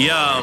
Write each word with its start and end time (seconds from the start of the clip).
Yo, 0.00 0.42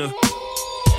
a. 0.00 0.12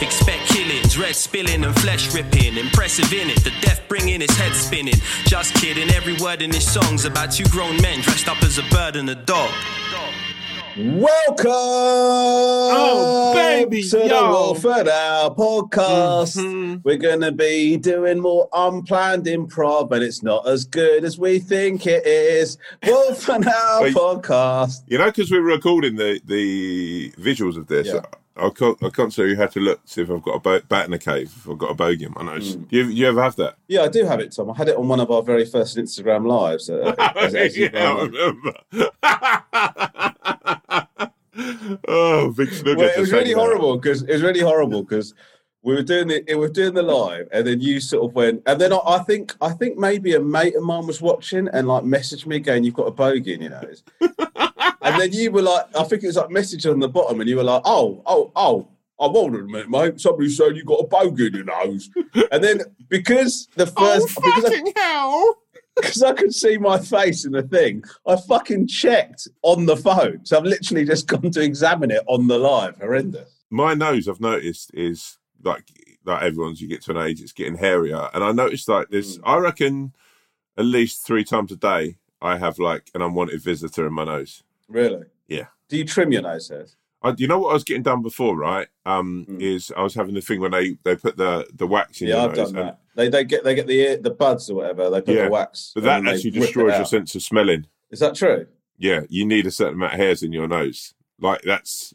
Expect 0.01 0.47
killings, 0.47 0.97
red 0.97 1.13
spilling 1.15 1.63
and 1.65 1.75
flesh 1.81 2.13
ripping. 2.15 2.57
Impressive 2.57 3.11
in 3.11 3.29
it, 3.29 3.43
the 3.43 3.51
death 3.61 3.81
bringing 3.89 4.21
his 4.21 4.31
head 4.37 4.53
spinning. 4.53 4.93
Just 5.25 5.53
kidding, 5.55 5.89
every 5.89 6.15
word 6.17 6.41
in 6.41 6.51
his 6.53 6.65
song's 6.71 7.03
about 7.05 7.31
two 7.33 7.43
grown 7.45 7.75
men 7.81 7.99
dressed 8.01 8.29
up 8.29 8.41
as 8.43 8.57
a 8.57 8.63
bird 8.71 8.95
and 8.95 9.09
a 9.09 9.15
dog. 9.15 9.51
Welcome 10.77 11.51
Oh, 11.51 13.33
baby, 13.35 13.83
to 13.83 13.97
the 13.97 14.07
yo. 14.07 14.29
Wolf 14.29 14.63
and 14.63 14.87
Owl 14.87 15.35
podcast. 15.35 16.37
Mhm. 16.37 16.81
We're 16.85 16.95
going 16.97 17.19
to 17.21 17.33
be 17.33 17.75
doing 17.75 18.21
more 18.21 18.47
unplanned 18.53 19.25
improv, 19.25 19.91
and 19.91 20.01
it's 20.03 20.23
not 20.23 20.47
as 20.47 20.63
good 20.63 21.03
as 21.03 21.17
we 21.19 21.39
think 21.39 21.85
it 21.85 22.05
is. 22.05 22.57
Wolf 22.87 23.27
and 23.27 23.45
Owl 23.47 23.81
Wait. 23.83 23.93
podcast. 23.95 24.83
You 24.87 24.99
know, 24.99 25.05
because 25.07 25.29
we're 25.31 25.41
recording 25.41 25.97
the 25.97 26.21
the 26.25 27.11
visuals 27.19 27.57
of 27.57 27.67
this, 27.67 27.87
Yeah. 27.87 28.01
I 28.35 28.49
can't 28.49 28.81
I 28.83 28.89
constantly 28.89 29.35
had 29.35 29.51
to 29.51 29.59
look 29.59 29.81
see 29.85 30.01
if 30.01 30.09
I've 30.09 30.21
got 30.21 30.35
a 30.35 30.39
bo- 30.39 30.61
bat 30.61 30.85
in 30.85 30.91
the 30.91 30.99
cave, 30.99 31.33
if 31.35 31.49
I've 31.49 31.57
got 31.57 31.71
a 31.71 31.73
bogey 31.73 32.07
I 32.15 32.23
know. 32.23 32.31
Mm. 32.33 32.67
You 32.69 32.85
you 32.85 33.07
ever 33.07 33.21
have 33.21 33.35
that? 33.37 33.55
Yeah, 33.67 33.81
I 33.81 33.87
do 33.87 34.05
have 34.05 34.19
it, 34.19 34.35
Tom. 34.35 34.51
I 34.51 34.55
had 34.55 34.69
it 34.69 34.77
on 34.77 34.87
one 34.87 34.99
of 34.99 35.11
our 35.11 35.21
very 35.21 35.45
first 35.45 35.77
Instagram 35.77 36.27
lives. 36.27 36.69
uh, 36.69 36.93
yeah, 37.55 37.69
I 37.73 38.03
remember. 38.03 38.53
oh, 41.87 42.33
big 42.35 42.51
snugger. 42.51 42.77
Well, 42.77 42.91
it 42.95 42.99
was 42.99 43.11
really 43.11 43.33
horrible 43.33 43.77
because 43.77 44.03
it 44.03 44.11
was 44.11 44.21
really 44.21 44.41
horrible 44.41 44.83
because 44.83 45.13
we 45.61 45.73
were 45.73 45.83
doing 45.83 46.07
the 46.07 46.23
we 46.27 46.35
were 46.35 46.49
doing 46.49 46.73
the 46.73 46.83
live, 46.83 47.27
and 47.31 47.45
then 47.45 47.59
you 47.59 47.79
sort 47.79 48.05
of 48.05 48.15
went, 48.15 48.41
and 48.45 48.59
then 48.59 48.71
I, 48.71 48.79
I 48.85 48.99
think 48.99 49.35
I 49.41 49.51
think 49.51 49.77
maybe 49.77 50.15
a 50.15 50.19
mate 50.19 50.55
of 50.55 50.63
mine 50.63 50.87
was 50.87 51.01
watching 51.01 51.47
and 51.49 51.67
like 51.67 51.83
messaged 51.83 52.25
me 52.25 52.37
again, 52.37 52.63
"You've 52.63 52.75
got 52.75 52.87
a 52.87 52.91
bogey 52.91 53.31
you 53.31 53.49
nose," 53.49 53.83
and 54.89 55.01
then 55.01 55.11
you 55.13 55.31
were 55.31 55.41
like, 55.41 55.65
I 55.75 55.83
think 55.83 56.03
it 56.03 56.07
was 56.07 56.17
like 56.17 56.29
message 56.29 56.65
on 56.65 56.79
the 56.79 56.89
bottom, 56.89 57.19
and 57.19 57.29
you 57.29 57.37
were 57.37 57.43
like, 57.43 57.61
"Oh, 57.65 58.01
oh, 58.05 58.31
oh." 58.35 58.67
I 59.01 59.07
hold 59.07 59.33
on 59.33 59.39
a 59.39 59.43
minute, 59.43 59.69
mate. 59.69 60.01
Somebody 60.01 60.27
said 60.27 60.57
you 60.57 60.65
got 60.65 60.81
a 60.81 60.87
bogey 60.87 61.27
in 61.27 61.33
your 61.33 61.45
nose, 61.45 61.89
and 62.33 62.43
then 62.43 62.59
because 62.89 63.47
the 63.55 63.65
first 63.77 64.13
because 64.13 64.45
I, 64.45 64.61
Oh, 64.61 64.73
hell! 64.75 65.35
because 65.75 66.03
I 66.03 66.13
could 66.13 66.33
see 66.33 66.57
my 66.57 66.77
face 66.77 67.25
in 67.25 67.31
the 67.31 67.43
thing, 67.43 67.83
I 68.05 68.17
fucking 68.17 68.67
checked 68.67 69.27
on 69.41 69.65
the 69.65 69.77
phone. 69.77 70.25
So 70.25 70.37
I've 70.37 70.43
literally 70.43 70.83
just 70.83 71.07
gone 71.07 71.31
to 71.31 71.41
examine 71.41 71.91
it 71.91 72.03
on 72.07 72.27
the 72.27 72.37
live. 72.37 72.77
Horrendous. 72.77 73.43
My 73.49 73.73
nose, 73.73 74.09
I've 74.09 74.19
noticed, 74.19 74.71
is 74.73 75.17
like 75.43 75.63
like 76.03 76.21
everyone's. 76.21 76.61
You 76.61 76.67
get 76.67 76.81
to 76.83 76.91
an 76.91 76.97
age, 76.97 77.21
it's 77.21 77.31
getting 77.31 77.55
hairier, 77.55 78.09
and 78.13 78.23
I 78.23 78.33
noticed 78.33 78.67
like 78.67 78.89
this. 78.89 79.17
Mm. 79.17 79.21
I 79.23 79.37
reckon 79.37 79.93
at 80.57 80.65
least 80.65 81.05
three 81.05 81.23
times 81.23 81.51
a 81.51 81.55
day, 81.55 81.97
I 82.21 82.37
have 82.37 82.59
like 82.59 82.91
an 82.93 83.01
unwanted 83.01 83.41
visitor 83.41 83.87
in 83.87 83.93
my 83.93 84.03
nose. 84.03 84.43
Really? 84.69 85.03
Yeah. 85.27 85.47
Do 85.67 85.77
you 85.77 85.83
trim 85.85 86.11
your 86.11 86.21
nose 86.21 86.47
hairs? 86.47 86.75
I, 87.01 87.13
you 87.17 87.27
know 87.27 87.39
what 87.39 87.51
I 87.51 87.53
was 87.53 87.63
getting 87.63 87.83
done 87.83 88.01
before, 88.01 88.35
right? 88.37 88.67
Um, 88.85 89.25
Mm. 89.29 89.41
is 89.41 89.71
I 89.75 89.83
was 89.83 89.95
having 89.95 90.15
the 90.15 90.21
thing 90.21 90.39
when 90.41 90.51
they 90.51 90.77
they 90.83 90.95
put 90.95 91.17
the 91.17 91.47
the 91.53 91.67
wax 91.67 92.01
in 92.01 92.07
Yeah, 92.07 92.15
your 92.21 92.29
I've 92.31 92.37
nose, 92.37 92.51
done 92.51 92.65
that. 92.65 92.79
They 92.95 93.09
they 93.09 93.23
get 93.23 93.43
they 93.43 93.55
get 93.55 93.67
the 93.67 93.79
ear, 93.79 93.97
the 93.97 94.09
buds 94.11 94.49
or 94.49 94.55
whatever. 94.55 94.89
They 94.89 95.01
put 95.01 95.15
Yeah, 95.15 95.25
the 95.25 95.31
wax. 95.31 95.71
but 95.75 95.83
that 95.83 96.05
actually 96.07 96.31
destroys 96.31 96.75
your 96.75 96.85
sense 96.85 97.15
of 97.15 97.21
smelling. 97.21 97.67
Is 97.91 97.99
that 97.99 98.15
true? 98.15 98.47
Yeah, 98.77 99.01
you 99.09 99.25
need 99.25 99.45
a 99.47 99.51
certain 99.51 99.75
amount 99.75 99.93
of 99.93 99.99
hairs 99.99 100.23
in 100.23 100.31
your 100.33 100.47
nose. 100.47 100.93
Like 101.19 101.41
that's 101.43 101.93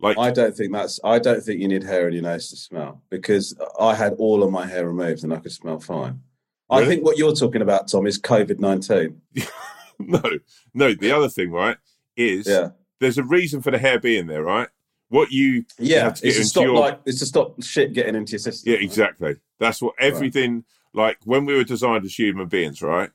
like 0.00 0.16
I 0.18 0.30
don't 0.30 0.56
think 0.56 0.72
that's. 0.72 0.98
I 1.04 1.18
don't 1.18 1.42
think 1.42 1.60
you 1.60 1.68
need 1.68 1.84
hair 1.84 2.08
in 2.08 2.14
your 2.14 2.22
nose 2.24 2.48
to 2.50 2.56
smell 2.56 3.02
because 3.10 3.54
I 3.78 3.94
had 3.94 4.14
all 4.14 4.42
of 4.42 4.50
my 4.50 4.66
hair 4.66 4.86
removed 4.86 5.22
and 5.24 5.32
I 5.32 5.36
could 5.38 5.52
smell 5.52 5.78
fine. 5.78 6.22
I 6.70 6.84
think 6.86 7.04
what 7.04 7.18
you're 7.18 7.34
talking 7.34 7.62
about, 7.62 7.88
Tom, 7.88 8.06
is 8.06 8.20
COVID 8.20 8.58
nineteen. 8.60 9.20
no, 9.98 10.22
no. 10.72 10.94
The 10.94 11.12
other 11.12 11.28
thing, 11.28 11.50
right, 11.50 11.76
is 12.20 12.46
Yeah, 12.46 12.70
there's 13.00 13.18
a 13.18 13.24
reason 13.24 13.62
for 13.62 13.70
the 13.70 13.78
hair 13.78 13.98
being 13.98 14.26
there, 14.26 14.42
right? 14.42 14.68
What 15.08 15.30
you 15.32 15.64
yeah. 15.78 16.04
have 16.04 16.14
to 16.20 16.28
It's 16.28 16.36
to 16.38 16.44
stop 16.44 16.64
your- 16.64 16.78
like 16.78 17.00
it's 17.04 17.18
to 17.18 17.26
stop 17.26 17.62
shit 17.62 17.92
getting 17.92 18.14
into 18.14 18.32
your 18.32 18.38
system. 18.38 18.72
Yeah, 18.72 18.78
exactly. 18.78 19.36
That's 19.58 19.82
what 19.82 19.94
everything 19.98 20.64
like 20.94 21.18
when 21.24 21.44
we 21.46 21.54
were 21.54 21.64
designed 21.64 22.04
as 22.04 22.16
human 22.18 22.46
beings, 22.48 22.80
right? 22.82 23.10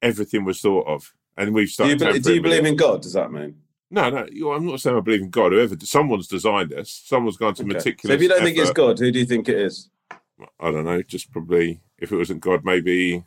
Everything 0.00 0.44
was 0.44 0.60
thought 0.60 0.86
of, 0.86 1.12
and 1.36 1.52
we've 1.54 1.66
Do 1.68 1.72
started. 1.72 2.00
you, 2.00 2.12
be- 2.12 2.18
do 2.20 2.34
you 2.34 2.42
believe 2.42 2.64
in 2.64 2.76
God? 2.76 3.02
Does 3.02 3.12
that 3.14 3.30
mean? 3.32 3.56
No, 3.90 4.08
no. 4.08 4.26
I'm 4.52 4.66
not 4.66 4.80
saying 4.80 4.96
I 4.96 5.00
believe 5.00 5.20
in 5.20 5.30
God. 5.30 5.52
Whoever 5.52 5.76
someone's 5.80 6.26
designed 6.26 6.72
us, 6.72 6.90
someone's 7.04 7.36
gone 7.36 7.54
to 7.54 7.62
Okay. 7.62 7.74
meticulous. 7.74 8.10
So 8.10 8.14
if 8.14 8.22
you 8.22 8.28
don't 8.28 8.42
think 8.42 8.56
it's. 8.58 8.70
God, 8.70 8.98
who 8.98 9.10
do 9.12 9.18
you 9.18 9.26
think 9.26 9.48
it 9.48 9.58
is? 9.58 9.90
I 10.58 10.70
don't 10.70 10.84
know. 10.84 11.02
Just 11.02 11.30
probably 11.30 11.80
if 11.98 12.10
it 12.10 12.16
wasn't 12.16 12.40
God, 12.40 12.64
maybe 12.64 13.24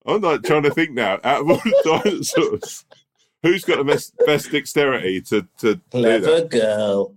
I'm 0.06 0.20
like 0.20 0.42
trying 0.42 0.64
to 0.64 0.70
think 0.70 0.90
now. 0.90 1.18
Out 1.24 1.42
of 1.42 1.50
all 1.50 1.56
the 1.56 2.00
dinosaurs, 2.04 2.84
who's 3.42 3.64
got 3.64 3.78
the 3.78 3.84
best, 3.84 4.14
best 4.26 4.50
dexterity 4.50 5.20
to 5.22 5.46
to 5.58 5.76
do 5.76 6.02
that? 6.02 6.22
Clever 6.22 6.44
girl. 6.48 7.14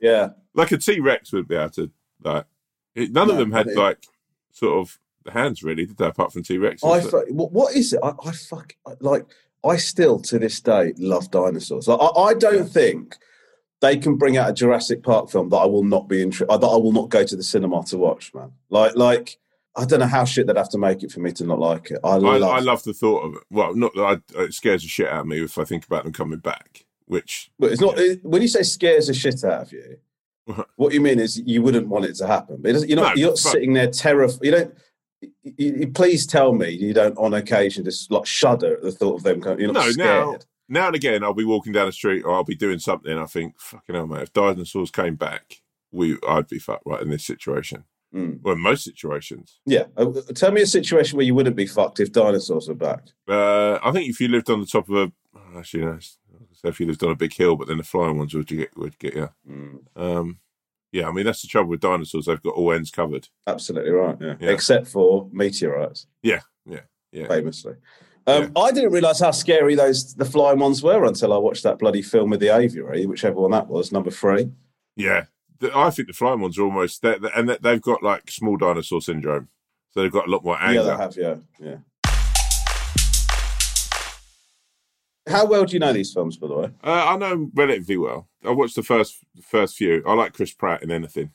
yeah. 0.00 0.30
Like 0.54 0.72
a 0.72 0.78
T 0.78 1.00
Rex 1.00 1.32
would 1.32 1.48
be 1.48 1.56
able 1.56 1.70
to 1.70 1.90
like. 2.22 2.46
It, 2.94 3.12
none 3.12 3.30
of 3.30 3.36
them 3.36 3.52
had 3.52 3.68
it- 3.68 3.76
like 3.76 4.04
sort 4.52 4.78
of 4.78 4.98
hands 5.32 5.62
really, 5.62 5.86
did 5.86 5.96
they? 5.96 6.06
Apart 6.06 6.32
from 6.32 6.42
T 6.42 6.58
Rex. 6.58 6.82
I 6.82 7.00
fu- 7.00 7.26
what, 7.32 7.52
what 7.52 7.74
is 7.76 7.92
it? 7.92 8.00
I, 8.02 8.12
I 8.24 8.32
fuck 8.32 8.74
like 9.00 9.26
I 9.64 9.76
still 9.76 10.18
to 10.22 10.38
this 10.38 10.60
day 10.60 10.92
love 10.98 11.30
dinosaurs. 11.30 11.88
Like, 11.88 12.00
I, 12.00 12.20
I 12.20 12.34
don't 12.34 12.56
Yeah. 12.58 12.64
think 12.64 13.16
they 13.84 13.96
can 13.96 14.16
bring 14.16 14.36
out 14.36 14.48
a 14.50 14.52
Jurassic 14.52 15.02
Park 15.02 15.30
film 15.30 15.48
that 15.50 15.58
I 15.58 15.66
will 15.66 15.84
not 15.84 16.08
be 16.08 16.24
intri- 16.24 16.46
uh, 16.48 16.56
that 16.56 16.66
I 16.66 16.76
will 16.76 16.92
not 16.92 17.08
go 17.10 17.22
to 17.24 17.36
the 17.36 17.42
cinema 17.42 17.84
to 17.84 17.98
watch, 17.98 18.32
man. 18.34 18.52
Like 18.70 18.96
like 18.96 19.38
I 19.76 19.84
don't 19.84 20.00
know 20.00 20.06
how 20.06 20.24
shit 20.24 20.46
they'd 20.46 20.56
have 20.56 20.68
to 20.70 20.78
make 20.78 21.02
it 21.02 21.12
for 21.12 21.20
me 21.20 21.32
to 21.32 21.44
not 21.44 21.58
like 21.58 21.90
it. 21.90 21.98
I 22.04 22.10
I, 22.10 22.16
love, 22.16 22.42
I 22.42 22.60
love 22.60 22.82
the 22.84 22.94
thought 22.94 23.22
of 23.24 23.34
it. 23.34 23.42
Well, 23.50 23.74
not 23.74 23.92
that 23.94 24.22
I, 24.36 24.42
it 24.42 24.54
scares 24.54 24.82
the 24.82 24.88
shit 24.88 25.08
out 25.08 25.20
of 25.20 25.26
me 25.26 25.42
if 25.42 25.58
I 25.58 25.64
think 25.64 25.84
about 25.84 26.04
them 26.04 26.12
coming 26.12 26.38
back. 26.38 26.84
Which 27.06 27.50
but 27.58 27.70
it's 27.72 27.80
not 27.80 27.98
it, 27.98 28.24
when 28.24 28.40
you 28.40 28.48
say 28.48 28.62
scares 28.62 29.08
the 29.08 29.14
shit 29.14 29.44
out 29.44 29.62
of 29.62 29.72
you. 29.72 29.98
What 30.76 30.92
you 30.92 31.00
mean 31.00 31.20
is 31.20 31.38
you 31.38 31.62
wouldn't 31.62 31.88
want 31.88 32.04
it 32.04 32.14
to 32.16 32.26
happen. 32.26 32.58
But 32.60 32.86
you're 32.88 32.96
not 32.96 33.14
No, 33.16 33.20
you're 33.20 33.30
not 33.30 33.38
sitting 33.38 33.72
there 33.72 33.88
terrified. 33.90 34.40
You 34.42 34.50
don't. 34.50 34.74
You, 35.42 35.52
you- 35.80 35.86
please 35.88 36.26
tell 36.26 36.52
me 36.52 36.68
you 36.70 36.92
don't 36.94 37.16
on 37.18 37.34
occasion 37.34 37.84
just 37.84 38.10
like 38.10 38.26
shudder 38.26 38.74
at 38.76 38.82
the 38.82 38.92
thought 38.92 39.16
of 39.16 39.22
them 39.22 39.40
coming. 39.40 39.60
You're 39.60 39.72
not 39.72 39.86
No, 39.86 39.90
scared. 39.92 40.46
Now- 40.68 40.86
and 40.88 40.96
again, 40.96 41.22
I'll 41.24 41.34
be 41.34 41.44
walking 41.44 41.72
down 41.72 41.86
the 41.86 41.92
street 41.92 42.22
or 42.22 42.32
I'll 42.34 42.44
be 42.44 42.54
doing 42.56 42.78
something. 42.78 43.16
I 43.18 43.26
think, 43.26 43.54
fucking 43.60 43.94
hell, 43.94 44.06
mate, 44.06 44.22
if 44.22 44.32
dinosaurs 44.32 44.90
came 44.90 45.14
back, 45.16 45.62
we 45.92 46.18
I'd 46.28 46.48
be 46.48 46.58
fucked 46.58 46.86
right 46.86 47.02
in 47.02 47.10
this 47.10 47.24
situation. 47.24 47.84
Mm. 48.14 48.40
Well, 48.42 48.54
in 48.54 48.60
most 48.60 48.84
situations. 48.84 49.58
Yeah. 49.66 49.86
Uh, 49.96 50.12
tell 50.34 50.52
me 50.52 50.62
a 50.62 50.66
situation 50.66 51.16
where 51.16 51.26
you 51.26 51.34
wouldn't 51.34 51.56
be 51.56 51.66
fucked 51.66 51.98
if 51.98 52.12
dinosaurs 52.12 52.68
were 52.68 52.74
back. 52.74 53.02
Uh, 53.26 53.78
I 53.82 53.90
think 53.90 54.08
if 54.08 54.20
you 54.20 54.28
lived 54.28 54.48
on 54.50 54.60
the 54.60 54.66
top 54.66 54.88
of 54.88 54.94
a, 54.94 55.12
oh, 55.36 55.58
actually, 55.58 55.84
no, 55.84 55.98
if 56.62 56.78
you 56.80 56.86
lived 56.86 57.02
on 57.02 57.10
a 57.10 57.16
big 57.16 57.34
hill, 57.34 57.56
but 57.56 57.66
then 57.68 57.78
the 57.78 57.82
flying 57.82 58.16
ones 58.16 58.32
would 58.32 58.46
get 58.46 58.76
would 58.76 58.98
get 58.98 59.14
you. 59.16 59.28
Mm. 59.50 59.78
Um, 59.96 60.38
yeah, 60.92 61.08
I 61.08 61.12
mean 61.12 61.26
that's 61.26 61.42
the 61.42 61.48
trouble 61.48 61.70
with 61.70 61.80
dinosaurs; 61.80 62.26
they've 62.26 62.40
got 62.42 62.54
all 62.54 62.72
ends 62.72 62.90
covered. 62.92 63.28
Absolutely 63.48 63.90
right. 63.90 64.16
Yeah. 64.20 64.34
Yeah. 64.40 64.50
Except 64.50 64.86
for 64.86 65.28
meteorites, 65.32 66.06
Yeah, 66.22 66.40
yeah, 66.64 66.80
yeah. 67.10 67.26
famously. 67.26 67.74
Um, 68.26 68.52
I 68.56 68.72
didn't 68.72 68.92
realise 68.92 69.20
how 69.20 69.32
scary 69.32 69.74
those 69.74 70.14
the 70.14 70.24
flying 70.24 70.58
ones 70.58 70.82
were 70.82 71.04
until 71.04 71.32
I 71.32 71.36
watched 71.36 71.62
that 71.64 71.78
bloody 71.78 72.00
film 72.00 72.30
with 72.30 72.40
the 72.40 72.48
aviary, 72.56 73.04
whichever 73.06 73.36
one 73.40 73.50
that 73.50 73.68
was, 73.68 73.92
number 73.92 74.10
three. 74.10 74.50
Yeah, 74.96 75.24
the, 75.58 75.76
I 75.76 75.90
think 75.90 76.08
the 76.08 76.14
flying 76.14 76.40
ones 76.40 76.58
are 76.58 76.62
almost 76.62 77.02
they're, 77.02 77.18
they're- 77.18 77.32
and 77.36 77.48
they've 77.50 77.82
got 77.82 78.02
like 78.02 78.30
small 78.30 78.56
dinosaur 78.56 79.02
syndrome, 79.02 79.48
so 79.90 80.00
they've 80.00 80.10
got 80.12 80.26
a 80.26 80.30
lot 80.30 80.42
more 80.44 80.56
Yeah, 80.58 80.68
anger. 80.68 80.82
they 80.84 80.96
have. 80.96 81.16
Yeah, 81.16 81.34
yeah. 81.60 81.76
How 85.26 85.46
well 85.46 85.64
do 85.64 85.72
you 85.72 85.78
know 85.78 85.92
these 85.92 86.12
films, 86.12 86.36
by 86.36 86.48
the 86.48 86.54
way? 86.54 86.70
Uh, 86.82 87.06
I 87.08 87.16
know 87.16 87.32
him 87.32 87.50
relatively 87.54 87.96
well. 87.96 88.28
I 88.44 88.50
watched 88.50 88.76
the 88.76 88.82
first 88.82 89.16
first 89.42 89.76
few. 89.76 90.02
I 90.06 90.12
like 90.14 90.34
Chris 90.34 90.52
Pratt 90.52 90.82
in 90.82 90.90
anything. 90.90 91.30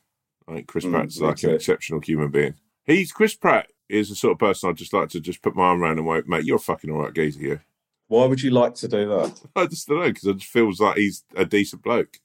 I 0.48 0.54
think 0.56 0.68
Chris 0.68 0.86
Mm, 0.86 0.92
Pratt's 0.92 1.20
like 1.20 1.42
an 1.44 1.52
exceptional 1.56 2.00
human 2.02 2.30
being. 2.30 2.56
He's 2.86 3.12
Chris 3.12 3.36
Pratt 3.36 3.68
is 3.90 4.10
the 4.10 4.16
sort 4.16 4.34
of 4.34 4.40
person 4.40 4.70
I'd 4.70 4.78
just 4.78 4.94
like 4.94 5.10
to 5.10 5.20
just 5.20 5.42
put 5.42 5.56
my 5.56 5.64
arm 5.64 5.82
around 5.82 5.98
and 6.00 6.08
go, 6.08 6.22
mate, 6.28 6.46
you're 6.46 6.58
a 6.58 6.60
fucking 6.60 6.90
all 6.92 7.02
right 7.02 7.14
geezer 7.14 7.40
here. 7.40 7.64
Why 8.08 8.26
would 8.26 8.42
you 8.42 8.52
like 8.52 8.76
to 8.76 8.88
do 8.88 9.08
that? 9.10 9.40
I 9.56 9.66
just 9.66 9.88
don't 9.88 10.00
know 10.00 10.08
because 10.08 10.26
it 10.26 10.38
just 10.38 10.52
feels 10.52 10.80
like 10.80 10.98
he's 10.98 11.24
a 11.36 11.46
decent 11.46 11.82
bloke. 11.84 12.20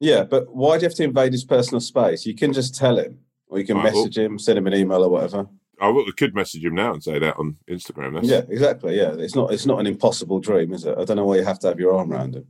Yeah, 0.00 0.24
but 0.24 0.52
why 0.54 0.76
do 0.78 0.82
you 0.82 0.88
have 0.88 0.96
to 0.96 1.04
invade 1.04 1.32
his 1.32 1.44
personal 1.44 1.80
space? 1.80 2.26
You 2.26 2.34
can 2.34 2.52
just 2.52 2.74
tell 2.74 2.98
him, 2.98 3.20
or 3.48 3.58
you 3.58 3.64
can 3.64 3.76
Right, 3.76 3.92
well- 3.92 4.02
message 4.04 4.18
him, 4.18 4.38
send 4.38 4.58
him 4.58 4.66
an 4.66 4.74
email 4.74 5.04
or 5.04 5.08
whatever. 5.10 5.46
I 5.80 5.92
could 6.16 6.34
message 6.34 6.64
him 6.64 6.74
now 6.76 6.92
and 6.92 7.02
say 7.02 7.18
that 7.18 7.36
on 7.38 7.56
Instagram. 7.68 8.14
That's, 8.14 8.28
Yeah, 8.28 8.42
exactly. 8.48 8.96
Yeah, 8.96 9.14
it's 9.18 9.34
not 9.34 9.52
it's 9.52 9.66
not 9.66 9.80
an 9.80 9.86
impossible 9.88 10.38
dream, 10.38 10.72
is 10.72 10.84
it? 10.84 10.96
I 10.96 11.04
don't 11.04 11.16
know 11.16 11.24
why 11.24 11.36
you 11.36 11.44
have 11.44 11.58
to 11.60 11.68
have 11.68 11.80
your 11.80 11.92
arm 11.94 12.12
around 12.12 12.36
him. 12.36 12.46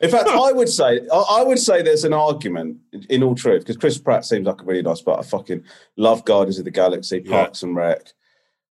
In 0.00 0.10
fact, 0.10 0.28
I 0.28 0.52
would 0.52 0.68
say 0.68 1.00
I, 1.12 1.42
would 1.42 1.58
say 1.58 1.82
there's 1.82 2.04
an 2.04 2.12
argument 2.12 2.78
in, 3.08 3.22
all 3.22 3.34
truth 3.34 3.62
because 3.62 3.76
Chris 3.76 3.98
Pratt 3.98 4.24
seems 4.24 4.46
like 4.46 4.60
a 4.60 4.64
really 4.64 4.82
nice, 4.82 5.00
but 5.00 5.18
I 5.18 5.22
fucking 5.22 5.64
love 5.96 6.24
Guardians 6.24 6.58
of 6.58 6.64
the 6.64 6.70
Galaxy, 6.70 7.22
Yeah. 7.24 7.44
Parks 7.44 7.62
and 7.62 7.76
Rec, 7.76 8.12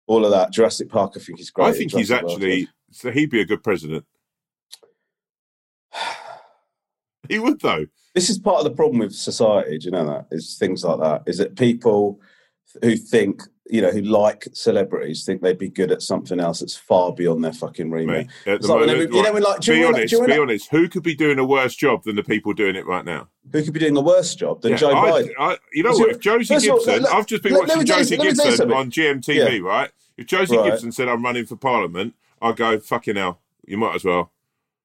all 0.06 0.24
of 0.24 0.30
that. 0.30 0.52
Jurassic 0.52 0.88
Park, 0.88 1.12
I 1.16 1.20
think 1.20 1.38
he's 1.38 1.50
great. 1.50 1.66
I 1.66 1.72
think 1.72 1.92
he's 1.92 2.10
actually 2.10 2.68
so 2.90 3.10
he'd 3.10 3.30
be 3.30 3.40
a 3.40 3.46
good 3.46 3.62
president. 3.62 4.04
He 7.28 7.38
would 7.38 7.60
though. 7.60 7.86
This 8.14 8.28
is 8.28 8.38
part 8.38 8.58
of 8.58 8.64
the 8.64 8.72
problem 8.72 8.98
with 8.98 9.14
society. 9.14 9.78
Do 9.78 9.84
you 9.86 9.90
know 9.92 10.04
that? 10.04 10.26
Is 10.32 10.58
things 10.58 10.84
like 10.84 10.98
that. 10.98 11.22
Is 11.24 11.38
that 11.38 11.56
people 11.56 12.20
who 12.82 12.96
think 12.96 13.42
you 13.70 13.80
know 13.80 13.90
who 13.90 14.00
like 14.02 14.48
celebrities 14.52 15.24
think 15.24 15.40
they'd 15.40 15.56
be 15.58 15.68
good 15.68 15.92
at 15.92 16.02
something 16.02 16.40
else 16.40 16.60
that's 16.60 16.76
far 16.76 17.12
beyond 17.12 17.44
their 17.44 17.52
fucking 17.52 17.90
remit. 17.90 18.26
Mate, 18.44 18.52
at 18.52 18.60
the 18.62 18.68
like 18.68 18.80
moment, 18.80 18.98
whenever- 18.98 19.16
you 19.16 19.22
know, 19.22 19.32
when, 19.32 19.42
like, 19.42 19.60
be 19.60 19.84
honest, 19.84 20.12
you 20.12 20.26
be 20.26 20.38
honest. 20.38 20.68
Who 20.70 20.88
could 20.88 21.02
be 21.04 21.14
doing 21.14 21.38
a 21.38 21.44
worse 21.44 21.74
job 21.76 22.02
than 22.04 22.16
the 22.16 22.24
people 22.24 22.52
doing 22.54 22.74
it 22.76 22.86
right 22.86 23.04
now? 23.04 23.28
Who 23.52 23.62
could 23.62 23.72
be 23.72 23.80
doing 23.80 23.96
a 23.96 24.00
worse 24.00 24.34
job 24.34 24.62
than 24.62 24.72
Yeah, 24.72 24.78
Joe 24.78 24.90
I, 24.96 25.10
Biden? 25.22 25.30
I, 25.38 25.56
you 25.72 25.82
know 25.84 25.92
what? 25.92 26.10
If 26.10 26.18
Josie 26.20 26.54
of 26.54 26.64
all, 26.74 26.84
Gibson, 26.84 27.06
I've 27.06 27.26
just 27.26 27.42
been 27.42 27.52
let- 27.52 27.68
watching 27.68 27.84
Josie 27.86 28.16
let 28.16 28.26
me 28.28 28.34
tell 28.34 28.44
you 28.46 28.50
Gibson 28.50 28.72
on 28.72 28.90
GMTV, 28.90 29.60
Yeah. 29.62 29.66
right? 29.68 29.90
If 30.16 30.26
Josie 30.26 30.56
Right. 30.56 30.70
Gibson 30.72 30.90
said 30.92 31.08
I'm 31.08 31.22
running 31.24 31.46
for 31.46 31.56
Parliament, 31.56 32.14
I'd 32.42 32.56
go 32.56 32.78
fucking 32.80 33.16
hell. 33.16 33.40
You 33.64 33.78
might 33.78 33.94
as 33.94 34.04
well. 34.04 34.32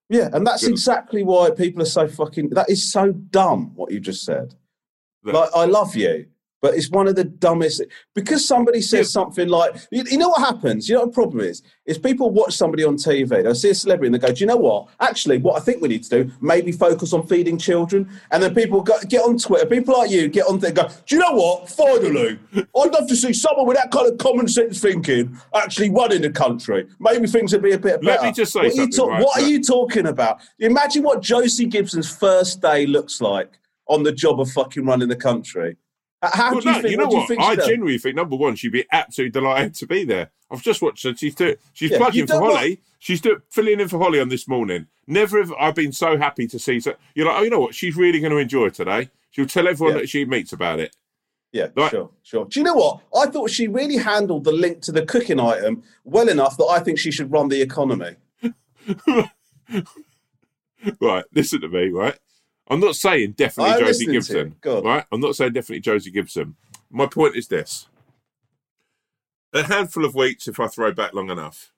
Yeah, 0.10 0.30
and 0.32 0.46
that's 0.48 0.62
Good. 0.64 0.72
exactly 0.72 1.24
why 1.24 1.50
people 1.50 1.82
are 1.82 1.86
so 1.86 2.08
fucking. 2.08 2.50
That 2.52 2.70
is 2.70 2.90
so 2.90 3.12
dumb. 3.12 3.72
What 3.76 3.92
you 3.92 4.00
just 4.00 4.24
said. 4.24 4.54
Look. 5.24 5.34
Like, 5.34 5.50
I 5.54 5.66
love 5.66 5.96
you, 5.96 6.28
but 6.62 6.76
it's 6.76 6.90
one 6.90 7.08
of 7.08 7.16
the 7.16 7.24
dumbest. 7.24 7.84
Because 8.16 8.48
somebody 8.48 8.82
says 8.82 9.12
something 9.12 9.48
like, 9.48 9.76
you, 9.92 10.04
you 10.10 10.18
know 10.18 10.30
what 10.30 10.42
happens? 10.42 10.90
You 10.90 10.96
know 10.96 11.02
what 11.02 11.12
the 11.12 11.14
problem 11.14 11.42
is? 11.42 11.62
Is 11.86 11.98
people 11.98 12.32
watch 12.32 12.54
somebody 12.54 12.84
on 12.84 12.96
TV, 12.98 13.30
they'll 13.44 13.56
see 13.56 13.70
a 13.70 13.76
celebrity, 13.76 14.08
and 14.08 14.16
they 14.16 14.28
go, 14.28 14.34
"Do 14.34 14.40
you 14.40 14.46
know 14.46 14.58
what? 14.58 14.90
Actually, 15.00 15.38
what 15.38 15.56
I 15.56 15.64
think 15.64 15.82
we 15.82 15.88
need 15.88 16.04
to 16.04 16.24
do, 16.24 16.32
maybe 16.42 16.72
focus 16.74 17.14
on 17.14 17.26
feeding 17.28 17.58
children." 17.58 18.10
And 18.32 18.44
then 18.44 18.54
people 18.54 18.82
go, 18.82 18.96
get 19.08 19.24
on 19.24 19.38
Twitter. 19.38 19.66
People 19.66 19.98
like 19.98 20.12
you 20.12 20.28
get 20.28 20.48
on 20.48 20.60
there, 20.60 20.70
and 20.70 20.78
go, 20.78 20.90
"Do 21.06 21.16
you 21.16 21.22
know 21.22 21.32
what? 21.32 21.70
Finally, 21.70 22.40
I'd 22.56 22.92
love 22.92 23.08
to 23.08 23.16
see 23.16 23.32
someone 23.32 23.68
with 23.68 23.78
that 23.78 23.92
kind 23.92 24.12
of 24.12 24.18
common 24.18 24.48
sense 24.50 24.82
thinking 24.82 25.38
actually 25.56 25.90
running 25.92 26.24
the 26.24 26.30
country. 26.30 26.88
Maybe 27.00 27.28
things 27.28 27.54
would 27.54 27.64
be 27.64 27.72
a 27.72 27.80
bit 27.80 28.02
better. 28.02 28.04
Let 28.04 28.18
better." 28.18 28.28
me 28.28 28.34
just 28.34 28.52
say 28.52 28.60
what 28.64 28.74
are 28.74 28.76
you 28.76 28.92
something, 28.92 29.14
right? 29.14 29.24
What 29.24 29.42
are 29.42 29.48
you 29.48 29.64
talking 29.64 30.08
about? 30.08 30.42
Imagine 30.60 31.04
what 31.04 31.22
Josie 31.22 31.68
Gibson's 31.68 32.14
first 32.14 32.62
day 32.62 32.86
looks 32.86 33.22
like 33.22 33.60
on 33.88 34.04
the 34.04 34.12
job 34.12 34.42
of 34.42 34.52
fucking 34.52 34.86
running 34.86 35.08
the 35.08 35.16
country. 35.16 35.78
How 36.22 36.52
Well, 36.52 36.62
do 36.62 36.70
you 36.70 36.76
no, 36.76 36.82
think? 36.82 36.92
you 36.92 36.98
know 36.98 37.04
what? 37.06 37.12
you 37.14 37.18
what? 37.20 37.28
think 37.28 37.42
I 37.42 37.56
done? 37.56 37.68
genuinely 37.68 37.98
think 38.00 38.16
number 38.16 38.36
one, 38.36 38.56
she'd 38.56 38.72
be 38.72 38.86
absolutely 38.92 39.32
delighted 39.40 39.76
to 39.76 39.88
be 39.88 40.04
there. 40.04 40.32
I've 40.50 40.62
just 40.64 40.82
watched 40.82 41.04
her. 41.04 41.16
She's 41.16 41.36
doing, 41.36 41.56
she's 41.74 41.92
Yeah, 41.92 41.98
plugging 41.98 42.26
for 42.28 42.40
Holly. 42.40 42.80
She's 43.00 43.22
do, 43.22 43.42
filling 43.50 43.80
in 43.80 43.88
for 43.88 44.00
Holly 44.00 44.20
on 44.20 44.30
this 44.30 44.48
morning. 44.48 44.88
Never 45.06 45.38
have 45.40 45.54
I 45.60 45.72
been 45.72 45.92
so 45.92 46.18
happy 46.18 46.48
to 46.48 46.58
see. 46.58 46.80
So, 46.80 46.96
you're 47.14 47.28
like, 47.28 47.38
oh, 47.40 47.44
you 47.44 47.50
know 47.52 47.60
what? 47.60 47.76
She's 47.76 47.96
really 47.96 48.20
going 48.20 48.32
to 48.32 48.38
enjoy 48.38 48.70
today. 48.70 49.10
She'll 49.30 49.46
tell 49.46 49.68
everyone 49.68 49.96
Yeah. 49.96 50.02
that 50.02 50.10
she 50.10 50.26
meets 50.26 50.54
about 50.54 50.80
it. 50.80 50.96
Yeah, 51.52 51.68
Right. 51.76 51.92
sure, 51.92 52.10
sure. 52.24 52.46
Do 52.46 52.60
you 52.60 52.64
know 52.64 52.74
what? 52.74 53.02
I 53.16 53.28
thought 53.30 53.50
she 53.52 53.68
really 53.68 53.98
handled 53.98 54.44
the 54.44 54.52
link 54.52 54.82
to 54.84 54.92
the 54.92 55.06
cooking 55.06 55.40
item 55.40 55.84
well 56.04 56.28
enough 56.30 56.58
that 56.58 56.66
I 56.66 56.80
think 56.80 56.98
she 56.98 57.12
should 57.12 57.32
run 57.32 57.48
the 57.50 57.62
economy. 57.62 58.16
Right, 61.02 61.26
listen 61.34 61.62
to 61.62 61.68
me, 61.70 61.90
right? 61.90 62.18
I'm 62.70 62.80
not 62.80 62.96
saying 62.96 63.34
definitely 63.34 63.74
I'm 63.74 63.80
Josie 63.80 64.06
to. 64.06 64.12
Gibson. 64.12 64.56
Right? 64.84 65.06
I'm 65.12 65.22
not 65.22 65.36
saying 65.36 65.54
definitely 65.54 65.82
Josie 65.82 66.12
Gibson. 66.12 66.56
My 66.90 67.06
point 67.06 67.36
is 67.36 67.48
this. 67.48 67.88
A 69.54 69.64
handful 69.64 70.06
of 70.06 70.16
weeks, 70.16 70.48
if 70.48 70.60
I 70.60 70.68
throw 70.68 70.92
back 70.92 71.14
long 71.14 71.30
enough, 71.30 71.72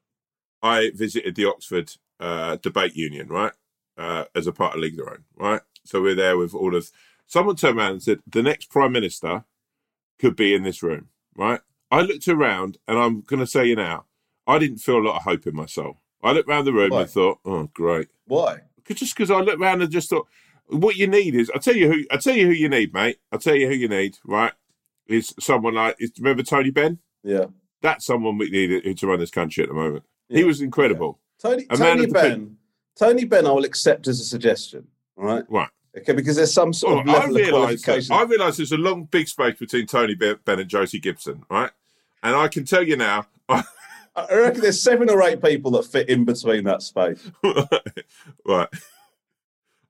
I 0.61 0.91
visited 0.93 1.35
the 1.35 1.45
Oxford 1.45 1.93
uh, 2.19 2.57
Debate 2.57 2.95
Union, 2.95 3.27
right? 3.27 3.53
Uh, 3.97 4.25
as 4.33 4.47
a 4.47 4.51
part 4.51 4.75
of 4.75 4.81
League 4.81 4.93
of 4.93 5.05
Their 5.05 5.13
Own, 5.13 5.23
right? 5.37 5.61
So 5.85 6.01
we're 6.01 6.15
there 6.15 6.37
with 6.37 6.53
all 6.53 6.75
of 6.75 6.91
someone 7.27 7.55
turned 7.55 7.77
around 7.77 7.91
and 7.93 8.03
said 8.03 8.19
the 8.25 8.41
next 8.41 8.69
Prime 8.69 8.91
Minister 8.91 9.43
could 10.17 10.35
be 10.35 10.53
in 10.53 10.63
this 10.63 10.81
room, 10.81 11.09
right? 11.35 11.61
I 11.91 12.01
looked 12.01 12.27
around 12.27 12.77
and 12.87 12.97
I'm 12.97 13.21
gonna 13.21 13.47
say 13.47 13.67
you 13.67 13.75
now, 13.75 14.05
I 14.47 14.57
didn't 14.57 14.77
feel 14.77 14.97
a 14.97 15.05
lot 15.05 15.17
of 15.17 15.23
hope 15.23 15.47
in 15.47 15.55
my 15.55 15.65
soul. 15.65 15.97
I 16.23 16.31
looked 16.31 16.49
around 16.49 16.65
the 16.65 16.73
room 16.73 16.91
Why? 16.91 17.01
and 17.01 17.09
thought, 17.09 17.39
oh 17.45 17.69
great. 17.73 18.07
Why? 18.25 18.61
just 18.95 19.15
because 19.15 19.29
I 19.29 19.39
looked 19.39 19.61
around 19.61 19.81
and 19.81 19.91
just 19.91 20.09
thought, 20.09 20.27
what 20.69 20.95
you 20.95 21.07
need 21.07 21.35
is, 21.35 21.51
I'll 21.53 21.59
tell 21.61 21.75
you 21.75 21.91
who, 21.91 22.03
I'll 22.11 22.19
tell 22.19 22.35
you 22.35 22.47
who 22.47 22.53
you 22.53 22.69
need, 22.69 22.93
mate. 22.93 23.17
I'll 23.31 23.39
tell 23.39 23.55
you 23.55 23.67
who 23.67 23.73
you 23.73 23.87
need, 23.87 24.17
right? 24.25 24.53
Is 25.07 25.33
someone 25.39 25.73
like, 25.75 25.95
is, 25.99 26.11
remember 26.19 26.43
Tony 26.43 26.71
Benn? 26.71 26.99
Yeah. 27.23 27.45
That's 27.81 28.05
someone 28.05 28.37
we 28.37 28.49
need 28.49 28.97
to 28.97 29.07
run 29.07 29.19
this 29.19 29.31
country 29.31 29.63
at 29.63 29.69
the 29.69 29.75
moment. 29.75 30.03
He 30.27 30.43
was 30.43 30.61
incredible. 30.61 31.19
Tony, 31.41 31.65
A 31.69 31.77
Tony 31.77 32.03
of 32.03 32.07
the 32.09 32.13
Benn. 32.13 32.57
Tony 32.97 33.25
Benn, 33.25 33.47
I 33.47 33.51
will 33.51 33.63
accept 33.65 34.07
as 34.07 34.19
a 34.19 34.23
suggestion. 34.23 34.87
Right. 35.15 35.43
Right. 35.49 35.69
Okay, 35.97 36.13
because 36.13 36.35
there's 36.35 36.53
some 36.53 36.71
sort 36.71 36.97
Oh, 36.97 36.99
of 36.99 37.09
I 37.09 37.13
level 37.13 37.29
of 37.29 37.35
realise 37.35 37.51
qualification. 37.83 38.15
I 38.15 38.23
realise 38.23 38.57
there's 38.57 38.71
a 38.71 38.77
long, 38.77 39.05
big 39.05 39.27
space 39.27 39.57
between 39.57 39.87
Tony 39.87 40.13
Benn 40.13 40.37
Benn 40.45 40.59
and 40.59 40.69
Josie 40.69 40.99
Gibson, 40.99 41.43
right? 41.49 41.71
And 42.21 42.35
I 42.35 42.47
can 42.47 42.65
tell 42.65 42.83
you 42.83 42.95
now, 42.95 43.25
I 43.49 43.63
reckon 44.31 44.61
there's 44.61 44.81
seven 44.81 45.09
or 45.09 45.23
eight 45.23 45.41
people 45.41 45.71
that 45.71 45.85
fit 45.85 46.09
in 46.09 46.25
between 46.25 46.65
that 46.65 46.83
space. 46.83 47.31
right. 48.45 48.67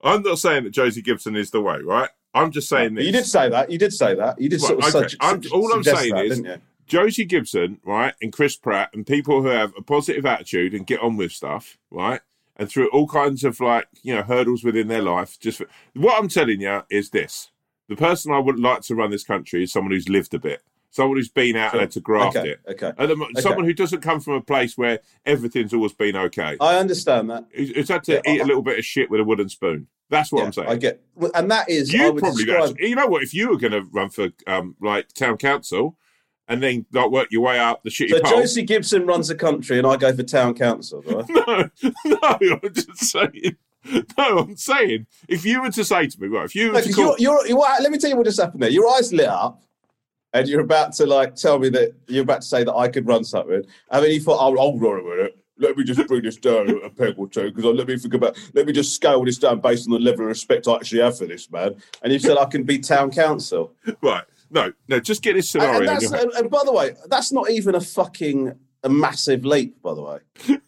I'm 0.02 0.22
not 0.22 0.38
saying 0.38 0.64
that 0.64 0.70
Josie 0.70 1.02
Gibson 1.02 1.36
is 1.36 1.50
the 1.50 1.60
way, 1.60 1.78
right? 1.82 2.08
I'm 2.32 2.50
just 2.52 2.68
saying 2.68 2.94
this. 2.94 3.04
You 3.06 3.12
did 3.12 3.26
say 3.26 3.48
that. 3.50 3.70
You 3.70 3.78
did 3.78 3.92
say 3.92 4.14
that. 4.14 4.40
You 4.40 4.48
did 4.48 4.60
Right, 4.62 4.68
sort 4.68 4.78
of 4.78 4.94
okay. 4.94 5.08
sug- 5.08 5.18
I'm- 5.20 5.42
all 5.52 5.72
I'm 5.72 5.82
saying 5.82 6.14
that, 6.14 6.24
is- 6.26 6.42
Josie 6.86 7.24
Gibson, 7.24 7.78
right, 7.84 8.14
and 8.20 8.32
Chris 8.32 8.56
Pratt, 8.56 8.90
and 8.94 9.06
people 9.06 9.42
who 9.42 9.48
have 9.48 9.72
a 9.78 9.82
positive 9.82 10.26
attitude 10.26 10.74
and 10.74 10.86
get 10.86 11.00
on 11.00 11.16
with 11.16 11.30
stuff, 11.32 11.78
right, 11.90 12.20
and 12.56 12.68
through 12.68 12.88
all 12.90 13.06
kinds 13.06 13.44
of 13.44 13.60
like 13.60 13.86
you 14.02 14.14
know 14.14 14.22
hurdles 14.22 14.64
within 14.64 14.88
their 14.88 15.02
life. 15.02 15.38
Just 15.38 15.58
for, 15.58 15.66
what 15.94 16.20
I'm 16.20 16.28
telling 16.28 16.60
you 16.60 16.82
is 16.90 17.10
this: 17.10 17.50
the 17.88 17.94
person 17.96 18.32
I 18.32 18.38
would 18.40 18.58
like 18.58 18.80
to 18.82 18.94
run 18.96 19.10
this 19.12 19.22
country 19.24 19.62
is 19.62 19.72
someone 19.72 19.92
who's 19.92 20.08
lived 20.08 20.34
a 20.34 20.38
bit, 20.40 20.62
someone 20.90 21.16
who's 21.16 21.28
been 21.28 21.56
out 21.56 21.70
Sure. 21.72 21.80
there 21.80 21.86
to 21.88 22.00
graft 22.00 22.36
okay, 22.36 22.50
it, 22.50 22.60
okay. 22.68 22.92
and 22.98 23.10
the- 23.10 23.40
someone 23.42 23.64
who 23.64 23.72
doesn't 23.72 24.00
come 24.00 24.20
from 24.20 24.34
a 24.34 24.40
place 24.40 24.76
where 24.76 25.00
everything's 25.24 25.72
always 25.72 25.92
been 25.92 26.16
okay. 26.16 26.56
I 26.60 26.76
understand 26.76 27.30
that. 27.30 27.46
Who's 27.52 27.88
had 27.88 28.04
to 28.04 28.14
Yeah, 28.24 28.32
eat 28.34 28.40
I- 28.40 28.44
a 28.44 28.46
little 28.46 28.62
bit 28.62 28.78
of 28.78 28.84
shit 28.84 29.10
with 29.10 29.20
a 29.20 29.24
wooden 29.24 29.48
spoon. 29.48 29.86
That's 30.10 30.32
what 30.32 30.40
Yeah, 30.40 30.46
I'm 30.46 30.52
saying. 30.52 30.68
I 30.68 30.76
get, 30.76 31.00
well, 31.14 31.30
and 31.34 31.48
that 31.52 31.68
is 31.68 31.92
You 31.92 32.12
probably 32.14 32.44
describe. 32.44 32.76
You 32.80 32.96
know 32.96 33.06
what? 33.06 33.22
If 33.22 33.32
you 33.32 33.48
were 33.48 33.56
going 33.56 33.72
to 33.72 33.82
run 33.92 34.10
for 34.10 34.30
um, 34.48 34.74
like 34.80 35.12
town 35.12 35.36
council, 35.36 35.96
and 36.48 36.60
then 36.60 36.84
like 36.92 37.10
work 37.12 37.28
your 37.30 37.42
way 37.42 37.60
up 37.60 37.84
the 37.84 37.90
shitty 37.90 38.10
So 38.10 38.20
pole. 38.20 38.40
Josie 38.40 38.62
Gibson 38.62 39.06
runs 39.06 39.28
the 39.28 39.36
country, 39.36 39.78
and 39.78 39.86
I 39.86 39.96
go 39.96 40.12
for 40.12 40.24
town 40.24 40.54
council. 40.54 41.04
I? 41.06 41.70
No, 42.04 42.18
no, 42.40 42.60
I'm 42.64 42.74
just 42.74 43.04
saying. 43.04 43.56
No, 44.18 44.38
I'm 44.40 44.56
saying 44.56 45.06
if 45.28 45.44
you 45.46 45.62
were 45.62 45.70
to 45.70 45.84
say 45.84 46.08
to 46.08 46.20
me, 46.20 46.26
right, 46.26 46.44
if 46.46 46.54
you 46.56 46.66
were 46.68 46.72
No, 46.74 46.80
to 46.80 46.92
call, 46.92 47.04
you're, 47.20 47.46
you're, 47.46 47.46
you 47.46 47.56
let 47.80 47.90
me 47.92 47.98
tell 47.98 48.10
you 48.10 48.16
what 48.16 48.26
just 48.26 48.40
happened 48.40 48.62
there. 48.64 48.68
Your 48.70 48.88
eyes 48.90 49.12
lit 49.12 49.28
up, 49.28 49.62
and 50.32 50.48
you're 50.48 50.60
about 50.60 50.92
to 50.94 51.06
like 51.06 51.34
tell 51.34 51.58
me 51.58 51.68
that 51.70 51.92
you're 52.06 52.22
about 52.22 52.42
to 52.42 52.46
say 52.46 52.64
that 52.64 52.74
I 52.74 52.88
could 52.88 53.06
run 53.06 53.24
something. 53.24 53.62
And 53.90 54.04
then 54.04 54.10
you 54.10 54.20
thought, 54.20 54.38
"Oh, 54.40 54.56
hold 54.56 54.82
on 54.84 55.00
a 55.00 55.02
minute. 55.02 55.36
Let 55.58 55.76
me 55.76 55.84
just 55.84 56.06
bring 56.08 56.22
this 56.22 56.36
down 56.36 56.70
a 56.82 56.88
peg 56.88 57.14
or 57.18 57.28
two 57.28 57.50
because 57.52 57.64
let 57.64 57.86
me 57.86 57.98
think 57.98 58.14
about. 58.14 58.38
Let 58.54 58.66
me 58.66 58.72
just 58.72 58.94
scale 58.94 59.24
this 59.24 59.38
down 59.38 59.60
based 59.60 59.86
on 59.86 59.92
the 59.92 59.98
level 59.98 60.22
of 60.22 60.28
respect 60.28 60.68
I 60.68 60.76
actually 60.76 61.02
have 61.02 61.18
for 61.18 61.26
this 61.26 61.50
man." 61.50 61.76
And 62.02 62.12
you 62.12 62.18
said 62.18 62.38
I 62.38 62.46
can 62.46 62.64
be 62.64 62.78
town 62.78 63.10
council. 63.10 63.72
right, 64.02 64.24
no, 64.50 64.72
no, 64.88 65.00
just 65.00 65.22
get 65.22 65.34
this 65.34 65.50
scenario. 65.50 65.80
and, 65.80 65.88
that's, 65.88 66.10
and, 66.10 66.30
and 66.32 66.50
by 66.50 66.62
the 66.64 66.72
way, 66.72 66.94
that's 67.08 67.32
not 67.32 67.50
even 67.50 67.74
a 67.74 67.80
fucking 67.80 68.54
a 68.82 68.88
massive 68.88 69.44
leap. 69.44 69.80
By 69.82 69.94
the 69.94 70.02
way, 70.02 70.18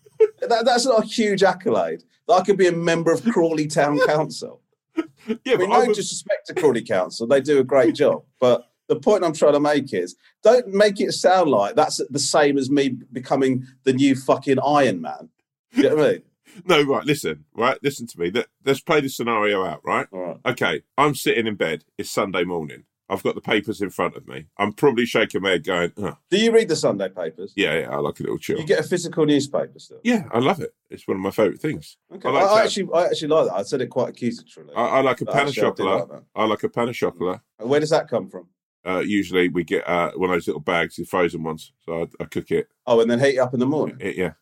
that, 0.40 0.64
that's 0.64 0.84
not 0.84 1.04
a 1.04 1.06
huge 1.06 1.42
accolade. 1.42 2.04
That 2.28 2.34
I 2.34 2.42
could 2.42 2.56
be 2.58 2.68
a 2.68 2.72
member 2.72 3.12
of 3.12 3.24
Crawley 3.24 3.66
Town 3.66 3.98
Council. 4.06 4.60
yeah, 4.96 5.54
I 5.54 5.56
mean, 5.56 5.70
but 5.70 5.74
I 5.76 5.80
no 5.80 5.86
would- 5.86 5.96
disrespect 5.96 6.48
to 6.48 6.54
Crawley 6.54 6.82
Council, 6.82 7.26
they 7.26 7.40
do 7.40 7.58
a 7.60 7.64
great 7.64 7.94
job. 7.94 8.24
But 8.38 8.68
the 8.94 9.00
point 9.00 9.24
I'm 9.24 9.32
trying 9.32 9.52
to 9.54 9.60
make 9.60 9.92
is, 9.92 10.16
don't 10.42 10.68
make 10.68 11.00
it 11.00 11.12
sound 11.12 11.50
like 11.50 11.74
that's 11.76 12.00
the 12.10 12.18
same 12.18 12.58
as 12.58 12.70
me 12.70 12.96
becoming 13.12 13.66
the 13.84 13.92
new 13.92 14.14
fucking 14.16 14.58
Iron 14.64 15.00
Man. 15.00 15.28
You 15.72 15.84
know 15.84 15.96
what 15.96 16.04
I 16.06 16.12
mean? 16.12 16.22
No, 16.66 16.82
right. 16.82 17.06
Listen, 17.06 17.46
right. 17.54 17.78
Listen 17.82 18.06
to 18.08 18.20
me. 18.20 18.30
Let, 18.30 18.46
let's 18.62 18.80
play 18.80 19.00
this 19.00 19.16
scenario 19.16 19.64
out, 19.64 19.80
right? 19.86 20.06
Right. 20.12 20.36
Okay, 20.44 20.82
I'm 20.98 21.14
sitting 21.14 21.46
in 21.46 21.54
bed. 21.54 21.84
It's 21.96 22.10
Sunday 22.10 22.44
morning. 22.44 22.84
I've 23.08 23.22
got 23.22 23.34
the 23.34 23.40
papers 23.40 23.80
in 23.80 23.88
front 23.88 24.16
of 24.16 24.28
me. 24.28 24.48
I'm 24.58 24.74
probably 24.74 25.06
shaking 25.06 25.40
my 25.40 25.50
head, 25.52 25.64
going, 25.64 25.92
oh, 25.96 26.18
Do 26.30 26.36
you 26.36 26.52
read 26.52 26.68
the 26.68 26.76
Sunday 26.76 27.08
papers? 27.08 27.54
"Yeah, 27.56 27.78
yeah, 27.80 27.90
I 27.90 27.96
like 28.00 28.20
a 28.20 28.22
little 28.24 28.36
chill." 28.38 28.58
You 28.58 28.66
get 28.66 28.80
a 28.80 28.82
physical 28.82 29.24
newspaper 29.24 29.78
still. 29.78 30.00
yeah, 30.04 30.24
I 30.30 30.40
love 30.40 30.60
it. 30.60 30.74
It's 30.90 31.08
one 31.08 31.16
of 31.16 31.22
my 31.22 31.30
favourite 31.30 31.58
things. 31.60 31.96
Okay. 32.14 32.28
I 32.28 32.30
I, 32.30 32.34
like 32.34 32.44
I 32.44 32.54
that. 32.56 32.64
actually, 32.66 32.88
I 32.94 33.04
actually 33.06 33.28
like 33.28 33.46
that. 33.46 33.54
I 33.54 33.62
said 33.62 33.80
it 33.80 33.86
quite 33.88 34.10
accusatory. 34.10 34.66
I, 34.76 34.82
I 34.82 35.00
like 35.00 35.22
a 35.22 35.24
But 35.24 35.32
pan 35.34 35.42
of 35.48 35.56
I 35.56 35.60
chocolate. 35.60 36.10
like. 36.10 36.22
I 36.34 36.44
like 36.44 36.62
a 36.64 36.68
pan 36.68 36.88
of 36.90 36.94
chocolate. 36.94 37.40
Where 37.58 37.80
does 37.80 37.90
that 37.90 38.08
come 38.08 38.28
from? 38.28 38.48
Uh, 38.84 38.98
usually 38.98 39.48
we 39.48 39.62
get 39.64 39.86
uh, 39.88 40.10
one 40.16 40.30
of 40.30 40.34
those 40.34 40.46
little 40.48 40.60
bags, 40.60 40.96
the 40.96 41.04
frozen 41.04 41.42
ones. 41.42 41.72
So 41.84 42.02
I, 42.02 42.22
I 42.22 42.26
cook 42.26 42.50
it. 42.50 42.68
Oh, 42.86 43.00
and 43.00 43.10
then 43.10 43.20
heat 43.20 43.36
it 43.36 43.38
up 43.38 43.54
in 43.54 43.60
the 43.60 43.66
morning. 43.66 43.96
it 44.00 44.16
yeah, 44.16 44.32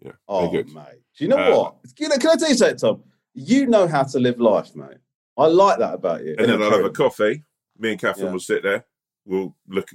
yeah. 0.00 0.12
Oh, 0.28 0.48
good. 0.50 0.72
mate. 0.72 1.02
Do 1.16 1.24
you 1.24 1.28
know 1.28 1.36
Uh, 1.38 1.56
what? 1.58 1.74
You 1.98 2.08
know, 2.08 2.16
can 2.16 2.30
I 2.30 2.36
tell 2.36 2.48
you 2.48 2.54
something, 2.54 2.76
Tom? 2.76 3.02
You 3.34 3.66
know 3.66 3.88
how 3.88 4.04
to 4.04 4.18
live 4.20 4.38
life, 4.40 4.74
mate. 4.76 4.98
I 5.36 5.46
like 5.46 5.78
that 5.78 5.94
about 5.94 6.24
you. 6.24 6.34
And 6.38 6.48
then 6.48 6.62
I'll 6.62 6.70
have 6.70 6.84
a 6.84 6.90
coffee. 6.90 7.44
Me 7.78 7.90
and 7.92 8.00
Catherine 8.00 8.26
Yeah. 8.26 8.32
will 8.32 8.40
sit 8.40 8.62
there. 8.62 8.84
We'll 9.24 9.54
look, 9.68 9.90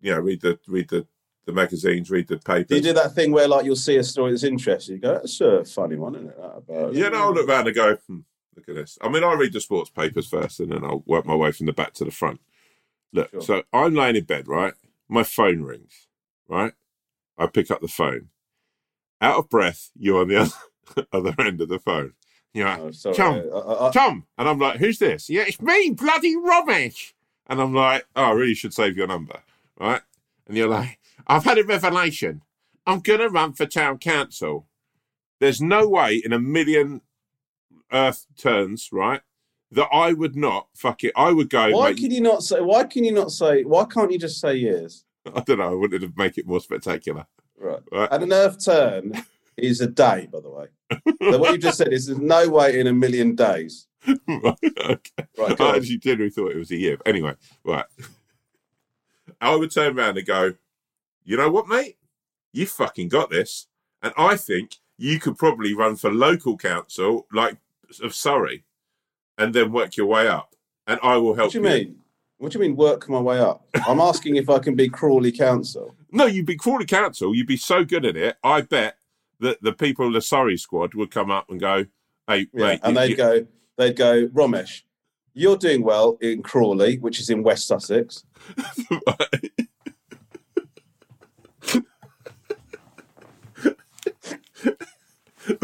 you 0.00 0.12
know, 0.12 0.20
read 0.20 0.40
the 0.40 0.58
read 0.66 0.88
the, 0.88 1.06
the 1.44 1.52
magazines, 1.52 2.10
read 2.10 2.26
the 2.28 2.38
papers. 2.38 2.66
Do 2.68 2.76
you 2.76 2.82
do 2.82 2.92
that 2.94 3.12
thing 3.14 3.32
where, 3.32 3.46
like, 3.46 3.64
you'll 3.64 3.76
see 3.76 3.96
a 3.96 4.04
story 4.04 4.30
that's 4.32 4.44
interesting? 4.44 4.96
You 4.96 5.00
go, 5.02 5.12
"That's 5.14 5.40
a 5.40 5.64
funny 5.64 5.96
one, 5.96 6.14
isn't 6.14 6.28
it?" 6.28 6.36
That 6.36 6.56
about 6.56 6.94
Yeah, 6.94 7.08
no, 7.10 7.18
I'll 7.18 7.34
look 7.34 7.46
round 7.48 7.66
and 7.68 7.76
go, 7.76 7.96
hmm, 8.06 8.20
look 8.56 8.68
at 8.68 8.74
this. 8.76 8.98
I 9.02 9.08
mean, 9.08 9.22
I 9.24 9.34
read 9.34 9.52
the 9.52 9.60
sports 9.60 9.90
papers 9.90 10.26
first 10.28 10.60
and 10.60 10.72
then 10.72 10.84
I'll 10.84 11.02
work 11.06 11.26
my 11.26 11.34
way 11.34 11.52
from 11.52 11.66
the 11.66 11.72
back 11.72 11.92
to 11.94 12.04
the 12.04 12.10
front. 12.10 12.40
Look, 13.12 13.30
Sure. 13.30 13.40
so 13.42 13.62
I'm 13.72 13.94
laying 13.94 14.16
in 14.16 14.24
bed, 14.24 14.48
right? 14.48 14.74
My 15.08 15.22
phone 15.22 15.62
rings, 15.62 16.06
right? 16.48 16.72
I 17.38 17.46
pick 17.46 17.70
up 17.70 17.80
the 17.80 17.88
phone. 17.88 18.28
Out 19.20 19.38
of 19.38 19.48
breath, 19.48 19.90
you're 19.98 20.20
on 20.20 20.28
the 20.28 20.36
other, 20.96 21.06
other 21.12 21.34
end 21.38 21.60
of 21.60 21.68
the 21.68 21.78
phone. 21.78 22.12
You're 22.54 22.66
like, 22.68 22.78
Oh, 22.80 22.90
sorry. 22.90 23.14
Tom. 23.16 23.34
I- 23.34 23.56
I- 23.58 23.88
I- 23.88 23.90
Tom. 23.92 24.26
And 24.36 24.48
I'm 24.48 24.58
like, 24.58 24.78
who's 24.78 24.98
this? 24.98 25.28
Yeah, 25.30 25.44
it's 25.46 25.60
me, 25.60 25.90
bloody 25.90 26.36
rubbish. 26.36 27.14
And 27.46 27.60
I'm 27.60 27.74
like, 27.74 28.06
oh, 28.14 28.24
I 28.24 28.30
really 28.32 28.54
should 28.54 28.74
save 28.74 28.96
your 28.96 29.06
number, 29.06 29.40
right? 29.80 30.02
And 30.46 30.56
you're 30.56 30.68
like, 30.68 30.98
I've 31.26 31.44
had 31.44 31.58
a 31.58 31.64
revelation. 31.64 32.42
I'm 32.86 33.00
going 33.00 33.20
to 33.20 33.28
run 33.28 33.52
for 33.54 33.66
town 33.66 33.98
council. 33.98 34.66
There's 35.40 35.60
no 35.60 35.88
way 35.88 36.16
in 36.16 36.32
a 36.32 36.38
million 36.38 37.00
earth 37.92 38.26
turns, 38.36 38.88
right, 38.92 39.20
that 39.72 39.88
I 39.92 40.12
would 40.12 40.36
not, 40.36 40.68
fuck 40.74 41.04
it, 41.04 41.12
I 41.16 41.32
would 41.32 41.50
go, 41.50 41.70
why 41.70 41.90
mate, 41.90 41.98
can 41.98 42.10
you 42.10 42.20
not 42.20 42.42
say? 42.42 42.60
Why 42.60 42.84
can 42.84 43.04
you 43.04 43.12
not 43.12 43.30
say? 43.32 43.64
Why 43.64 43.84
can't 43.84 44.10
you 44.10 44.18
just 44.18 44.40
say 44.40 44.54
yes? 44.54 45.04
I 45.34 45.40
don't 45.40 45.58
know, 45.58 45.70
I 45.70 45.74
wanted 45.74 46.00
to 46.02 46.12
make 46.16 46.38
it 46.38 46.46
more 46.46 46.60
spectacular. 46.60 47.26
Right. 47.58 47.80
Right. 47.92 48.08
And 48.10 48.22
an 48.24 48.32
earth 48.32 48.64
turn 48.64 49.12
is 49.56 49.80
a 49.80 49.86
day, 49.86 50.28
by 50.32 50.40
the 50.40 50.50
way. 50.50 50.66
so 51.30 51.38
what 51.38 51.52
you 51.52 51.58
just 51.58 51.78
said 51.78 51.92
is 51.92 52.06
there's 52.06 52.18
no 52.18 52.48
way 52.48 52.78
in 52.78 52.86
a 52.86 52.92
million 52.92 53.34
days. 53.34 53.86
right, 54.06 54.54
okay. 54.84 55.26
Right. 55.36 55.60
I 55.60 55.76
actually 55.76 55.98
genuinely 55.98 56.30
thought 56.30 56.52
it 56.52 56.56
was 56.56 56.70
a 56.70 56.76
year. 56.76 56.96
But 56.96 57.08
anyway, 57.08 57.34
right. 57.64 57.84
I 59.40 59.54
would 59.54 59.70
turn 59.70 59.98
around 59.98 60.16
and 60.16 60.26
go, 60.26 60.54
you 61.24 61.36
know 61.36 61.50
what, 61.50 61.68
mate? 61.68 61.96
You 62.52 62.66
fucking 62.66 63.08
got 63.08 63.28
this. 63.28 63.66
And 64.02 64.14
I 64.16 64.36
think 64.36 64.76
you 64.96 65.18
could 65.18 65.36
probably 65.36 65.74
run 65.74 65.96
for 65.96 66.10
local 66.10 66.56
council, 66.56 67.26
like 67.32 67.56
of 68.02 68.14
Surrey, 68.14 68.64
and 69.38 69.54
then 69.54 69.72
work 69.72 69.96
your 69.96 70.06
way 70.06 70.28
up. 70.28 70.54
And 70.86 70.98
I 71.02 71.16
will 71.16 71.34
help 71.34 71.54
you. 71.54 71.60
What 71.62 71.68
do 71.68 71.74
you 71.76 71.84
mean? 71.84 71.96
What 72.38 72.52
do 72.52 72.58
you 72.58 72.62
mean 72.64 72.76
work 72.76 73.08
my 73.08 73.18
way 73.20 73.38
up? 73.40 73.66
I'm 73.86 74.00
asking 74.00 74.36
if 74.36 74.48
I 74.50 74.58
can 74.58 74.74
be 74.76 74.88
Crawley 74.88 75.32
Council. 75.32 75.94
No, 76.10 76.24
you'd 76.24 76.46
be 76.46 76.56
Crawley 76.56 76.86
Council. 76.86 77.34
You'd 77.34 77.46
be 77.46 77.58
so 77.58 77.84
good 77.84 78.06
at 78.06 78.16
it. 78.16 78.38
I 78.42 78.62
bet 78.62 78.96
that 79.40 79.60
the 79.62 79.74
people 79.74 80.06
of 80.06 80.14
the 80.14 80.22
Surrey 80.22 80.56
squad 80.56 80.94
would 80.94 81.10
come 81.10 81.30
up 81.30 81.50
and 81.50 81.60
go, 81.60 81.84
hey, 82.26 82.46
Yeah. 82.54 82.66
mate. 82.66 82.80
and 82.82 82.94
you- 82.96 83.00
they'd 83.02 83.10
you- 83.10 83.16
go, 83.16 83.46
they'd 83.76 83.94
go, 83.96 84.26
Romesh, 84.28 84.84
you're 85.34 85.58
doing 85.58 85.82
well 85.82 86.16
in 86.22 86.42
Crawley, 86.42 86.96
which 86.98 87.20
is 87.20 87.28
in 87.28 87.42
West 87.42 87.66
Sussex. 87.66 88.24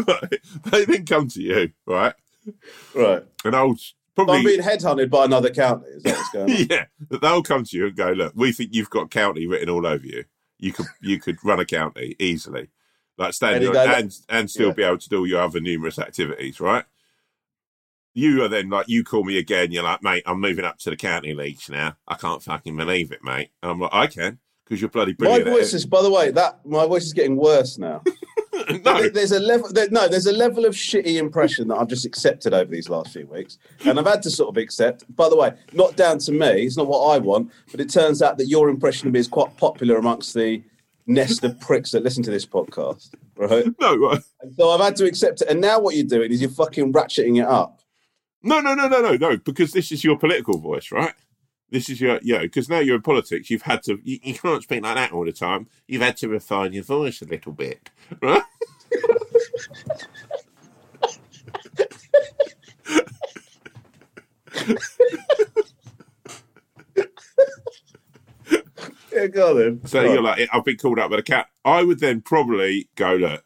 Right. 0.07 0.39
they 0.65 0.85
then 0.85 1.05
come 1.05 1.27
to 1.29 1.41
you, 1.41 1.71
right? 1.85 2.13
Right. 2.93 3.24
And 3.45 3.55
I'll 3.55 3.77
probably. 4.15 4.37
I'm 4.37 4.43
being 4.43 4.61
headhunted 4.61 5.09
by 5.09 5.25
another 5.25 5.49
county. 5.51 5.87
Is 5.87 6.03
that 6.03 6.17
what's 6.17 6.29
going 6.31 6.51
on? 6.51 6.67
yeah, 6.69 6.85
they'll 7.21 7.43
come 7.43 7.63
to 7.63 7.77
you 7.77 7.87
and 7.87 7.95
go, 7.95 8.11
look, 8.11 8.33
we 8.35 8.51
think 8.51 8.71
you've 8.73 8.89
got 8.89 9.11
county 9.11 9.47
written 9.47 9.69
all 9.69 9.85
over 9.85 10.05
you. 10.05 10.25
You 10.57 10.73
could 10.73 10.87
you 11.01 11.19
could 11.19 11.37
run 11.43 11.59
a 11.59 11.65
county 11.65 12.15
easily, 12.19 12.69
like 13.17 13.33
stand 13.33 13.55
And 13.55 13.63
you 13.63 13.73
your, 13.73 13.73
go, 13.73 13.93
and 13.93 14.13
and 14.29 14.49
still 14.49 14.69
Yeah. 14.69 14.73
be 14.73 14.83
able 14.83 14.97
to 14.97 15.09
do 15.09 15.19
all 15.19 15.27
your 15.27 15.41
other 15.41 15.59
numerous 15.59 15.99
activities, 15.99 16.59
right? 16.59 16.85
You 18.13 18.43
are 18.43 18.47
then 18.47 18.69
like 18.69 18.87
you 18.87 19.03
call 19.03 19.25
me 19.25 19.37
again. 19.37 19.71
You're 19.71 19.83
like, 19.83 20.01
mate, 20.01 20.23
I'm 20.25 20.39
moving 20.39 20.65
up 20.65 20.79
to 20.79 20.89
the 20.89 20.95
county 20.95 21.33
leagues 21.33 21.69
now. 21.69 21.97
I 22.07 22.15
can't 22.15 22.41
fucking 22.41 22.75
believe 22.75 23.11
it, 23.11 23.23
mate. 23.23 23.51
And 23.61 23.71
I'm 23.71 23.79
like, 23.79 23.93
I 23.93 24.07
can 24.07 24.39
because 24.63 24.81
you're 24.81 24.89
bloody 24.89 25.13
brilliant. 25.13 25.47
at 25.47 25.53
voice 25.53 25.73
is, 25.73 25.85
by 25.85 26.01
the 26.01 26.09
way, 26.09 26.31
that 26.31 26.65
my 26.65 26.85
voice 26.87 27.03
is 27.03 27.13
getting 27.13 27.35
worse 27.35 27.77
now. 27.77 28.01
no, 28.85 29.09
There's 29.09 29.31
a 29.31 29.39
level. 29.39 29.69
There, 29.71 29.89
no, 29.89 30.07
there's 30.07 30.25
a 30.25 30.31
level 30.31 30.65
of 30.65 30.73
shitty 30.73 31.17
impression 31.17 31.67
that 31.67 31.75
I've 31.75 31.87
just 31.87 32.05
accepted 32.05 32.53
over 32.53 32.71
these 32.71 32.89
last 32.89 33.13
few 33.13 33.27
weeks, 33.27 33.57
and 33.85 33.99
I've 33.99 34.05
had 34.05 34.21
to 34.23 34.29
sort 34.29 34.49
of 34.49 34.57
accept. 34.61 35.03
By 35.15 35.29
the 35.29 35.35
way, 35.35 35.53
not 35.73 35.95
down 35.95 36.19
to 36.19 36.31
me. 36.31 36.63
It's 36.65 36.77
not 36.77 36.87
what 36.87 37.15
I 37.15 37.17
want, 37.17 37.51
but 37.71 37.79
it 37.79 37.89
turns 37.89 38.21
out 38.21 38.37
that 38.37 38.47
your 38.47 38.69
impression 38.69 39.07
of 39.07 39.13
me 39.13 39.19
is 39.19 39.27
quite 39.27 39.55
popular 39.57 39.97
amongst 39.97 40.33
the 40.33 40.63
nest 41.07 41.43
of 41.43 41.59
pricks 41.59 41.91
that 41.91 42.03
listen 42.03 42.23
to 42.23 42.31
this 42.31 42.45
podcast, 42.45 43.11
right? 43.35 43.65
no, 43.79 43.95
right. 43.97 44.21
And 44.41 44.53
so 44.55 44.71
I've 44.71 44.81
had 44.81 44.95
to 44.97 45.05
accept 45.05 45.41
it. 45.41 45.49
And 45.49 45.61
now 45.61 45.79
what 45.79 45.95
you're 45.95 46.05
doing 46.05 46.31
is 46.31 46.41
you're 46.41 46.49
fucking 46.49 46.93
ratcheting 46.93 47.37
it 47.39 47.47
up. 47.47 47.81
no, 48.43 48.59
no, 48.59 48.73
no, 48.73 48.87
no, 48.87 49.01
no, 49.01 49.15
no, 49.15 49.37
because 49.37 49.71
this 49.71 49.91
is 49.91 50.03
your 50.03 50.17
political 50.17 50.57
voice, 50.59 50.91
right? 50.91 51.13
This 51.71 51.89
is 51.89 51.99
your, 51.99 52.19
yeah, 52.21 52.39
because 52.41 52.69
now 52.69 52.79
you're 52.79 52.95
in 52.95 53.01
politics, 53.01 53.49
you've 53.49 53.63
had 53.63 53.83
to, 53.83 53.99
you, 54.03 54.19
you 54.23 54.33
can't 54.35 54.61
speak 54.63 54.83
like 54.83 54.95
that 54.95 55.11
all 55.11 55.25
the 55.25 55.31
time. 55.33 55.67
You've 55.87 56.01
had 56.03 56.17
to 56.17 56.29
refine 56.29 56.73
your 56.73 56.83
voice 56.83 57.21
a 57.21 57.25
little 57.25 57.51
bit, 57.51 57.89
right? 58.21 58.43
Yeah, 69.11 69.27
go 69.27 69.51
on 69.51 69.57
then. 69.59 69.85
So 69.85 70.01
Right. 70.01 70.11
you're 70.11 70.21
like, 70.21 70.49
I've 70.51 70.65
been 70.65 70.77
called 70.77 70.99
up 70.99 71.09
by 71.09 71.17
the 71.17 71.23
cat. 71.23 71.47
I 71.63 71.83
would 71.83 71.99
then 71.99 72.21
probably 72.21 72.89
go, 72.95 73.13
look, 73.15 73.43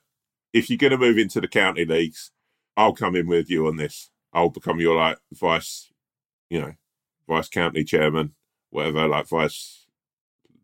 if 0.52 0.70
you're 0.70 0.78
going 0.78 0.92
to 0.92 0.98
move 0.98 1.18
into 1.18 1.40
the 1.40 1.48
county 1.48 1.86
leagues, 1.86 2.32
I'll 2.76 2.94
come 2.94 3.16
in 3.16 3.28
with 3.28 3.50
you 3.50 3.68
on 3.68 3.76
this. 3.78 4.10
I'll 4.34 4.50
become 4.50 4.80
your 4.80 4.96
like 4.96 5.20
vice, 5.32 5.92
you 6.50 6.60
know, 6.62 6.74
vice 7.30 7.48
county 7.48 7.84
chairman, 7.86 8.34
whatever, 8.72 9.08
like 9.08 9.28
vice, 9.28 9.86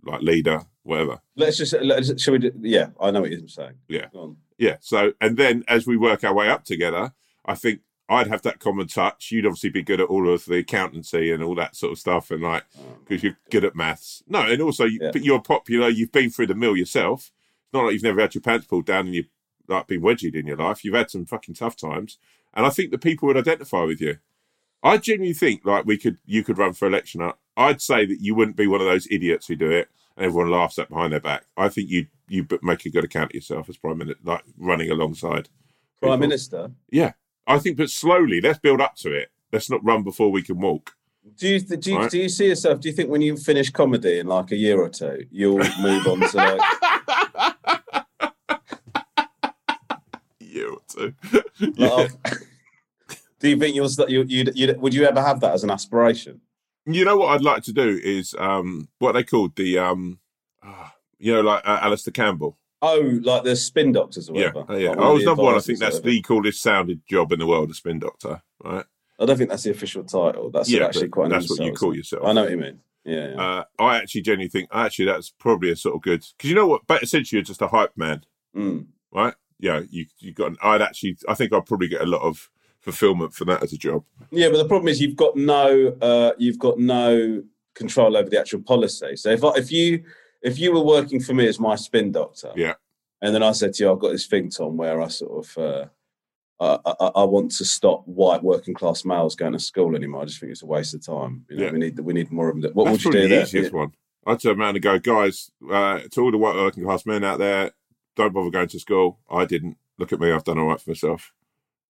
like 0.04 0.22
leader, 0.22 0.66
whatever. 0.84 1.22
let's 1.38 1.58
just 1.58 1.74
let's, 1.82 2.22
shall 2.22 2.34
we? 2.34 2.40
Do, 2.40 2.52
yeah, 2.62 2.88
I 3.00 3.12
know 3.12 3.22
what 3.22 3.32
you're 3.32 3.48
saying. 3.48 3.76
Yeah. 3.88 4.08
Go 4.12 4.20
on. 4.22 4.38
Yeah. 4.58 4.78
So, 4.82 5.14
and 5.22 5.38
then 5.38 5.64
as 5.68 5.88
we 5.88 5.96
work 5.96 6.24
our 6.24 6.34
way 6.34 6.50
up 6.50 6.66
together, 6.66 7.14
I 7.46 7.56
think 7.56 7.82
I'd 8.10 8.28
have 8.28 8.42
that 8.44 8.60
common 8.60 8.88
touch. 8.88 9.32
You'd 9.32 9.46
obviously 9.46 9.70
be 9.70 9.82
good 9.84 10.00
at 10.02 10.08
all 10.10 10.32
of 10.32 10.46
the 10.46 10.58
accountancy 10.58 11.32
and 11.32 11.42
all 11.44 11.56
that 11.56 11.76
sort 11.76 11.92
of 11.94 12.00
stuff, 12.00 12.32
and 12.32 12.42
like 12.42 12.64
oh, 12.80 12.98
because 13.08 13.24
you're 13.24 13.38
good 13.52 13.64
at 13.66 13.76
maths. 13.76 14.22
No, 14.28 14.42
and 14.42 14.62
also, 14.62 14.86
you, 14.86 15.00
Yeah. 15.02 15.12
but 15.12 15.24
you're 15.24 15.42
popular. 15.42 15.90
You've 15.90 16.12
been 16.12 16.30
through 16.30 16.48
the 16.48 16.56
mill 16.56 16.76
yourself. 16.76 17.32
It's 17.64 17.74
not 17.74 17.86
like 17.86 17.94
you've 17.94 18.04
never 18.04 18.22
had 18.22 18.36
your 18.36 18.42
pants 18.42 18.68
pulled 18.68 18.86
down 18.86 19.06
and 19.08 19.16
you've 19.16 19.30
like 19.68 19.88
been 19.88 20.02
wedgied 20.02 20.36
in 20.36 20.46
your 20.46 20.58
life. 20.58 20.86
You've 20.86 20.94
had 20.94 21.10
some 21.10 21.26
fucking 21.26 21.56
tough 21.56 21.76
times, 21.76 22.18
and 22.54 22.66
I 22.66 22.70
think 22.70 22.92
the 22.92 23.00
people 23.00 23.28
would 23.28 23.38
identify 23.38 23.84
with 23.84 24.00
you. 24.00 24.18
I 24.86 24.98
genuinely 24.98 25.34
think 25.34 25.66
like 25.66 25.86
we 25.86 25.98
could, 25.98 26.18
you 26.26 26.44
could 26.44 26.58
run 26.58 26.74
for 26.74 26.88
election. 26.88 27.22
I- 27.22 27.34
I'd 27.58 27.82
say 27.82 28.06
that 28.06 28.22
you 28.22 28.36
wouldn't 28.36 28.56
be 28.58 28.68
one 28.68 28.82
of 28.82 28.88
those 28.88 29.08
idiots 29.10 29.48
who 29.48 29.56
do 29.56 29.72
it 29.72 29.90
and 30.16 30.26
everyone 30.26 30.52
laughs 30.52 30.78
at 30.80 30.90
behind 30.90 31.12
their 31.14 31.20
back. 31.20 31.46
I 31.58 31.70
think 31.70 31.90
you 31.90 32.08
you 32.28 32.48
make 32.64 32.86
a 32.86 32.90
good 32.90 33.04
account 33.04 33.32
of 33.32 33.36
yourself 33.36 33.70
as 33.70 33.78
prime 33.78 33.98
minister, 34.00 34.20
like 34.24 34.44
running 34.58 34.90
alongside 34.92 35.50
Prime 36.00 36.12
people. 36.14 36.18
Minister. 36.18 36.72
Yeah, 36.90 37.12
I 37.48 37.60
think, 37.60 37.78
but 37.78 37.90
slowly. 37.90 38.42
Let's 38.42 38.58
build 38.60 38.82
up 38.82 38.96
to 38.98 39.12
it. 39.12 39.30
Let's 39.54 39.70
not 39.70 39.84
run 39.86 40.04
before 40.04 40.32
we 40.32 40.42
can 40.42 40.60
walk. 40.60 40.96
Do 41.38 41.48
you 41.48 41.60
do 41.60 41.92
you, 41.92 41.98
Right. 41.98 42.10
do 42.12 42.18
you 42.20 42.30
see 42.30 42.48
yourself? 42.48 42.80
Do 42.82 42.90
you 42.90 42.96
think 42.96 43.10
when 43.10 43.22
you 43.22 43.38
finish 43.38 43.70
comedy 43.72 44.20
in 44.20 44.28
like 44.28 44.52
a 44.52 44.56
year 44.56 44.80
or 44.82 44.90
two, 44.90 45.26
you'll 45.32 45.58
move 45.80 46.08
on 46.08 46.20
to 46.30 46.38
like? 46.38 46.62
year 50.40 50.72
or 50.72 50.80
two. 50.88 51.14
like 51.78 52.12
do 53.46 53.50
you 53.52 53.58
think 53.58 53.76
you'll 53.76 53.90
you 54.10 54.24
you 54.28 54.52
you 54.56 54.76
would 54.80 54.94
you 54.94 55.06
ever 55.06 55.22
have 55.22 55.40
that 55.42 55.54
as 55.54 55.64
an 55.64 55.70
aspiration? 55.70 56.42
You 56.88 57.06
know 57.06 57.16
what 57.18 57.28
I'd 57.28 57.44
like 57.44 57.62
to 57.64 57.74
do 57.74 58.00
is 58.04 58.34
um 58.40 58.90
what 58.98 59.12
they 59.12 59.24
called 59.24 59.56
the 59.56 59.78
um 59.78 60.18
ah, 60.64 60.96
you 61.20 61.32
know 61.32 61.42
like 61.42 61.62
uh, 61.64 61.80
Alastair 61.82 62.12
Campbell. 62.12 62.58
Oh, 62.82 63.20
like 63.22 63.44
the 63.44 63.56
spin 63.56 63.92
doctors 63.92 64.30
or 64.30 64.36
Yeah, 64.36 64.52
whatever. 64.52 64.74
uh, 64.74 64.78
yeah. 64.78 64.90
Like 64.90 65.00
I 65.00 65.12
was 65.12 65.24
number 65.26 65.44
one. 65.44 65.56
I 65.56 65.60
think 65.60 65.78
that's 65.80 66.00
the 66.00 66.22
coolest 66.24 66.60
sounded 66.62 67.02
job 67.08 67.32
in 67.32 67.40
the 67.40 67.46
world, 67.46 67.70
a 67.70 67.76
spin 67.76 68.00
doctor. 68.00 68.42
Right? 68.64 68.86
I 69.20 69.26
don't 69.26 69.38
think 69.38 69.50
that's 69.52 69.64
the 69.64 69.72
official 69.72 70.04
title. 70.04 70.50
That's 70.50 70.70
yeah, 70.70 70.86
actually 70.86 71.10
quite. 71.10 71.30
that's 71.30 71.50
what 71.50 71.64
you 71.64 71.72
call 71.74 71.96
yourself. 71.96 72.24
I 72.26 72.34
know 72.34 72.42
what 72.44 72.52
you 72.52 72.58
mean. 72.58 72.80
Yeah. 73.04 73.30
yeah. 73.30 73.42
Uh, 73.42 73.64
I 73.78 73.98
actually 73.98 74.22
genuinely 74.24 74.50
think 74.50 74.70
actually 74.74 75.06
that's 75.06 75.30
probably 75.30 75.70
a 75.70 75.76
sort 75.76 75.96
of 75.96 76.02
good 76.02 76.24
because 76.36 76.50
you 76.50 76.56
know 76.56 76.68
what, 76.68 76.82
but 76.88 77.04
essentially 77.04 77.38
you're 77.38 77.44
just 77.46 77.62
a 77.62 77.68
hype 77.68 77.96
man, 77.96 78.26
Mm. 78.56 78.88
right? 79.14 79.36
yeah, 79.60 79.82
you 79.90 80.06
you 80.20 80.34
got. 80.34 80.54
I'd 80.62 80.82
actually, 80.82 81.18
I 81.30 81.34
think 81.34 81.54
I'd 81.54 81.66
probably 81.66 81.88
get 81.88 82.02
a 82.02 82.06
lot 82.06 82.22
of 82.22 82.50
fulfillment 82.86 83.34
for 83.34 83.44
that 83.46 83.64
as 83.64 83.74
a 83.74 83.78
job. 83.78 84.04
Yeah, 84.32 84.50
but 84.50 84.58
the 84.58 84.68
problem 84.68 84.88
is 84.88 85.02
you've 85.02 85.16
got 85.18 85.36
no 85.36 85.98
uh, 86.02 86.32
you've 86.38 86.60
got 86.60 86.80
no 86.80 87.44
control 87.74 88.16
over 88.16 88.30
the 88.30 88.40
actual 88.40 88.62
policy. 88.62 89.16
So 89.18 89.32
if 89.32 89.44
I, 89.44 89.50
if 89.58 89.72
you 89.72 90.04
if 90.42 90.60
you 90.60 90.72
were 90.72 90.84
working 90.84 91.20
for 91.20 91.34
me 91.34 91.48
as 91.48 91.60
my 91.60 91.76
spin 91.76 92.12
doctor, 92.12 92.52
Yeah. 92.56 92.76
and 93.22 93.34
then 93.34 93.42
I 93.44 93.52
said 93.52 93.74
to 93.74 93.84
you, 93.84 93.92
I've 93.92 94.00
got 94.00 94.12
this 94.12 94.28
thing, 94.28 94.50
Tom, 94.52 94.78
where 94.78 95.02
I 95.02 95.08
sort 95.08 95.46
of 95.46 95.58
uh, 95.58 95.86
I, 96.86 96.94
I, 97.06 97.06
I 97.22 97.24
want 97.24 97.52
to 97.58 97.66
stop 97.66 98.08
white 98.08 98.44
working 98.44 98.74
class 98.76 99.04
males 99.04 99.36
going 99.36 99.54
to 99.54 99.60
school 99.60 99.96
anymore. 99.96 100.22
I 100.22 100.26
just 100.26 100.40
think 100.40 100.52
it's 100.52 100.64
a 100.64 100.68
waste 100.68 100.94
of 100.94 101.04
time. 101.06 101.44
You 101.50 101.58
know, 101.58 101.66
Yeah. 101.66 101.72
we 101.72 101.80
need 101.80 102.00
we 102.00 102.14
need 102.14 102.32
more 102.32 102.50
of 102.50 102.62
them. 102.62 102.72
What 102.74 102.86
That's 102.86 103.04
would 103.04 103.14
you 103.16 103.22
do 103.22 103.28
the 103.28 103.36
there? 103.36 103.44
easiest 103.44 103.74
one. 103.74 103.92
I'd 104.28 104.40
turn 104.40 104.60
around 104.60 104.76
and 104.76 104.84
go, 104.84 104.98
guys, 105.00 105.52
uh, 105.72 106.00
to 106.12 106.22
all 106.22 106.32
the 106.32 106.38
white 106.38 106.56
working 106.56 106.84
class 106.84 107.06
men 107.06 107.24
out 107.24 107.38
there, 107.40 107.72
don't 108.16 108.34
bother 108.34 108.50
going 108.52 108.70
to 108.70 108.80
school. 108.80 109.20
I 109.30 109.46
didn't. 109.46 109.78
Look 109.98 110.12
at 110.14 110.20
me, 110.20 110.32
I've 110.32 110.44
done 110.44 110.58
all 110.60 110.68
right 110.68 110.80
for 110.82 110.90
myself. 110.92 111.32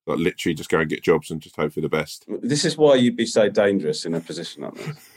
Like 0.08 0.20
literally, 0.20 0.54
just 0.54 0.70
go 0.70 0.80
and 0.80 0.90
get 0.90 1.04
jobs 1.04 1.32
and 1.32 1.42
just 1.42 1.56
hope 1.56 1.74
for 1.74 1.82
the 1.82 1.90
best. 1.90 2.26
This 2.28 2.64
is 2.64 2.78
why 2.78 2.96
you'd 2.96 3.16
be 3.16 3.26
so 3.26 3.50
dangerous 3.50 4.06
in 4.06 4.14
a 4.14 4.20
position 4.22 4.64
like 4.64 4.76
this. 4.76 5.10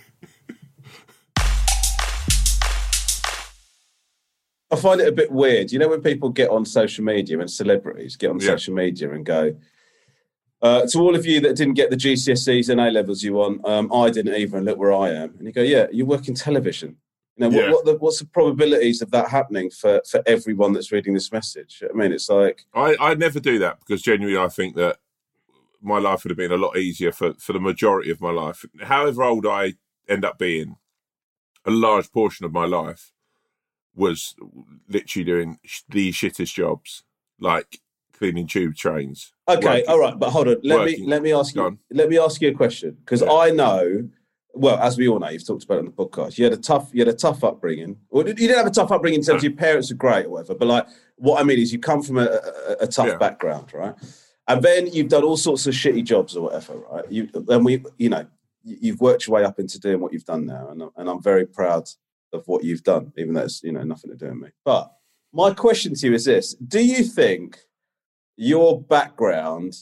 I 4.71 4.77
find 4.77 5.01
it 5.01 5.09
a 5.09 5.13
bit 5.13 5.31
weird. 5.33 5.73
You 5.73 5.79
know, 5.79 5.89
when 5.89 6.03
people 6.03 6.29
get 6.29 6.51
on 6.51 6.65
social 6.65 7.05
media 7.05 7.39
and 7.41 7.51
celebrities 7.51 8.17
get 8.17 8.31
on 8.31 8.39
Yeah. 8.39 8.47
social 8.49 8.75
media 8.75 9.11
and 9.13 9.25
go, 9.25 9.57
uh, 10.61 10.87
to 10.87 10.99
all 11.01 11.15
of 11.15 11.25
you 11.25 11.41
that 11.41 11.57
didn't 11.57 11.75
get 11.75 11.91
the 11.91 11.97
GCSEs 11.97 12.69
and 12.69 12.81
A 12.81 12.91
levels 12.91 13.23
you 13.23 13.33
want, 13.35 13.65
um, 13.67 13.91
I 13.93 14.11
didn't 14.11 14.35
even, 14.35 14.65
look 14.65 14.79
where 14.79 14.93
I 14.93 15.11
am. 15.11 15.35
And 15.39 15.47
you 15.47 15.53
go, 15.53 15.63
yeah, 15.63 15.87
you 15.91 16.05
work 16.05 16.29
in 16.29 16.35
television. 16.35 16.97
You 17.39 17.49
know, 17.49 17.57
Yeah. 17.57 17.63
what, 17.67 17.73
what 17.73 17.85
the, 17.85 17.97
what's 17.99 18.19
the 18.19 18.27
probabilities 18.27 19.01
of 19.01 19.11
that 19.13 19.29
happening 19.29 19.71
for, 19.71 20.03
for 20.11 20.23
everyone 20.27 20.73
that's 20.73 20.91
reading 20.91 21.15
this 21.15 21.31
message? 21.33 21.83
I 21.89 21.97
mean, 21.97 22.13
it's 22.13 22.29
like, 22.29 22.65
I, 22.75 22.97
I 23.01 23.15
never 23.15 23.39
do 23.41 23.59
that 23.61 23.79
because 23.81 24.03
genuinely, 24.03 24.41
I 24.41 24.49
think 24.49 24.75
that 24.77 24.99
my 25.81 25.99
life 25.99 26.25
would 26.25 26.31
have 26.31 26.37
been 26.39 26.51
a 26.53 26.57
lot 26.57 26.77
easier 26.77 27.13
for, 27.13 27.35
for 27.35 27.53
the 27.53 27.61
majority 27.61 28.11
of 28.11 28.21
my 28.21 28.31
life. 28.33 28.65
However 28.83 29.23
old 29.23 29.47
I 29.47 29.75
end 30.09 30.25
up 30.25 30.39
being, 30.39 30.77
a 31.65 31.71
large 31.71 32.11
portion 32.11 32.45
of 32.45 32.53
my 32.53 32.65
life 32.67 33.13
was 33.95 34.35
literally 34.89 35.25
doing 35.25 35.59
sh- 35.65 35.83
the 35.89 36.11
shittest 36.11 36.55
jobs, 36.55 37.05
like 37.39 37.81
cleaning 38.13 38.47
tube 38.49 38.75
trains. 38.75 39.33
Okay, 39.49 39.65
Working- 39.67 39.85
all 39.89 40.01
right, 40.01 40.19
but 40.19 40.31
hold 40.31 40.49
on. 40.49 40.57
Let 40.65 40.79
working- 40.81 41.03
me 41.03 41.07
let 41.07 41.23
me 41.23 41.33
ask 41.33 41.55
you 41.55 41.79
let 41.93 42.09
me 42.09 42.19
ask 42.19 42.41
you 42.41 42.49
a 42.49 42.55
question 42.55 42.97
because 43.05 43.23
Yeah. 43.23 43.31
I 43.33 43.51
know. 43.51 44.09
Well, 44.55 44.79
as 44.79 44.97
we 44.99 45.09
all 45.09 45.19
know, 45.19 45.29
you've 45.29 45.47
talked 45.47 45.65
about 45.65 45.77
it 45.77 45.79
on 45.81 45.85
the 45.87 45.91
podcast. 45.93 46.39
You 46.39 46.45
had 46.45 46.53
a 46.55 46.57
tough, 46.57 46.91
you 46.93 47.01
had 47.01 47.09
a 47.09 47.17
tough 47.17 47.45
upbringing. 47.45 47.97
Well, 48.11 48.27
you 48.27 48.35
didn't 48.35 48.57
have 48.57 48.67
a 48.67 48.71
tough 48.71 48.91
upbringing 48.91 49.21
in 49.21 49.25
terms 49.25 49.41
of 49.41 49.45
your 49.45 49.53
parents 49.53 49.91
are 49.91 49.95
great 49.95 50.27
or 50.27 50.31
whatever. 50.31 50.55
But 50.55 50.69
like, 50.69 50.87
what 51.17 51.41
I 51.41 51.45
mean 51.45 51.59
is, 51.59 51.73
you 51.73 51.79
come 51.79 52.03
from 52.03 52.19
a, 52.19 52.25
a, 52.27 52.77
a 52.81 52.87
tough 52.87 53.09
Yeah. 53.09 53.17
background, 53.19 53.73
right? 53.75 53.95
And 54.49 54.63
then 54.63 54.87
you've 54.89 55.09
done 55.09 55.23
all 55.25 55.37
sorts 55.37 55.67
of 55.67 55.75
shitty 55.75 56.05
jobs 56.05 56.37
or 56.37 56.45
whatever, 56.45 56.75
right? 56.91 57.05
You 57.11 57.29
and 57.49 57.65
we, 57.65 57.85
you 57.99 58.09
know, 58.09 58.27
you- 58.65 58.79
you've 58.81 59.01
worked 59.01 59.27
your 59.27 59.35
way 59.37 59.45
up 59.45 59.59
into 59.61 59.79
doing 59.79 60.01
what 60.01 60.13
you've 60.13 60.25
done 60.25 60.47
now, 60.47 60.69
and 60.71 60.83
I'm- 60.83 60.93
and 60.97 61.09
I'm 61.11 61.23
very 61.23 61.47
proud 61.47 61.85
of 62.33 62.49
what 62.49 62.65
you've 62.65 62.83
done, 62.83 63.13
even 63.19 63.35
though 63.35 63.43
it's 63.43 63.63
you 63.63 63.73
know 63.73 63.83
nothing 63.85 64.11
to 64.11 64.17
do 64.17 64.27
with 64.27 64.37
me. 64.37 64.49
But 64.65 64.91
my 65.33 65.53
question 65.53 65.95
to 65.95 66.07
you 66.07 66.15
is 66.15 66.25
this: 66.25 66.55
Do 66.55 66.83
you 66.83 67.05
think 67.05 67.59
your 68.37 68.81
background 68.81 69.75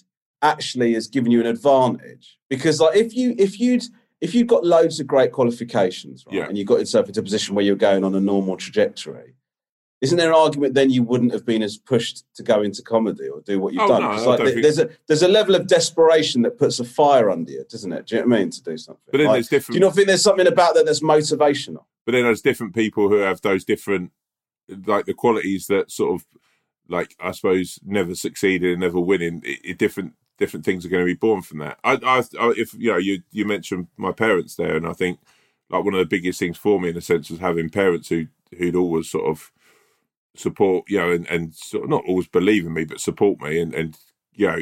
actually 0.42 0.94
has 0.94 1.06
given 1.06 1.30
you 1.32 1.40
an 1.40 1.46
advantage 1.46 2.38
because 2.50 2.80
like 2.80 2.94
if 2.96 3.14
you 3.16 3.35
if 3.38 3.58
you'd 3.58 3.82
if 4.26 4.35
you've 4.35 4.47
got 4.54 4.64
loads 4.64 4.99
of 5.00 5.06
great 5.06 5.33
qualifications 5.33 6.25
right 6.26 6.35
Yeah. 6.37 6.47
and 6.49 6.56
you 6.59 6.64
got 6.64 6.78
yourself 6.80 7.06
into 7.09 7.21
a 7.21 7.23
position 7.23 7.54
where 7.54 7.64
you're 7.64 7.76
going 7.90 8.02
on 8.04 8.14
a 8.14 8.21
normal 8.21 8.56
trajectory 8.56 9.35
isn't 10.02 10.18
there 10.18 10.28
an 10.28 10.35
argument 10.47 10.75
then 10.75 10.90
you 10.90 11.02
wouldn't 11.02 11.33
have 11.33 11.47
been 11.47 11.62
as 11.62 11.78
pushed 11.78 12.16
to 12.35 12.42
go 12.42 12.61
into 12.62 12.83
comedy 12.83 13.28
or 13.28 13.40
do 13.40 13.59
what 13.61 13.73
you've 13.73 13.83
Oh, 13.83 13.88
done 13.88 14.02
no, 14.02 14.28
like, 14.30 14.40
think- 14.40 14.62
there's 14.62 14.78
a 14.78 14.88
there's 15.09 15.23
a 15.23 15.28
level 15.38 15.54
of 15.54 15.66
desperation 15.66 16.42
that 16.42 16.59
puts 16.59 16.78
a 16.80 16.85
fire 16.85 17.30
under 17.30 17.50
you 17.52 17.64
doesn't 17.68 17.92
it 17.92 18.06
do 18.06 18.16
you 18.16 18.23
know 18.23 18.28
what 18.28 18.37
i 18.37 18.40
mean 18.40 18.50
to 18.50 18.62
do 18.62 18.76
something 18.76 19.02
But 19.11 19.18
then 19.18 19.26
Like, 19.28 19.49
there's 19.49 19.66
do 19.66 19.73
you 19.75 19.80
not 19.80 19.95
think 19.95 20.06
there's 20.06 20.23
something 20.23 20.47
about 20.47 20.75
that 20.75 20.85
that's 20.87 21.00
motivational 21.00 21.85
but 22.04 22.12
then 22.12 22.25
there's 22.25 22.42
different 22.42 22.75
people 22.75 23.09
who 23.09 23.16
have 23.16 23.40
those 23.40 23.64
different, 23.64 24.12
like 24.87 25.06
the 25.06 25.14
qualities 25.14 25.66
that 25.66 25.90
sort 25.90 26.14
of, 26.14 26.25
like 26.88 27.17
I 27.19 27.32
suppose, 27.32 27.80
never 27.84 28.15
succeeded 28.15 28.71
and 28.71 28.80
never 28.80 29.00
winning. 29.00 29.43
It, 29.45 29.58
it- 29.71 29.78
different 29.78 30.12
different 30.38 30.64
things 30.64 30.84
are 30.84 30.88
going 30.88 31.02
to 31.02 31.06
be 31.06 31.14
born 31.14 31.42
from 31.42 31.58
that. 31.58 31.78
I, 31.84 31.94
I, 32.04 32.18
I, 32.40 32.54
if 32.56 32.75
you 32.75 32.92
know, 32.92 32.99
you 32.99 33.22
you 33.32 33.44
mentioned 33.44 33.88
my 33.96 34.12
parents 34.12 34.56
there, 34.56 34.76
and 34.76 34.86
I 34.86 34.92
think 34.92 35.18
like 35.70 35.84
one 35.84 35.94
of 35.94 36.00
the 36.00 36.06
biggest 36.06 36.38
things 36.38 36.58
for 36.58 36.80
me 36.80 36.90
in 36.90 36.96
a 36.96 37.00
sense 37.00 37.30
was 37.30 37.40
having 37.40 37.70
parents 37.70 38.08
who 38.08 38.26
who'd 38.58 38.76
always 38.76 39.10
sort 39.10 39.26
of 39.30 39.50
support, 40.36 40.84
you 40.88 40.99
know, 40.99 41.10
and 41.10 41.26
and 41.28 41.54
sort 41.54 41.84
of 41.84 41.90
not 41.90 42.04
always 42.06 42.28
believe 42.28 42.66
in 42.66 42.72
me, 42.75 42.84
but 42.84 43.00
support 43.00 43.40
me 43.40 43.60
and 43.60 43.75
and 43.75 43.96
you 44.34 44.46
know 44.46 44.58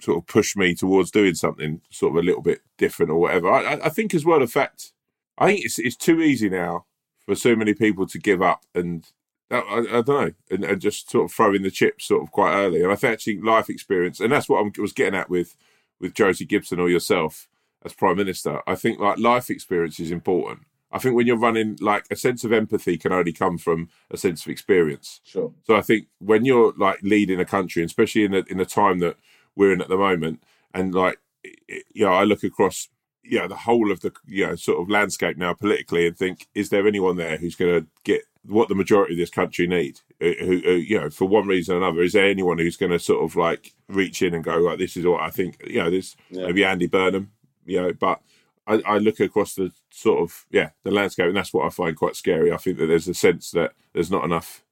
sort 0.00 0.18
of 0.18 0.26
push 0.26 0.56
me 0.56 0.74
towards 0.74 1.10
doing 1.10 1.34
something 1.34 1.80
sort 1.90 2.12
of 2.12 2.22
a 2.22 2.26
little 2.26 2.42
bit 2.42 2.60
different 2.78 3.10
or 3.10 3.16
whatever. 3.20 3.50
I, 3.52 3.74
I- 3.74 3.88
think 3.90 4.14
as 4.14 4.24
well 4.24 4.40
the 4.40 4.46
fact 4.46 4.92
I 5.38 5.46
think 5.46 5.64
it's 5.64 5.78
it's 5.78 5.96
too 5.96 6.20
easy 6.22 6.48
now 6.48 6.86
for 7.26 7.34
so 7.34 7.54
many 7.54 7.74
people 7.74 8.06
to 8.06 8.18
give 8.18 8.40
up 8.42 8.64
and 8.74 9.04
I, 9.50 9.56
I, 9.58 9.78
I 9.78 10.02
don't 10.02 10.08
know 10.08 10.32
and, 10.50 10.64
and 10.64 10.80
just 10.80 11.10
sort 11.10 11.24
of 11.24 11.32
throwing 11.32 11.62
the 11.62 11.70
chips 11.70 12.06
sort 12.06 12.22
of 12.22 12.30
quite 12.30 12.54
early. 12.54 12.82
And 12.82 12.92
I 12.92 12.96
think 12.96 13.12
actually 13.12 13.40
life 13.40 13.68
experience, 13.68 14.20
and 14.20 14.32
that's 14.32 14.48
what 14.48 14.64
I 14.64 14.80
was 14.80 14.92
getting 14.92 15.18
at 15.18 15.30
with 15.30 15.56
with 16.00 16.14
Josie 16.14 16.46
Gibson 16.46 16.80
or 16.80 16.88
yourself 16.88 17.48
as 17.84 17.92
prime 17.92 18.16
minister. 18.16 18.60
I 18.66 18.74
think 18.74 18.98
like 19.00 19.18
life 19.18 19.50
experience 19.50 20.00
is 20.00 20.10
important. 20.10 20.60
I 20.92 20.98
think 20.98 21.14
when 21.14 21.26
you're 21.26 21.38
running, 21.38 21.78
like 21.80 22.04
a 22.10 22.16
sense 22.16 22.42
of 22.42 22.52
empathy 22.52 22.98
can 22.98 23.12
only 23.12 23.32
come 23.32 23.58
from 23.58 23.88
a 24.10 24.16
sense 24.16 24.44
of 24.44 24.50
experience. 24.50 25.20
sure 25.24 25.52
So 25.64 25.76
I 25.76 25.82
think 25.82 26.08
when 26.18 26.44
you're 26.44 26.72
like 26.76 26.98
leading 27.02 27.38
a 27.38 27.44
country, 27.44 27.84
especially 27.84 28.24
in 28.24 28.32
the 28.32 28.44
in 28.50 28.58
the 28.58 28.66
time 28.66 28.98
that 29.00 29.16
we're 29.54 29.72
in 29.72 29.80
at 29.80 29.88
the 29.88 29.96
moment, 29.96 30.42
and 30.74 30.94
like 30.94 31.18
it- 31.44 31.84
you 31.92 32.04
know, 32.04 32.12
I 32.12 32.24
look 32.24 32.42
across 32.44 32.88
you 33.22 33.38
know 33.38 33.48
the 33.48 33.56
whole 33.56 33.92
of 33.92 34.00
the 34.00 34.12
you 34.26 34.46
know 34.46 34.56
sort 34.56 34.80
of 34.80 34.90
landscape 34.90 35.36
now 35.36 35.54
politically, 35.54 36.06
and 36.06 36.16
think, 36.16 36.48
is 36.54 36.70
there 36.70 36.86
anyone 36.88 37.16
there 37.16 37.36
who's 37.36 37.54
going 37.54 37.80
to 37.82 37.86
get 38.04 38.22
what 38.46 38.68
the 38.68 38.74
majority 38.74 39.14
of 39.14 39.18
this 39.18 39.30
country 39.30 39.66
need? 39.66 40.00
Who, 40.20 40.34
who 40.38 40.58
who, 40.60 40.70
you 40.72 40.98
know, 41.00 41.10
for 41.10 41.26
one 41.26 41.46
reason 41.46 41.74
or 41.74 41.78
another, 41.78 42.02
is 42.02 42.12
there 42.12 42.26
anyone 42.26 42.58
who's 42.58 42.76
going 42.76 42.92
to 42.92 42.98
sort 42.98 43.24
of 43.24 43.36
like 43.36 43.72
reach 43.88 44.22
in 44.22 44.34
and 44.34 44.44
go, 44.44 44.56
like, 44.58 44.78
this 44.78 44.96
is 44.96 45.04
what 45.06 45.20
I 45.22 45.30
think? 45.30 45.62
You 45.66 45.82
know, 45.84 45.90
this 45.90 46.16
Yeah. 46.30 46.46
maybe 46.46 46.64
Andy 46.64 46.86
Burnham, 46.86 47.32
you 47.64 47.80
know, 47.80 47.92
but. 47.92 48.20
I, 48.66 48.82
I 48.86 48.98
look 48.98 49.18
across 49.18 49.54
the 49.54 49.72
sort 49.90 50.20
of 50.20 50.44
yeah 50.50 50.70
the 50.84 50.92
landscape, 50.92 51.26
and 51.26 51.36
that's 51.36 51.52
what 51.52 51.66
I 51.66 51.70
find 51.70 51.96
quite 51.96 52.14
scary. 52.14 52.52
I 52.52 52.56
think 52.56 52.76
that 52.78 52.86
there's 52.86 53.08
a 53.08 53.14
sense 53.14 53.50
that 53.52 53.72
there's 53.94 54.10
not 54.12 54.22
enough 54.24 54.62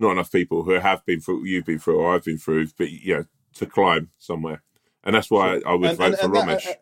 not 0.00 0.12
enough 0.12 0.32
people 0.32 0.64
who 0.64 0.72
have 0.72 1.04
been 1.04 1.20
through 1.20 1.44
you've 1.44 1.66
been 1.66 1.78
through 1.78 2.00
or 2.00 2.14
I've 2.14 2.24
been 2.24 2.38
through, 2.38 2.68
but 2.76 2.90
you 2.90 3.14
know, 3.14 3.24
to 3.56 3.66
climb 3.66 4.10
somewhere. 4.18 4.62
And 5.04 5.14
that's 5.14 5.30
why 5.30 5.56
I, 5.56 5.60
I 5.70 5.74
would 5.74 5.90
And- 5.90 5.98
vote 5.98 6.04
and- 6.06 6.16
for 6.18 6.24
and 6.24 6.34
that- 6.34 6.60
Romesh. 6.62 6.66
uh, 6.66 6.74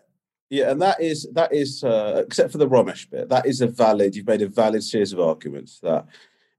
yeah, 0.51 0.71
and 0.71 0.81
that 0.81 1.01
is 1.01 1.29
that 1.33 1.53
is 1.53 1.85
uh, 1.85 2.23
except 2.27 2.53
for 2.53 2.59
the 2.59 2.69
Romesh 2.69 3.09
bit, 3.11 3.29
that 3.29 3.47
is 3.47 3.61
a 3.61 3.67
valid. 3.67 4.17
You've 4.17 4.27
made 4.27 4.43
a 4.43 4.49
valid 4.49 4.83
series 4.83 5.13
of 5.13 5.21
arguments 5.21 5.81
that 5.81 6.07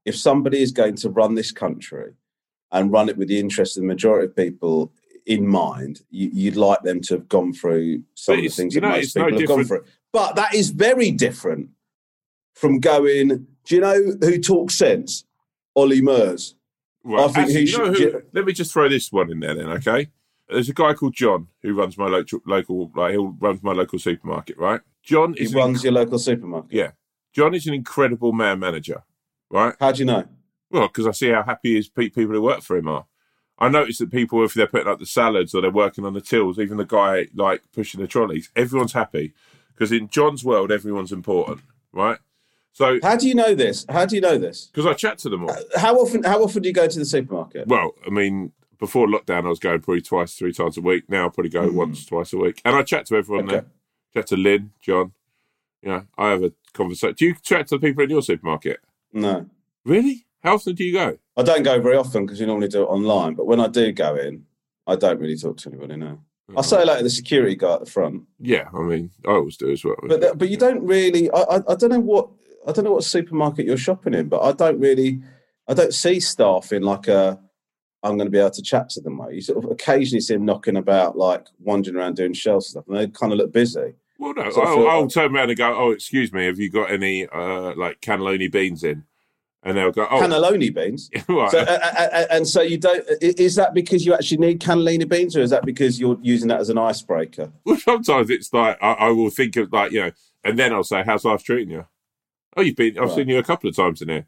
if 0.05 0.15
somebody 0.15 0.61
is 0.61 0.71
going 0.71 0.95
to 0.97 1.09
run 1.09 1.35
this 1.35 1.51
country 1.51 2.13
and 2.71 2.91
run 2.91 3.09
it 3.09 3.17
with 3.17 3.27
the 3.27 3.39
interest 3.39 3.77
of 3.77 3.81
the 3.81 3.87
majority 3.87 4.27
of 4.27 4.35
people 4.35 4.91
in 5.25 5.47
mind, 5.47 6.01
you, 6.09 6.29
you'd 6.31 6.55
like 6.55 6.81
them 6.83 7.01
to 7.01 7.15
have 7.15 7.27
gone 7.27 7.53
through 7.53 8.03
some 8.15 8.35
But 8.35 8.39
of 8.39 8.43
the 8.43 8.49
things 8.49 8.73
that 8.75 8.81
know, 8.81 8.89
most 8.89 9.03
it's 9.05 9.15
no 9.15 9.25
people 9.25 9.39
have 9.39 9.47
gone 9.47 9.65
through. 9.65 9.85
But 10.11 10.35
that 10.35 10.53
is 10.53 10.69
very 10.69 11.11
different 11.11 11.69
from 12.53 12.79
going. 12.79 13.47
Do 13.65 13.75
you 13.75 13.81
know 13.81 14.13
who 14.21 14.39
talks 14.39 14.75
sense? 14.75 15.25
Ollie 15.75 16.01
Murs. 16.01 16.55
Right. 17.03 17.23
I 17.23 17.27
think 17.31 17.49
he 17.49 17.61
you 17.61 17.77
know 17.77 17.93
should- 17.93 18.13
who, 18.13 18.21
let 18.33 18.45
me 18.45 18.53
just 18.53 18.71
throw 18.71 18.89
this 18.89 19.11
one 19.11 19.31
in 19.31 19.39
there 19.39 19.55
then, 19.55 19.67
okay? 19.67 20.09
There's 20.49 20.69
a 20.69 20.73
guy 20.73 20.93
called 20.93 21.13
John 21.13 21.47
who 21.61 21.73
runs 21.73 21.97
my 21.97 22.07
local, 22.07 22.39
local 22.45 22.91
like 22.95 23.11
he 23.11 23.17
runs 23.17 23.61
my 23.61 23.71
local 23.73 23.99
supermarket, 23.99 24.57
right? 24.57 24.81
John 25.03 25.33
He 25.37 25.47
runs 25.47 25.79
an, 25.79 25.83
your 25.85 25.93
local 25.93 26.19
supermarket. 26.19 26.71
yeah. 26.73 26.91
John 27.33 27.53
is 27.53 27.67
an 27.67 27.73
incredible 27.73 28.31
man 28.33 28.59
manager, 28.59 29.03
right? 29.51 29.75
How 29.79 29.91
do 29.91 29.99
you 29.99 30.05
know? 30.05 30.25
Well, 30.71 30.87
because 30.87 31.05
I 31.07 31.11
see 31.11 31.29
how 31.29 31.43
happy 31.43 31.75
his 31.75 31.87
pe- 31.89 32.09
people 32.09 32.33
who 32.33 32.41
work 32.41 32.61
for 32.61 32.75
him 32.77 32.87
are. 32.87 33.05
I 33.59 33.69
notice 33.69 33.97
that 33.99 34.11
people, 34.11 34.43
if 34.43 34.53
they're 34.53 34.67
putting 34.67 34.87
up 34.87 34.99
the 34.99 35.05
salads 35.05 35.53
or 35.53 35.61
they're 35.61 35.69
working 35.71 36.05
on 36.05 36.13
the 36.13 36.21
tills, 36.21 36.57
even 36.59 36.77
the 36.77 36.85
guy 36.85 37.27
like 37.35 37.61
pushing 37.73 37.99
the 38.01 38.07
trolleys, 38.07 38.49
everyone's 38.55 38.93
happy 38.93 39.33
because 39.73 39.91
in 39.91 40.07
John's 40.07 40.43
world, 40.43 40.71
everyone's 40.71 41.11
important, 41.11 41.61
right? 41.91 42.17
So, 42.71 42.99
How 43.03 43.15
do 43.17 43.27
you 43.27 43.35
know 43.35 43.53
this? 43.55 43.85
How 43.89 44.05
do 44.05 44.15
you 44.15 44.21
know 44.21 44.37
this? 44.37 44.67
because 44.67 44.85
I 44.85 44.93
chat 44.93 45.17
to 45.19 45.29
them 45.29 45.43
all. 45.45 45.55
How 45.75 45.95
often? 45.95 46.23
How 46.23 46.41
often 46.43 46.61
do 46.61 46.69
you 46.69 46.73
go 46.73 46.87
to 46.87 46.99
the 46.99 47.05
supermarket? 47.05 47.67
Well, 47.67 47.91
I 48.05 48.09
mean, 48.09 48.53
before 48.79 49.07
lockdown, 49.07 49.45
I 49.45 49.49
was 49.49 49.59
going 49.59 49.81
probably 49.81 50.01
twice, 50.01 50.35
three 50.35 50.53
times 50.53 50.77
a 50.77 50.81
week. 50.81 51.09
Now 51.09 51.25
I 51.25 51.29
probably 51.29 51.49
go 51.49 51.67
hmm. 51.67 51.75
once, 51.75 52.05
twice 52.05 52.33
a 52.33 52.37
week, 52.37 52.61
and 52.65 52.75
I 52.75 52.83
chat 52.83 53.05
to 53.07 53.15
everyone. 53.15 53.45
Okay. 53.45 53.55
there. 53.55 53.65
Chat 54.13 54.27
to 54.27 54.37
Lynn, 54.37 54.71
John. 54.81 55.11
You 55.81 55.89
know, 55.89 56.05
I 56.17 56.29
have 56.31 56.43
a 56.43 56.51
conversation. 56.73 57.15
Do 57.17 57.25
you 57.25 57.35
chat 57.35 57.67
to 57.67 57.77
the 57.77 57.87
people 57.87 58.03
in 58.03 58.09
your 58.09 58.21
supermarket? 58.21 58.79
No, 59.13 59.47
Really? 59.85 60.25
How 60.43 60.55
often 60.55 60.75
do 60.75 60.83
you 60.83 60.93
go? 60.93 61.17
I 61.35 61.43
don't 61.43 61.63
go 61.63 61.81
very 61.81 61.97
often 61.97 62.25
because 62.25 62.39
you 62.39 62.45
normally 62.45 62.67
do 62.67 62.83
it 62.83 62.87
online. 62.87 63.33
But 63.33 63.47
when 63.47 63.59
I 63.59 63.67
do 63.67 63.91
go 63.91 64.15
in, 64.15 64.45
I 64.87 64.95
don't 64.95 65.19
really 65.19 65.37
talk 65.37 65.57
to 65.57 65.69
anybody. 65.69 65.97
No, 65.97 66.07
I 66.49 66.51
mm-hmm. 66.51 66.61
say 66.61 66.79
hello 66.79 66.97
to 66.97 67.03
the 67.03 67.09
security 67.09 67.55
guy 67.55 67.73
at 67.73 67.81
the 67.81 67.85
front, 67.91 68.23
Yeah, 68.39 68.69
I 68.73 68.81
mean, 68.81 69.11
I 69.25 69.31
always 69.31 69.57
do 69.57 69.71
as 69.71 69.83
well. 69.83 69.95
but 70.03 70.21
th- 70.21 70.33
but 70.37 70.49
you 70.49 70.57
don't 70.57 70.85
really. 70.85 71.29
I, 71.31 71.41
I 71.41 71.55
I 71.69 71.75
don't 71.75 71.89
know 71.89 71.99
what 71.99 72.29
I 72.67 72.71
don't 72.71 72.85
know 72.85 72.93
what 72.93 73.03
supermarket 73.03 73.65
you're 73.65 73.77
shopping 73.77 74.13
in, 74.13 74.29
but 74.29 74.41
I 74.41 74.51
don't 74.51 74.79
really. 74.79 75.21
I 75.67 75.73
don't 75.73 75.93
see 75.93 76.19
staff 76.19 76.71
in 76.71 76.83
like 76.83 77.07
a 77.07 77.39
I'm 78.03 78.15
going 78.17 78.27
to 78.27 78.31
be 78.31 78.37
able 78.39 78.51
to 78.51 78.61
chat 78.61 78.89
to 78.91 79.01
them. 79.01 79.17
Mate. 79.17 79.33
You 79.35 79.41
sort 79.41 79.63
of 79.63 79.71
occasionally 79.71 80.21
see 80.21 80.35
them 80.35 80.45
knocking 80.45 80.77
about, 80.77 81.17
like 81.17 81.47
wandering 81.59 81.97
around 81.97 82.15
doing 82.15 82.33
shells 82.33 82.67
and 82.67 82.71
stuff, 82.83 82.87
and 82.87 82.97
they 82.97 83.07
kind 83.07 83.33
of 83.33 83.39
look 83.39 83.51
busy. 83.51 83.93
Well, 84.17 84.33
no, 84.33 84.49
So 84.51 84.61
I'll, 84.61 84.87
I'll 84.87 85.01
like- 85.03 85.11
turn 85.11 85.35
around 85.35 85.49
and 85.49 85.57
go, 85.57 85.75
"Oh, 85.77 85.91
excuse 85.91 86.31
me, 86.33 86.45
have 86.45 86.59
you 86.59 86.69
got 86.69 86.91
any 86.91 87.27
uh, 87.27 87.73
like 87.75 88.01
cannelloni 88.01 88.51
beans 88.51 88.83
in?" 88.83 89.03
And 89.61 89.77
they'll 89.77 89.91
go, 89.91 90.07
"Oh, 90.09 90.21
Cannelloni 90.21 90.73
beans. 90.73 91.09
right." 91.27 91.51
So, 91.51 91.59
uh, 91.59 92.25
and 92.31 92.47
so 92.47 92.61
you 92.61 92.77
don't. 92.77 93.05
Is 93.21 93.55
that 93.55 93.73
because 93.73 94.05
you 94.05 94.13
actually 94.13 94.37
need 94.37 94.61
cannellini 94.61 95.07
beans, 95.07 95.35
or 95.35 95.41
is 95.41 95.49
that 95.49 95.65
because 95.65 95.99
you're 95.99 96.17
using 96.21 96.47
that 96.47 96.61
as 96.61 96.69
an 96.69 96.77
icebreaker? 96.77 97.51
Well, 97.65 97.75
sometimes 97.77 98.29
it's 98.29 98.53
like 98.53 98.77
I, 98.81 98.91
I 98.93 99.09
will 99.09 99.29
think 99.29 99.57
of 99.57 99.71
like 99.73 99.91
you 99.91 99.99
know, 100.01 100.11
and 100.45 100.57
then 100.57 100.71
I'll 100.73 100.85
say, 100.85 101.03
"How's 101.05 101.25
life 101.25 101.43
treating 101.43 101.71
you?" 101.71 101.85
Oh, 102.55 102.61
you've 102.61 102.77
been. 102.77 102.97
I've 102.97 103.09
Right. 103.09 103.15
seen 103.17 103.27
you 103.29 103.37
a 103.37 103.43
couple 103.43 103.69
of 103.69 103.75
times 103.75 104.01
in 104.01 104.07
here. 104.09 104.27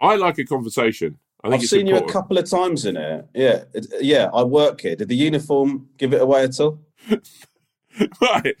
I 0.00 0.16
like 0.16 0.38
a 0.38 0.44
conversation. 0.44 1.18
I 1.44 1.50
think 1.50 1.62
I've 1.62 1.68
seen 1.68 1.86
you 1.86 1.96
a 1.96 2.10
couple 2.10 2.38
of 2.38 2.48
times 2.48 2.86
in 2.86 2.96
here. 2.96 3.26
Yeah, 3.34 3.64
it, 3.74 3.86
yeah. 4.00 4.30
I 4.32 4.42
work 4.42 4.80
here. 4.80 4.96
Did 4.96 5.08
the 5.08 5.16
uniform 5.16 5.88
give 5.98 6.12
it 6.14 6.22
away 6.22 6.44
at 6.44 6.58
all? 6.58 6.80
right. 8.20 8.56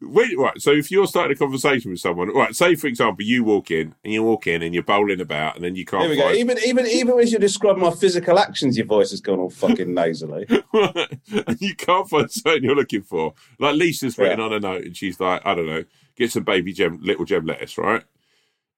Wait, 0.00 0.38
right. 0.38 0.60
So 0.60 0.70
if 0.70 0.90
you're 0.90 1.06
starting 1.06 1.32
a 1.32 1.38
conversation 1.38 1.90
with 1.90 2.00
someone, 2.00 2.34
right? 2.34 2.54
Say 2.54 2.74
for 2.74 2.86
example, 2.86 3.24
you 3.24 3.44
walk 3.44 3.70
in 3.70 3.94
and 4.04 4.12
you 4.12 4.22
walk 4.22 4.46
in 4.46 4.62
and 4.62 4.72
you're 4.72 4.82
bowling 4.82 5.20
about, 5.20 5.56
and 5.56 5.64
then 5.64 5.76
you 5.76 5.84
can't 5.84 6.02
Here 6.02 6.10
we 6.10 6.16
go. 6.16 6.32
Even 6.32 6.58
even 6.64 6.86
even 6.86 7.18
as 7.18 7.32
you 7.32 7.38
describe 7.38 7.76
my 7.76 7.90
physical 7.90 8.38
actions, 8.38 8.76
your 8.76 8.86
voice 8.86 9.10
has 9.10 9.20
gone 9.20 9.38
all 9.38 9.50
fucking 9.50 9.92
nasally. 9.92 10.46
right. 10.72 11.18
and 11.46 11.60
you 11.60 11.74
can't 11.74 12.08
find 12.08 12.30
something 12.30 12.62
you're 12.62 12.76
looking 12.76 13.02
for. 13.02 13.34
Like 13.58 13.74
Lisa's 13.76 14.16
written 14.16 14.38
Yeah. 14.38 14.44
on 14.46 14.52
a 14.52 14.60
note, 14.60 14.84
and 14.84 14.96
she's 14.96 15.20
like, 15.20 15.42
I 15.44 15.54
don't 15.54 15.66
know, 15.66 15.84
get 16.16 16.32
some 16.32 16.44
baby 16.44 16.72
gem, 16.72 16.98
little 17.02 17.24
gem 17.24 17.46
lettuce, 17.46 17.76
right? 17.78 18.04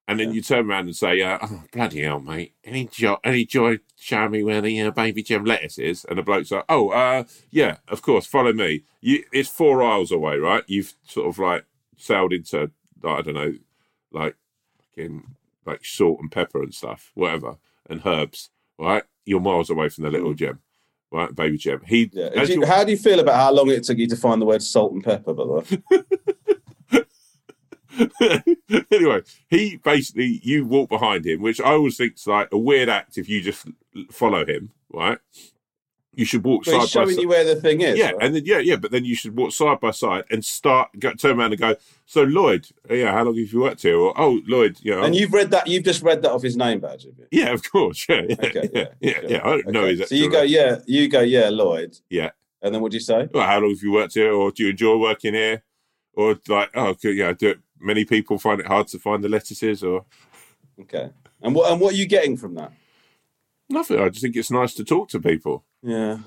And 0.08 0.18
then 0.18 0.32
you 0.34 0.42
turn 0.42 0.68
around 0.68 0.86
and 0.86 0.96
say, 0.96 1.22
uh, 1.22 1.38
"Oh 1.40 1.62
bloody 1.72 2.02
hell, 2.02 2.18
mate! 2.20 2.54
Any 2.64 2.86
joy, 2.86 3.16
any 3.22 3.44
joy 3.46 3.78
showing 3.96 4.32
me 4.32 4.42
where 4.42 4.60
the 4.60 4.80
uh, 4.80 4.90
baby 4.90 5.22
gem 5.22 5.44
lettuce 5.44 5.78
is?" 5.78 6.04
And 6.04 6.18
the 6.18 6.22
bloke's 6.22 6.50
like, 6.50 6.64
"Oh, 6.68 6.90
uh, 6.90 7.24
yeah, 7.50 7.76
of 7.88 8.02
course, 8.02 8.26
follow 8.26 8.52
me. 8.52 8.82
You, 9.00 9.22
it's 9.32 9.48
four 9.48 9.82
aisles 9.82 10.10
away, 10.10 10.36
right? 10.38 10.64
You've 10.66 10.94
sort 11.04 11.28
of 11.28 11.38
like 11.38 11.64
sailed 11.96 12.32
into, 12.32 12.72
I 13.04 13.22
don't 13.22 13.34
know, 13.34 13.54
like 14.10 14.34
fucking 14.90 15.22
like 15.64 15.84
salt 15.84 16.18
and 16.20 16.32
pepper 16.32 16.62
and 16.62 16.74
stuff, 16.74 17.12
whatever, 17.14 17.56
and 17.88 18.02
herbs, 18.04 18.50
right? 18.78 19.04
You're 19.24 19.40
miles 19.40 19.70
away 19.70 19.88
from 19.88 20.02
the 20.04 20.10
little 20.10 20.34
gem, 20.34 20.58
right, 21.12 21.32
baby 21.34 21.58
gem. 21.58 21.80
He, 21.86 22.10
Yeah. 22.12 22.44
Do 22.44 22.52
you- 22.52 22.66
how 22.66 22.82
do 22.82 22.90
you 22.90 22.98
feel 22.98 23.20
about 23.20 23.36
how 23.36 23.52
long 23.52 23.70
it 23.70 23.84
took 23.84 23.98
you 23.98 24.08
to 24.08 24.16
find 24.16 24.42
the 24.42 24.46
word 24.46 24.62
salt 24.62 24.92
and 24.92 25.04
pepper? 25.04 25.32
By 25.32 25.44
the 25.44 25.52
way, 25.52 26.02
anyway, 28.90 29.22
he 29.48 29.76
basically 29.76 30.40
you 30.42 30.66
walk 30.66 30.88
behind 30.88 31.26
him, 31.26 31.40
which 31.42 31.61
I 31.61 31.70
always 31.72 31.96
think's 31.96 32.26
like 32.26 32.48
a 32.52 32.59
weird 32.59 32.88
act 32.88 33.18
if 33.18 33.28
you 33.28 33.40
just 33.42 33.66
follow 34.11 34.44
him, 34.46 34.70
right? 34.92 35.18
You 36.14 36.26
should 36.26 36.44
walk 36.44 36.66
but 36.66 36.74
he's 36.74 36.90
side 36.90 37.00
by 37.00 37.05
showing 37.05 37.14
side. 37.16 37.22
you 37.22 37.28
where 37.28 37.44
the 37.44 37.57
thing 37.57 37.81
is. 37.81 37.98
yeah, 37.98 38.11
right? 38.11 38.16
and 38.20 38.37
then 38.37 38.42
yeah, 38.44 38.59
yeah, 38.59 38.76
but 38.76 38.90
then 38.90 39.05
you 39.07 39.14
should 39.14 39.35
walk 39.35 39.52
side 39.52 39.81
by 39.81 39.92
side 39.92 40.24
and 40.31 40.44
start 40.44 40.90
go, 40.98 41.14
turn 41.14 41.38
around 41.40 41.52
and 41.52 41.61
go. 41.61 41.74
So 42.05 42.22
Lloyd, 42.24 42.66
oh, 42.90 42.94
yeah, 42.94 43.12
how 43.12 43.24
long 43.24 43.37
have 43.38 43.50
you 43.50 43.61
worked 43.61 43.81
here? 43.81 43.96
Or 43.96 44.12
oh, 44.20 44.40
Lloyd, 44.46 44.76
you 44.83 44.94
know, 44.94 45.02
And 45.05 45.14
you've 45.14 45.33
read 45.33 45.50
that. 45.52 45.66
You've 45.68 45.85
just 45.85 46.02
read 46.02 46.20
that 46.22 46.31
off 46.31 46.42
his 46.42 46.55
name 46.57 46.81
badge, 46.81 47.05
have 47.05 47.14
you? 47.18 47.26
yeah, 47.31 47.50
of 47.55 47.62
course, 47.70 48.05
yeah, 48.11 48.22
yeah, 48.28 48.37
Okay, 48.44 48.68
yeah, 48.74 48.85
yeah, 49.00 49.20
sure. 49.20 49.31
yeah. 49.31 49.40
I 49.42 49.48
don't 49.50 49.66
know 49.68 49.81
Okay. 49.85 49.96
his 49.96 50.09
So 50.11 50.14
you 50.14 50.31
go, 50.31 50.42
yeah, 50.42 50.76
you 50.87 51.09
go, 51.09 51.20
yeah, 51.20 51.48
Lloyd. 51.48 51.96
Yeah. 52.11 52.31
And 52.61 52.74
then 52.74 52.83
what 52.83 52.90
do 52.92 52.96
you 52.96 53.00
say? 53.00 53.28
Well, 53.33 53.46
how 53.46 53.59
long 53.61 53.70
have 53.70 53.83
you 53.83 53.92
worked 53.92 54.12
here, 54.14 54.33
or 54.33 54.50
do 54.50 54.64
you 54.64 54.70
enjoy 54.70 54.98
working 54.98 55.33
here, 55.33 55.62
or 56.12 56.38
like, 56.46 56.70
oh, 56.74 56.94
yeah, 57.05 57.33
do 57.33 57.48
it. 57.50 57.59
Many 57.83 58.05
people 58.05 58.38
find 58.38 58.61
it 58.61 58.66
hard 58.66 58.87
to 58.88 58.99
find 58.99 59.23
the 59.25 59.29
lettuces, 59.29 59.83
or 59.83 60.05
Okay. 60.81 61.11
And 61.42 61.55
what 61.55 61.71
and 61.71 61.81
what 61.81 61.95
are 61.95 61.97
you 61.97 62.07
getting 62.07 62.37
from 62.37 62.55
that? 62.55 62.73
nothing. 63.68 63.99
I 63.99 64.09
just 64.11 64.23
think 64.23 64.37
it's 64.37 64.51
nice 64.51 64.75
to 64.75 64.85
talk 64.85 65.09
to 65.11 65.21
people. 65.21 65.64
Yeah. 65.83 66.18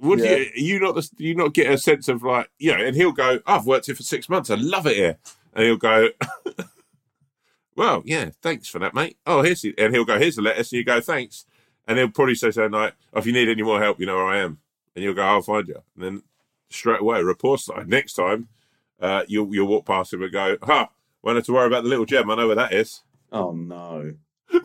Would 0.00 0.20
Yeah. 0.20 0.36
you 0.36 0.50
you 0.54 0.80
not 0.80 0.94
do 1.16 1.24
you 1.24 1.34
not 1.34 1.52
get 1.54 1.70
a 1.72 1.76
sense 1.78 2.08
of 2.08 2.22
like 2.22 2.50
you 2.58 2.74
know? 2.76 2.82
And 2.84 2.96
he'll 2.96 3.12
go, 3.12 3.40
"I've 3.46 3.66
worked 3.66 3.86
here 3.86 3.94
for 3.94 4.02
six 4.02 4.28
months. 4.28 4.48
I 4.50 4.54
love 4.56 4.86
it 4.86 4.96
here." 4.96 5.18
And 5.54 5.64
he'll 5.66 5.76
go, 5.76 6.08
"Well, 7.76 8.02
yeah, 8.04 8.30
thanks 8.42 8.68
for 8.68 8.78
that, 8.80 8.94
mate." 8.94 9.16
Oh, 9.26 9.42
here's 9.42 9.62
the, 9.62 9.74
and 9.78 9.94
he'll 9.94 10.04
go, 10.04 10.18
"Here's 10.18 10.36
the 10.36 10.42
lettuce." 10.42 10.72
And 10.72 10.78
you 10.78 10.84
go, 10.84 11.00
"Thanks." 11.00 11.46
And 11.86 11.98
he'll 11.98 12.10
probably 12.10 12.34
say 12.34 12.50
something 12.50 12.72
like, 12.72 12.94
oh, 13.14 13.18
"If 13.18 13.26
you 13.26 13.32
need 13.32 13.48
any 13.48 13.62
more 13.62 13.80
help, 13.80 13.98
you 14.00 14.06
know 14.06 14.16
where 14.16 14.26
I 14.26 14.38
am." 14.38 14.58
And 14.94 15.04
you'll 15.04 15.14
go, 15.14 15.22
"I'll 15.22 15.42
find 15.42 15.66
you." 15.68 15.82
And 15.94 16.04
then 16.04 16.22
straight 16.70 17.00
away, 17.00 17.22
report 17.22 17.60
side. 17.60 17.88
Next 17.88 18.14
time, 18.14 18.48
uh, 19.00 19.22
you'll 19.28 19.52
you'll 19.54 19.68
walk 19.68 19.86
past 19.86 20.12
him 20.12 20.22
and 20.22 20.32
go, 20.32 20.56
"Ha! 20.62 20.88
Won't 21.22 21.36
have 21.36 21.46
to 21.46 21.52
worry 21.52 21.66
about 21.66 21.82
the 21.84 21.88
little 21.88 22.04
gem. 22.06 22.30
I 22.30 22.34
know 22.36 22.46
where 22.46 22.56
that 22.56 22.72
is." 22.72 23.02
Oh 23.32 23.52
no. 23.52 24.12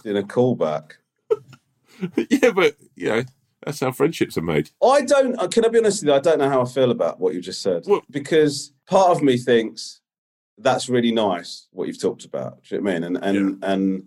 In 0.06 0.18
a 0.18 0.24
callback. 0.24 0.94
yeah, 2.30 2.52
but 2.52 2.76
you 2.96 3.10
know 3.10 3.24
that's 3.66 3.80
how 3.80 3.92
friendships 3.92 4.38
are 4.38 4.42
made. 4.42 4.70
I 4.84 5.02
don't. 5.02 5.38
uh, 5.40 5.48
Can 5.48 5.66
I 5.66 5.70
be 5.70 5.80
honest 5.80 6.02
with 6.04 6.10
you? 6.10 6.14
I 6.16 6.20
don't 6.20 6.40
know 6.40 6.50
how 6.50 6.62
I 6.62 6.66
feel 6.66 6.92
about 6.92 7.20
what 7.20 7.34
you 7.34 7.42
just 7.42 7.62
said 7.62 7.86
because 8.10 8.74
part 8.88 9.12
of 9.12 9.22
me 9.24 9.38
thinks 9.38 10.02
that's 10.58 10.88
really 10.90 11.12
nice 11.12 11.68
what 11.72 11.88
you've 11.88 12.02
talked 12.02 12.26
about. 12.26 12.64
Do 12.64 12.76
you 12.76 12.82
know 12.82 12.86
what 12.86 12.92
I 12.96 13.00
mean? 13.00 13.04
And 13.04 13.24
and 13.38 13.64
and 13.64 14.04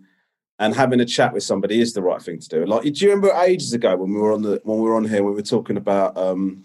and 0.59 0.73
having 0.75 0.99
a 0.99 1.05
chat 1.05 1.33
with 1.33 1.43
somebody 1.43 1.79
is 1.79 1.93
the 1.93 2.01
right 2.01 2.21
thing 2.21 2.39
to 2.39 2.49
do. 2.49 2.65
Like, 2.65 2.81
do 2.83 2.89
you 2.89 3.09
remember 3.11 3.31
ages 3.43 3.73
ago 3.73 3.95
when 3.95 4.11
we 4.13 4.19
were 4.19 4.33
on 4.33 4.41
the 4.41 4.59
when 4.63 4.77
we 4.79 4.83
were 4.83 4.95
on 4.95 5.05
here, 5.05 5.23
we 5.23 5.31
were 5.31 5.41
talking 5.43 5.77
about 5.77 6.17
um, 6.17 6.63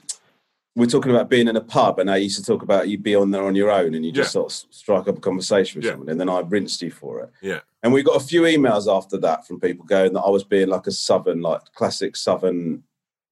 were 0.74 0.87
talking 0.87 1.11
about 1.11 1.28
being 1.28 1.48
in 1.48 1.56
a 1.56 1.61
pub, 1.61 1.98
and 1.98 2.11
I 2.11 2.16
used 2.16 2.38
to 2.38 2.44
talk 2.44 2.62
about 2.62 2.88
you'd 2.88 3.02
be 3.02 3.14
on 3.14 3.30
there 3.30 3.44
on 3.44 3.54
your 3.54 3.70
own, 3.70 3.94
and 3.94 4.04
you 4.06 4.12
just 4.12 4.28
Yeah. 4.30 4.40
sort 4.42 4.52
of 4.52 4.74
strike 4.74 5.06
up 5.08 5.18
a 5.18 5.20
conversation 5.20 5.78
with 5.78 5.85
Yeah. 5.85 5.92
someone, 5.92 6.08
and 6.08 6.18
then 6.18 6.28
I 6.30 6.40
rinsed 6.40 6.80
you 6.82 6.90
for 6.90 7.20
it. 7.20 7.30
Yeah. 7.42 7.61
And 7.82 7.92
we 7.92 8.02
got 8.02 8.16
a 8.16 8.24
few 8.24 8.42
emails 8.42 8.87
after 8.90 9.18
that 9.18 9.46
from 9.46 9.61
people 9.61 9.85
going 9.85 10.12
that 10.14 10.20
I 10.20 10.30
was 10.30 10.44
being 10.44 10.68
like 10.68 10.87
a 10.87 10.92
southern, 10.92 11.42
like 11.42 11.61
classic 11.74 12.16
southern 12.16 12.85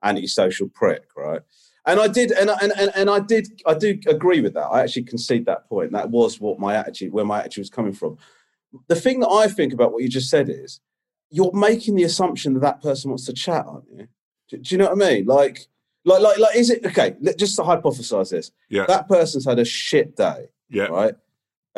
antisocial 0.02 0.68
prick, 0.68 1.04
right? 1.16 1.40
And 1.86 1.98
I 1.98 2.08
did, 2.08 2.30
and, 2.32 2.50
I- 2.50 2.58
and 2.60 2.72
and 2.76 2.90
and 2.94 3.08
I 3.10 3.20
did, 3.20 3.62
I 3.66 3.72
do 3.74 3.98
agree 4.06 4.40
with 4.42 4.52
that. 4.54 4.66
I 4.66 4.82
actually 4.82 5.04
concede 5.04 5.46
that 5.46 5.66
point. 5.68 5.92
That 5.92 6.10
was 6.10 6.38
what 6.40 6.58
my 6.58 6.74
attitude, 6.76 7.12
where 7.12 7.24
my 7.24 7.40
attitude 7.40 7.62
was 7.62 7.70
coming 7.70 7.92
from. 7.94 8.18
The 8.88 8.94
thing 8.96 9.20
that 9.20 9.30
I 9.30 9.48
think 9.48 9.72
about 9.72 9.92
what 9.92 10.02
you 10.02 10.08
just 10.08 10.28
said 10.28 10.48
is, 10.50 10.80
you're 11.30 11.52
making 11.52 11.94
the 11.94 12.02
assumption 12.02 12.52
that 12.54 12.60
that 12.60 12.82
person 12.82 13.10
wants 13.10 13.24
to 13.26 13.32
chat, 13.32 13.64
aren't 13.66 13.88
you? 13.90 14.08
Do, 14.50 14.58
do 14.58 14.74
you 14.74 14.78
know 14.78 14.90
what 14.92 15.02
I 15.02 15.10
mean? 15.10 15.24
Like, 15.24 15.66
like, 16.04 16.20
like, 16.20 16.38
like, 16.38 16.56
is 16.56 16.70
it 16.70 16.84
okay? 16.86 17.14
let- 17.20 17.38
Just 17.38 17.56
to 17.56 17.62
hypothesize 17.62 18.30
this, 18.30 18.50
Yeah. 18.68 18.86
that 18.86 19.08
person's 19.08 19.44
had 19.46 19.58
a 19.58 19.64
shit 19.64 20.16
day 20.16 20.48
Yeah, 20.68 20.84
right? 20.84 21.14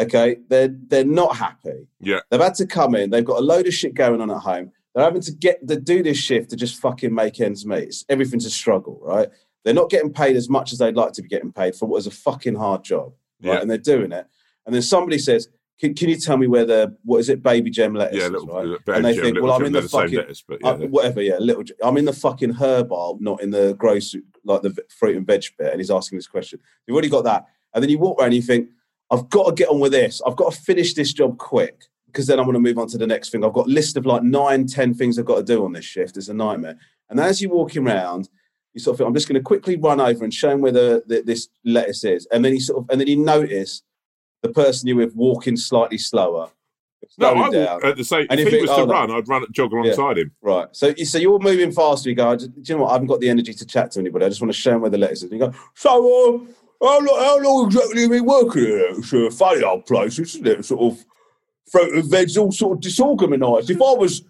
Okay, 0.00 0.37
they're 0.48 0.68
they're 0.68 1.04
not 1.04 1.37
happy. 1.37 1.87
Yeah. 2.00 2.20
they've 2.30 2.40
had 2.40 2.54
to 2.56 2.66
come 2.66 2.94
in. 2.94 3.11
They've 3.11 3.24
got 3.24 3.38
a 3.38 3.42
load 3.44 3.66
of 3.66 3.74
shit 3.74 3.94
going 3.94 4.20
on 4.20 4.30
at 4.30 4.38
home. 4.38 4.72
They're 4.94 5.04
having 5.04 5.22
to 5.22 5.32
get 5.32 5.66
to 5.68 5.78
do 5.80 6.02
this 6.02 6.18
shift 6.18 6.50
to 6.50 6.56
just 6.56 6.80
fucking 6.80 7.14
make 7.14 7.40
ends 7.40 7.64
meet. 7.66 7.85
It's, 7.85 8.04
everything's 8.08 8.46
a 8.46 8.50
struggle, 8.50 9.00
right? 9.02 9.28
They're 9.64 9.74
not 9.74 9.90
getting 9.90 10.12
paid 10.12 10.37
as 10.37 10.48
much 10.48 10.72
as 10.72 10.78
they'd 10.78 10.96
like 10.96 11.12
to 11.12 11.22
be 11.22 11.28
getting 11.28 11.52
paid 11.52 11.74
for 11.76 11.87
what 11.87 11.98
is 11.98 12.06
a 12.06 12.11
fucking 12.11 12.54
hard 12.56 12.85
job, 12.85 13.12
right? 13.42 13.54
Yeah. 13.54 13.61
And 13.61 13.70
they're 13.70 13.78
doing 13.78 14.12
it. 14.12 14.26
And 14.66 14.74
then 14.74 14.82
somebody 14.82 15.18
says, 15.18 15.48
"Can, 15.80 15.94
can 15.94 16.08
you 16.08 16.16
tell 16.16 16.37
me 16.37 16.46
where 16.46 16.64
the 16.64 16.96
what 17.04 17.18
is 17.18 17.28
it, 17.28 17.42
baby 17.42 17.70
gem 17.70 17.94
lettuce?" 17.94 18.18
yeah, 18.18 18.26
is, 18.26 18.30
little, 18.30 18.46
right? 18.48 18.96
And 18.96 19.04
they 19.04 19.14
gem, 19.14 19.24
think, 19.24 19.42
"Well, 19.42 19.52
I'm 19.52 19.64
in 19.64 19.72
the 19.72 19.82
fucking 19.82 20.16
lettuce, 20.16 20.42
but 20.46 20.58
yeah, 20.62 20.70
uh, 20.70 20.76
whatever, 20.87 21.22
yeah, 21.22 21.38
little. 21.38 21.64
I'm 21.82 21.96
in 21.96 22.04
the 22.04 22.12
fucking 22.12 22.52
herb 22.54 22.92
aisle, 22.92 23.18
not 23.20 23.42
in 23.42 23.50
the 23.50 23.74
grocery, 23.74 24.22
like 24.44 24.62
the 24.62 24.76
fruit 24.88 25.16
and 25.16 25.26
veg 25.26 25.44
bit. 25.58 25.72
And 25.72 25.80
he's 25.80 25.90
asking 25.90 26.18
this 26.18 26.28
question. 26.28 26.61
You've 26.87 26.94
already 26.94 27.08
got 27.08 27.24
that, 27.24 27.46
and 27.74 27.82
then 27.82 27.90
you 27.90 27.98
walk 27.98 28.18
around 28.18 28.28
and 28.28 28.37
you 28.37 28.42
think, 28.42 28.68
I've 29.11 29.28
got 29.28 29.46
to 29.46 29.52
get 29.52 29.68
on 29.68 29.80
with 29.80 29.92
this. 29.92 30.22
I've 30.26 30.37
got 30.37 30.52
to 30.52 30.61
finish 30.61 30.94
this 30.94 31.12
job 31.12 31.38
quick 31.38 31.85
because 32.06 32.26
then 32.26 32.38
I'm 32.38 32.44
going 32.44 32.54
to 32.54 32.61
move 32.61 32.78
on 32.78 32.88
to 32.88 32.98
the 32.98 33.06
next 33.06 33.30
thing. 33.30 33.44
I've 33.44 33.52
got 33.52 33.66
a 33.66 33.70
list 33.70 33.96
of 33.96 34.06
like 34.06 34.22
nine, 34.22 34.66
ten 34.66 34.94
things 34.94 35.18
I've 35.18 35.24
got 35.24 35.37
to 35.37 35.42
do 35.42 35.64
on 35.64 35.72
this 35.72 35.85
shift. 35.85 36.16
It's 36.16 36.28
a 36.28 36.35
nightmare. 36.35 36.78
And 37.11 37.18
as 37.20 37.40
you're 37.40 37.50
walking 37.50 37.87
around, 37.87 38.28
you 38.74 38.80
sort 38.80 38.94
of 38.94 38.98
think, 38.98 39.08
I'm 39.08 39.14
just 39.14 39.28
going 39.28 39.40
to 39.40 39.44
quickly 39.44 39.76
run 39.76 40.00
over 40.00 40.24
and 40.24 40.32
show 40.32 40.50
him 40.50 40.61
where 40.61 40.72
the, 40.72 41.02
the, 41.06 41.22
this 41.22 41.48
lettuce 41.64 42.04
is, 42.04 42.26
and 42.32 42.44
then 42.44 42.54
you 42.54 42.61
sort 42.61 42.82
of, 42.82 42.90
and 42.90 43.00
then 43.00 43.08
you 43.08 43.16
notice 43.16 43.82
the 44.42 44.50
person 44.50 44.88
you're 44.88 44.96
with 44.96 45.14
walking 45.14 45.57
slightly 45.57 45.98
slower. 45.98 46.50
No, 47.18 47.35
I 47.35 47.50
down. 47.50 47.85
at 47.85 47.96
the 47.96 48.05
same. 48.05 48.26
And 48.31 48.40
if 48.40 48.50
you 48.50 48.57
he 48.59 48.62
was 48.62 48.70
to 48.70 48.76
oh, 48.76 48.85
no. 48.85 48.92
run, 48.92 49.11
I'd 49.11 49.28
run, 49.28 49.44
jog 49.50 49.72
alongside 49.72 50.18
him. 50.18 50.31
Right. 50.40 50.68
So, 50.72 50.94
so 50.94 51.18
you're 51.18 51.38
moving 51.38 51.72
faster. 51.72 52.09
You 52.09 52.14
go, 52.14 52.31
"I 52.31 52.37
just- 52.37 52.55
do 52.55 52.61
you 52.64 52.76
know 52.76 52.85
what? 52.85 52.90
I 52.90 52.92
haven't 52.94 53.09
got 53.09 53.20
the 53.20 53.28
energy 53.28 53.52
to 53.52 53.66
chat 53.66 53.90
to 53.92 54.00
anybody. 54.00 54.24
I 54.24 54.28
just 54.28 54.40
want 54.40 54.52
to 54.52 54.59
show 54.59 54.70
them 54.70 54.83
where 54.83 54.90
the 54.90 54.98
letters 54.98 55.22
is. 55.22 55.31
And 55.31 55.33
you 55.33 55.38
go, 55.38 55.52
so, 55.74 55.90
uh, 55.90 56.38
how, 56.87 57.00
long, 57.00 57.20
how 57.20 57.38
long 57.40 57.66
exactly 57.66 58.02
have 58.02 58.12
you 58.12 58.20
been 58.20 58.24
working 58.24 58.62
here? 58.62 58.87
It's 58.90 59.12
a 59.12 59.31
funny 59.31 59.62
old 59.62 59.85
place, 59.87 60.18
isn't 60.18 60.46
it? 60.46 60.64
Sort 60.64 60.92
of 60.92 61.05
fruit 61.70 61.94
and 61.94 62.11
veg's 62.11 62.37
all 62.37 62.52
sort 62.52 62.78
of 62.78 62.81
disorganised. 62.81 63.70
If 63.70 63.83
I 63.83 63.92
was, 63.92 64.22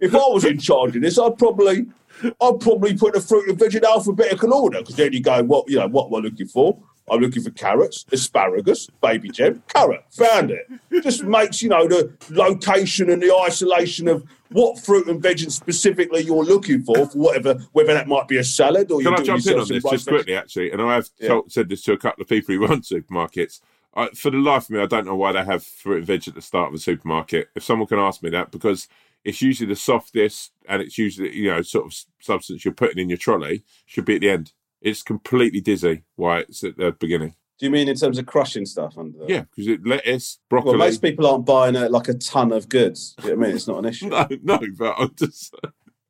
if 0.00 0.14
I 0.14 0.18
was 0.18 0.44
in 0.44 0.58
charge 0.58 0.96
of 0.96 1.02
this, 1.02 1.18
I'd 1.18 1.38
probably, 1.38 1.86
I'd 2.22 2.60
probably 2.60 2.96
put 2.96 3.14
the 3.14 3.20
fruit 3.20 3.48
and 3.48 3.58
veg 3.58 3.74
in 3.74 3.84
alphabetical 3.84 4.54
order 4.54 4.78
because 4.78 4.96
then 4.96 5.12
you 5.12 5.20
go, 5.20 5.42
what, 5.44 5.68
you 5.68 5.78
know, 5.78 5.88
what 5.88 6.06
am 6.06 6.14
I 6.14 6.18
looking 6.18 6.46
for? 6.46 6.78
I'm 7.10 7.20
looking 7.20 7.42
for 7.42 7.50
carrots, 7.50 8.06
asparagus, 8.12 8.88
baby 9.02 9.30
gem, 9.30 9.62
carrot. 9.68 10.04
Found 10.12 10.50
it. 10.50 10.66
It 10.90 11.02
just 11.02 11.22
makes 11.24 11.62
you 11.62 11.68
know 11.68 11.86
the 11.86 12.16
location 12.30 13.10
and 13.10 13.22
the 13.22 13.34
isolation 13.34 14.08
of 14.08 14.24
what 14.48 14.78
fruit 14.78 15.08
and 15.08 15.22
veg 15.22 15.42
and 15.42 15.52
specifically 15.52 16.22
you're 16.22 16.44
looking 16.44 16.82
for 16.82 17.06
for 17.06 17.18
whatever, 17.18 17.54
whether 17.72 17.92
that 17.92 18.08
might 18.08 18.28
be 18.28 18.38
a 18.38 18.44
salad 18.44 18.90
or 18.90 19.02
Can 19.02 19.12
you're 19.12 19.20
I 19.20 19.24
jump 19.24 19.46
in 19.46 19.58
on 19.58 19.68
this 19.68 19.84
just 19.84 20.06
quickly, 20.06 20.34
actually? 20.34 20.70
And 20.70 20.80
I 20.80 20.94
have 20.94 21.08
Yeah. 21.18 21.28
told, 21.28 21.52
said 21.52 21.68
this 21.68 21.82
to 21.82 21.92
a 21.92 21.98
couple 21.98 22.22
of 22.22 22.28
people 22.28 22.54
who 22.54 22.66
run 22.66 22.80
supermarkets. 22.80 23.60
I, 23.96 24.08
for 24.08 24.30
the 24.30 24.38
life 24.38 24.64
of 24.64 24.70
me, 24.70 24.80
I 24.80 24.86
don't 24.86 25.06
know 25.06 25.14
why 25.14 25.32
they 25.32 25.44
have 25.44 25.62
fruit 25.64 25.98
and 25.98 26.06
veg 26.06 26.26
at 26.26 26.34
the 26.34 26.42
start 26.42 26.68
of 26.68 26.74
a 26.74 26.78
supermarket. 26.78 27.48
If 27.54 27.62
someone 27.62 27.86
can 27.86 27.98
ask 27.98 28.22
me 28.22 28.30
that, 28.30 28.50
because 28.50 28.88
it's 29.24 29.40
usually 29.40 29.68
the 29.68 29.76
softest 29.76 30.52
and 30.68 30.82
it's 30.82 30.98
usually 30.98 31.34
you 31.34 31.50
know 31.50 31.62
sort 31.62 31.86
of 31.86 31.94
substance 32.20 32.64
you're 32.64 32.74
putting 32.74 32.98
in 32.98 33.08
your 33.08 33.18
trolley 33.18 33.64
should 33.86 34.04
be 34.04 34.16
at 34.16 34.20
the 34.20 34.30
end. 34.30 34.52
It's 34.84 35.02
completely 35.02 35.60
dizzy 35.60 36.04
why 36.14 36.40
it's 36.40 36.62
at 36.62 36.76
the 36.76 36.92
beginning. 36.92 37.34
Do 37.58 37.66
you 37.66 37.70
mean 37.70 37.88
in 37.88 37.96
terms 37.96 38.18
of 38.18 38.26
crushing 38.26 38.66
stuff 38.66 38.98
under 38.98 39.18
there? 39.18 39.30
Yeah, 39.30 39.40
because 39.42 39.66
it 39.66 39.86
lettuce, 39.86 40.38
broccoli. 40.50 40.72
Well, 40.72 40.78
most 40.86 41.00
people 41.02 41.26
aren't 41.26 41.46
buying 41.46 41.74
a, 41.74 41.88
like 41.88 42.08
a 42.08 42.14
ton 42.14 42.52
of 42.52 42.68
goods. 42.68 43.14
Do 43.20 43.28
you 43.28 43.34
know 43.34 43.38
what 43.38 43.44
I 43.44 43.46
mean? 43.48 43.56
It's 43.56 43.66
not 43.68 43.78
an 43.78 43.84
issue. 43.90 44.08
no, 44.08 44.26
no, 44.42 44.60
but 44.78 44.94
I'm 44.98 45.14
just 45.16 45.54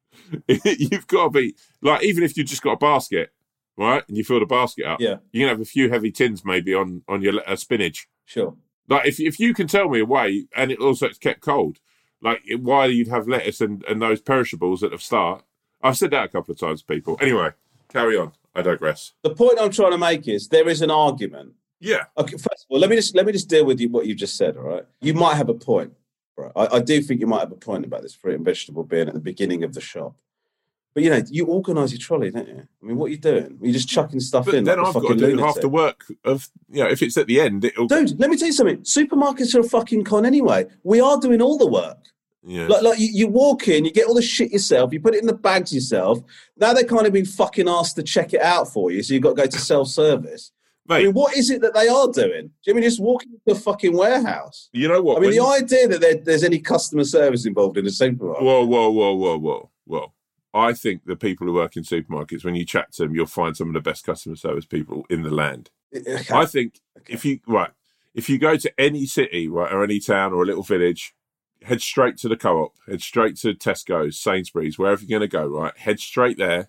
you've 0.49 1.07
got 1.07 1.25
to 1.25 1.31
be 1.31 1.55
like 1.83 2.03
even 2.03 2.25
if 2.25 2.37
you 2.37 2.45
just 2.45 2.63
got 2.63 2.73
a 2.73 2.77
basket, 2.77 3.31
right, 3.77 4.03
and 4.09 4.17
you 4.17 4.25
fill 4.25 4.41
the 4.41 4.47
basket 4.47 4.87
up, 4.87 5.01
Yeah, 5.01 5.17
you 5.33 5.41
can 5.41 5.49
have 5.49 5.61
a 5.61 5.65
few 5.65 5.89
heavy 5.91 6.11
tins 6.11 6.45
maybe 6.45 6.75
on 6.75 7.03
on 7.09 7.23
your 7.23 7.35
uh, 7.49 7.57
spinach. 7.57 8.09
sure. 8.25 8.57
Like 8.89 9.07
if 9.07 9.21
if 9.21 9.39
you 9.39 9.55
can 9.55 9.67
tell 9.67 9.89
me 9.89 10.01
a 10.01 10.05
way, 10.05 10.47
and 10.57 10.73
it 10.73 10.79
also 10.79 11.07
it's 11.07 11.19
kept 11.19 11.41
cold, 11.41 11.79
like 12.23 12.43
why 12.59 12.87
you'd 12.87 13.09
have 13.09 13.29
lettuce 13.29 13.61
and 13.61 13.85
and 13.85 14.01
those 14.03 14.21
perishables 14.21 14.83
at 14.83 14.91
the 14.91 14.99
start. 14.99 15.45
I've 15.83 15.97
said 15.99 16.11
that 16.13 16.25
a 16.25 16.29
couple 16.29 16.53
of 16.53 16.59
times, 16.59 16.81
to 16.83 16.87
people. 16.87 17.19
Anyway, 17.21 17.51
carry 17.91 18.17
on. 18.17 18.33
I 18.55 18.63
digress. 18.63 19.13
The 19.23 19.35
point 19.35 19.59
I'm 19.61 19.71
trying 19.71 19.93
to 19.93 19.99
make 19.99 20.29
is 20.29 20.49
there 20.49 20.69
is 20.69 20.83
an 20.83 20.91
argument. 20.91 21.55
Yeah, 21.81 22.05
Okay, 22.17 22.37
first 22.37 22.65
of 22.65 22.67
all, 22.71 22.79
let 22.79 22.89
me 22.89 22.97
just 22.97 23.15
let 23.15 23.27
me 23.27 23.33
just 23.33 23.49
deal 23.49 23.67
with 23.67 23.79
you, 23.81 23.91
what 23.91 24.07
you 24.07 24.15
just 24.15 24.37
said. 24.37 24.57
All 24.57 24.63
right, 24.63 24.85
you 25.01 25.13
might 25.13 25.35
have 25.35 25.49
a 25.49 25.55
point. 25.55 25.93
Right, 26.37 26.53
I, 26.57 26.77
I 26.77 26.81
do 26.81 27.03
think 27.03 27.21
you 27.21 27.27
might 27.27 27.41
have 27.41 27.53
a 27.53 27.57
point 27.57 27.85
about 27.85 28.03
this 28.03 28.15
fruit 28.15 28.37
and 28.37 28.45
vegetable 28.45 28.85
being 28.85 29.09
at 29.09 29.15
the 29.15 29.21
beginning 29.21 29.65
of 29.65 29.75
the 29.75 29.81
shop. 29.81 30.17
But 30.95 31.03
you 31.03 31.11
know, 31.11 31.21
you 31.29 31.47
organise 31.47 31.91
your 31.91 31.99
trolley, 31.99 32.31
don't 32.31 32.49
you? 32.49 32.69
I 32.83 32.87
mean, 32.87 32.97
what 32.97 33.07
are 33.07 33.11
you 33.11 33.19
doing? 33.19 33.59
You're 33.61 33.73
just 33.73 33.89
chucking 33.89 34.21
stuff 34.21 34.47
but 34.47 34.55
in. 34.55 34.65
then 34.65 34.79
like 34.79 34.87
I've 34.87 35.03
got 35.03 35.09
to 35.09 35.15
do 35.15 35.27
lunatic. 35.27 35.45
half 35.45 35.61
the 35.61 35.69
work 35.69 36.05
of 36.25 36.49
you 36.71 36.85
know 36.85 36.89
if 36.89 37.03
it's 37.03 37.17
at 37.17 37.27
the 37.27 37.41
end, 37.41 37.65
it'll 37.65 37.89
Dude, 37.89 38.19
let 38.21 38.31
me 38.31 38.37
tell 38.37 38.47
you 38.47 38.53
something. 38.53 38.79
Supermarkets 38.79 39.55
are 39.55 39.61
a 39.61 39.65
fucking 39.65 40.05
con 40.05 40.25
anyway. 40.25 40.67
We 40.85 41.01
are 41.01 41.19
doing 41.19 41.43
all 41.43 41.59
the 41.59 41.67
work. 41.67 41.99
Yeah. 42.47 42.67
Like, 42.67 42.83
like 42.83 42.99
you, 42.99 43.09
you 43.13 43.27
walk 43.29 43.69
in, 43.69 43.85
you 43.85 43.91
get 43.93 44.07
all 44.07 44.15
the 44.15 44.23
shit 44.23 44.53
yourself, 44.53 44.93
you 44.93 45.01
put 45.01 45.15
it 45.15 45.21
in 45.21 45.27
the 45.27 45.35
bags 45.35 45.73
yourself. 45.73 46.21
Now 46.57 46.73
they're 46.73 46.85
kind 46.85 47.07
of 47.07 47.13
being 47.13 47.25
fucking 47.25 47.69
asked 47.69 47.97
to 47.97 48.03
check 48.03 48.35
it 48.35 48.43
out 48.43 48.73
for 48.73 48.91
you, 48.91 49.03
so 49.03 49.15
you've 49.15 49.23
got 49.23 49.31
to 49.37 49.43
go 49.43 49.47
to 49.47 49.59
self 49.59 49.89
service. 49.89 50.53
I 50.87 51.05
mean, 51.05 51.13
what 51.15 51.35
is 51.35 51.49
it 51.49 51.63
that 51.63 51.73
they 51.73 51.89
are 51.89 52.09
doing? 52.13 52.49
Do 52.49 52.53
you 52.67 52.75
mean 52.75 52.85
just 52.85 53.01
walking 53.01 53.33
into 53.33 53.59
a 53.59 53.63
fucking 53.63 53.97
warehouse? 53.97 54.69
you 54.73 54.87
know 54.87 55.01
what? 55.01 55.17
I 55.17 55.21
mean, 55.21 55.31
the 55.31 55.37
you- 55.37 55.47
idea 55.47 55.89
that 55.89 56.01
there, 56.03 56.17
there's 56.17 56.45
any 56.45 56.59
customer 56.59 57.05
service 57.05 57.47
involved 57.47 57.79
in 57.79 57.87
a 57.87 57.91
supermarket. 57.91 58.43
Whoa, 58.45 58.65
whoa, 58.67 58.91
whoa, 58.91 59.15
whoa, 59.15 59.39
whoa, 59.39 59.71
whoa. 59.87 60.13
I 60.53 60.73
think 60.75 61.07
the 61.07 61.17
people 61.17 61.47
who 61.47 61.55
work 61.55 61.77
in 61.77 61.83
supermarkets, 61.85 62.45
when 62.45 62.55
you 62.55 62.65
chat 62.67 62.93
to 62.93 63.03
them, 63.05 63.15
you'll 63.15 63.27
find 63.27 63.57
some 63.57 63.69
of 63.69 63.75
the 63.75 63.81
best 63.81 64.05
customer 64.05 64.37
service 64.37 64.67
people 64.67 65.05
in 65.09 65.23
the 65.23 65.31
land. 65.31 65.71
Okay. 65.97 66.23
I 66.33 66.45
think 66.47 66.81
Okay. 66.99 67.15
if 67.15 67.25
you 67.25 67.41
right, 67.47 67.71
if 68.15 68.29
you 68.29 68.39
go 68.39 68.57
to 68.57 68.73
any 68.81 69.07
city, 69.07 69.49
right, 69.49 69.73
or 69.73 69.83
any 69.83 69.99
town 70.01 70.33
or 70.33 70.43
a 70.43 70.47
little 70.47 70.63
village, 70.63 71.15
head 71.65 71.81
straight 71.81 72.17
to 72.19 72.29
the 72.29 72.37
co-op, 72.37 72.75
head 72.87 73.01
straight 73.03 73.37
to 73.39 73.55
Tesco's, 73.55 74.19
Sainsbury's, 74.19 74.79
wherever 74.79 75.03
you're 75.03 75.19
going 75.19 75.29
to 75.29 75.37
go, 75.37 75.47
right, 75.47 75.77
head 75.77 75.99
straight 76.01 76.39
there, 76.39 76.69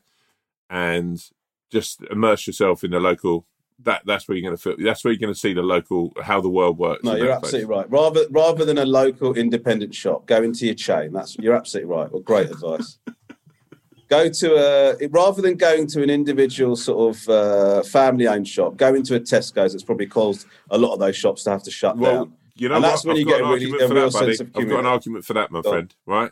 and 0.69 1.23
just 1.71 2.01
immerse 2.09 2.47
yourself 2.47 2.83
in 2.83 2.91
the 2.91 2.99
local. 2.99 3.45
That 3.83 4.03
that's 4.05 4.27
where 4.27 4.37
you're 4.37 4.47
going 4.49 4.57
to 4.57 4.61
feel. 4.61 4.75
That's 4.79 5.03
where 5.03 5.11
you're 5.11 5.19
going 5.19 5.33
to 5.33 5.39
see 5.39 5.53
the 5.53 5.61
local 5.61 6.13
how 6.23 6.39
the 6.39 6.49
world 6.49 6.77
works. 6.77 7.03
no, 7.03 7.15
you're 7.15 7.27
that 7.27 7.41
place. 7.41 7.53
absolutely 7.53 7.75
right. 7.75 7.91
Rather 7.91 8.25
rather 8.31 8.63
than 8.63 8.77
a 8.77 8.85
local 8.85 9.33
independent 9.33 9.93
shop, 9.93 10.25
go 10.27 10.41
into 10.41 10.65
your 10.65 10.75
chain. 10.75 11.11
That's 11.11 11.37
you're 11.37 11.55
absolutely 11.55 11.91
right. 11.93 12.09
Well, 12.09 12.21
great 12.21 12.49
advice. 12.49 12.99
go 14.07 14.29
to 14.29 14.55
a 15.01 15.07
rather 15.09 15.41
than 15.41 15.57
going 15.57 15.87
to 15.87 16.03
an 16.03 16.09
individual 16.09 16.77
sort 16.77 17.15
of 17.17 17.29
uh, 17.29 17.83
family-owned 17.83 18.47
shop. 18.47 18.77
Go 18.77 18.95
into 18.95 19.15
a 19.15 19.19
Tesco's. 19.19 19.73
It's 19.73 19.83
probably 19.83 20.07
caused 20.07 20.47
a 20.71 20.77
lot 20.77 20.93
of 20.93 20.99
those 20.99 21.17
shops 21.17 21.43
to 21.43 21.49
have 21.49 21.63
to 21.63 21.71
shut 21.71 21.97
Well, 21.97 22.25
down. 22.25 22.33
You 22.55 22.69
know 22.69 22.75
And 22.75 22.83
what? 22.83 22.89
that's 22.89 23.05
when 23.05 23.15
I've 23.15 23.19
you 23.19 23.25
got 23.25 23.31
get 23.31 23.39
an 23.41 23.45
a 23.45 23.53
really- 23.53 23.65
argument 23.65 23.81
a 23.83 23.87
for 23.87 23.93
real 23.93 24.09
that, 24.09 24.13
buddy. 24.19 24.35
sense 24.35 24.49
of 24.49 24.57
I've 24.61 24.69
got 24.69 24.79
an 24.79 24.85
argument 24.85 25.25
for 25.25 25.33
that, 25.33 25.51
my 25.51 25.61
friend. 25.61 25.95
Right? 26.05 26.31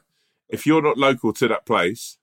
If 0.50 0.66
you're 0.66 0.82
not 0.82 0.98
local 0.98 1.34
to 1.34 1.48
that 1.48 1.66
place, 1.66 2.18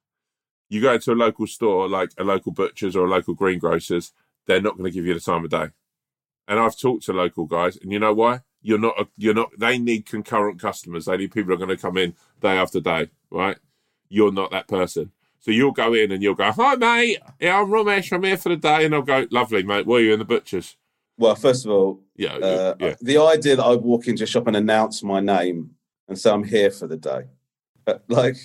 you 0.68 0.80
go 0.80 0.96
to 0.98 1.12
a 1.12 1.14
local 1.14 1.46
store 1.46 1.88
like 1.88 2.10
a 2.16 2.24
local 2.24 2.52
butcher's 2.52 2.94
or 2.96 3.06
a 3.06 3.10
local 3.10 3.34
greengrocer's, 3.34 4.12
they're 4.46 4.60
not 4.60 4.76
going 4.78 4.84
to 4.90 4.94
give 4.94 5.04
you 5.04 5.14
the 5.14 5.20
time 5.20 5.44
of 5.44 5.50
day. 5.50 5.66
And 6.48 6.58
I've 6.58 6.78
talked 6.78 7.04
to 7.06 7.12
local 7.12 7.44
guys, 7.46 7.76
and 7.76 7.92
you 7.92 7.98
know 7.98 8.12
why? 8.14 8.40
You're 8.62 8.78
not. 8.78 8.98
A, 9.00 9.06
you're 9.16 9.34
not. 9.34 9.50
They 9.58 9.78
need 9.78 10.06
concurrent 10.06 10.60
customers. 10.60 11.04
They 11.06 11.16
need 11.16 11.32
people 11.32 11.48
who 11.48 11.54
are 11.54 11.64
going 11.66 11.76
to 11.76 11.80
come 11.80 11.96
in 11.96 12.14
day 12.40 12.56
after 12.58 12.80
day. 12.80 13.08
Right? 13.30 13.56
You're 14.08 14.32
not 14.32 14.50
that 14.50 14.66
person. 14.68 15.12
So 15.38 15.50
you'll 15.50 15.70
go 15.72 15.94
in 15.94 16.10
and 16.12 16.22
you'll 16.22 16.34
go, 16.34 16.50
"Hi, 16.52 16.74
mate. 16.74 17.18
Yeah, 17.40 17.60
I'm 17.60 17.68
Romesh. 17.68 18.12
I'm 18.12 18.22
here 18.24 18.36
for 18.36 18.48
the 18.50 18.56
day." 18.56 18.84
And 18.84 18.94
I'll 18.94 19.02
go, 19.02 19.26
"Lovely, 19.30 19.62
mate. 19.62 19.86
Were 19.86 20.00
you 20.00 20.12
in 20.12 20.18
the 20.18 20.24
butcher's?" 20.24 20.76
Well, 21.20 21.34
first 21.34 21.66
of 21.66 21.70
all, 21.70 22.00
Yeah, 22.16 22.32
uh, 22.36 22.74
yeah. 22.80 22.94
the 23.02 23.18
idea 23.18 23.54
that 23.54 23.62
I'd 23.64 23.82
walk 23.82 24.08
into 24.08 24.24
a 24.24 24.26
shop 24.26 24.46
and 24.46 24.56
announce 24.56 25.02
my 25.02 25.20
name 25.20 25.72
and 26.08 26.18
say 26.18 26.30
I'm 26.30 26.44
here 26.44 26.70
for 26.70 26.86
the 26.86 26.96
day, 26.96 27.24
Uh, 27.86 27.98
like. 28.08 28.36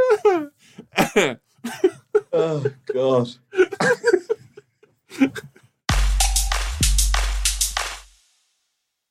oh 2.33 2.65
God. 2.93 3.29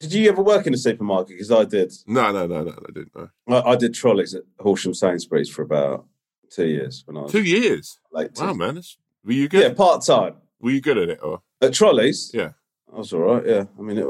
Did 0.08 0.14
you 0.20 0.28
ever 0.30 0.42
work 0.42 0.66
in 0.66 0.74
a 0.74 0.76
supermarket? 0.76 1.28
Because 1.36 1.50
I 1.50 1.64
did. 1.64 1.92
No, 2.06 2.30
no, 2.32 2.46
no, 2.46 2.62
no. 2.64 2.70
I 2.72 2.92
didn't 2.92 3.14
know. 3.16 3.28
I, 3.48 3.72
I 3.72 3.76
did 3.76 3.94
trolleys 3.94 4.34
at 4.34 4.42
Horsham 4.60 4.94
Sainsbury's 4.94 5.48
for 5.50 5.62
about 5.62 6.06
two 6.50 6.66
years 6.66 7.02
when 7.06 7.16
I 7.16 7.22
was 7.22 7.32
Two 7.32 7.42
years. 7.42 7.98
late. 8.12 8.30
Wow, 8.36 8.52
man. 8.54 8.76
That's, 8.76 8.96
were 9.24 9.32
you 9.32 9.48
good? 9.48 9.62
Yeah, 9.62 9.74
part 9.74 10.04
time 10.04 10.34
Were 10.60 10.70
you 10.70 10.80
good 10.80 10.98
at 10.98 11.08
it? 11.08 11.20
Or 11.22 11.42
at 11.60 11.72
trolleys. 11.74 12.30
yeah, 12.32 12.50
I 12.92 12.98
was 12.98 13.12
all 13.12 13.20
right. 13.20 13.44
Yeah, 13.46 13.64
I 13.78 13.82
mean, 13.82 13.98
it, 13.98 14.06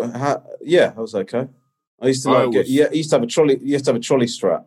yeah, 0.62 0.92
I 0.96 1.00
was 1.00 1.14
okay. 1.14 1.48
I 2.00 2.08
used 2.08 2.22
to 2.24 2.30
like 2.30 2.52
get, 2.52 2.68
yeah, 2.68 2.86
I 2.90 2.94
used 2.94 3.08
to 3.10 3.16
have 3.16 3.22
a 3.22 3.26
trolley. 3.26 3.56
You 3.58 3.72
used 3.72 3.86
to 3.86 3.90
have 3.92 3.96
a 3.96 4.04
trolley 4.04 4.26
strap 4.26 4.66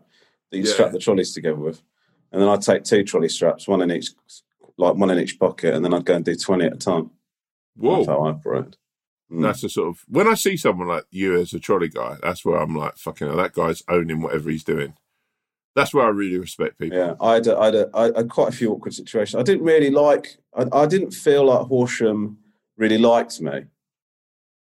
that 0.49 0.57
you 0.57 0.63
Yeah. 0.63 0.73
strap 0.73 0.91
the 0.91 0.97
trolleys 0.99 1.31
together 1.33 1.57
with, 1.57 1.79
and 2.31 2.41
then 2.41 2.49
I'd 2.49 2.63
take 2.63 2.83
two 2.83 3.03
trolley 3.03 3.29
straps, 3.29 3.67
one 3.67 3.81
in 3.83 3.91
each, 3.91 4.09
like 4.77 4.95
one 4.95 5.11
in 5.11 5.19
each 5.19 5.39
pocket, 5.39 5.75
and 5.75 5.85
then 5.85 5.93
I'd 5.93 6.05
go 6.05 6.15
and 6.15 6.25
do 6.25 6.35
twenty 6.35 6.65
at 6.65 6.73
a 6.73 6.77
time. 6.77 7.11
That's 7.75 7.85
whoa. 7.85 8.05
how 8.07 8.23
I 8.23 8.29
operated. 8.31 8.77
Mm. 9.31 9.43
That's 9.43 9.61
the 9.61 9.69
sort 9.69 9.89
of 9.89 10.03
when 10.07 10.27
I 10.27 10.33
see 10.33 10.57
someone 10.57 10.87
like 10.87 11.05
you 11.11 11.39
as 11.39 11.53
a 11.53 11.59
trolley 11.59 11.89
guy, 11.89 12.17
that's 12.21 12.43
where 12.43 12.57
I'm 12.57 12.75
like, 12.75 12.97
fucking 12.97 13.27
hell, 13.27 13.37
that 13.37 13.53
guy's 13.53 13.83
owning 13.87 14.21
whatever 14.21 14.49
he's 14.49 14.63
doing. 14.63 14.95
That's 15.75 15.93
where 15.93 16.05
I 16.05 16.09
really 16.09 16.39
respect 16.39 16.79
people. 16.79 16.97
Yeah, 16.97 17.13
I 17.21 17.35
had, 17.35 17.47
a, 17.47 17.57
I, 17.57 17.65
had 17.65 17.75
a, 17.75 17.89
I 17.93 18.03
had 18.17 18.29
quite 18.29 18.49
a 18.49 18.51
few 18.51 18.71
awkward 18.71 18.93
situations. 18.93 19.39
I 19.39 19.43
didn't 19.43 19.63
really 19.63 19.91
like. 19.91 20.37
I, 20.55 20.65
I 20.73 20.85
didn't 20.87 21.11
feel 21.11 21.45
like 21.45 21.67
Horsham 21.67 22.39
really 22.75 22.97
liked 22.97 23.39
me. 23.39 23.65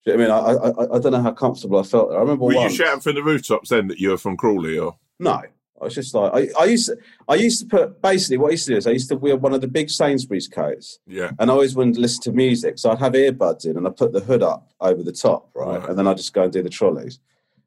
You 0.04 0.16
know 0.16 0.24
I 0.24 0.26
mean? 0.26 0.30
I, 0.30 0.36
I, 0.36 0.96
I 0.96 0.98
don't 0.98 1.12
know 1.12 1.22
how 1.22 1.32
comfortable 1.32 1.78
I 1.78 1.82
felt 1.82 2.10
there. 2.10 2.18
I 2.18 2.20
remember 2.20 2.44
Were 2.44 2.52
you 2.52 2.70
shouting 2.70 3.00
from 3.00 3.14
the 3.14 3.22
rooftops 3.22 3.70
then 3.70 3.88
that 3.88 3.98
you 3.98 4.10
were 4.10 4.18
from 4.18 4.36
Crawley 4.36 4.78
or? 4.78 4.96
No, 5.18 5.42
I 5.80 5.84
was 5.84 5.94
just 5.94 6.14
like 6.14 6.32
I, 6.34 6.60
I 6.60 6.64
used 6.66 6.86
to. 6.86 6.96
I 7.28 7.34
used 7.36 7.60
to 7.60 7.66
put 7.66 8.02
basically 8.02 8.38
what 8.38 8.48
I 8.48 8.50
used 8.52 8.66
to 8.66 8.72
do 8.72 8.76
is 8.78 8.86
I 8.86 8.90
used 8.90 9.08
to 9.10 9.16
wear 9.16 9.36
one 9.36 9.54
of 9.54 9.60
the 9.60 9.68
big 9.68 9.90
Sainsbury's 9.90 10.48
coats, 10.48 10.98
Yeah. 11.06 11.30
and 11.38 11.50
I 11.50 11.54
always 11.54 11.74
wanted 11.76 11.94
to 11.94 12.00
listen 12.00 12.22
to 12.24 12.32
music. 12.32 12.78
So 12.78 12.90
I'd 12.90 12.98
have 12.98 13.12
earbuds 13.12 13.64
in, 13.66 13.76
and 13.76 13.86
I 13.86 13.90
put 13.90 14.12
the 14.12 14.20
hood 14.20 14.42
up 14.42 14.70
over 14.80 15.02
the 15.02 15.12
top, 15.12 15.50
right, 15.54 15.78
Right. 15.80 15.88
and 15.90 15.98
then 15.98 16.06
I 16.08 16.14
just 16.14 16.32
go 16.32 16.42
and 16.44 16.52
do 16.52 16.62
the 16.62 16.68
trolleys 16.68 17.20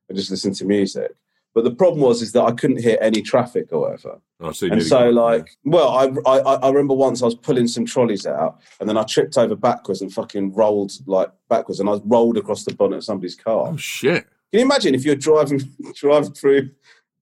and 0.09 0.17
just 0.17 0.29
listen 0.31 0.53
to 0.55 0.65
music. 0.65 1.11
But 1.53 1.65
the 1.65 1.71
problem 1.75 1.99
was 2.01 2.21
is 2.21 2.31
that 2.31 2.43
I 2.43 2.51
couldn't 2.53 2.81
hear 2.81 2.97
any 3.01 3.21
traffic 3.21 3.67
or 3.71 3.81
whatever. 3.81 4.21
See. 4.53 4.69
And 4.69 4.81
so, 4.81 5.09
like, 5.09 5.49
well, 5.65 5.89
I, 5.89 6.05
I 6.29 6.37
I 6.55 6.67
remember 6.69 6.93
once 6.93 7.21
I 7.21 7.25
was 7.25 7.35
pulling 7.35 7.67
some 7.67 7.85
trolleys 7.85 8.25
out, 8.25 8.59
and 8.79 8.87
then 8.89 8.97
I 8.97 9.03
tripped 9.03 9.37
over 9.37 9.55
backwards 9.55 10.01
and 10.01 10.11
fucking 10.11 10.53
rolled 10.53 10.93
like 11.07 11.29
backwards, 11.49 11.79
and 11.81 11.89
I 11.89 11.97
rolled 12.05 12.37
across 12.37 12.63
the 12.63 12.73
bonnet 12.73 12.97
of 12.97 13.03
somebody's 13.03 13.35
car. 13.35 13.67
Oh 13.73 13.77
shit! 13.77 14.23
Can 14.51 14.59
you 14.59 14.65
imagine 14.65 14.95
if 14.95 15.03
you're 15.05 15.15
driving 15.15 15.59
driving 15.95 16.31
through 16.33 16.69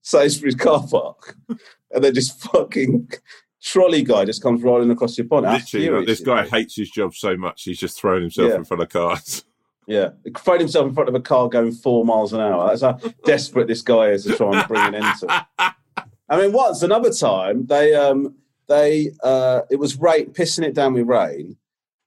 Sainsbury's 0.02 0.54
car 0.54 0.84
park, 0.90 1.36
and 1.90 2.02
then 2.04 2.14
just 2.14 2.40
fucking 2.40 3.10
trolley 3.62 4.02
guy 4.02 4.24
just 4.24 4.42
comes 4.42 4.62
rolling 4.62 4.90
across 4.90 5.18
your 5.18 5.26
bonnet? 5.26 5.52
Literally, 5.52 6.06
this 6.06 6.20
guy 6.20 6.46
hates 6.46 6.76
his 6.76 6.90
job 6.90 7.14
so 7.14 7.36
much 7.36 7.64
he's 7.64 7.78
just 7.78 7.98
throwing 8.00 8.22
himself 8.22 8.50
Yeah. 8.50 8.56
in 8.56 8.64
front 8.64 8.82
of 8.82 8.88
cars. 8.88 9.44
Yeah, 9.86 10.10
he 10.22 10.30
thrown 10.30 10.60
himself 10.60 10.86
in 10.86 10.94
front 10.94 11.08
of 11.08 11.16
a 11.16 11.20
car 11.20 11.48
going 11.48 11.72
four 11.72 12.04
miles 12.04 12.32
an 12.32 12.38
hour. 12.40 12.68
That's 12.68 12.82
how 12.82 12.92
desperate 13.24 13.66
this 13.66 13.82
guy 13.82 14.10
is 14.10 14.22
to 14.24 14.36
try 14.36 14.56
and 14.56 14.68
bring 14.68 14.80
an 14.82 14.94
end 14.94 15.18
to. 15.18 15.26
it. 15.58 15.72
I 16.28 16.36
mean, 16.36 16.52
once 16.52 16.82
another 16.84 17.10
time 17.12 17.66
they 17.66 17.92
um 17.96 18.36
they 18.68 19.10
uh 19.24 19.62
it 19.68 19.76
was 19.80 19.98
rain 19.98 20.26
pissing 20.32 20.64
it 20.64 20.74
down 20.74 20.92
with 20.92 21.08
rain, 21.08 21.56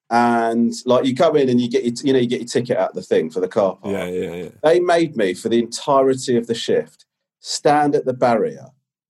and 0.10 0.72
like 0.86 1.04
you 1.06 1.14
come 1.14 1.36
in 1.36 1.50
and 1.50 1.60
you 1.60 1.70
get 1.70 1.84
your, 1.84 1.94
you 2.04 2.14
know 2.14 2.20
you 2.20 2.28
get 2.28 2.40
your 2.40 2.48
ticket 2.48 2.78
out 2.78 2.94
the 2.94 3.02
thing 3.02 3.30
for 3.30 3.42
the 3.42 3.50
car 3.50 3.76
park. 3.76 3.94
yeah, 3.94 4.06
yeah, 4.06 4.34
yeah. 4.34 4.50
They 4.64 4.80
made 4.80 5.18
me 5.18 5.34
for 5.34 5.50
the 5.50 5.60
entirety 5.60 6.38
of 6.38 6.48
the 6.48 6.56
shift 6.56 7.06
stand 7.44 7.94
at 7.94 8.06
the 8.06 8.14
barrier 8.14 8.68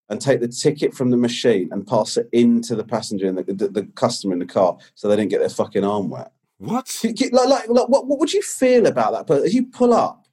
and 0.09 0.19
take 0.19 0.41
the 0.41 0.47
ticket 0.47 0.93
from 0.93 1.11
the 1.11 1.17
machine 1.17 1.69
and 1.71 1.87
pass 1.87 2.17
it 2.17 2.27
into 2.33 2.75
the 2.75 2.83
passenger 2.83 3.27
and 3.27 3.37
the, 3.37 3.43
the, 3.43 3.67
the 3.69 3.83
customer 3.95 4.33
in 4.33 4.39
the 4.39 4.45
car 4.45 4.77
so 4.95 5.07
they 5.07 5.15
didn't 5.15 5.29
get 5.29 5.39
their 5.39 5.49
fucking 5.49 5.83
arm 5.83 6.09
wet. 6.09 6.31
What? 6.57 6.91
Like, 7.03 7.31
like, 7.31 7.69
like 7.69 7.89
what, 7.89 8.07
what 8.07 8.19
would 8.19 8.33
you 8.33 8.41
feel 8.41 8.87
about 8.87 9.13
that? 9.13 9.27
But 9.27 9.43
as 9.43 9.53
you 9.53 9.67
pull 9.67 9.93
up, 9.93 10.25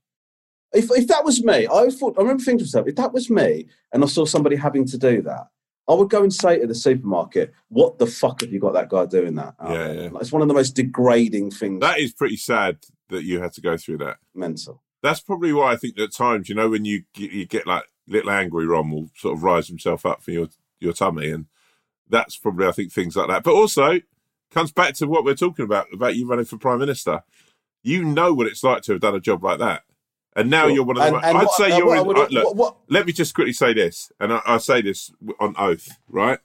if 0.72 0.88
if 0.92 1.08
that 1.08 1.24
was 1.24 1.44
me, 1.44 1.66
I 1.66 1.88
thought 1.90 2.16
I 2.16 2.22
remember 2.22 2.42
thinking 2.42 2.60
to 2.60 2.64
myself, 2.64 2.86
if 2.88 2.96
that 2.96 3.12
was 3.12 3.28
me, 3.28 3.66
and 3.92 4.02
I 4.02 4.06
saw 4.06 4.24
somebody 4.24 4.56
having 4.56 4.86
to 4.86 4.98
do 4.98 5.20
that, 5.22 5.48
I 5.88 5.94
would 5.94 6.08
go 6.08 6.22
and 6.22 6.32
say 6.32 6.60
to 6.60 6.66
the 6.66 6.74
supermarket, 6.76 7.52
"What 7.68 7.98
the 7.98 8.06
fuck 8.06 8.42
have 8.42 8.52
you 8.52 8.60
got 8.60 8.74
that 8.74 8.88
guy 8.88 9.06
doing 9.06 9.34
that?" 9.34 9.56
Yeah, 9.60 9.68
um, 9.68 9.98
yeah. 9.98 10.08
Like, 10.12 10.22
it's 10.22 10.30
one 10.30 10.42
of 10.42 10.48
the 10.48 10.54
most 10.54 10.76
degrading 10.76 11.50
things. 11.50 11.80
That 11.80 11.98
is 11.98 12.12
pretty 12.12 12.36
sad 12.36 12.78
that 13.08 13.24
you 13.24 13.40
had 13.40 13.52
to 13.54 13.60
go 13.60 13.76
through 13.76 13.98
that. 13.98 14.18
mental. 14.32 14.80
That's 15.02 15.20
probably 15.20 15.52
why 15.52 15.72
I 15.72 15.76
think 15.76 15.98
at 15.98 16.12
times, 16.12 16.48
you 16.48 16.54
know, 16.54 16.68
when 16.68 16.84
you 16.84 17.04
get, 17.14 17.30
you 17.32 17.46
get 17.46 17.66
like 17.66 17.84
little 18.06 18.30
angry, 18.30 18.66
Ron 18.66 18.90
will 18.90 19.10
sort 19.16 19.34
of 19.36 19.42
rise 19.42 19.68
himself 19.68 20.04
up 20.04 20.22
for 20.22 20.30
your 20.30 20.48
your 20.78 20.92
tummy, 20.92 21.30
and 21.30 21.46
that's 22.08 22.36
probably 22.36 22.66
I 22.66 22.72
think 22.72 22.92
things 22.92 23.16
like 23.16 23.28
that. 23.28 23.42
But 23.44 23.54
also 23.54 24.00
comes 24.50 24.72
back 24.72 24.94
to 24.94 25.06
what 25.06 25.24
we're 25.24 25.34
talking 25.34 25.64
about 25.64 25.86
about 25.92 26.16
you 26.16 26.26
running 26.26 26.44
for 26.44 26.58
prime 26.58 26.80
minister. 26.80 27.22
You 27.82 28.04
know 28.04 28.34
what 28.34 28.46
it's 28.46 28.62
like 28.64 28.82
to 28.82 28.92
have 28.92 29.00
done 29.00 29.14
a 29.14 29.20
job 29.20 29.42
like 29.42 29.58
that, 29.60 29.84
and 30.36 30.50
now 30.50 30.64
Sure. 30.64 30.70
you're 30.70 30.84
one 30.84 30.96
of 30.98 31.02
the. 31.02 31.16
And- 31.16 31.24
and 31.24 31.38
I'd 31.38 31.44
what- 31.46 31.54
say 31.56 31.76
you're 31.76 31.90
I 31.96 32.00
in. 32.00 32.06
would- 32.06 32.18
uh, 32.18 32.26
look, 32.30 32.54
what- 32.54 32.76
let 32.88 33.06
me 33.06 33.12
just 33.12 33.34
quickly 33.34 33.52
say 33.54 33.72
this, 33.72 34.12
and 34.20 34.32
I, 34.34 34.42
I 34.44 34.58
say 34.58 34.82
this 34.82 35.10
on 35.38 35.54
oath, 35.56 35.88
right? 36.08 36.40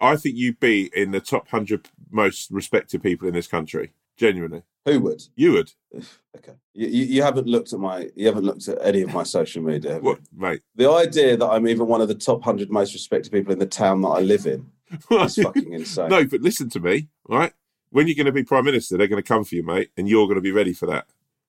I 0.00 0.16
think 0.16 0.36
you'd 0.36 0.60
be 0.60 0.90
in 0.94 1.10
the 1.10 1.20
top 1.20 1.48
hundred 1.48 1.88
most 2.10 2.50
respected 2.50 3.02
people 3.02 3.26
in 3.26 3.34
this 3.34 3.46
country. 3.48 3.92
Genuinely, 4.16 4.62
Who 4.86 5.00
would? 5.00 5.22
you 5.36 5.52
would. 5.52 5.72
Okay, 5.94 6.52
you, 6.74 6.86
you, 6.88 7.04
you 7.06 7.22
haven't 7.22 7.46
looked 7.46 7.72
at 7.72 7.78
my, 7.78 8.08
you 8.14 8.26
haven't 8.26 8.44
looked 8.44 8.66
at 8.68 8.78
any 8.82 9.02
of 9.02 9.12
my 9.12 9.22
social 9.22 9.62
media. 9.62 9.94
have 9.94 10.02
you? 10.02 10.08
What, 10.10 10.20
mate? 10.36 10.60
The 10.74 10.90
idea 10.90 11.36
that 11.36 11.46
I'm 11.46 11.66
even 11.68 11.86
one 11.86 12.00
of 12.00 12.08
the 12.08 12.14
top 12.14 12.42
hundred 12.42 12.70
most 12.70 12.92
respected 12.94 13.32
people 13.32 13.52
in 13.52 13.58
the 13.58 13.66
town 13.66 14.00
that 14.02 14.08
I 14.08 14.20
live 14.20 14.46
in 14.46 14.70
is 15.10 15.36
fucking 15.42 15.72
insane. 15.72 16.08
No, 16.08 16.24
but 16.24 16.40
listen 16.42 16.68
to 16.70 16.80
me, 16.80 17.08
right? 17.28 17.52
When 17.90 18.06
you're 18.06 18.16
going 18.16 18.26
to 18.26 18.32
be 18.32 18.42
prime 18.44 18.64
minister, 18.64 18.96
they're 18.96 19.06
going 19.06 19.22
to 19.22 19.26
come 19.26 19.44
for 19.44 19.54
you, 19.54 19.62
mate, 19.62 19.90
and 19.96 20.08
you're 20.08 20.26
going 20.26 20.34
to 20.36 20.40
be 20.42 20.52
ready 20.52 20.72
for 20.72 20.86
that 20.86 21.06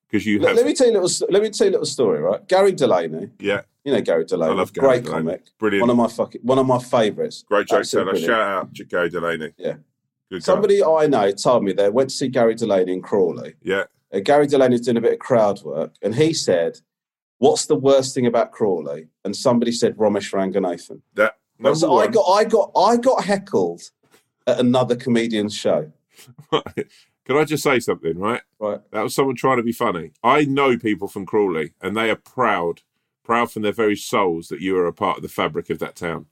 because 0.09 0.25
you 0.25 0.39
let, 0.39 0.49
have. 0.49 0.57
let 0.57 0.65
me 0.65 0.73
tell 0.73 0.87
you 0.87 0.93
a 0.97 1.01
little. 1.01 1.27
Let 1.29 1.41
me 1.43 1.49
tell 1.49 1.65
you 1.67 1.71
a 1.71 1.73
little 1.73 1.85
story. 1.85 2.19
Right, 2.19 2.47
Gary 2.47 2.71
Delaney. 2.71 3.29
yeah, 3.39 3.61
You 3.83 3.91
know 3.93 4.01
Gary 4.01 4.23
Delaney. 4.25 4.51
I 4.53 4.55
love 4.55 4.71
Gary 4.71 4.87
great 4.87 5.03
Delaney. 5.03 5.23
comic. 5.25 5.43
brilliant, 5.59 5.81
One 5.81 5.89
of 5.89 5.97
my 5.97 6.07
fucking 6.07 6.41
one 6.43 6.59
of 6.59 6.65
my 6.67 6.79
favourites. 6.79 7.43
great 7.47 7.67
joke 7.67 7.83
teller. 7.83 8.15
Shout 8.17 8.39
out 8.41 8.75
to 8.75 8.85
Gary 8.85 9.09
Delaney. 9.09 9.51
Yeah. 9.57 9.75
Good 10.29 10.41
guy. 10.41 10.43
Somebody 10.45 10.83
I 10.83 11.07
know 11.07 11.31
told 11.31 11.63
me 11.63 11.73
they 11.73 11.89
went 11.89 12.09
to 12.09 12.15
see 12.15 12.27
Gary 12.27 12.55
Delaney 12.55 12.93
in 12.93 13.01
Crawley. 13.01 13.55
Yeah, 13.61 13.85
Uh, 14.13 14.19
Gary 14.19 14.47
Delaney's 14.47 14.81
doing 14.81 14.97
a 14.97 15.01
bit 15.01 15.13
of 15.13 15.19
crowd 15.19 15.61
work, 15.63 15.93
and 16.01 16.15
he 16.15 16.33
said, 16.33 16.79
"What's 17.37 17.65
the 17.65 17.75
worst 17.75 18.13
thing 18.13 18.25
about 18.25 18.51
Crawley?" 18.51 19.07
And 19.23 19.35
somebody 19.35 19.71
said 19.71 19.95
Romesh 19.97 20.33
Ranganathan. 20.33 21.01
that. 21.15 21.35
So 21.73 21.91
one, 21.93 22.07
I 22.07 22.11
got, 22.11 22.25
I 22.29 22.43
got, 22.43 22.71
I 22.77 22.97
got 22.97 23.23
heckled 23.23 23.81
at 24.45 24.59
another 24.59 24.95
comedian's 24.95 25.55
show. 25.55 25.91
Can 26.51 27.35
I 27.35 27.43
just 27.43 27.63
say 27.63 27.79
something, 27.79 28.17
right? 28.17 28.41
Right. 28.59 28.79
That 28.91 29.01
was 29.01 29.13
someone 29.15 29.35
trying 29.35 29.57
to 29.57 29.63
be 29.63 29.71
funny. 29.73 30.11
I 30.23 30.45
know 30.45 30.77
people 30.77 31.07
from 31.07 31.25
Crawley, 31.25 31.73
and 31.81 31.97
they 31.97 32.09
are 32.09 32.15
proud, 32.15 32.81
proud 33.23 33.51
from 33.51 33.63
their 33.63 33.71
very 33.73 33.95
souls 33.95 34.47
that 34.47 34.61
you 34.61 34.77
are 34.77 34.85
a 34.85 34.93
part 34.93 35.17
of 35.17 35.23
the 35.23 35.29
fabric 35.29 35.69
of 35.69 35.79
that 35.79 35.95
town. 35.95 36.27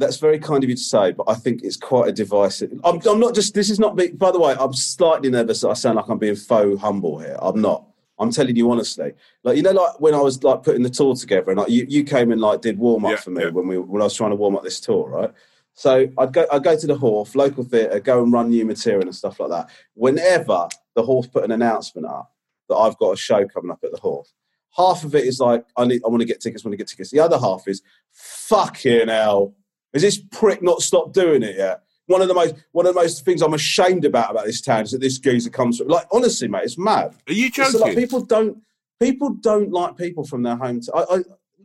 That's 0.00 0.16
very 0.16 0.38
kind 0.38 0.64
of 0.64 0.70
you 0.70 0.76
to 0.76 0.82
say, 0.82 1.12
but 1.12 1.24
I 1.28 1.34
think 1.34 1.62
it's 1.62 1.76
quite 1.76 2.08
a 2.08 2.12
divisive. 2.12 2.72
I'm, 2.84 3.00
I'm 3.06 3.20
not 3.20 3.34
just. 3.34 3.54
This 3.54 3.70
is 3.70 3.78
not. 3.78 3.96
Be, 3.96 4.08
by 4.08 4.32
the 4.32 4.40
way, 4.40 4.56
I'm 4.58 4.72
slightly 4.74 5.30
nervous. 5.30 5.60
that 5.60 5.68
I 5.68 5.74
sound 5.74 5.96
like 5.96 6.08
I'm 6.08 6.18
being 6.18 6.36
faux 6.36 6.80
humble 6.80 7.18
here. 7.20 7.36
I'm 7.40 7.60
not. 7.60 7.86
I'm 8.18 8.30
telling 8.30 8.54
you 8.56 8.70
honestly. 8.70 9.12
Like 9.44 9.56
you 9.56 9.62
know, 9.62 9.70
like 9.72 10.00
when 10.00 10.14
I 10.14 10.20
was 10.20 10.42
like 10.42 10.62
putting 10.62 10.82
the 10.82 10.90
tour 10.90 11.14
together, 11.14 11.50
and 11.52 11.58
like 11.60 11.70
you, 11.70 11.86
you 11.88 12.04
came 12.04 12.32
and 12.32 12.40
like 12.40 12.60
did 12.60 12.78
warm 12.78 13.04
up 13.04 13.12
Yeah, 13.12 13.16
for 13.16 13.30
me 13.30 13.44
yeah. 13.44 13.50
when 13.50 13.66
we 13.66 13.78
when 13.78 14.02
I 14.02 14.04
was 14.04 14.14
trying 14.14 14.30
to 14.30 14.36
warm 14.36 14.56
up 14.56 14.62
this 14.62 14.80
tour, 14.80 15.08
right? 15.08 15.30
So 15.74 16.08
I'd 16.18 16.32
go 16.32 16.46
I'd 16.52 16.64
go 16.64 16.76
to 16.76 16.86
the 16.86 16.96
Hawth 16.96 17.34
local 17.34 17.64
theatre, 17.64 17.98
go 18.00 18.22
and 18.22 18.32
run 18.32 18.50
new 18.50 18.66
material 18.66 19.02
and 19.02 19.14
stuff 19.14 19.40
like 19.40 19.50
that. 19.50 19.70
Whenever 19.94 20.68
the 20.94 21.02
Hawth 21.02 21.32
put 21.32 21.44
an 21.44 21.50
announcement 21.52 22.06
up 22.06 22.32
that 22.68 22.74
I've 22.76 22.98
got 22.98 23.12
a 23.12 23.16
show 23.16 23.46
coming 23.46 23.70
up 23.70 23.80
at 23.82 23.90
the 23.92 23.98
Hawth, 23.98 24.30
half 24.76 25.04
of 25.04 25.14
it 25.14 25.24
is 25.24 25.40
like 25.40 25.64
I 25.76 25.86
need 25.86 26.02
I 26.04 26.08
want 26.08 26.20
to 26.20 26.26
get 26.26 26.40
tickets, 26.40 26.62
want 26.64 26.72
to 26.74 26.76
get 26.76 26.88
tickets. 26.88 27.10
The 27.10 27.20
other 27.20 27.38
half 27.38 27.66
is 27.66 27.80
fucking 28.12 29.08
hell. 29.08 29.54
Is 29.92 30.02
this 30.02 30.18
prick 30.30 30.62
not 30.62 30.82
stopped 30.82 31.14
doing 31.14 31.42
it 31.42 31.56
yet? 31.56 31.82
One 32.06 32.22
of 32.22 32.28
the 32.28 32.34
most 32.34 32.54
one 32.72 32.86
of 32.86 32.94
the 32.94 33.00
most 33.00 33.24
things 33.24 33.40
I'm 33.42 33.54
ashamed 33.54 34.04
about 34.04 34.30
about 34.30 34.46
this 34.46 34.60
town 34.60 34.82
is 34.82 34.90
that 34.92 35.00
this 35.00 35.18
geezer 35.18 35.50
comes 35.50 35.78
from. 35.78 35.88
Like 35.88 36.06
honestly, 36.12 36.48
mate, 36.48 36.64
it's 36.64 36.78
mad. 36.78 37.14
Are 37.28 37.32
you 37.32 37.46
It's 37.46 37.56
joking? 37.56 37.80
like 37.80 37.96
people 37.96 38.24
don't 38.24 38.58
people 39.00 39.30
don't 39.30 39.70
like 39.70 39.96
people 39.96 40.24
from 40.24 40.42
their 40.42 40.56
home. 40.56 40.80
I, 40.94 41.04
I 41.10 41.18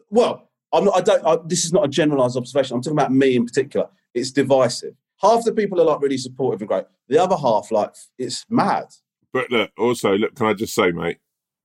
well, 0.09 0.49
I'm 0.71 0.85
not. 0.85 0.95
I 0.97 1.01
don't. 1.01 1.25
I, 1.25 1.37
this 1.45 1.65
is 1.65 1.73
not 1.73 1.85
a 1.85 1.87
generalised 1.87 2.37
observation. 2.37 2.75
I'm 2.75 2.81
talking 2.81 2.97
about 2.97 3.11
me 3.11 3.35
in 3.35 3.45
particular. 3.45 3.87
It's 4.13 4.31
divisive. 4.31 4.93
Half 5.21 5.45
the 5.45 5.53
people 5.53 5.79
are 5.81 5.85
like 5.85 6.01
really 6.01 6.17
supportive 6.17 6.61
and 6.61 6.67
great. 6.67 6.85
The 7.07 7.17
other 7.17 7.37
half, 7.37 7.71
like, 7.71 7.93
it's 8.17 8.45
mad. 8.49 8.85
But 9.31 9.49
look, 9.49 9.71
also, 9.77 10.11
look, 10.17 10.35
can 10.35 10.47
I 10.47 10.53
just 10.53 10.75
say, 10.75 10.91
mate, 10.91 11.17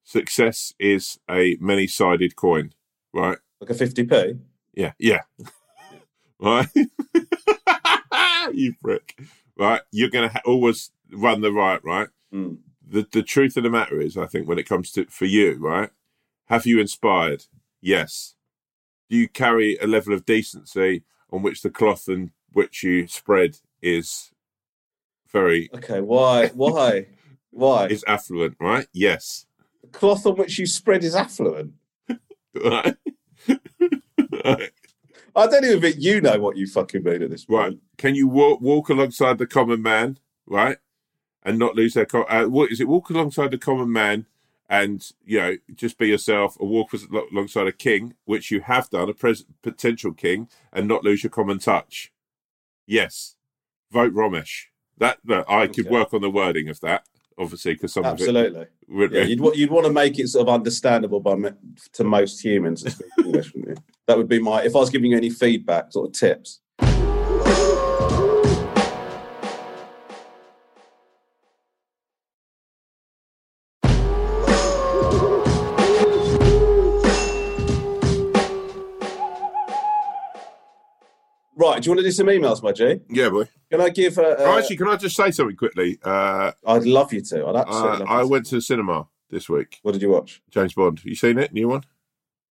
success 0.05 0.73
is 0.79 1.18
a 1.29 1.57
many 1.61 1.87
sided 1.87 2.37
coin, 2.37 2.73
right? 3.12 3.38
Like 3.61 3.70
a 3.70 3.75
50p. 3.75 4.38
Yeah, 4.75 4.92
yeah. 4.99 5.20
right? 6.40 6.68
you 8.53 8.74
prick. 8.83 9.20
Right? 9.59 9.83
You're 9.92 10.11
going 10.11 10.29
to 10.29 10.33
ha- 10.33 10.42
always 10.44 10.90
run 11.12 11.40
the 11.40 11.53
right, 11.53 11.85
right? 11.85 12.09
Mm. 12.33 12.59
The, 12.88 13.07
the 13.12 13.22
truth 13.22 13.57
of 13.57 13.62
the 13.62 13.70
matter 13.70 14.00
is, 14.00 14.16
I 14.16 14.26
think, 14.26 14.48
when 14.48 14.59
it 14.59 14.68
comes 14.68 14.90
to 14.92 15.07
for 15.07 15.26
you, 15.26 15.57
right? 15.59 15.90
Have 16.46 16.66
you 16.66 16.81
inspired? 16.81 17.44
Yes. 17.81 18.35
Do 19.09 19.16
you 19.16 19.29
carry 19.29 19.76
a 19.79 19.87
level 19.87 20.12
of 20.12 20.24
decency 20.24 21.05
on 21.31 21.42
which 21.42 21.62
the 21.62 21.70
cloth 21.70 22.09
and 22.09 22.31
which 22.53 22.83
you 22.83 23.07
spread 23.07 23.59
is 23.83 24.31
very 25.33 25.70
Okay, 25.74 26.00
why? 26.00 26.48
Why? 26.48 27.07
Why? 27.50 27.87
is 27.90 28.05
affluent, 28.07 28.57
right? 28.61 28.87
Yes. 28.92 29.46
the 29.83 29.88
cloth 29.88 30.26
on 30.26 30.37
which 30.37 30.59
you 30.59 30.66
spread 30.66 31.05
is 31.05 31.14
affluent. 31.14 31.74
Right? 32.53 32.96
right. 34.44 34.72
I 35.37 35.47
don't 35.47 35.64
even 35.64 35.81
think 35.81 35.97
you 35.99 36.21
know 36.21 36.38
what 36.38 36.57
you 36.57 36.66
fucking 36.66 37.03
mean 37.03 37.23
at 37.23 37.31
this 37.31 37.45
point. 37.45 37.59
Right. 37.59 37.79
Can 37.99 38.14
you 38.14 38.29
walk, 38.29 38.61
walk 38.61 38.88
alongside 38.88 39.38
the 39.38 39.47
common 39.47 39.83
man, 39.83 40.19
right? 40.47 40.79
And 41.43 41.59
not 41.59 41.75
lose 41.75 41.95
their. 41.95 42.07
Co- 42.07 42.25
uh, 42.25 42.45
what 42.45 42.71
is 42.71 42.81
it? 42.81 42.88
Walk 42.88 43.11
alongside 43.11 43.51
the 43.51 43.59
common 43.59 43.93
man 43.93 44.27
and, 44.69 45.05
you 45.25 45.38
know, 45.38 45.57
just 45.75 45.99
be 45.99 46.09
yourself 46.09 46.57
or 46.61 46.69
walk 46.69 46.93
alongside 47.33 47.66
a 47.66 47.73
king, 47.73 48.14
which 48.25 48.51
you 48.51 48.61
have 48.61 48.90
done, 48.90 49.09
a 49.09 49.14
pres- 49.14 49.47
potential 49.62 50.12
king, 50.12 50.49
and 50.73 50.87
not 50.87 51.03
lose 51.03 51.25
your 51.25 51.31
common 51.31 51.59
touch. 51.59 52.12
Yes. 52.87 53.37
Vote 53.90 54.12
Romesh. 54.14 54.66
That, 54.99 55.19
that 55.25 55.51
I 55.51 55.66
could 55.66 55.87
Okay. 55.87 55.90
work 55.90 56.12
on 56.12 56.21
the 56.21 56.31
wording 56.31 56.69
of 56.69 56.81
that, 56.81 57.07
obviously, 57.38 57.75
because 57.75 57.93
some 57.93 58.05
Absolutely. 58.05 58.61
of 58.61 58.62
it. 58.66 58.73
would- 58.88 59.12
Yeah, 59.12 59.23
you'd, 59.23 59.57
you'd 59.57 59.71
want 59.71 59.87
to 59.87 59.93
make 59.93 60.19
it 60.19 60.29
sort 60.29 60.49
of 60.49 60.55
understandable 60.55 61.21
by 61.21 61.35
me- 61.37 61.51
to 61.95 62.05
most 62.05 62.45
humans 62.45 62.83
to 62.83 62.90
speak 62.90 63.07
English, 63.25 63.55
wouldn't 63.55 63.79
you? 63.79 63.85
That 64.07 64.16
would 64.19 64.29
be 64.29 64.38
my, 64.40 64.62
if 64.64 64.75
I 64.75 64.79
was 64.81 64.90
giving 64.90 65.11
you 65.12 65.16
any 65.16 65.31
feedback, 65.31 65.93
sort 65.93 66.09
of 66.09 66.12
tips. 66.19 66.61
Right, 81.61 81.83
do 81.83 81.88
you 81.88 81.90
want 81.90 81.99
to 81.99 82.05
do 82.05 82.11
some 82.11 82.29
emails, 82.29 82.62
my 82.62 82.73
G? 82.73 83.03
yeah, 83.11 83.29
boy. 83.29 83.46
Can 83.70 83.83
I 83.83 83.90
give 83.90 84.16
a, 84.16 84.23
a 84.23 84.37
oh, 84.38 84.59
actually, 84.59 84.79
can 84.79 84.88
I 84.88 84.96
just 84.96 85.14
say 85.14 85.31
something 85.31 85.57
quickly? 85.57 85.99
Uh, 86.03 86.53
I'd 86.66 86.85
love 86.85 87.12
you 87.12 87.20
to. 87.20 87.46
I'd 87.49 87.57
absolutely 87.57 88.07
uh, 88.07 88.14
I 88.14 88.23
to. 88.23 88.29
went 88.29 88.46
to 88.46 88.55
the 88.55 88.62
cinema 88.62 89.09
this 89.29 89.46
week. 89.46 89.79
What 89.83 89.92
did 89.92 90.01
you 90.01 90.09
watch? 90.09 90.40
James 90.51 90.73
Bond. 90.73 91.05
You 91.05 91.14
seen 91.14 91.37
it? 91.37 91.53
New 91.53 91.68
one? 91.68 91.85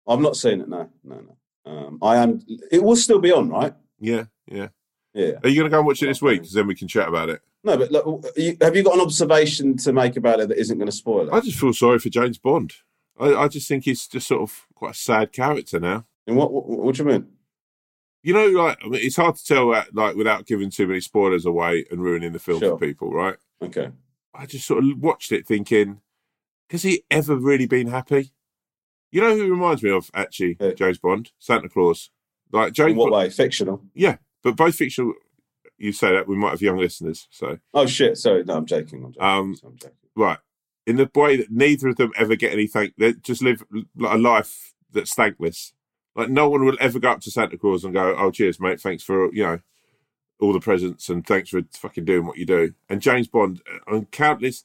I've 0.07 0.21
not 0.21 0.37
seen 0.37 0.61
it. 0.61 0.69
No, 0.69 0.89
no, 1.03 1.21
no. 1.21 1.37
Um, 1.73 1.99
I 2.01 2.19
am. 2.19 2.43
It 2.71 2.85
will 2.85 2.95
still 2.95 3.19
be 3.19 3.33
on, 3.33 3.49
right? 3.49 3.75
Yeah, 3.99 4.27
yeah. 4.47 4.69
Yeah. 5.15 5.33
Are 5.43 5.49
you 5.49 5.57
going 5.57 5.65
to 5.65 5.69
go 5.69 5.79
and 5.79 5.87
watch 5.87 6.01
it 6.01 6.07
this 6.07 6.23
week? 6.23 6.43
Because 6.43 6.55
then 6.55 6.69
we 6.69 6.77
can 6.77 6.87
chat 6.87 7.09
about 7.09 7.29
it. 7.29 7.43
No, 7.65 7.77
but 7.77 7.91
look, 7.91 8.25
have 8.63 8.77
you 8.77 8.85
got 8.85 8.95
an 8.95 9.01
observation 9.01 9.77
to 9.79 9.93
make 9.93 10.17
about 10.17 10.39
it 10.39 10.49
that 10.49 10.59
isn't 10.59 10.79
going 10.79 10.87
to 10.87 10.97
spoil 10.97 11.27
it? 11.27 11.33
I 11.33 11.41
just 11.41 11.59
feel 11.59 11.73
sorry 11.73 11.99
for 11.99 12.09
James 12.09 12.39
Bond. 12.39 12.73
I, 13.19 13.35
I 13.35 13.49
just 13.49 13.67
think 13.67 13.85
he's 13.85 14.07
just 14.07 14.29
sort 14.29 14.43
of 14.43 14.67
quite 14.77 14.93
a 14.93 14.99
sad 14.99 15.33
character 15.33 15.81
now. 15.81 16.07
And 16.29 16.37
what, 16.37 16.53
what? 16.53 16.69
What 16.69 16.95
do 16.95 17.03
you 17.03 17.09
mean? 17.09 17.27
You 18.23 18.35
know, 18.35 18.47
like 18.49 18.79
I 18.85 18.89
mean, 18.89 19.01
it's 19.03 19.17
hard 19.17 19.35
to 19.37 19.45
tell 19.45 19.71
that, 19.71 19.95
like 19.95 20.15
without 20.17 20.47
giving 20.47 20.71
too 20.71 20.87
many 20.87 21.01
spoilers 21.01 21.45
away 21.45 21.85
and 21.91 22.01
ruining 22.03 22.33
the 22.33 22.39
film 22.39 22.61
Sure. 22.61 22.79
for 22.79 22.87
people, 22.87 23.13
right? 23.13 23.37
Okay. 23.63 23.91
I 24.35 24.47
just 24.47 24.67
sort 24.67 24.85
of 24.85 24.99
watched 24.99 25.33
it 25.33 25.47
thinking, 25.47 26.01
has 26.71 26.83
he 26.85 27.03
ever 27.11 27.37
really 27.37 27.67
been 27.67 27.89
happy? 27.89 28.33
You 29.11 29.21
know 29.21 29.35
who 29.37 29.51
reminds 29.51 29.83
me 29.83 29.91
of 29.91 30.11
actually, 30.15 30.57
Who? 30.59 30.73
James 30.75 30.99
Bond, 30.99 31.33
Santa 31.39 31.69
Claus. 31.69 32.11
Like 32.53 32.73
James 32.73 32.93
In 32.93 32.97
what 32.97 33.11
Bond, 33.11 33.25
way? 33.25 33.31
Fictional? 33.31 33.83
yeah, 33.95 34.17
but 34.43 34.57
both 34.57 34.75
fictional. 34.77 35.15
You 35.79 35.93
say 35.93 36.13
that 36.13 36.29
we 36.29 36.37
might 36.37 36.51
have 36.51 36.63
young 36.63 36.77
listeners, 36.79 37.27
so 37.31 37.59
Oh 37.75 37.87
shit! 37.87 38.17
Sorry, 38.19 38.45
no, 38.45 38.55
I'm 38.57 38.67
joking. 38.67 39.05
I'm 39.05 39.13
joking. 39.13 39.23
Um, 39.27 39.57
I'm 39.65 39.77
joking. 39.77 39.97
right 40.15 40.39
in 40.87 40.97
the 40.97 41.09
way 41.15 41.37
that 41.37 41.51
neither 41.51 41.89
of 41.89 41.97
them 41.97 42.13
ever 42.17 42.35
get 42.37 42.53
any 42.53 42.67
thank 42.67 42.93
they 42.99 43.13
just 43.15 43.41
live 43.43 43.63
a 44.05 44.19
life 44.19 44.75
that's 44.93 45.15
thankless 45.15 45.73
like 46.15 46.29
no 46.29 46.49
one 46.49 46.65
will 46.65 46.77
ever 46.81 46.99
go 46.99 47.11
up 47.13 47.21
to 47.21 47.31
santa 47.31 47.57
claus 47.57 47.85
and 47.85 47.95
go 47.95 48.15
oh 48.19 48.31
cheers 48.31 48.61
mate 48.61 48.81
thanks 48.81 49.03
for 49.03 49.33
you 49.35 49.43
know 49.43 49.59
all 50.41 50.53
the 50.53 50.61
presents 50.61 51.09
and 51.09 51.25
thanks 51.27 51.51
for 51.51 51.63
fucking 51.73 52.05
doing 52.05 52.27
what 52.27 52.37
you 52.37 52.45
do. 52.45 52.75
And 52.89 53.01
James 53.01 53.29
Bond, 53.29 53.63
uh, 53.89 53.95
on 53.95 54.07
countless 54.07 54.65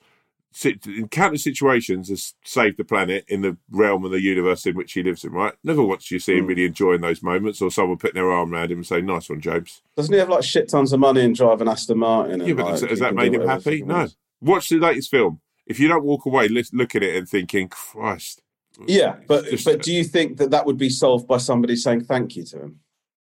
in 0.65 1.07
countless 1.09 1.43
situations, 1.43 2.09
has 2.09 2.33
saved 2.43 2.77
the 2.77 2.83
planet 2.83 3.25
in 3.27 3.41
the 3.43 3.57
realm 3.69 4.03
of 4.03 4.09
the 4.09 4.19
universe 4.19 4.65
in 4.65 4.75
which 4.75 4.93
he 4.93 5.03
lives 5.03 5.23
in. 5.23 5.31
Right? 5.31 5.53
Never 5.63 5.83
once 5.83 6.09
you 6.09 6.17
see 6.17 6.35
him 6.37 6.45
Mm. 6.45 6.47
really 6.47 6.65
enjoying 6.65 7.01
those 7.01 7.21
moments, 7.21 7.61
or 7.61 7.69
someone 7.69 7.97
putting 7.99 8.15
their 8.15 8.31
arm 8.31 8.53
around 8.55 8.71
him 8.71 8.79
and 8.79 8.87
saying, 8.87 9.05
"Nice 9.05 9.29
one, 9.29 9.39
James." 9.39 9.83
Doesn't 9.95 10.11
he 10.11 10.17
have 10.19 10.29
like 10.29 10.43
shit 10.43 10.67
tons 10.67 10.93
of 10.93 10.99
money 10.99 11.21
and 11.21 11.35
drive 11.35 11.61
an 11.61 11.67
Aston 11.67 11.99
Martin? 11.99 12.41
And, 12.41 12.47
Yeah, 12.49 12.55
but 12.55 12.81
like, 12.81 12.89
has, 12.89 12.99
that 12.99 13.13
made 13.13 13.35
him 13.35 13.45
happy? 13.45 13.83
No. 13.83 14.07
Watch 14.41 14.69
the 14.69 14.79
latest 14.79 15.11
film. 15.11 15.41
If 15.67 15.79
you 15.79 15.87
don't 15.89 16.03
walk 16.05 16.25
away, 16.25 16.47
look 16.47 16.95
at 16.95 17.03
it 17.03 17.15
and 17.15 17.29
thinking, 17.29 17.67
"Christ." 17.67 18.41
Yeah, 18.88 19.15
but 19.28 19.45
but 19.65 19.82
do 19.82 19.91
you 19.93 20.03
think 20.03 20.38
that 20.38 20.51
that 20.51 20.65
would 20.65 20.78
be 20.78 20.89
solved 20.89 21.28
by 21.28 21.38
somebody 21.38 21.75
saying 21.75 22.03
thank 22.05 22.36
you 22.36 22.43
to 22.45 22.59
him? 22.63 22.80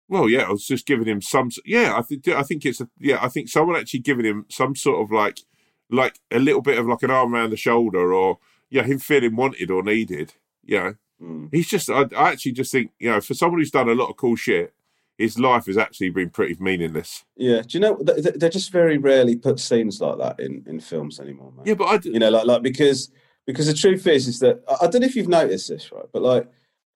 Well, 0.07 0.29
yeah, 0.29 0.43
I 0.43 0.51
was 0.51 0.65
just 0.67 0.85
giving 0.85 1.07
him 1.07 1.21
some. 1.21 1.49
Yeah, 1.65 1.95
I 1.97 2.01
think 2.01 2.27
I 2.27 2.43
think 2.43 2.65
it's 2.65 2.81
a 2.81 2.89
yeah. 2.99 3.19
I 3.21 3.29
think 3.29 3.49
someone 3.49 3.75
actually 3.75 4.01
giving 4.01 4.25
him 4.25 4.45
some 4.49 4.75
sort 4.75 5.01
of 5.01 5.11
like 5.11 5.39
like 5.89 6.19
a 6.31 6.39
little 6.39 6.61
bit 6.61 6.77
of 6.77 6.85
like 6.87 7.03
an 7.03 7.11
arm 7.11 7.33
around 7.33 7.51
the 7.51 7.57
shoulder, 7.57 8.13
or 8.13 8.39
yeah, 8.69 8.83
him 8.83 8.99
feeling 8.99 9.35
wanted 9.35 9.71
or 9.71 9.81
needed. 9.83 10.33
You 10.63 10.77
know, 10.79 10.95
Mm. 11.21 11.47
he's 11.53 11.69
just. 11.69 11.89
I, 11.89 12.01
I 12.15 12.31
actually 12.31 12.51
just 12.51 12.71
think 12.73 12.91
you 12.99 13.09
know, 13.09 13.21
for 13.21 13.33
someone 13.33 13.59
who's 13.61 13.71
done 13.71 13.87
a 13.87 13.93
lot 13.95 14.09
of 14.09 14.17
cool 14.17 14.35
shit, 14.35 14.73
his 15.17 15.39
life 15.39 15.65
has 15.67 15.77
actually 15.77 16.09
been 16.09 16.29
pretty 16.29 16.57
meaningless. 16.59 17.23
Yeah, 17.37 17.61
do 17.61 17.67
you 17.77 17.79
know 17.79 17.95
th- 17.95 18.21
th- 18.21 18.35
they 18.35 18.49
just 18.49 18.69
very 18.71 18.97
rarely 18.97 19.37
put 19.37 19.59
scenes 19.61 20.01
like 20.01 20.17
that 20.17 20.39
in, 20.43 20.65
in 20.67 20.81
films 20.81 21.19
anymore, 21.21 21.53
man. 21.55 21.65
Yeah, 21.65 21.75
but 21.75 21.85
I. 21.85 21.97
d- 21.99 22.09
You 22.11 22.19
know, 22.19 22.29
like 22.29 22.45
like 22.45 22.61
because 22.63 23.09
because 23.45 23.67
the 23.67 23.73
truth 23.73 24.05
is 24.07 24.27
is 24.27 24.39
that 24.39 24.63
I, 24.81 24.87
don't 24.87 25.01
know 25.01 25.07
if 25.07 25.15
you've 25.15 25.27
noticed 25.27 25.69
this, 25.69 25.91
right? 25.91 26.05
But 26.11 26.21
like 26.21 26.47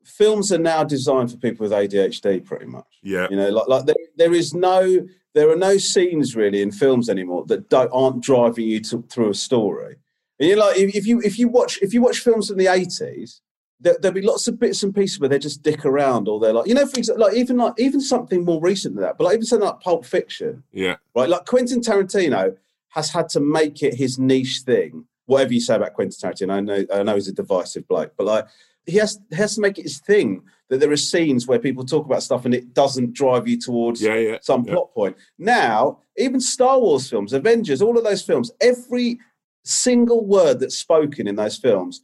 films 0.03 0.51
are 0.51 0.59
now 0.59 0.83
designed 0.83 1.31
for 1.31 1.37
people 1.37 1.63
with 1.63 1.71
ADHD, 1.71 2.43
pretty 2.43 2.65
much. 2.65 2.99
Yeah, 3.03 3.27
You 3.29 3.37
know, 3.37 3.49
like 3.49 3.67
like 3.67 3.85
there, 3.85 3.95
there 4.17 4.33
is 4.33 4.53
no 4.53 5.07
there 5.35 5.49
are 5.49 5.55
no 5.55 5.77
scenes 5.77 6.35
really 6.35 6.61
in 6.61 6.71
films 6.71 7.09
anymore 7.09 7.45
that 7.47 7.69
don't 7.69 7.91
aren't 7.93 8.23
driving 8.23 8.67
you 8.67 8.79
to, 8.81 9.03
through 9.09 9.29
a 9.29 9.35
story. 9.35 9.95
And 10.39 10.49
you're 10.49 10.57
like 10.57 10.77
if, 10.77 10.95
if 10.95 11.05
you 11.05 11.21
if 11.21 11.37
you 11.37 11.47
watch 11.47 11.79
if 11.81 11.93
you 11.93 12.01
watch 12.01 12.19
films 12.19 12.47
from 12.47 12.57
the 12.57 12.67
eighties, 12.67 13.41
there, 13.79 13.97
there'll 14.01 14.15
be 14.15 14.21
lots 14.21 14.47
of 14.47 14.59
bits 14.59 14.81
and 14.83 14.95
pieces 14.95 15.19
where 15.19 15.29
they 15.29 15.39
just 15.39 15.61
dick 15.61 15.85
around 15.85 16.27
or 16.27 16.39
they're 16.39 16.53
like 16.53 16.67
you 16.67 16.73
know 16.73 16.85
for 16.85 16.97
example 16.97 17.25
like 17.25 17.35
even 17.35 17.57
like 17.57 17.73
even 17.77 18.01
something 18.01 18.43
more 18.43 18.61
recent 18.61 18.95
than 18.95 19.03
that, 19.03 19.17
but 19.17 19.25
like 19.25 19.35
even 19.35 19.45
something 19.45 19.67
like 19.67 19.81
Pulp 19.81 20.05
Fiction, 20.05 20.63
yeah, 20.71 20.95
right? 21.15 21.29
Like 21.29 21.45
Quentin 21.45 21.81
Tarantino 21.81 22.55
has 22.89 23.11
had 23.11 23.29
to 23.29 23.39
make 23.39 23.83
it 23.83 23.93
his 23.93 24.17
niche 24.17 24.61
thing. 24.65 25.05
Whatever 25.29 25.53
you 25.53 25.61
say 25.61 25.75
about 25.75 25.93
Quentin 25.93 26.17
Tarantino, 26.19 26.51
I 26.53 26.59
know 26.59 26.85
I 26.93 27.03
know 27.03 27.15
he's 27.15 27.27
a 27.27 27.33
divisive 27.33 27.87
bloke, 27.87 28.13
but 28.17 28.25
like 28.25 28.45
he 28.85 28.97
has 28.97 29.19
he 29.29 29.35
has 29.35 29.55
to 29.55 29.61
make 29.61 29.77
it 29.77 29.83
his 29.83 29.99
thing 29.99 30.43
that 30.69 30.79
there 30.79 30.91
are 30.91 30.97
scenes 30.97 31.45
where 31.47 31.59
people 31.59 31.85
talk 31.85 32.05
about 32.05 32.23
stuff 32.23 32.45
and 32.45 32.53
it 32.53 32.73
doesn't 32.73 33.13
drive 33.13 33.47
you 33.47 33.59
towards 33.59 34.01
yeah, 34.01 34.15
yeah. 34.15 34.37
some 34.41 34.63
yeah. 34.65 34.73
plot 34.73 34.93
point. 34.93 35.15
Now, 35.37 35.99
even 36.17 36.39
Star 36.39 36.79
Wars 36.79 37.09
films, 37.09 37.33
Avengers, 37.33 37.81
all 37.81 37.97
of 37.97 38.03
those 38.03 38.21
films, 38.21 38.51
every 38.61 39.19
single 39.63 40.25
word 40.25 40.59
that's 40.59 40.77
spoken 40.77 41.27
in 41.27 41.35
those 41.35 41.57
films 41.57 42.01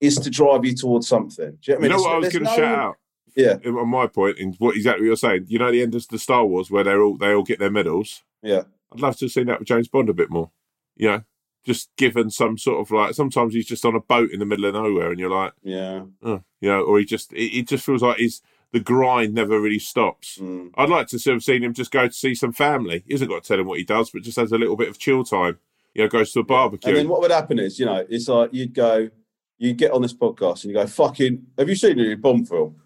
is 0.00 0.16
to 0.20 0.30
drive 0.30 0.64
you 0.64 0.74
towards 0.74 1.08
something. 1.08 1.58
Do 1.62 1.72
you 1.72 1.74
know 1.74 1.80
what 1.80 1.82
I 1.82 1.86
You 1.86 1.88
mean? 1.88 1.90
know 1.90 2.02
what 2.02 2.14
I 2.14 2.18
was 2.18 2.32
going 2.32 2.44
to 2.44 2.50
no- 2.50 2.56
shout 2.56 2.78
out? 2.78 2.96
Yeah, 3.36 3.54
On 3.66 3.88
my 3.88 4.08
point, 4.08 4.38
in 4.38 4.54
what 4.58 4.74
exactly 4.74 5.06
you're 5.06 5.14
saying, 5.14 5.44
you 5.46 5.60
know, 5.60 5.70
the 5.70 5.82
end 5.82 5.94
of 5.94 6.08
the 6.08 6.18
Star 6.18 6.44
Wars 6.44 6.72
where 6.72 6.82
they're 6.82 7.02
all 7.02 7.16
they 7.16 7.32
all 7.32 7.44
get 7.44 7.60
their 7.60 7.70
medals. 7.70 8.24
yeah, 8.42 8.62
I'd 8.92 9.00
love 9.00 9.16
to 9.18 9.26
have 9.26 9.32
seen 9.32 9.46
that 9.46 9.60
with 9.60 9.68
James 9.68 9.86
Bond 9.86 10.08
a 10.08 10.12
bit 10.14 10.28
more. 10.28 10.50
You 10.96 11.08
know, 11.08 11.22
just 11.68 11.94
given 11.98 12.30
some 12.30 12.56
sort 12.56 12.80
of 12.80 12.90
like 12.90 13.12
sometimes 13.12 13.52
he's 13.52 13.66
just 13.66 13.84
on 13.84 13.94
a 13.94 14.00
boat 14.00 14.30
in 14.30 14.40
the 14.40 14.46
middle 14.46 14.64
of 14.64 14.72
nowhere, 14.72 15.10
and 15.10 15.20
you're 15.20 15.28
like, 15.28 15.52
yeah. 15.62 16.04
oh, 16.22 16.42
you 16.62 16.68
know, 16.70 16.80
or 16.80 16.98
he 16.98 17.04
just 17.04 17.30
it, 17.34 17.58
it 17.58 17.68
just 17.68 17.84
feels 17.84 18.00
like 18.00 18.16
he's 18.16 18.40
the 18.72 18.80
grind 18.80 19.34
never 19.34 19.60
really 19.60 19.78
stops. 19.78 20.38
Mm. 20.38 20.70
I'd 20.76 20.88
like 20.88 21.08
to 21.08 21.30
have 21.30 21.42
seen 21.42 21.62
him 21.62 21.74
just 21.74 21.90
go 21.90 22.06
to 22.06 22.12
see 22.12 22.34
some 22.34 22.54
family. 22.54 23.04
He 23.06 23.12
hasn't 23.12 23.30
got 23.30 23.42
to 23.42 23.48
tell 23.48 23.60
him 23.60 23.66
what 23.66 23.78
he 23.78 23.84
does, 23.84 24.10
but 24.10 24.22
just 24.22 24.38
has 24.38 24.50
a 24.50 24.56
little 24.56 24.76
bit 24.76 24.88
of 24.88 24.98
chill 24.98 25.24
time. 25.24 25.58
You 25.94 26.04
know, 26.04 26.08
goes 26.08 26.32
to 26.32 26.40
a 26.40 26.44
barbecue. 26.44 26.88
And 26.88 26.96
then 26.96 27.08
what 27.08 27.20
would 27.20 27.30
happen 27.30 27.58
is, 27.58 27.78
you 27.78 27.84
know, 27.84 28.06
it's 28.08 28.28
like 28.28 28.54
you'd 28.54 28.72
go, 28.72 29.10
you'd 29.58 29.76
get 29.76 29.92
on 29.92 30.00
this 30.00 30.14
podcast 30.14 30.64
and 30.64 30.72
you 30.72 30.74
go, 30.74 30.86
fucking, 30.86 31.46
have 31.58 31.68
you 31.68 31.74
seen 31.74 31.98
any 31.98 32.14
bomb 32.14 32.46
film? 32.46 32.76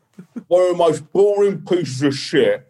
One 0.48 0.62
of 0.62 0.68
the 0.70 0.76
most 0.76 1.12
boring 1.12 1.62
pieces 1.62 2.02
of 2.02 2.14
shit 2.14 2.68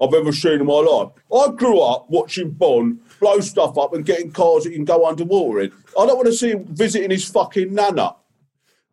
I've 0.00 0.14
ever 0.14 0.32
seen 0.32 0.60
in 0.60 0.66
my 0.66 0.74
life. 0.74 1.10
I 1.32 1.52
grew 1.52 1.80
up 1.80 2.08
watching 2.10 2.50
Bond 2.50 3.00
blow 3.20 3.40
stuff 3.40 3.78
up 3.78 3.94
and 3.94 4.04
getting 4.04 4.32
cars 4.32 4.64
that 4.64 4.70
you 4.70 4.76
can 4.76 4.84
go 4.84 5.06
underwater 5.06 5.60
in. 5.60 5.72
I 5.98 6.06
don't 6.06 6.16
want 6.16 6.26
to 6.26 6.32
see 6.32 6.50
him 6.50 6.64
visiting 6.66 7.10
his 7.10 7.28
fucking 7.28 7.72
nana. 7.74 8.16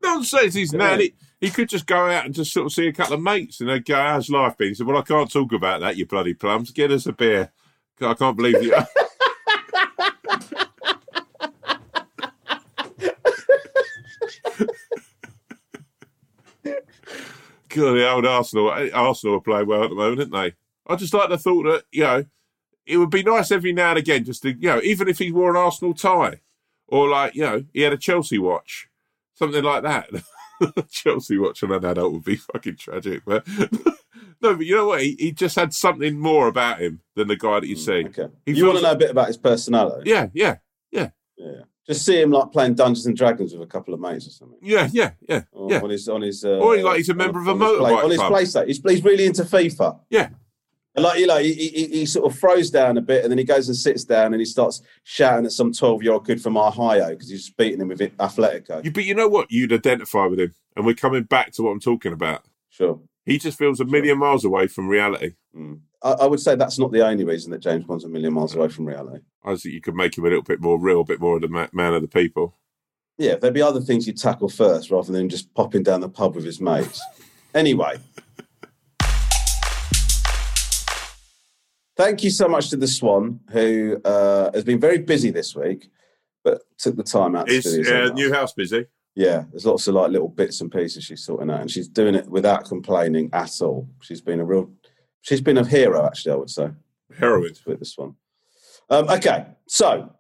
Nonsense, 0.03 0.53
he's 0.53 0.73
Yeah. 0.73 0.97
He, 0.97 1.13
he 1.39 1.49
could 1.49 1.69
just 1.69 1.85
go 1.85 2.09
out 2.09 2.25
and 2.25 2.33
just 2.33 2.51
sort 2.51 2.65
of 2.65 2.73
see 2.73 2.87
a 2.87 2.93
couple 2.93 3.13
of 3.13 3.21
mates 3.21 3.59
and 3.59 3.69
they'd 3.69 3.85
go, 3.85 3.95
How's 3.95 4.29
life 4.29 4.57
been? 4.57 4.69
He 4.69 4.73
said, 4.75 4.87
Well, 4.87 4.97
I 4.97 5.01
can't 5.01 5.31
talk 5.31 5.51
about 5.53 5.81
that, 5.81 5.97
you 5.97 6.05
bloody 6.05 6.33
plums. 6.33 6.71
Get 6.71 6.91
us 6.91 7.05
a 7.05 7.13
beer. 7.13 7.51
I 8.01 8.13
can't 8.13 8.37
believe 8.37 8.61
you. 8.61 8.75
the 17.81 18.09
old 18.09 18.25
Arsenal, 18.25 18.69
Arsenal 18.93 19.35
are 19.35 19.41
playing 19.41 19.67
well 19.67 19.83
at 19.83 19.89
the 19.89 19.95
moment, 19.95 20.33
aren't 20.33 20.53
they? 20.53 20.57
I 20.87 20.95
just 20.95 21.13
like 21.13 21.29
the 21.29 21.37
thought 21.37 21.63
that, 21.63 21.83
you 21.91 22.03
know, 22.03 22.25
it 22.85 22.97
would 22.97 23.09
be 23.09 23.23
nice 23.23 23.51
every 23.51 23.73
now 23.73 23.89
and 23.89 23.99
again 23.99 24.23
just 24.23 24.43
to, 24.43 24.53
you 24.53 24.69
know, 24.69 24.81
even 24.83 25.07
if 25.07 25.19
he 25.19 25.31
wore 25.31 25.49
an 25.49 25.57
Arsenal 25.57 25.93
tie 25.93 26.41
or 26.87 27.09
like, 27.09 27.35
you 27.35 27.41
know, 27.41 27.65
he 27.73 27.81
had 27.81 27.93
a 27.93 27.97
Chelsea 27.97 28.37
watch, 28.37 28.87
something 29.35 29.63
like 29.63 29.83
that. 29.83 30.09
Chelsea 30.89 31.37
watch 31.37 31.63
on 31.63 31.71
an 31.73 31.85
adult 31.85 32.13
would 32.13 32.23
be 32.23 32.37
fucking 32.37 32.77
tragic, 32.77 33.23
but 33.25 33.45
no, 34.41 34.55
but 34.55 34.65
you 34.65 34.75
know 34.75 34.87
what? 34.87 35.01
He, 35.01 35.15
he 35.19 35.31
just 35.31 35.55
had 35.55 35.73
something 35.73 36.17
more 36.17 36.47
about 36.47 36.79
him 36.79 37.01
than 37.15 37.27
the 37.27 37.35
guy 37.35 37.59
that 37.59 37.67
you 37.67 37.75
mm, 37.75 37.79
see. 37.79 38.05
Okay. 38.05 38.33
He 38.45 38.53
you 38.53 38.65
want 38.65 38.77
to 38.77 38.83
know 38.83 38.91
a 38.91 38.97
bit 38.97 39.11
about 39.11 39.27
his 39.27 39.37
personality? 39.37 40.09
Yeah, 40.09 40.27
yeah, 40.33 40.57
yeah, 40.91 41.09
Yeah. 41.37 41.61
Just 41.87 42.05
see 42.05 42.21
him 42.21 42.31
like 42.31 42.51
playing 42.51 42.75
Dungeons 42.75 43.05
and 43.05 43.15
Dragons 43.15 43.53
with 43.53 43.61
a 43.61 43.71
couple 43.71 43.93
of 43.93 43.99
mates 43.99 44.27
or 44.27 44.31
something. 44.31 44.57
yeah, 44.61 44.89
yeah, 44.91 45.11
yeah, 45.29 45.43
Or 45.53 45.71
yeah, 45.71 45.79
On 45.81 45.89
his, 45.89 46.09
on 46.09 46.21
his, 46.21 46.43
uh, 46.43 46.57
Or 46.57 46.75
he's 46.75 46.83
like- 46.83 46.97
he's 46.97 47.09
a 47.09 47.13
on- 47.13 47.17
member 47.17 47.39
of 47.39 47.47
a 47.47 47.51
on 47.51 47.59
his 47.61 47.69
play- 47.77 47.91
motorbike 47.91 48.03
on 48.03 48.09
his 48.09 48.19
club. 48.19 48.31
PlayStation. 48.33 48.67
He's, 48.67 48.81
he's 48.83 49.03
really 49.03 49.25
into 49.25 49.43
FIFA. 49.43 49.99
yeah. 50.09 50.29
And 50.95 51.03
like 51.03 51.19
you 51.19 51.27
know, 51.27 51.37
he, 51.37 51.53
he, 51.53 51.85
he 51.89 52.05
sort 52.07 52.25
of 52.31 52.39
throws 52.39 52.71
down 52.71 52.97
a 52.97 53.01
bit, 53.01 53.21
and 53.23 53.29
then 53.31 53.37
he 53.37 53.43
goes 53.43 53.67
and 53.67 53.77
sits 53.77 54.03
down, 54.03 54.33
and 54.33 54.41
he 54.41 54.45
starts 54.45 54.81
shouting 55.03 55.45
at 55.45 55.51
some 55.51 55.71
twelve-year-old 55.71 56.25
kid 56.25 56.41
from 56.41 56.57
Ohio 56.57 57.09
because 57.11 57.29
he's 57.29 57.51
beating 57.51 57.79
him 57.81 57.89
with 57.89 58.01
it, 58.01 58.17
Atletico. 58.17 58.83
You, 58.83 58.91
but 58.91 59.05
you 59.05 59.13
know 59.13 59.27
what? 59.27 59.51
You'd 59.51 59.71
identify 59.71 60.25
with 60.25 60.39
him, 60.39 60.55
and 60.75 60.87
we're 60.87 60.95
coming 60.95 61.21
back 61.21 61.51
to 61.51 61.61
what 61.61 61.69
I'm 61.69 61.79
talking 61.79 62.13
about. 62.13 62.45
Sure. 62.69 62.99
He 63.27 63.37
just 63.37 63.59
feels 63.59 63.79
a 63.79 63.85
million 63.85 64.17
miles 64.17 64.43
away 64.43 64.65
from 64.65 64.87
reality. 64.87 65.33
Mm. 65.55 65.81
I, 66.03 66.11
I 66.11 66.25
would 66.25 66.39
say 66.39 66.55
that's 66.55 66.79
not 66.79 66.91
the 66.91 67.05
only 67.05 67.23
reason 67.23 67.51
that 67.51 67.59
James 67.59 67.85
Bond's 67.85 68.03
a 68.03 68.09
million 68.09 68.33
miles 68.33 68.55
away 68.55 68.69
from 68.69 68.85
reality. 68.85 69.23
I 69.43 69.55
think 69.55 69.73
you 69.73 69.81
could 69.81 69.95
make 69.95 70.17
him 70.17 70.25
a 70.25 70.29
little 70.29 70.43
bit 70.43 70.61
more 70.61 70.79
real, 70.79 71.01
a 71.01 71.05
bit 71.05 71.19
more 71.19 71.35
of 71.35 71.41
the 71.41 71.69
man 71.71 71.93
of 71.93 72.01
the 72.01 72.07
people. 72.07 72.55
Yeah, 73.17 73.35
there'd 73.35 73.53
be 73.53 73.61
other 73.61 73.81
things 73.81 74.05
you'd 74.05 74.17
tackle 74.17 74.49
first 74.49 74.91
rather 74.91 75.11
than 75.11 75.27
just 75.27 75.53
popping 75.55 75.83
down 75.83 76.01
the 76.01 76.09
pub 76.09 76.35
with 76.35 76.45
his 76.45 76.61
mates. 76.61 77.01
anyway. 77.55 77.97
Thank 81.95 82.23
you 82.23 82.29
so 82.29 82.47
much 82.47 82.69
to 82.69 82.77
the 82.77 82.87
Swan, 82.87 83.39
who 83.49 83.99
uh, 84.05 84.51
has 84.53 84.63
been 84.63 84.79
very 84.79 84.99
busy 84.99 85.31
this 85.31 85.55
week, 85.55 85.89
but 86.43 86.61
took 86.77 86.95
the 86.95 87.03
time 87.03 87.35
out 87.35 87.47
to 87.47 87.53
Is 87.53 87.89
uh, 87.89 88.11
new 88.13 88.31
house 88.31 88.53
busy? 88.53 88.85
Yeah, 89.15 89.45
there's 89.49 89.65
lots 89.65 89.87
of 89.87 89.95
like 89.95 90.11
little 90.11 90.27
bits 90.27 90.61
and 90.61 90.71
pieces 90.71 91.03
she's 91.03 91.23
sorting 91.23 91.49
out, 91.49 91.61
and 91.61 91.71
she's 91.71 91.87
doing 91.87 92.13
it 92.13 92.29
without 92.29 92.65
complaining 92.65 93.31
at 93.33 93.61
all. 93.61 93.89
She's 93.99 94.21
been 94.21 94.39
a 94.39 94.45
real, 94.45 94.69
she's 95.27 95.41
been 95.41 95.57
a 95.57 95.65
hero, 95.65 96.05
actually. 96.05 96.31
I 96.31 96.35
would 96.35 96.49
say 96.49 96.69
Heroin. 97.19 97.53
with 97.65 97.79
this 97.79 97.97
one. 97.97 98.15
Um, 98.89 99.09
okay, 99.09 99.45
so 99.67 100.13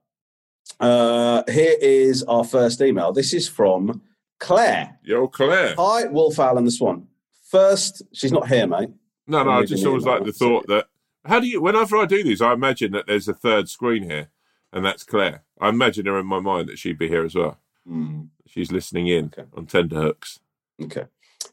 uh, 0.79 1.43
here 1.49 1.75
is 1.81 2.23
our 2.23 2.43
first 2.43 2.81
email. 2.81 3.11
This 3.13 3.33
is 3.33 3.47
from 3.47 4.01
Claire. 4.39 4.99
Yo, 5.03 5.27
Claire. 5.27 5.75
Hi, 5.77 6.05
Wolf 6.05 6.39
Owl 6.39 6.57
and 6.57 6.67
the 6.67 6.71
Swan. 6.71 7.07
First, 7.49 8.03
she's 8.13 8.31
not 8.31 8.47
here, 8.49 8.67
mate. 8.67 8.89
No, 9.25 9.43
no, 9.43 9.51
I'm 9.51 9.65
just 9.67 9.85
always 9.85 10.03
like 10.05 10.23
the 10.25 10.31
thought 10.33 10.67
that 10.67 10.87
how 11.25 11.39
do 11.39 11.47
you 11.47 11.61
whenever 11.61 11.97
I 11.97 12.05
do 12.05 12.23
these, 12.23 12.41
I 12.41 12.53
imagine 12.53 12.91
that 12.93 13.07
there's 13.07 13.27
a 13.27 13.33
third 13.33 13.67
screen 13.69 14.03
here, 14.03 14.29
and 14.71 14.85
that's 14.85 15.03
Claire. 15.03 15.43
I 15.59 15.69
imagine 15.69 16.05
her 16.05 16.19
in 16.19 16.25
my 16.25 16.39
mind 16.39 16.69
that 16.69 16.77
she'd 16.79 16.97
be 16.97 17.07
here 17.09 17.25
as 17.25 17.35
well. 17.35 17.57
Hmm. 17.85 18.23
She's 18.47 18.71
listening 18.71 19.07
in 19.07 19.25
Okay. 19.25 19.43
on 19.55 19.65
tender 19.65 20.01
hooks. 20.01 20.39
Okay. 20.81 21.05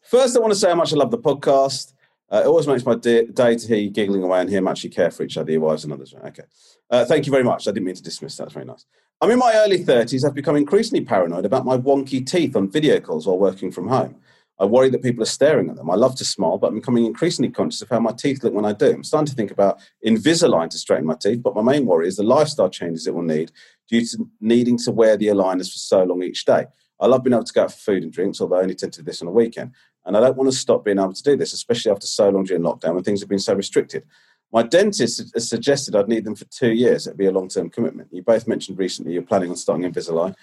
First, 0.02 0.36
I 0.36 0.40
want 0.40 0.52
to 0.52 0.58
say 0.58 0.68
how 0.68 0.74
much 0.76 0.92
I 0.92 0.96
love 0.96 1.10
the 1.10 1.18
podcast. 1.18 1.93
Uh, 2.34 2.40
it 2.40 2.46
always 2.46 2.66
makes 2.66 2.84
my 2.84 2.96
day, 2.96 3.26
day 3.26 3.54
to 3.54 3.68
hear 3.68 3.76
you 3.76 3.90
giggling 3.90 4.24
away 4.24 4.40
and 4.40 4.50
hear 4.50 4.58
how 4.58 4.64
much 4.64 4.82
you 4.82 4.90
care 4.90 5.12
for 5.12 5.22
each 5.22 5.36
other, 5.36 5.52
your 5.52 5.60
wives 5.60 5.84
and 5.84 5.92
others. 5.92 6.12
Okay. 6.26 6.42
Uh, 6.90 7.04
thank 7.04 7.26
you 7.26 7.30
very 7.30 7.44
much. 7.44 7.68
I 7.68 7.70
didn't 7.70 7.86
mean 7.86 7.94
to 7.94 8.02
dismiss 8.02 8.36
that. 8.36 8.44
That's 8.44 8.54
very 8.54 8.66
nice. 8.66 8.86
I'm 9.20 9.30
in 9.30 9.38
my 9.38 9.52
early 9.54 9.84
30s. 9.84 10.26
I've 10.26 10.34
become 10.34 10.56
increasingly 10.56 11.04
paranoid 11.04 11.44
about 11.44 11.64
my 11.64 11.76
wonky 11.76 12.26
teeth 12.26 12.56
on 12.56 12.68
video 12.68 12.98
calls 12.98 13.28
while 13.28 13.38
working 13.38 13.70
from 13.70 13.86
home. 13.86 14.16
I 14.58 14.64
worry 14.64 14.90
that 14.90 15.02
people 15.02 15.22
are 15.22 15.26
staring 15.26 15.70
at 15.70 15.76
them. 15.76 15.88
I 15.90 15.94
love 15.94 16.16
to 16.16 16.24
smile, 16.24 16.58
but 16.58 16.68
I'm 16.68 16.74
becoming 16.74 17.06
increasingly 17.06 17.50
conscious 17.52 17.82
of 17.82 17.88
how 17.88 18.00
my 18.00 18.12
teeth 18.12 18.42
look 18.42 18.52
when 18.52 18.64
I 18.64 18.72
do. 18.72 18.90
I'm 18.90 19.04
starting 19.04 19.26
to 19.26 19.34
think 19.34 19.52
about 19.52 19.80
Invisalign 20.04 20.70
to 20.70 20.78
straighten 20.78 21.06
my 21.06 21.14
teeth, 21.14 21.40
but 21.40 21.54
my 21.54 21.62
main 21.62 21.86
worry 21.86 22.08
is 22.08 22.16
the 22.16 22.24
lifestyle 22.24 22.68
changes 22.68 23.06
it 23.06 23.14
will 23.14 23.22
need 23.22 23.52
due 23.88 24.04
to 24.04 24.28
needing 24.40 24.78
to 24.78 24.90
wear 24.90 25.16
the 25.16 25.28
aligners 25.28 25.70
for 25.72 25.78
so 25.78 26.02
long 26.02 26.22
each 26.24 26.44
day. 26.44 26.66
I 27.00 27.06
love 27.06 27.24
being 27.24 27.34
able 27.34 27.44
to 27.44 27.52
go 27.52 27.64
out 27.64 27.72
for 27.72 27.78
food 27.78 28.02
and 28.02 28.12
drinks, 28.12 28.40
although 28.40 28.56
I 28.56 28.62
only 28.62 28.74
tend 28.74 28.92
to 28.94 29.00
do 29.00 29.04
this 29.04 29.22
on 29.22 29.28
a 29.28 29.32
weekend. 29.32 29.72
And 30.06 30.16
I 30.16 30.20
don't 30.20 30.36
want 30.36 30.50
to 30.50 30.56
stop 30.56 30.84
being 30.84 30.98
able 30.98 31.12
to 31.12 31.22
do 31.22 31.36
this, 31.36 31.52
especially 31.52 31.90
after 31.92 32.06
so 32.06 32.28
long 32.28 32.44
during 32.44 32.62
lockdown 32.62 32.94
when 32.94 33.04
things 33.04 33.20
have 33.20 33.28
been 33.28 33.38
so 33.38 33.54
restricted. 33.54 34.04
My 34.52 34.62
dentist 34.62 35.32
has 35.34 35.48
suggested 35.48 35.96
I'd 35.96 36.08
need 36.08 36.24
them 36.24 36.36
for 36.36 36.44
two 36.44 36.72
years. 36.72 37.06
It'd 37.06 37.18
be 37.18 37.26
a 37.26 37.32
long 37.32 37.48
term 37.48 37.70
commitment. 37.70 38.08
You 38.12 38.22
both 38.22 38.46
mentioned 38.46 38.78
recently 38.78 39.12
you're 39.12 39.22
planning 39.22 39.50
on 39.50 39.56
starting 39.56 39.90
Invisalign. 39.90 40.34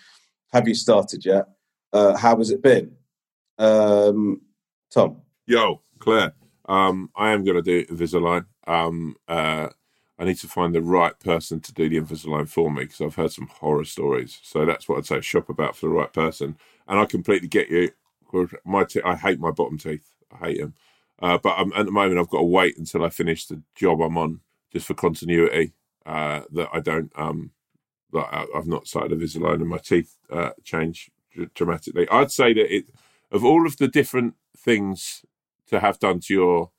Have 0.51 0.67
you 0.67 0.75
started 0.75 1.25
yet? 1.25 1.47
Uh, 1.93 2.17
how 2.17 2.37
has 2.37 2.49
it 2.49 2.61
been? 2.61 2.91
Um, 3.57 4.41
Tom? 4.93 5.21
Yo, 5.45 5.81
Claire. 5.99 6.33
Um, 6.67 7.09
I 7.15 7.31
am 7.31 7.43
going 7.43 7.55
to 7.55 7.61
do 7.61 7.85
Invisalign. 7.85 8.45
Um, 8.67 9.15
uh, 9.27 9.69
I 10.17 10.23
need 10.25 10.37
to 10.37 10.47
find 10.47 10.75
the 10.75 10.81
right 10.81 11.17
person 11.19 11.59
to 11.61 11.73
do 11.73 11.89
the 11.89 11.99
Invisalign 11.99 12.47
for 12.47 12.71
me 12.71 12.83
because 12.83 13.01
I've 13.01 13.15
heard 13.15 13.31
some 13.31 13.47
horror 13.47 13.85
stories. 13.85 14.39
So 14.43 14.65
that's 14.65 14.87
what 14.87 14.97
I'd 14.97 15.05
say: 15.05 15.21
shop 15.21 15.49
about 15.49 15.75
for 15.75 15.87
the 15.87 15.95
right 15.95 16.11
person. 16.11 16.57
And 16.87 16.99
I 16.99 17.05
completely 17.05 17.47
get 17.47 17.69
you. 17.69 17.91
My 18.65 18.83
te- 18.85 19.01
I 19.03 19.15
hate 19.15 19.39
my 19.39 19.51
bottom 19.51 19.77
teeth. 19.77 20.07
I 20.31 20.47
hate 20.47 20.59
them. 20.61 20.73
Uh, 21.21 21.37
but 21.37 21.55
I'm, 21.57 21.73
at 21.73 21.85
the 21.85 21.91
moment, 21.91 22.19
I've 22.19 22.29
got 22.29 22.39
to 22.39 22.43
wait 22.45 22.77
until 22.77 23.03
I 23.05 23.09
finish 23.09 23.45
the 23.45 23.61
job 23.75 24.01
I'm 24.01 24.17
on, 24.17 24.41
just 24.73 24.87
for 24.87 24.93
continuity. 24.95 25.73
Uh, 26.05 26.41
that 26.53 26.69
I 26.73 26.79
don't. 26.79 27.11
Um, 27.15 27.51
that 28.13 28.27
I, 28.31 28.45
I've 28.55 28.67
not 28.67 28.87
started 28.87 29.19
Invisalign, 29.19 29.55
and 29.55 29.69
my 29.69 29.77
teeth 29.77 30.17
uh, 30.31 30.51
change 30.63 31.11
dr- 31.33 31.53
dramatically. 31.53 32.07
I'd 32.09 32.31
say 32.31 32.53
that 32.53 32.73
it 32.73 32.85
of 33.31 33.45
all 33.45 33.65
of 33.65 33.77
the 33.77 33.87
different 33.87 34.35
things 34.57 35.25
to 35.67 35.79
have 35.79 35.99
done 35.99 36.19
to 36.21 36.33
your 36.33 36.71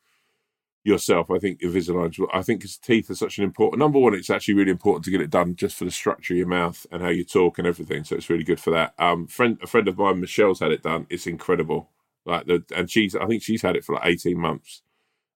yourself, 0.85 1.31
I 1.31 1.39
think 1.39 1.61
Invisalign. 1.61 2.27
I 2.35 2.43
think 2.43 2.63
his 2.63 2.77
teeth 2.77 3.09
are 3.11 3.15
such 3.15 3.39
an 3.39 3.45
important. 3.45 3.79
Number 3.79 3.99
one, 3.99 4.15
it's 4.15 4.31
actually 4.31 4.55
really 4.55 4.71
important 4.71 5.05
to 5.05 5.11
get 5.11 5.21
it 5.21 5.31
done 5.31 5.55
just 5.55 5.77
for 5.77 5.85
the 5.85 5.91
structure 5.91 6.35
of 6.35 6.39
your 6.39 6.49
mouth 6.49 6.87
and 6.91 7.03
how 7.03 7.09
you 7.09 7.25
talk 7.25 7.59
and 7.59 7.67
everything. 7.67 8.05
So 8.05 8.17
it's 8.17 8.29
really 8.29 8.45
good 8.45 8.61
for 8.61 8.71
that. 8.73 8.95
Um, 8.99 9.27
friend, 9.27 9.59
a 9.63 9.67
friend 9.67 9.87
of 9.89 9.99
mine, 9.99 10.21
Michelle's 10.21 10.61
had 10.61 10.73
it 10.73 10.83
done. 10.83 11.07
It's 11.09 11.27
incredible. 11.27 11.91
Like 12.25 12.47
the 12.47 12.65
and 12.77 12.91
she's, 12.91 13.15
I 13.17 13.27
think 13.27 13.43
she's 13.43 13.63
had 13.63 13.77
it 13.77 13.85
for 13.85 13.95
like 13.95 14.07
eighteen 14.07 14.39
months, 14.39 14.83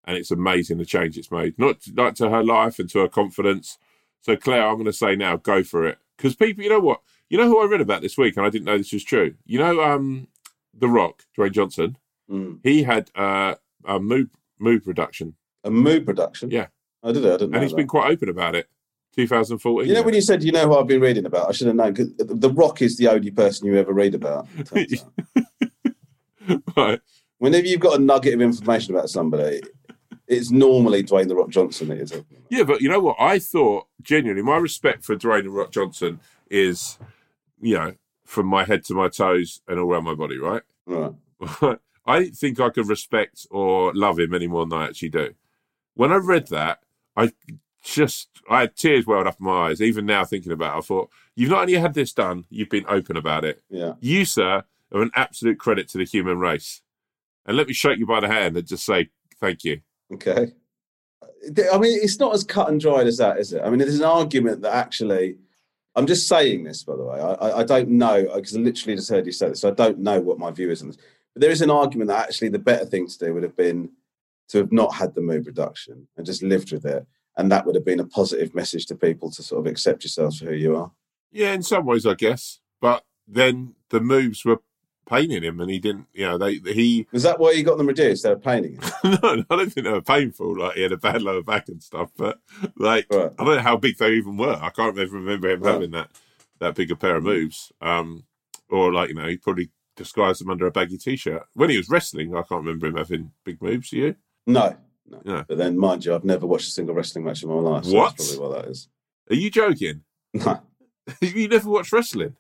and 0.04 0.16
it's 0.16 0.30
amazing 0.30 0.78
the 0.78 0.84
change 0.84 1.18
it's 1.18 1.32
made. 1.32 1.58
Not 1.58 1.78
like 1.94 2.14
to 2.16 2.30
her 2.30 2.44
life 2.44 2.78
and 2.78 2.88
to 2.90 3.00
her 3.00 3.08
confidence. 3.08 3.78
So 4.20 4.36
Claire, 4.36 4.66
I'm 4.66 4.74
going 4.74 4.86
to 4.86 4.92
say 4.92 5.16
now, 5.16 5.36
go 5.36 5.62
for 5.62 5.86
it 5.86 5.98
because 6.16 6.34
people, 6.34 6.64
you 6.64 6.70
know 6.70 6.80
what, 6.80 7.00
you 7.28 7.38
know 7.38 7.46
who 7.46 7.60
I 7.60 7.66
read 7.66 7.80
about 7.80 8.02
this 8.02 8.18
week, 8.18 8.36
and 8.36 8.46
I 8.46 8.50
didn't 8.50 8.64
know 8.64 8.78
this 8.78 8.92
was 8.92 9.04
true. 9.04 9.34
You 9.44 9.58
know, 9.58 9.80
um, 9.82 10.28
The 10.74 10.88
Rock, 10.88 11.24
Dwayne 11.36 11.52
Johnson. 11.52 11.98
Mm. 12.30 12.58
He 12.64 12.82
had 12.82 13.10
uh, 13.14 13.54
a 13.84 14.00
mood 14.00 14.30
mood 14.58 14.86
reduction. 14.86 15.34
A 15.64 15.70
mood 15.70 16.06
production? 16.06 16.50
Yeah. 16.50 16.66
I 17.02 17.12
did 17.12 17.24
it. 17.24 17.28
I 17.28 17.36
didn't 17.36 17.50
know 17.50 17.56
and 17.56 17.62
he's 17.62 17.72
that. 17.72 17.76
been 17.76 17.86
quite 17.86 18.10
open 18.10 18.28
about 18.28 18.54
it. 18.54 18.68
2014. 19.16 19.88
You 19.88 19.94
know, 19.94 20.02
when 20.02 20.14
you 20.14 20.20
said, 20.20 20.42
you 20.42 20.52
know 20.52 20.66
who 20.66 20.78
I've 20.78 20.86
been 20.86 21.00
reading 21.00 21.24
about, 21.24 21.48
I 21.48 21.52
should 21.52 21.68
have 21.68 21.76
known. 21.76 21.94
Cause 21.94 22.08
The 22.18 22.50
Rock 22.50 22.82
is 22.82 22.96
the 22.96 23.08
only 23.08 23.30
person 23.30 23.66
you 23.66 23.76
ever 23.76 23.92
read 23.92 24.14
about. 24.14 24.46
it 24.58 24.68
turns 24.68 25.04
out. 25.66 26.62
right. 26.76 27.00
Whenever 27.38 27.66
you've 27.66 27.80
got 27.80 27.98
a 27.98 28.02
nugget 28.02 28.34
of 28.34 28.40
information 28.42 28.94
about 28.94 29.08
somebody, 29.08 29.60
it's 30.26 30.50
normally 30.50 31.02
Dwayne 31.02 31.28
The 31.28 31.36
Rock 31.36 31.50
Johnson 31.50 31.88
that 31.88 31.96
you're 31.96 32.06
talking 32.06 32.26
about. 32.30 32.46
Yeah, 32.50 32.64
but 32.64 32.80
you 32.80 32.88
know 32.88 33.00
what? 33.00 33.16
I 33.18 33.38
thought 33.38 33.86
genuinely, 34.02 34.42
my 34.42 34.56
respect 34.56 35.04
for 35.04 35.16
Dwayne 35.16 35.44
The 35.44 35.50
Rock 35.50 35.70
Johnson 35.70 36.20
is, 36.50 36.98
you 37.60 37.74
know, 37.74 37.94
from 38.24 38.46
my 38.46 38.64
head 38.64 38.84
to 38.84 38.94
my 38.94 39.08
toes 39.08 39.60
and 39.68 39.78
all 39.78 39.90
around 39.90 40.04
my 40.04 40.14
body, 40.14 40.38
right? 40.38 40.62
Right. 40.86 41.12
I 42.06 42.20
didn't 42.20 42.36
think 42.36 42.60
I 42.60 42.70
could 42.70 42.88
respect 42.88 43.46
or 43.50 43.92
love 43.94 44.18
him 44.18 44.34
any 44.34 44.46
more 44.46 44.64
than 44.66 44.78
I 44.78 44.84
actually 44.86 45.08
do. 45.08 45.34
When 45.94 46.12
I 46.12 46.16
read 46.16 46.48
that, 46.48 46.80
I 47.16 47.32
just 47.82 48.28
I 48.48 48.60
had 48.60 48.76
tears 48.76 49.06
welled 49.06 49.26
up 49.26 49.38
in 49.40 49.46
my 49.46 49.68
eyes. 49.68 49.80
Even 49.80 50.06
now, 50.06 50.24
thinking 50.24 50.52
about 50.52 50.74
it, 50.74 50.78
I 50.78 50.80
thought 50.82 51.10
you've 51.34 51.50
not 51.50 51.62
only 51.62 51.74
had 51.74 51.94
this 51.94 52.12
done, 52.12 52.44
you've 52.50 52.68
been 52.70 52.84
open 52.88 53.16
about 53.16 53.44
it. 53.44 53.62
Yeah. 53.70 53.94
You, 54.00 54.24
sir, 54.24 54.64
are 54.92 55.02
an 55.02 55.10
absolute 55.14 55.58
credit 55.58 55.88
to 55.88 55.98
the 55.98 56.04
human 56.04 56.38
race. 56.38 56.82
And 57.44 57.56
let 57.56 57.68
me 57.68 57.72
shake 57.72 57.98
you 57.98 58.06
by 58.06 58.20
the 58.20 58.28
hand 58.28 58.56
and 58.56 58.66
just 58.66 58.84
say 58.84 59.10
thank 59.40 59.64
you. 59.64 59.80
Okay. 60.12 60.52
I 61.72 61.78
mean, 61.78 61.98
it's 62.02 62.18
not 62.18 62.34
as 62.34 62.42
cut 62.44 62.68
and 62.68 62.80
dried 62.80 63.06
as 63.06 63.18
that, 63.18 63.38
is 63.38 63.52
it? 63.52 63.62
I 63.62 63.70
mean, 63.70 63.78
there's 63.78 63.98
an 64.00 64.04
argument 64.04 64.62
that 64.62 64.74
actually, 64.74 65.36
I'm 65.94 66.06
just 66.06 66.26
saying 66.26 66.64
this, 66.64 66.82
by 66.82 66.96
the 66.96 67.04
way. 67.04 67.20
I, 67.20 67.60
I- 67.60 67.64
don't 67.64 67.90
know, 67.90 68.28
because 68.34 68.56
I 68.56 68.60
literally 68.60 68.96
just 68.96 69.10
heard 69.10 69.26
you 69.26 69.32
say 69.32 69.50
this, 69.50 69.60
so 69.60 69.68
I 69.68 69.72
don't 69.72 69.98
know 70.00 70.20
what 70.20 70.38
my 70.38 70.50
view 70.50 70.70
is 70.70 70.82
on 70.82 70.88
this. 70.88 70.98
But 71.36 71.42
there 71.42 71.50
is 71.50 71.60
an 71.60 71.70
argument 71.70 72.08
that 72.08 72.24
actually 72.26 72.48
the 72.48 72.58
better 72.58 72.86
thing 72.86 73.06
to 73.06 73.18
do 73.18 73.34
would 73.34 73.42
have 73.42 73.54
been 73.58 73.90
to 74.48 74.56
have 74.56 74.72
not 74.72 74.94
had 74.94 75.14
the 75.14 75.20
mood 75.20 75.46
reduction 75.46 76.08
and 76.16 76.24
just 76.24 76.42
lived 76.42 76.72
with 76.72 76.86
it. 76.86 77.06
And 77.36 77.52
that 77.52 77.66
would 77.66 77.74
have 77.74 77.84
been 77.84 78.00
a 78.00 78.06
positive 78.06 78.54
message 78.54 78.86
to 78.86 78.94
people 78.94 79.30
to 79.32 79.42
sort 79.42 79.60
of 79.60 79.70
accept 79.70 80.02
yourselves 80.02 80.38
for 80.38 80.46
who 80.46 80.54
you 80.54 80.74
are. 80.76 80.92
Yeah, 81.30 81.52
in 81.52 81.62
some 81.62 81.84
ways, 81.84 82.06
I 82.06 82.14
guess. 82.14 82.60
But 82.80 83.04
then 83.28 83.74
the 83.90 84.00
moves 84.00 84.46
were 84.46 84.62
paining 85.06 85.42
him, 85.42 85.60
and 85.60 85.70
he 85.70 85.78
didn't. 85.78 86.06
You 86.14 86.24
know, 86.26 86.38
they 86.38 86.54
he. 86.54 87.06
Was 87.12 87.24
that 87.24 87.38
why 87.38 87.50
you 87.50 87.64
got 87.64 87.76
them 87.76 87.88
reduced? 87.88 88.22
They 88.22 88.30
were 88.30 88.36
painting 88.38 88.78
it. 89.04 89.22
no, 89.22 89.44
I 89.50 89.56
don't 89.56 89.70
think 89.70 89.84
they 89.84 89.92
were 89.92 90.00
painful. 90.00 90.56
Like 90.58 90.76
he 90.76 90.82
had 90.84 90.92
a 90.92 90.96
bad 90.96 91.20
lower 91.20 91.42
back 91.42 91.68
and 91.68 91.82
stuff. 91.82 92.10
But 92.16 92.40
like, 92.78 93.06
Right. 93.12 93.30
I 93.38 93.44
don't 93.44 93.56
know 93.56 93.60
how 93.62 93.76
big 93.76 93.98
they 93.98 94.12
even 94.12 94.38
were. 94.38 94.58
I 94.58 94.70
can't 94.70 94.98
ever 94.98 95.16
remember 95.18 95.50
him 95.50 95.60
Right. 95.60 95.74
having 95.74 95.90
that 95.90 96.08
that 96.60 96.74
big 96.76 96.90
a 96.90 96.96
pair 96.96 97.16
of 97.16 97.24
moves. 97.24 97.70
Um, 97.82 98.24
or 98.70 98.90
like 98.90 99.10
you 99.10 99.14
know, 99.16 99.26
he 99.28 99.36
probably 99.36 99.68
disguised 99.96 100.40
them 100.40 100.50
under 100.50 100.66
a 100.66 100.70
baggy 100.70 100.98
t-shirt 100.98 101.42
when 101.54 101.70
he 101.70 101.76
was 101.76 101.88
wrestling. 101.88 102.32
I 102.36 102.42
can't 102.42 102.64
remember 102.64 102.86
him 102.86 102.96
having 102.96 103.32
big 103.44 103.60
moves. 103.62 103.90
Do 103.90 103.96
you? 103.98 104.16
No. 104.46 104.76
No. 105.08 105.20
Yeah. 105.24 105.44
But 105.48 105.58
then, 105.58 105.78
mind 105.78 106.04
you, 106.04 106.14
I've 106.14 106.24
never 106.24 106.46
watched 106.46 106.68
a 106.68 106.70
single 106.72 106.94
wrestling 106.94 107.24
match 107.24 107.42
in 107.42 107.48
my 107.48 107.54
life. 107.56 107.84
So 107.84 107.94
What? 107.94 108.16
That's 108.16 108.34
probably 108.36 108.54
what 108.56 108.62
that 108.64 108.70
is. 108.70 108.88
Are 109.30 109.34
you 109.36 109.50
joking? 109.50 110.02
No. 110.34 110.60
you 111.20 111.48
never 111.48 111.68
watched 111.70 111.92
wrestling? 111.92 112.36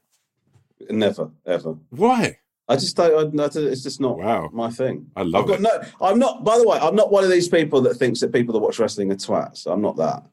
Never, 0.90 1.30
ever. 1.46 1.76
Why? 1.90 2.38
I 2.68 2.74
just 2.76 2.96
don't. 2.96 3.38
I, 3.40 3.44
I- 3.44 3.46
it's 3.70 3.82
just 3.82 4.00
not 4.00 4.18
Wow. 4.18 4.50
my 4.52 4.70
thing. 4.70 5.10
I 5.16 5.22
love 5.22 5.46
got 5.46 5.60
it. 5.60 5.62
no. 5.62 5.82
I'm 6.00 6.18
not. 6.18 6.44
By 6.44 6.58
the 6.58 6.66
way, 6.68 6.78
I'm 6.78 6.96
not 6.96 7.12
one 7.12 7.22
of 7.24 7.30
these 7.30 7.48
people 7.48 7.80
that 7.82 7.94
thinks 7.94 8.20
that 8.20 8.32
people 8.32 8.52
that 8.54 8.58
watch 8.58 8.78
wrestling 8.78 9.10
are 9.12 9.16
twats. 9.16 9.66
I'm 9.72 9.80
not 9.80 9.96
that. 9.96 10.24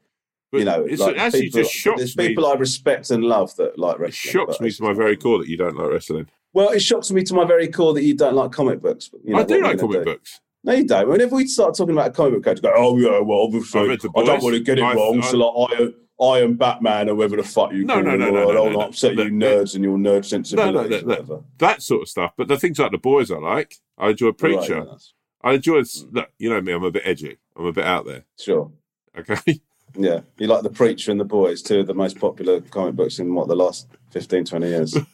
But 0.50 0.58
you 0.58 0.64
know, 0.64 0.84
it's 0.84 1.00
like, 1.00 1.16
actually 1.16 1.42
people, 1.42 1.60
just 1.62 1.72
shocks 1.72 1.98
There's 1.98 2.16
me. 2.16 2.28
people 2.28 2.46
I 2.46 2.54
respect 2.54 3.10
and 3.10 3.24
love 3.24 3.54
that 3.56 3.78
like 3.78 3.96
It 3.96 4.00
wrestling. 4.00 4.32
shocks 4.32 4.60
me 4.60 4.70
to 4.70 4.82
my 4.82 4.92
very 4.92 5.16
core 5.16 5.38
that 5.38 5.48
you 5.48 5.56
don't 5.56 5.76
like 5.76 5.90
wrestling. 5.90 6.28
Well, 6.54 6.70
it 6.70 6.80
shocks 6.80 7.10
me 7.10 7.22
to 7.24 7.34
my 7.34 7.44
very 7.44 7.68
core 7.68 7.92
that 7.94 8.02
you 8.04 8.14
don't 8.14 8.34
like 8.34 8.52
comic 8.52 8.80
books. 8.80 9.08
but, 9.08 9.20
You 9.24 9.34
know, 9.34 9.40
I 9.40 9.44
do 9.44 9.60
like 9.62 9.78
comic 9.78 9.98
do? 9.98 10.04
books. 10.04 10.40
No, 10.62 10.72
you 10.72 10.86
don't. 10.86 11.08
Whenever 11.08 11.36
we 11.36 11.46
start 11.46 11.76
talking 11.76 11.92
about 11.92 12.06
a 12.08 12.10
comic 12.12 12.34
book 12.34 12.44
character, 12.44 12.62
go, 12.62 12.72
oh 12.74 12.96
yeah, 12.96 13.18
well 13.20 13.40
obviously 13.40 13.80
I 13.80 13.92
I, 13.92 13.96
don't 14.24 14.42
want 14.42 14.54
to 14.54 14.60
get 14.60 14.78
it 14.78 14.82
I- 14.84 14.94
wrong. 14.94 15.18
I- 15.22 15.26
so 15.26 15.36
like 15.36 15.80
I, 16.20 16.24
I 16.24 16.38
am 16.40 16.54
Batman, 16.54 17.08
or 17.10 17.16
whatever 17.16 17.36
the 17.36 17.42
fuck 17.42 17.72
you 17.72 17.84
No, 17.84 17.94
call 17.94 18.02
no, 18.04 18.16
no, 18.16 18.30
no, 18.30 18.52
no, 18.52 18.68
no, 18.70 18.80
upset 18.80 19.16
no. 19.16 19.24
you 19.24 19.30
nerds 19.32 19.74
and 19.74 19.82
your 19.84 19.98
nerd 19.98 20.24
sensibilities, 20.24 20.90
no, 20.90 20.98
no. 21.00 21.06
whatever. 21.06 21.40
That 21.58 21.82
sort 21.82 22.02
of 22.02 22.08
stuff. 22.08 22.32
But 22.38 22.48
the 22.48 22.56
things 22.56 22.78
like 22.78 22.92
the 22.92 22.98
boys 22.98 23.30
I 23.32 23.38
like. 23.38 23.74
I 23.98 24.10
enjoy 24.10 24.30
Preacher. 24.32 24.76
that's- 24.84 25.12
I 25.42 25.54
enjoy. 25.54 25.80
Mm. 25.80 26.14
Look, 26.14 26.30
you 26.38 26.48
know 26.50 26.60
me. 26.62 26.72
I'm 26.72 26.84
a 26.84 26.90
bit 26.90 27.02
edgy. 27.04 27.36
I'm 27.56 27.66
a 27.66 27.72
bit 27.72 27.84
out 27.84 28.06
there. 28.06 28.24
Sure. 28.38 28.70
Okay. 29.18 29.60
Yeah, 29.96 30.20
you 30.38 30.46
like 30.48 30.62
The 30.62 30.70
Preacher 30.70 31.10
and 31.12 31.20
The 31.20 31.24
Boys, 31.24 31.62
two 31.62 31.80
of 31.80 31.86
the 31.86 31.94
most 31.94 32.18
popular 32.18 32.60
comic 32.62 32.96
books 32.96 33.18
in 33.20 33.32
what 33.34 33.46
the 33.46 33.54
last 33.54 33.86
15, 34.10 34.44
20 34.44 34.66
years. 34.66 34.96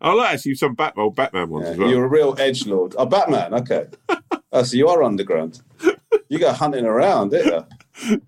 I 0.00 0.12
like 0.12 0.34
actually 0.34 0.54
some 0.54 0.74
Batman, 0.74 1.10
Batman 1.10 1.48
ones 1.50 1.66
Yeah, 1.66 1.72
as 1.72 1.78
well. 1.78 1.90
You're 1.90 2.04
a 2.04 2.08
real 2.08 2.34
edge 2.38 2.66
lord. 2.66 2.94
Oh, 2.98 3.06
Batman. 3.06 3.54
Okay. 3.54 3.86
oh, 4.52 4.62
so 4.62 4.76
you 4.76 4.88
are 4.88 5.02
underground. 5.02 5.60
You 6.28 6.38
go 6.38 6.52
hunting 6.52 6.84
around, 6.86 7.30
don't 7.32 7.66
you? 8.08 8.20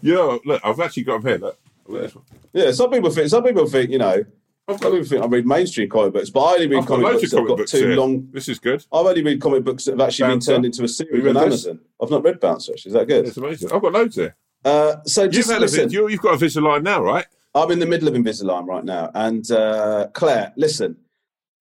Yeah, 0.00 0.38
look, 0.44 0.60
I've 0.64 0.80
actually 0.80 1.04
got 1.04 1.22
them 1.22 1.28
here. 1.28 1.38
Look. 1.38 1.58
Look 1.86 2.04
at. 2.04 2.14
Yeah. 2.52 2.72
Some 2.72 2.90
people 2.90 3.10
think. 3.10 3.28
Some 3.28 3.44
people 3.44 3.66
think. 3.66 3.90
You 3.90 3.98
know. 3.98 4.24
I've 4.68 4.80
got, 4.80 4.92
people 4.92 5.06
think 5.06 5.22
I 5.22 5.26
read 5.26 5.44
mainstream 5.44 5.88
comic 5.88 6.12
books, 6.12 6.30
but 6.30 6.40
I 6.40 6.52
only 6.54 6.68
read 6.68 6.78
I've 6.80 6.86
comic 6.86 7.04
books 7.12 7.30
that 7.32 7.38
have 7.38 7.48
got 7.48 7.56
books 7.58 7.70
too 7.72 7.78
here. 7.88 7.96
long. 7.96 8.28
This 8.30 8.48
is 8.48 8.60
good. 8.60 8.84
I've 8.92 9.04
only 9.06 9.22
read 9.24 9.40
comic 9.40 9.64
books 9.64 9.84
that 9.86 9.92
have 9.92 10.00
actually 10.00 10.28
Bouncer. 10.28 10.52
been 10.52 10.54
turned 10.56 10.64
into 10.66 10.84
a 10.84 10.88
series 10.88 11.22
You 11.22 11.28
on 11.30 11.34
this? 11.34 11.42
Amazon. 11.66 11.80
I've 12.00 12.10
not 12.10 12.22
read 12.22 12.38
Bouncer. 12.38 12.72
Actually. 12.72 12.90
Is 12.90 12.94
that 12.94 13.08
good? 13.08 13.26
It's 13.26 13.36
amazing. 13.36 13.72
I've 13.72 13.82
got 13.82 13.92
loads 13.92 14.14
here. 14.14 14.36
Uh, 14.64 14.96
so 15.04 15.24
You've 15.24 15.32
just 15.32 15.50
a 15.50 15.58
listen. 15.58 15.80
vid- 15.80 15.92
you, 15.92 16.08
you've 16.08 16.20
got 16.20 16.34
a 16.40 16.44
Invisalign 16.44 16.84
now, 16.84 17.02
right? 17.02 17.26
I'm 17.54 17.70
in 17.70 17.78
the 17.78 17.86
middle 17.86 18.08
of 18.08 18.14
Invisalign 18.14 18.66
right 18.66 18.84
now, 18.84 19.10
and 19.14 19.50
uh, 19.50 20.08
Claire, 20.12 20.52
listen. 20.56 20.96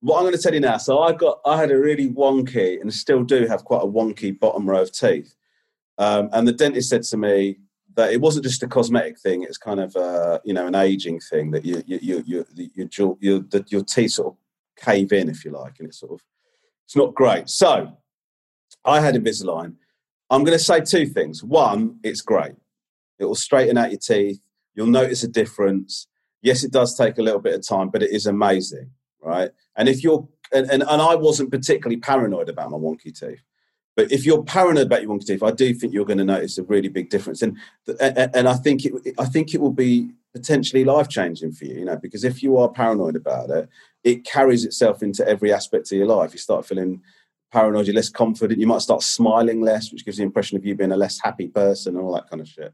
What 0.03 0.17
I'm 0.17 0.23
going 0.23 0.35
to 0.35 0.41
tell 0.41 0.53
you 0.53 0.59
now. 0.59 0.77
So 0.77 0.99
I 0.99 1.11
got, 1.11 1.41
I 1.45 1.57
had 1.57 1.69
a 1.69 1.77
really 1.77 2.09
wonky, 2.09 2.81
and 2.81 2.91
still 2.91 3.23
do 3.23 3.45
have 3.45 3.63
quite 3.65 3.83
a 3.83 3.85
wonky 3.87 4.37
bottom 4.37 4.67
row 4.67 4.81
of 4.81 4.91
teeth. 4.91 5.35
Um, 5.99 6.27
and 6.31 6.47
the 6.47 6.53
dentist 6.53 6.89
said 6.89 7.03
to 7.03 7.17
me 7.17 7.57
that 7.95 8.11
it 8.11 8.19
wasn't 8.19 8.45
just 8.45 8.63
a 8.63 8.67
cosmetic 8.67 9.19
thing; 9.19 9.43
it's 9.43 9.59
kind 9.59 9.79
of, 9.79 9.95
uh, 9.95 10.39
you 10.43 10.55
know, 10.55 10.65
an 10.65 10.73
aging 10.73 11.19
thing 11.19 11.51
that 11.51 11.63
you, 11.65 11.83
you, 11.85 12.23
you, 12.25 12.45
you, 13.19 13.47
your 13.67 13.83
teeth 13.83 14.11
sort 14.13 14.33
of 14.33 14.37
cave 14.83 15.13
in, 15.13 15.29
if 15.29 15.45
you 15.45 15.51
like, 15.51 15.75
and 15.77 15.87
it's 15.89 15.99
sort 15.99 16.13
of, 16.13 16.21
it's 16.85 16.95
not 16.95 17.13
great. 17.13 17.47
So 17.47 17.95
I 18.83 19.01
had 19.01 19.15
Invisalign. 19.15 19.75
I'm 20.31 20.43
going 20.43 20.57
to 20.57 20.63
say 20.63 20.79
two 20.81 21.05
things. 21.05 21.43
One, 21.43 21.99
it's 22.03 22.21
great. 22.21 22.53
It 23.19 23.25
will 23.25 23.35
straighten 23.35 23.77
out 23.77 23.91
your 23.91 23.99
teeth. 23.99 24.39
You'll 24.75 24.87
notice 24.87 25.23
a 25.23 25.27
difference. 25.27 26.07
Yes, 26.41 26.63
it 26.63 26.71
does 26.71 26.97
take 26.97 27.17
a 27.17 27.21
little 27.21 27.39
bit 27.39 27.55
of 27.55 27.67
time, 27.67 27.89
but 27.89 28.03
it 28.03 28.11
is 28.11 28.25
amazing, 28.25 28.89
right? 29.21 29.51
And 29.75 29.87
if 29.87 30.03
you're, 30.03 30.27
and, 30.53 30.69
and, 30.69 30.83
and 30.83 31.01
I 31.01 31.15
wasn't 31.15 31.51
particularly 31.51 31.97
paranoid 31.97 32.49
about 32.49 32.71
my 32.71 32.77
wonky 32.77 33.17
teeth, 33.17 33.41
but 33.95 34.11
if 34.11 34.25
you're 34.25 34.43
paranoid 34.43 34.87
about 34.87 35.01
your 35.01 35.11
wonky 35.11 35.27
teeth, 35.27 35.43
I 35.43 35.51
do 35.51 35.73
think 35.73 35.93
you're 35.93 36.05
going 36.05 36.17
to 36.17 36.25
notice 36.25 36.57
a 36.57 36.63
really 36.63 36.87
big 36.87 37.09
difference. 37.09 37.41
And 37.41 37.57
and, 37.99 38.47
I 38.47 38.55
think 38.55 38.85
it, 38.85 38.93
I 39.19 39.25
think 39.25 39.53
it 39.53 39.61
will 39.61 39.73
be 39.73 40.11
potentially 40.33 40.85
life 40.85 41.09
changing 41.09 41.51
for 41.51 41.65
you, 41.65 41.79
you 41.79 41.85
know, 41.85 41.97
because 41.97 42.23
if 42.23 42.41
you 42.41 42.57
are 42.57 42.69
paranoid 42.69 43.15
about 43.15 43.49
it, 43.49 43.69
it 44.03 44.25
carries 44.25 44.63
itself 44.63 45.03
into 45.03 45.27
every 45.27 45.53
aspect 45.53 45.91
of 45.91 45.97
your 45.97 46.07
life. 46.07 46.31
You 46.31 46.39
start 46.39 46.65
feeling 46.65 47.01
paranoid, 47.51 47.85
you're 47.85 47.95
less 47.95 48.09
confident. 48.09 48.59
You 48.59 48.67
might 48.67 48.81
start 48.81 49.03
smiling 49.03 49.61
less, 49.61 49.91
which 49.91 50.05
gives 50.05 50.17
the 50.17 50.23
impression 50.23 50.57
of 50.57 50.65
you 50.65 50.73
being 50.73 50.93
a 50.93 50.97
less 50.97 51.19
happy 51.21 51.49
person 51.49 51.95
and 51.95 52.05
all 52.05 52.13
that 52.13 52.29
kind 52.29 52.41
of 52.41 52.47
shit. 52.47 52.73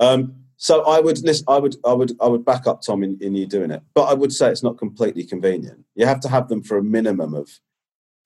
Um, 0.00 0.45
so 0.56 0.84
I 0.86 1.00
would 1.00 1.22
listen, 1.22 1.44
I 1.48 1.58
would 1.58 1.76
I 1.84 1.92
would 1.92 2.12
I 2.20 2.26
would 2.26 2.44
back 2.44 2.66
up 2.66 2.82
Tom 2.82 3.02
in, 3.02 3.18
in 3.20 3.34
you 3.34 3.46
doing 3.46 3.70
it, 3.70 3.82
but 3.94 4.04
I 4.04 4.14
would 4.14 4.32
say 4.32 4.50
it's 4.50 4.62
not 4.62 4.78
completely 4.78 5.24
convenient. 5.24 5.84
You 5.94 6.06
have 6.06 6.20
to 6.20 6.28
have 6.28 6.48
them 6.48 6.62
for 6.62 6.78
a 6.78 6.82
minimum 6.82 7.34
of 7.34 7.48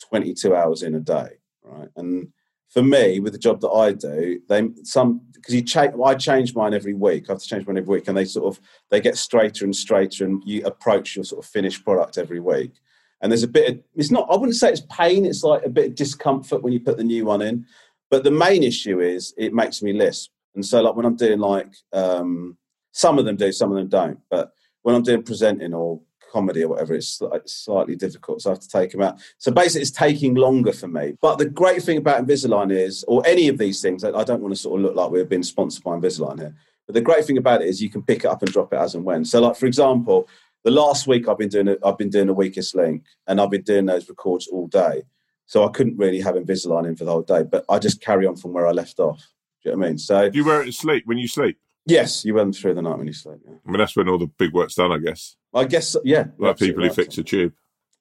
22 0.09 0.55
hours 0.55 0.83
in 0.83 0.95
a 0.95 1.01
day, 1.01 1.39
right? 1.63 1.89
And 1.97 2.29
for 2.69 2.83
me, 2.83 3.19
with 3.19 3.33
the 3.33 3.39
job 3.39 3.61
that 3.61 3.71
I 3.71 3.93
do, 3.93 4.41
they 4.49 4.69
some 4.85 5.23
because 5.35 5.55
you 5.55 5.63
change. 5.63 5.95
I 6.05 6.15
change 6.15 6.55
mine 6.55 6.73
every 6.73 6.95
week. 6.95 7.29
I 7.29 7.33
have 7.33 7.43
to 7.43 7.47
change 7.47 7.67
mine 7.67 7.79
every 7.79 7.97
week, 7.97 8.07
and 8.07 8.17
they 8.17 8.25
sort 8.25 8.47
of 8.47 8.63
they 8.91 9.01
get 9.01 9.19
straighter 9.19 9.65
and 9.65 9.75
straighter, 9.75 10.25
and 10.25 10.43
you 10.47 10.65
approach 10.65 11.17
your 11.17 11.25
sort 11.25 11.45
of 11.45 11.51
finished 11.51 11.85
product 11.85 12.17
every 12.17 12.41
week. 12.41 12.75
And 13.21 13.31
there's 13.31 13.43
a 13.43 13.49
bit. 13.49 13.71
Of, 13.71 13.81
it's 13.97 14.13
not. 14.13 14.29
I 14.31 14.37
wouldn't 14.37 14.57
say 14.57 14.71
it's 14.71 14.87
pain. 14.89 15.27
It's 15.27 15.43
like 15.43 15.65
a 15.65 15.69
bit 15.69 15.89
of 15.89 15.95
discomfort 15.97 16.63
when 16.63 16.73
you 16.73 16.81
put 16.81 16.97
the 16.97 17.05
new 17.05 17.25
one 17.25 17.43
in. 17.43 17.67
But 18.09 18.23
the 18.23 18.31
main 18.31 18.63
issue 18.63 19.01
is 19.01 19.35
it 19.37 19.53
makes 19.53 19.83
me 19.83 19.93
lisp. 19.93 20.31
And 20.55 20.65
so, 20.65 20.81
like 20.81 20.97
when 20.97 21.07
I'm 21.07 21.17
doing 21.17 21.39
like 21.39 21.73
um, 21.93 22.57
some 22.93 23.19
of 23.19 23.25
them 23.25 23.37
do, 23.37 23.53
some 23.53 23.71
of 23.71 23.77
them 23.77 23.89
don't. 23.89 24.19
But 24.31 24.53
when 24.83 24.95
I'm 24.95 25.03
doing 25.03 25.23
presenting 25.23 25.75
or 25.75 26.01
comedy 26.33 26.63
or 26.63 26.69
whatever, 26.69 26.95
it's 26.95 27.21
like 27.21 27.43
slightly 27.47 27.97
difficult. 27.97 28.43
So 28.43 28.51
I 28.51 28.53
have 28.55 28.61
to 28.61 28.69
take 28.69 28.93
them 28.93 29.03
out. 29.03 29.21
So 29.39 29.51
basically, 29.51 29.83
it's 29.83 29.91
taking 29.91 30.35
longer 30.35 30.73
for 30.73 30.89
me. 30.89 31.17
But 31.21 31.39
the 31.39 31.49
great 31.49 31.83
thing 31.83 31.99
about 31.99 32.25
Invisalign 32.25 32.73
is, 32.73 33.05
or 33.09 33.27
any 33.27 33.49
of 33.49 33.59
these 33.59 33.81
things, 33.81 34.05
I 34.05 34.25
don't 34.25 34.43
want 34.43 34.55
to 34.55 34.61
sort 34.61 34.81
of 34.81 34.85
look 34.85 34.97
like 34.97 35.11
we're 35.11 35.25
being 35.25 35.43
sponsored 35.43 35.85
by 35.85 35.93
Invisalign 35.93 36.39
here. 36.39 36.55
But 36.87 36.95
the 36.95 37.01
great 37.01 37.25
thing 37.25 37.39
about 37.39 37.63
it 37.63 37.69
is 37.69 37.81
you 37.81 37.91
can 37.91 38.03
pick 38.03 38.25
it 38.25 38.27
up 38.27 38.43
and 38.43 38.53
drop 38.53 38.73
it 38.73 38.79
as 38.79 38.95
and 38.95 39.05
when. 39.05 39.25
So, 39.25 39.41
like 39.41 39.57
for 39.57 39.67
example, 39.67 40.29
the 40.65 40.71
last 40.71 41.07
week 41.07 41.29
I've 41.29 41.39
been 41.39 41.49
doing 41.49 41.69
a, 41.69 41.77
I've 41.85 41.99
been 41.99 42.11
doing 42.11 42.29
a 42.29 42.35
weakest 42.35 42.75
link, 42.75 43.05
and 43.27 43.41
I've 43.41 43.51
been 43.51 43.63
doing 43.63 43.87
those 43.87 44.09
records 44.09 44.49
all 44.49 44.67
day. 44.67 45.03
So 45.47 45.67
I 45.67 45.71
couldn't 45.73 45.97
really 45.97 46.21
have 46.21 46.37
Invisalign 46.37 46.87
in 46.87 46.95
for 46.95 47.05
the 47.05 47.11
whole 47.11 47.23
day, 47.23 47.43
but 47.43 47.65
I 47.69 47.81
just 47.81 48.01
carry 48.01 48.25
on 48.25 48.37
from 48.37 48.53
where 48.53 48.69
I 48.69 48.71
left 48.71 49.01
off. 49.01 49.27
Do 49.63 49.71
you 49.71 49.77
know 49.77 49.79
what 49.81 49.87
I 49.87 49.89
mean? 49.91 49.99
So 49.99 50.29
Do 50.31 50.39
you 50.39 50.45
wear 50.45 50.63
it 50.63 50.67
to 50.67 50.73
sleep 50.73 51.05
when 51.07 51.19
you 51.19 51.29
sleep? 51.29 51.59
yes, 51.87 52.25
you 52.25 52.35
run 52.35 52.53
through 52.53 52.75
the 52.75 52.83
night 52.83 52.99
when 52.99 53.07
you 53.07 53.13
sleep. 53.13 53.41
Yeah. 53.45 53.55
I 53.67 53.71
mean, 53.71 53.79
that's 53.79 53.97
when 53.97 54.09
all 54.09 54.19
the 54.19 54.27
big 54.27 54.53
work's 54.53 54.75
done, 54.75 54.93
I 54.93 54.99
guess. 54.99 55.37
I 55.55 55.65
guess 55.65 55.97
yeah. 56.05 56.27
Like 56.39 56.59
people 56.59 56.85
who 56.85 56.91
fix 56.91 57.19
a 57.19 57.23
tube. 57.25 57.53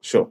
Sure, 0.01 0.30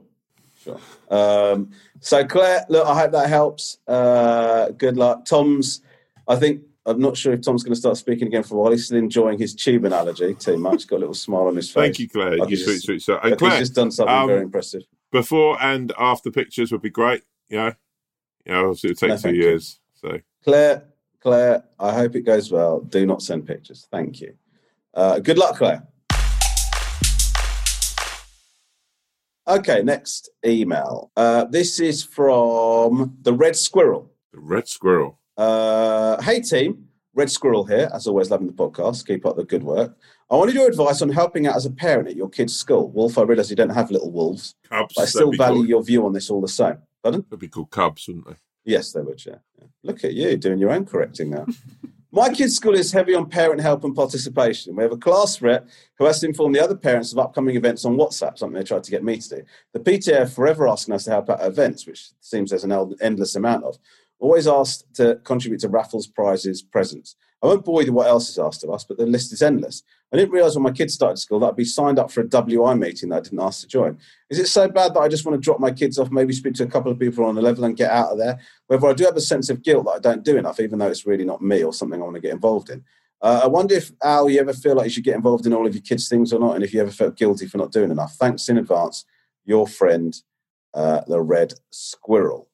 sure. 0.63 0.79
Um, 1.11 1.71
so 1.99 2.23
Claire, 2.25 2.65
look, 2.69 2.87
I 2.87 2.97
hope 3.01 3.11
that 3.11 3.27
helps. 3.29 3.77
Uh, 3.87 4.69
good 4.69 4.95
luck, 4.97 5.25
Tom's. 5.25 5.81
I 6.27 6.35
think 6.37 6.61
I'm 6.85 6.99
not 6.99 7.17
sure 7.17 7.33
if 7.33 7.41
Tom's 7.41 7.63
going 7.63 7.73
to 7.73 7.79
start 7.79 7.97
speaking 7.97 8.27
again 8.27 8.43
for 8.43 8.55
a 8.55 8.57
while. 8.59 8.71
He's 8.71 8.85
still 8.85 8.97
enjoying 8.97 9.37
his 9.37 9.53
tube 9.53 9.83
analogy 9.85 10.33
too 10.35 10.57
much. 10.57 10.87
Got 10.87 10.97
a 10.97 10.99
little 10.99 11.13
smile 11.13 11.47
on 11.47 11.55
his 11.55 11.67
face. 11.69 11.83
Thank 11.83 11.99
you, 11.99 12.09
Claire. 12.09 12.37
Like 12.37 12.49
you 12.49 12.57
sweet, 12.57 12.81
sweet. 12.81 13.01
So, 13.01 13.15
like 13.15 13.33
and 13.33 13.41
he's 13.41 13.59
just 13.59 13.75
done 13.75 13.91
something 13.91 14.15
um, 14.15 14.27
very 14.27 14.41
impressive. 14.41 14.83
before 15.11 15.61
and 15.61 15.91
after 15.99 16.31
pictures 16.31 16.71
would 16.71 16.81
be 16.81 16.89
great. 16.89 17.23
You 17.49 17.57
know, 17.57 17.73
you 18.45 18.51
know, 18.53 18.69
obviously 18.69 18.91
it 18.91 19.01
would 19.01 19.07
No, 19.09 19.15
take 19.15 19.17
two 19.17 19.21
thank 19.23 19.35
you. 19.35 19.41
years. 19.43 19.79
So 19.95 20.19
Claire, 20.43 20.83
Claire, 21.21 21.63
I 21.79 21.93
hope 21.93 22.15
it 22.15 22.21
goes 22.21 22.51
well. 22.51 22.79
Do 22.81 23.05
not 23.05 23.21
send 23.21 23.45
pictures. 23.45 23.87
Thank 23.91 24.21
you. 24.21 24.35
Uh, 24.93 25.19
good 25.19 25.37
luck, 25.37 25.57
Claire. 25.57 25.85
Okay, 29.47 29.81
next 29.81 30.29
email. 30.45 31.11
Uh, 31.17 31.45
this 31.45 31.79
is 31.79 32.03
from 32.03 33.17
the 33.21 33.33
Red 33.33 33.55
Squirrel. 33.55 34.11
the 34.31 34.39
red 34.39 34.67
squirrel. 34.67 35.19
Uh, 35.37 36.21
hey, 36.21 36.39
team. 36.39 36.85
Red 37.15 37.31
Squirrel 37.31 37.65
here, 37.65 37.89
as 37.93 38.05
always, 38.05 38.29
loving 38.29 38.45
the 38.47 38.53
podcast. 38.53 39.05
Keep 39.07 39.25
up 39.25 39.35
the 39.35 39.43
good 39.43 39.63
work. 39.63 39.97
I 40.29 40.35
wanted 40.35 40.53
your 40.53 40.67
advice 40.67 41.01
on 41.01 41.09
helping 41.09 41.47
out 41.47 41.55
as 41.55 41.65
a 41.65 41.71
parent 41.71 42.07
at 42.07 42.15
your 42.15 42.29
kid's 42.29 42.55
school. 42.55 42.91
Wolf, 42.91 43.17
I 43.17 43.23
realise 43.23 43.49
you 43.49 43.55
don't 43.55 43.69
have 43.71 43.89
little 43.89 44.11
wolves, 44.11 44.53
Cubs. 44.69 44.95
I 44.97 45.05
still 45.05 45.31
value 45.31 45.63
your 45.63 45.83
view 45.83 46.05
on 46.05 46.13
this 46.13 46.29
all 46.29 46.39
the 46.39 46.47
same. 46.47 46.77
Pardon? 47.01 47.21
That'd 47.23 47.39
be 47.39 47.47
called 47.47 47.71
Cubs, 47.71 48.07
wouldn't 48.07 48.27
they? 48.27 48.35
Yes, 48.65 48.91
they 48.91 49.01
would, 49.01 49.25
yeah. 49.25 49.37
yeah. 49.57 49.67
Look 49.83 50.03
at 50.03 50.13
you 50.13 50.37
doing 50.37 50.59
your 50.59 50.71
own 50.71 50.85
correcting 50.85 51.31
now. 51.31 51.45
My 52.11 52.33
kids' 52.33 52.55
school 52.55 52.73
is 52.73 52.91
heavy 52.91 53.13
on 53.13 53.29
parent 53.29 53.61
help 53.61 53.83
and 53.83 53.95
participation. 53.95 54.75
We 54.75 54.81
have 54.81 54.91
a 54.91 54.97
class 54.97 55.43
rep 55.43 55.67
who 55.99 56.05
has 56.05 56.19
to 56.21 56.25
inform 56.25 56.53
the 56.53 56.63
other 56.63 56.75
parents 56.75 57.11
of 57.11 57.19
upcoming 57.19 57.55
events 57.55 57.85
on 57.85 57.97
WhatsApp, 57.97 58.39
something 58.39 58.57
they 58.57 58.63
tried 58.63 58.83
to 58.83 58.91
get 58.91 59.03
me 59.03 59.17
to 59.17 59.29
do. 59.29 59.43
The 59.73 59.79
PTA 59.79 60.21
are 60.21 60.25
forever 60.25 60.67
asking 60.67 60.95
us 60.95 61.03
to 61.03 61.11
help 61.11 61.29
out 61.29 61.41
at 61.41 61.47
events, 61.47 61.85
which 61.85 62.09
seems 62.19 62.49
there's 62.49 62.63
an 62.63 62.95
endless 62.99 63.35
amount 63.35 63.63
of. 63.63 63.77
Always 64.17 64.47
asked 64.47 64.91
to 64.95 65.19
contribute 65.23 65.61
to 65.61 65.69
raffles, 65.69 66.07
prizes, 66.07 66.63
presents. 66.63 67.15
I 67.41 67.47
won't 67.47 67.63
bore 67.63 67.81
you 67.81 67.93
with 67.93 68.05
what 68.05 68.07
else 68.07 68.29
is 68.29 68.37
asked 68.37 68.63
of 68.63 68.69
us, 68.69 68.83
but 68.83 68.97
the 68.97 69.05
list 69.05 69.31
is 69.31 69.41
endless. 69.41 69.83
I 70.11 70.17
didn't 70.17 70.31
realise 70.31 70.55
when 70.55 70.63
my 70.63 70.71
kids 70.71 70.93
started 70.93 71.17
school 71.17 71.39
that 71.39 71.47
I'd 71.47 71.55
be 71.55 71.63
signed 71.63 71.97
up 71.97 72.11
for 72.11 72.21
a 72.21 72.27
WI 72.27 72.73
meeting 72.73 73.09
that 73.09 73.17
I 73.17 73.21
didn't 73.21 73.41
ask 73.41 73.61
to 73.61 73.67
join. 73.67 73.97
Is 74.29 74.39
it 74.39 74.47
so 74.47 74.67
bad 74.67 74.93
that 74.93 74.99
I 74.99 75.07
just 75.07 75.25
want 75.25 75.35
to 75.35 75.41
drop 75.41 75.59
my 75.59 75.71
kids 75.71 75.97
off, 75.97 76.11
maybe 76.11 76.33
speak 76.33 76.55
to 76.55 76.63
a 76.63 76.67
couple 76.67 76.91
of 76.91 76.99
people 76.99 77.23
on 77.23 77.35
the 77.35 77.41
level 77.41 77.63
and 77.63 77.77
get 77.77 77.91
out 77.91 78.11
of 78.11 78.17
there? 78.17 78.39
Whether 78.67 78.87
I 78.87 78.93
do 78.93 79.05
have 79.05 79.15
a 79.15 79.21
sense 79.21 79.49
of 79.49 79.63
guilt 79.63 79.85
that 79.85 79.91
I 79.91 79.99
don't 79.99 80.25
do 80.25 80.37
enough, 80.37 80.59
even 80.59 80.79
though 80.79 80.87
it's 80.87 81.05
really 81.05 81.25
not 81.25 81.41
me 81.41 81.63
or 81.63 81.71
something 81.71 82.01
I 82.01 82.03
want 82.03 82.15
to 82.15 82.21
get 82.21 82.33
involved 82.33 82.69
in. 82.69 82.83
Uh, 83.21 83.41
I 83.43 83.47
wonder 83.47 83.75
if, 83.75 83.91
Al, 84.03 84.29
you 84.29 84.39
ever 84.39 84.53
feel 84.53 84.75
like 84.75 84.85
you 84.85 84.91
should 84.91 85.03
get 85.03 85.15
involved 85.15 85.45
in 85.45 85.53
all 85.53 85.67
of 85.67 85.73
your 85.73 85.81
kids' 85.81 86.09
things 86.09 86.33
or 86.33 86.39
not, 86.39 86.55
and 86.55 86.63
if 86.63 86.73
you 86.73 86.81
ever 86.81 86.91
felt 86.91 87.17
guilty 87.17 87.47
for 87.47 87.57
not 87.57 87.71
doing 87.71 87.91
enough. 87.91 88.15
Thanks 88.15 88.49
in 88.49 88.57
advance, 88.57 89.05
your 89.45 89.67
friend, 89.67 90.15
uh, 90.73 91.01
the 91.07 91.21
Red 91.21 91.53
Squirrel. 91.69 92.48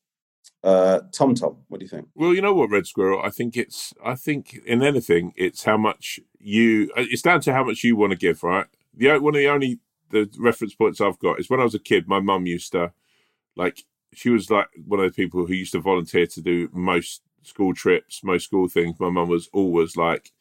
Uh, 0.65 1.01
Tom 1.11 1.35
Tom, 1.35 1.57
what 1.67 1.79
do 1.79 1.85
you 1.85 1.89
think? 1.89 2.07
Well, 2.15 2.33
you 2.33 2.41
know 2.41 2.55
what, 2.55 2.71
Red 2.71 2.87
Squirrel. 2.87 3.21
I 3.23 3.29
think 3.29 3.55
it's. 3.55 3.93
I 4.03 4.15
think 4.15 4.59
in 4.65 4.81
anything, 4.81 5.31
it's 5.35 5.63
how 5.63 5.77
much 5.77 6.19
you. 6.39 6.91
uh, 6.97 7.03
It's 7.07 7.21
down 7.21 7.41
to 7.41 7.53
how 7.53 7.63
much 7.63 7.83
you 7.83 7.95
want 7.95 8.11
to 8.13 8.17
give, 8.17 8.41
right? 8.41 8.65
The 8.95 9.19
one 9.19 9.35
of 9.35 9.39
the 9.39 9.47
only 9.47 9.79
the 10.09 10.27
reference 10.39 10.73
points 10.73 10.99
I've 10.99 11.19
got 11.19 11.39
is 11.39 11.51
when 11.51 11.59
I 11.59 11.63
was 11.63 11.75
a 11.75 11.79
kid. 11.79 12.07
My 12.07 12.19
mum 12.19 12.47
used 12.47 12.71
to, 12.71 12.91
like, 13.55 13.85
she 14.13 14.31
was 14.31 14.49
like 14.49 14.67
one 14.87 14.99
of 14.99 15.05
the 15.05 15.15
people 15.15 15.45
who 15.45 15.53
used 15.53 15.73
to 15.73 15.79
volunteer 15.81 16.25
to 16.25 16.41
do 16.41 16.67
most 16.73 17.21
school 17.43 17.75
trips, 17.75 18.23
most 18.23 18.45
school 18.45 18.67
things. 18.67 18.99
My 18.99 19.11
mum 19.11 19.29
was 19.29 19.47
always 19.53 19.95
like 19.95 20.31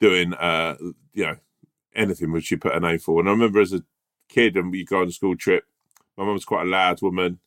doing, 0.00 0.32
uh, 0.32 0.76
you 1.12 1.26
know, 1.26 1.36
anything 1.94 2.32
which 2.32 2.46
she 2.46 2.56
put 2.56 2.72
her 2.72 2.80
name 2.80 3.00
for. 3.00 3.20
And 3.20 3.28
I 3.28 3.32
remember 3.32 3.60
as 3.60 3.74
a 3.74 3.84
kid, 4.30 4.56
and 4.56 4.72
we 4.72 4.82
go 4.86 5.02
on 5.02 5.08
a 5.08 5.12
school 5.12 5.36
trip. 5.36 5.64
My 6.16 6.24
mum 6.24 6.32
was 6.32 6.46
quite 6.46 6.66
a 6.66 6.70
loud 6.70 7.02
woman 7.02 7.38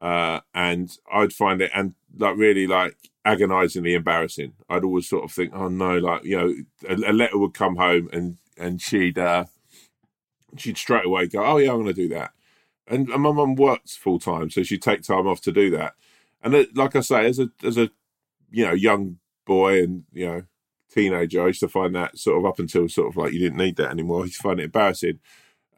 uh, 0.00 0.40
and 0.54 0.96
I'd 1.12 1.32
find 1.32 1.60
it 1.62 1.70
and 1.74 1.94
like 2.18 2.36
really 2.36 2.66
like 2.66 2.96
agonizingly 3.24 3.94
embarrassing. 3.94 4.52
I'd 4.68 4.84
always 4.84 5.08
sort 5.08 5.24
of 5.24 5.32
think, 5.32 5.52
oh 5.54 5.68
no, 5.68 5.98
like 5.98 6.24
you 6.24 6.36
know, 6.36 6.54
a, 6.88 7.10
a 7.10 7.12
letter 7.12 7.38
would 7.38 7.54
come 7.54 7.76
home 7.76 8.08
and 8.12 8.38
and 8.56 8.80
she'd 8.80 9.18
uh, 9.18 9.44
she'd 10.56 10.78
straight 10.78 11.06
away 11.06 11.26
go, 11.26 11.44
oh 11.44 11.58
yeah, 11.58 11.70
I'm 11.70 11.82
going 11.82 11.86
to 11.86 11.92
do 11.92 12.08
that. 12.08 12.32
And, 12.88 13.08
and 13.08 13.22
my 13.22 13.32
mum 13.32 13.56
works 13.56 13.96
full 13.96 14.18
time, 14.18 14.50
so 14.50 14.62
she'd 14.62 14.82
take 14.82 15.02
time 15.02 15.26
off 15.26 15.40
to 15.42 15.52
do 15.52 15.70
that. 15.70 15.94
And 16.42 16.66
like 16.74 16.94
I 16.94 17.00
say, 17.00 17.26
as 17.26 17.38
a 17.38 17.48
as 17.64 17.76
a 17.76 17.90
you 18.50 18.64
know 18.64 18.72
young 18.72 19.18
boy 19.44 19.82
and 19.82 20.04
you 20.12 20.26
know 20.26 20.42
teenager, 20.92 21.42
I 21.42 21.48
used 21.48 21.60
to 21.60 21.68
find 21.68 21.94
that 21.94 22.16
sort 22.18 22.38
of 22.38 22.46
up 22.46 22.58
until 22.60 22.88
sort 22.88 23.08
of 23.08 23.16
like 23.16 23.32
you 23.32 23.40
didn't 23.40 23.58
need 23.58 23.76
that 23.76 23.90
anymore. 23.90 24.26
To 24.26 24.32
find 24.32 24.60
it 24.60 24.64
embarrassing. 24.64 25.18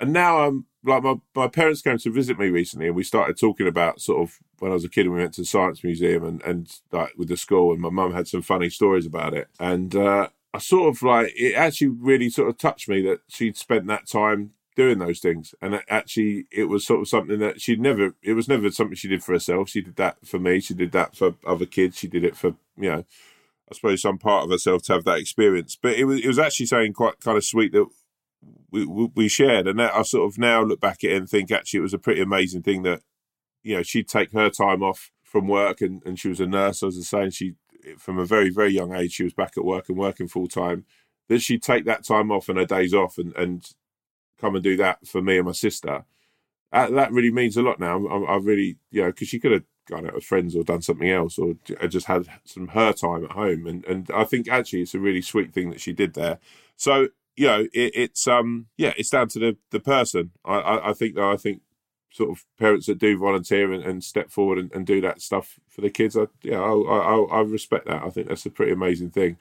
And 0.00 0.12
now 0.12 0.42
I'm 0.42 0.66
like 0.88 1.02
my, 1.02 1.14
my 1.34 1.48
parents 1.48 1.82
came 1.82 1.98
to 1.98 2.10
visit 2.10 2.38
me 2.38 2.48
recently 2.48 2.86
and 2.86 2.96
we 2.96 3.04
started 3.04 3.38
talking 3.38 3.66
about 3.66 4.00
sort 4.00 4.22
of 4.22 4.38
when 4.58 4.70
I 4.70 4.74
was 4.74 4.84
a 4.84 4.88
kid 4.88 5.06
and 5.06 5.14
we 5.14 5.20
went 5.20 5.34
to 5.34 5.42
the 5.42 5.46
science 5.46 5.84
museum 5.84 6.24
and, 6.24 6.42
and 6.42 6.70
like 6.90 7.12
with 7.16 7.28
the 7.28 7.36
school 7.36 7.72
and 7.72 7.80
my 7.80 7.90
mum 7.90 8.12
had 8.12 8.28
some 8.28 8.42
funny 8.42 8.70
stories 8.70 9.06
about 9.06 9.34
it. 9.34 9.48
And 9.60 9.94
uh, 9.94 10.28
I 10.54 10.58
sort 10.58 10.94
of 10.94 11.02
like 11.02 11.32
it 11.36 11.54
actually 11.54 11.88
really 11.88 12.30
sort 12.30 12.48
of 12.48 12.58
touched 12.58 12.88
me 12.88 13.02
that 13.02 13.20
she'd 13.28 13.56
spent 13.56 13.86
that 13.86 14.08
time 14.08 14.52
doing 14.76 14.98
those 14.98 15.18
things. 15.18 15.54
And 15.60 15.74
it 15.74 15.84
actually 15.88 16.46
it 16.50 16.64
was 16.64 16.86
sort 16.86 17.00
of 17.00 17.08
something 17.08 17.38
that 17.40 17.60
she'd 17.60 17.80
never 17.80 18.14
it 18.22 18.32
was 18.32 18.48
never 18.48 18.70
something 18.70 18.96
she 18.96 19.08
did 19.08 19.22
for 19.22 19.32
herself. 19.32 19.68
She 19.68 19.82
did 19.82 19.96
that 19.96 20.26
for 20.26 20.38
me, 20.38 20.60
she 20.60 20.74
did 20.74 20.92
that 20.92 21.16
for 21.16 21.34
other 21.46 21.66
kids, 21.66 21.98
she 21.98 22.08
did 22.08 22.24
it 22.24 22.36
for 22.36 22.54
you 22.76 22.90
know 22.90 23.04
I 23.70 23.74
suppose 23.74 24.00
some 24.00 24.18
part 24.18 24.44
of 24.44 24.50
herself 24.50 24.82
to 24.84 24.94
have 24.94 25.04
that 25.04 25.18
experience. 25.18 25.76
But 25.80 25.96
it 25.96 26.04
was 26.04 26.20
it 26.20 26.26
was 26.26 26.38
actually 26.38 26.66
saying 26.66 26.94
quite 26.94 27.20
kind 27.20 27.36
of 27.36 27.44
sweet 27.44 27.72
that 27.72 27.86
we, 28.70 29.10
we 29.14 29.28
shared, 29.28 29.66
and 29.66 29.78
that 29.78 29.94
I 29.94 30.02
sort 30.02 30.30
of 30.30 30.38
now 30.38 30.62
look 30.62 30.80
back 30.80 31.04
at 31.04 31.10
it 31.10 31.16
and 31.16 31.28
think 31.28 31.50
actually 31.50 31.78
it 31.78 31.82
was 31.82 31.94
a 31.94 31.98
pretty 31.98 32.20
amazing 32.20 32.62
thing 32.62 32.82
that 32.82 33.02
you 33.62 33.76
know 33.76 33.82
she'd 33.82 34.08
take 34.08 34.32
her 34.32 34.50
time 34.50 34.82
off 34.82 35.10
from 35.22 35.48
work, 35.48 35.80
and, 35.80 36.02
and 36.04 36.18
she 36.18 36.28
was 36.28 36.40
a 36.40 36.46
nurse. 36.46 36.82
As 36.82 36.96
I 36.96 36.98
was 36.98 37.08
saying, 37.08 37.30
she 37.30 37.54
from 37.96 38.18
a 38.18 38.26
very 38.26 38.50
very 38.50 38.70
young 38.70 38.92
age 38.94 39.12
she 39.12 39.24
was 39.24 39.32
back 39.32 39.52
at 39.56 39.64
work 39.64 39.88
and 39.88 39.98
working 39.98 40.28
full 40.28 40.48
time. 40.48 40.84
That 41.28 41.40
she'd 41.40 41.62
take 41.62 41.84
that 41.84 42.04
time 42.04 42.30
off 42.30 42.48
and 42.48 42.58
her 42.58 42.64
days 42.64 42.94
off 42.94 43.18
and 43.18 43.34
and 43.36 43.64
come 44.38 44.54
and 44.54 44.64
do 44.64 44.76
that 44.76 45.06
for 45.06 45.20
me 45.20 45.36
and 45.36 45.46
my 45.46 45.52
sister. 45.52 46.04
That, 46.70 46.92
that 46.92 47.12
really 47.12 47.30
means 47.30 47.56
a 47.56 47.62
lot 47.62 47.80
now. 47.80 48.06
I, 48.06 48.34
I 48.34 48.36
really 48.36 48.76
you 48.90 49.02
know 49.02 49.08
because 49.08 49.28
she 49.28 49.40
could 49.40 49.52
have 49.52 49.64
gone 49.88 50.06
out 50.06 50.14
with 50.14 50.24
friends 50.24 50.54
or 50.54 50.62
done 50.62 50.82
something 50.82 51.08
else 51.08 51.38
or 51.38 51.54
just 51.88 52.06
had 52.06 52.26
some 52.44 52.68
her 52.68 52.92
time 52.92 53.24
at 53.24 53.32
home 53.32 53.66
and 53.66 53.84
and 53.86 54.10
I 54.10 54.24
think 54.24 54.46
actually 54.46 54.82
it's 54.82 54.94
a 54.94 55.00
really 55.00 55.22
sweet 55.22 55.54
thing 55.54 55.70
that 55.70 55.80
she 55.80 55.92
did 55.92 56.14
there. 56.14 56.38
So 56.76 57.08
you 57.38 57.46
know, 57.46 57.60
it, 57.72 57.92
it's 57.94 58.26
um, 58.26 58.66
yeah, 58.76 58.92
it's 58.96 59.10
down 59.10 59.28
to 59.28 59.38
the 59.38 59.56
the 59.70 59.78
person. 59.78 60.32
I, 60.44 60.54
I, 60.54 60.90
I 60.90 60.92
think 60.92 61.14
though, 61.14 61.30
I 61.30 61.36
think 61.36 61.62
sort 62.10 62.30
of 62.30 62.44
parents 62.58 62.86
that 62.86 62.98
do 62.98 63.16
volunteer 63.16 63.72
and, 63.72 63.84
and 63.84 64.02
step 64.02 64.30
forward 64.30 64.58
and, 64.58 64.72
and 64.74 64.84
do 64.84 65.00
that 65.02 65.22
stuff 65.22 65.60
for 65.68 65.80
the 65.80 65.90
kids. 65.90 66.16
I 66.16 66.26
yeah, 66.42 66.60
I, 66.60 66.72
I 66.72 67.16
I 67.38 67.40
respect 67.42 67.86
that. 67.86 68.02
I 68.02 68.10
think 68.10 68.26
that's 68.26 68.44
a 68.44 68.50
pretty 68.50 68.72
amazing 68.72 69.10
thing. 69.10 69.36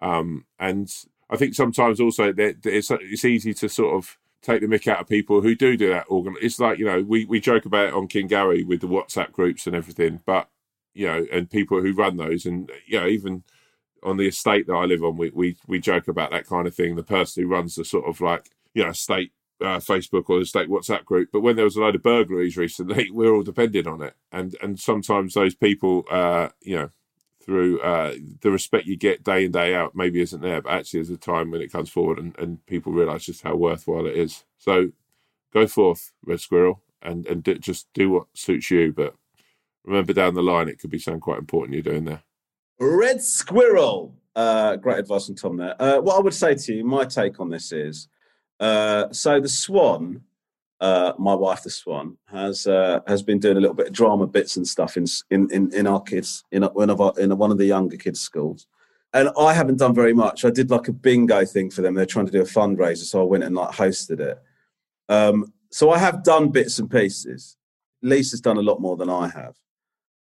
Um, 0.00 0.46
and 0.58 0.90
I 1.28 1.36
think 1.36 1.54
sometimes 1.54 2.00
also 2.00 2.32
that 2.32 2.64
it's 2.64 2.90
it's 2.90 3.24
easy 3.26 3.52
to 3.54 3.68
sort 3.68 3.94
of 3.94 4.16
take 4.40 4.62
the 4.62 4.66
mick 4.66 4.88
out 4.88 5.00
of 5.00 5.08
people 5.08 5.42
who 5.42 5.54
do 5.54 5.76
do 5.76 5.90
that. 5.90 6.06
Organ, 6.08 6.36
it's 6.40 6.58
like 6.58 6.78
you 6.78 6.86
know 6.86 7.02
we 7.02 7.26
we 7.26 7.40
joke 7.40 7.66
about 7.66 7.88
it 7.88 7.94
on 7.94 8.08
King 8.08 8.26
Gary 8.26 8.64
with 8.64 8.80
the 8.80 8.88
WhatsApp 8.88 9.32
groups 9.32 9.66
and 9.66 9.76
everything, 9.76 10.20
but 10.24 10.48
you 10.94 11.06
know, 11.06 11.26
and 11.30 11.50
people 11.50 11.82
who 11.82 11.92
run 11.92 12.16
those, 12.16 12.46
and 12.46 12.72
you 12.86 12.98
know, 12.98 13.06
even 13.06 13.42
on 14.04 14.16
the 14.16 14.28
estate 14.28 14.66
that 14.66 14.74
I 14.74 14.84
live 14.84 15.04
on, 15.04 15.16
we 15.16 15.30
we 15.30 15.56
we 15.66 15.80
joke 15.80 16.08
about 16.08 16.30
that 16.30 16.46
kind 16.46 16.66
of 16.66 16.74
thing. 16.74 16.96
The 16.96 17.02
person 17.02 17.42
who 17.42 17.48
runs 17.48 17.74
the 17.74 17.84
sort 17.84 18.06
of 18.06 18.20
like 18.20 18.50
you 18.74 18.84
know 18.84 18.92
state 18.92 19.32
uh, 19.60 19.78
Facebook 19.78 20.24
or 20.28 20.38
the 20.38 20.46
state 20.46 20.68
WhatsApp 20.68 21.04
group. 21.04 21.30
But 21.32 21.40
when 21.40 21.56
there 21.56 21.64
was 21.64 21.76
a 21.76 21.80
load 21.80 21.94
of 21.94 22.02
burglaries 22.02 22.56
recently, 22.56 23.10
we 23.12 23.26
are 23.26 23.34
all 23.34 23.42
depending 23.42 23.86
on 23.86 24.02
it, 24.02 24.14
and 24.32 24.56
and 24.62 24.78
sometimes 24.78 25.34
those 25.34 25.54
people, 25.54 26.04
uh, 26.10 26.48
you 26.60 26.76
know, 26.76 26.90
through 27.42 27.80
uh, 27.80 28.14
the 28.40 28.50
respect 28.50 28.86
you 28.86 28.96
get 28.96 29.24
day 29.24 29.44
in 29.44 29.52
day 29.52 29.74
out, 29.74 29.94
maybe 29.94 30.20
isn't 30.20 30.42
there. 30.42 30.62
But 30.62 30.72
actually, 30.72 31.00
there's 31.00 31.10
a 31.10 31.16
time 31.16 31.50
when 31.50 31.60
it 31.62 31.72
comes 31.72 31.90
forward, 31.90 32.18
and, 32.18 32.36
and 32.38 32.64
people 32.66 32.92
realise 32.92 33.26
just 33.26 33.42
how 33.42 33.56
worthwhile 33.56 34.06
it 34.06 34.16
is. 34.16 34.44
So 34.58 34.92
go 35.52 35.66
forth, 35.66 36.12
Red 36.24 36.40
Squirrel, 36.40 36.82
and 37.02 37.26
and 37.26 37.44
just 37.60 37.92
do 37.94 38.10
what 38.10 38.26
suits 38.34 38.70
you. 38.70 38.92
But 38.92 39.14
remember, 39.84 40.12
down 40.12 40.34
the 40.34 40.42
line, 40.42 40.68
it 40.68 40.78
could 40.78 40.90
be 40.90 40.98
something 40.98 41.20
quite 41.20 41.38
important 41.38 41.74
you're 41.74 41.82
doing 41.82 42.04
there. 42.04 42.22
Red 42.80 43.22
Squirrel. 43.22 44.14
Uh, 44.36 44.76
great 44.76 44.98
advice 44.98 45.26
from 45.26 45.36
Tom 45.36 45.56
there. 45.56 45.80
Uh, 45.80 46.00
what 46.00 46.16
I 46.16 46.20
would 46.20 46.34
say 46.34 46.54
to 46.54 46.74
you, 46.74 46.84
my 46.84 47.04
take 47.04 47.38
on 47.38 47.48
this 47.48 47.70
is 47.72 48.08
uh, 48.58 49.12
so 49.12 49.40
the 49.40 49.48
Swan, 49.48 50.22
uh, 50.80 51.12
my 51.18 51.34
wife, 51.34 51.62
the 51.62 51.70
Swan, 51.70 52.16
has 52.26 52.66
uh, 52.66 53.00
has 53.06 53.22
been 53.22 53.38
doing 53.38 53.56
a 53.56 53.60
little 53.60 53.76
bit 53.76 53.88
of 53.88 53.92
drama 53.92 54.26
bits 54.26 54.56
and 54.56 54.66
stuff 54.66 54.96
in 54.96 55.06
in 55.30 55.48
in, 55.50 55.72
in 55.72 55.86
our 55.86 56.02
kids 56.02 56.44
in 56.50 56.62
one 56.62 56.90
of 56.90 57.00
our, 57.00 57.12
in 57.18 57.36
one 57.36 57.52
of 57.52 57.58
the 57.58 57.66
younger 57.66 57.96
kids' 57.96 58.20
schools. 58.20 58.66
And 59.12 59.30
I 59.38 59.54
haven't 59.54 59.78
done 59.78 59.94
very 59.94 60.12
much. 60.12 60.44
I 60.44 60.50
did 60.50 60.70
like 60.70 60.88
a 60.88 60.92
bingo 60.92 61.44
thing 61.44 61.70
for 61.70 61.82
them. 61.82 61.94
They're 61.94 62.04
trying 62.04 62.26
to 62.26 62.32
do 62.32 62.40
a 62.40 62.44
fundraiser, 62.44 63.04
so 63.04 63.20
I 63.20 63.24
went 63.24 63.44
and 63.44 63.54
like 63.54 63.70
hosted 63.70 64.18
it. 64.18 64.42
Um, 65.08 65.52
so 65.70 65.90
I 65.90 65.98
have 65.98 66.24
done 66.24 66.50
bits 66.50 66.80
and 66.80 66.90
pieces. 66.90 67.56
Leesa's 68.02 68.40
done 68.40 68.56
a 68.56 68.62
lot 68.62 68.80
more 68.80 68.96
than 68.96 69.08
I 69.08 69.28
have. 69.28 69.54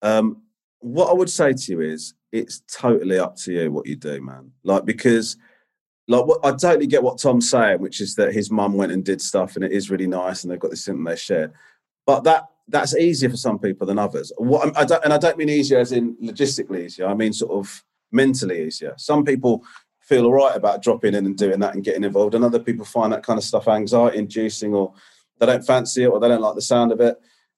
Um, 0.03 0.43
what 0.81 1.09
I 1.09 1.15
would 1.15 1.31
say 1.31 1.53
to 1.55 1.73
you 1.73 1.81
is, 1.81 2.15
it's 2.33 2.63
totally 2.73 3.19
up 3.19 3.37
to 3.37 3.53
you 3.53 3.73
what 3.73 3.87
you 3.87 3.97
do, 3.97 4.21
man. 4.21 4.53
Like 4.65 4.85
because 4.85 5.37
like 6.09 6.25
what, 6.25 6.45
I 6.45 6.51
totally 6.51 6.87
get 6.87 7.03
what 7.03 7.19
Tom's 7.19 7.51
saying, 7.51 7.81
which 7.81 8.01
is 8.01 8.15
that 8.15 8.33
his 8.33 8.51
mum 8.51 8.75
went 8.75 8.93
and 8.93 9.05
did 9.05 9.21
stuff, 9.21 9.57
and 9.57 9.65
it 9.65 9.73
is 9.73 9.91
really 9.91 10.07
nice, 10.07 10.45
and 10.45 10.53
they've 10.53 10.61
got 10.61 10.71
this 10.71 10.85
thing 10.85 11.03
they 11.03 11.17
share. 11.17 11.53
But 12.07 12.25
that 12.25 12.45
that's 12.69 12.97
easier 12.97 13.31
for 13.31 13.37
some 13.37 13.59
people 13.59 13.87
than 13.87 13.99
others. 13.99 14.33
What 14.37 14.77
I 14.77 14.85
don't, 14.85 15.05
and 15.05 15.13
I 15.13 15.19
don't 15.19 15.39
mean 15.39 15.49
easier 15.49 15.79
as 15.79 15.93
in 15.93 16.17
logistically 16.17 16.85
easier. 16.85 17.07
I 17.07 17.15
mean 17.15 17.33
sort 17.33 17.53
of 17.53 17.85
mentally 18.13 18.67
easier. 18.67 18.95
Some 18.97 19.25
people 19.25 19.65
feel 20.01 20.27
all 20.27 20.33
right 20.33 20.55
about 20.55 20.83
dropping 20.83 21.15
in 21.15 21.27
and 21.27 21.37
doing 21.37 21.59
that 21.61 21.75
and 21.75 21.85
getting 21.85 22.05
involved, 22.05 22.35
and 22.35 22.45
other 22.45 22.61
people 22.61 22.85
find 22.85 23.13
that 23.13 23.25
kind 23.25 23.39
of 23.39 23.45
stuff 23.45 23.67
anxiety 23.67 24.19
inducing, 24.19 24.75
or 24.75 24.95
they 25.39 25.47
don't 25.47 25.67
fancy 25.67 26.05
it, 26.05 26.09
or 26.09 26.21
they 26.21 26.29
don't 26.29 26.41
like 26.41 26.55
the 26.55 26.63
sound 26.63 26.93
of 26.93 27.01
it. 27.01 27.17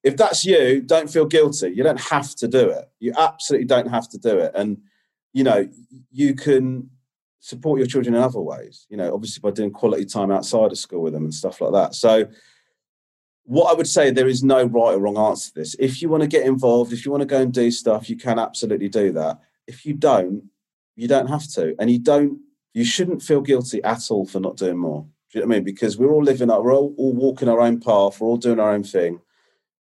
If 0.09 0.16
that's 0.16 0.44
you, 0.44 0.80
don't 0.80 1.11
feel 1.11 1.26
guilty. 1.26 1.70
You 1.70 1.82
don't 1.82 2.00
have 2.00 2.34
to 2.36 2.48
do 2.48 2.70
it. 2.70 2.90
You 2.98 3.12
absolutely 3.18 3.66
don't 3.66 3.88
have 3.88 4.09
to 4.11 4.18
do 4.18 4.38
it, 4.38 4.52
and 4.54 4.78
you 5.32 5.44
know 5.44 5.68
you 6.11 6.34
can 6.34 6.90
support 7.40 7.78
your 7.78 7.86
children 7.86 8.14
in 8.14 8.20
other 8.20 8.40
ways 8.40 8.86
you 8.90 8.96
know 8.96 9.14
obviously 9.14 9.40
by 9.40 9.50
doing 9.50 9.70
quality 9.70 10.04
time 10.04 10.30
outside 10.30 10.72
of 10.72 10.78
school 10.78 11.02
with 11.02 11.12
them 11.12 11.24
and 11.24 11.34
stuff 11.34 11.61
like 11.61 11.72
that. 11.72 11.94
So 11.94 12.26
what 13.44 13.70
i 13.70 13.74
would 13.74 13.86
say 13.86 14.11
there 14.11 14.28
is 14.28 14.42
no 14.42 14.64
right 14.64 14.94
or 14.94 14.98
wrong 14.98 15.16
answer 15.16 15.48
to 15.48 15.54
this. 15.54 15.76
If 15.78 16.02
you 16.02 16.09
want 16.09 16.22
to 16.22 16.28
get 16.28 16.46
involved 16.46 16.92
if 16.92 17.04
you 17.04 17.11
want 17.11 17.22
to 17.22 17.26
go 17.26 17.40
and 17.40 17.52
do 17.52 17.70
stuff 17.70 18.11
you 18.11 18.16
can 18.16 18.38
absolutely 18.38 18.88
do 18.88 19.12
that. 19.12 19.38
If 19.66 19.86
you 19.86 19.94
don't 19.94 20.42
you 20.96 21.06
don't 21.06 21.28
have 21.28 21.46
to. 21.52 21.76
And 21.78 21.90
you 21.90 21.98
don't 21.98 22.40
you 22.74 22.84
shouldn't 22.84 23.22
feel 23.22 23.40
guilty 23.40 23.82
at 23.84 24.11
all 24.11 24.26
for 24.26 24.40
not 24.40 24.56
doing 24.56 24.78
more. 24.78 25.02
Do 25.02 25.38
you 25.38 25.40
know 25.40 25.46
what 25.46 25.54
i 25.54 25.56
mean? 25.59 25.64
Because 25.64 25.96
we're 25.96 26.12
all 26.12 26.24
living 26.24 26.48
we're 26.48 26.74
all, 26.74 26.94
all 26.98 27.12
walking 27.12 27.48
our 27.48 27.61
own 27.61 27.78
path 27.80 28.20
we're 28.20 28.28
all 28.28 28.36
doing 28.36 28.61
our 28.61 28.72
own 28.72 28.82
thing 28.82 29.20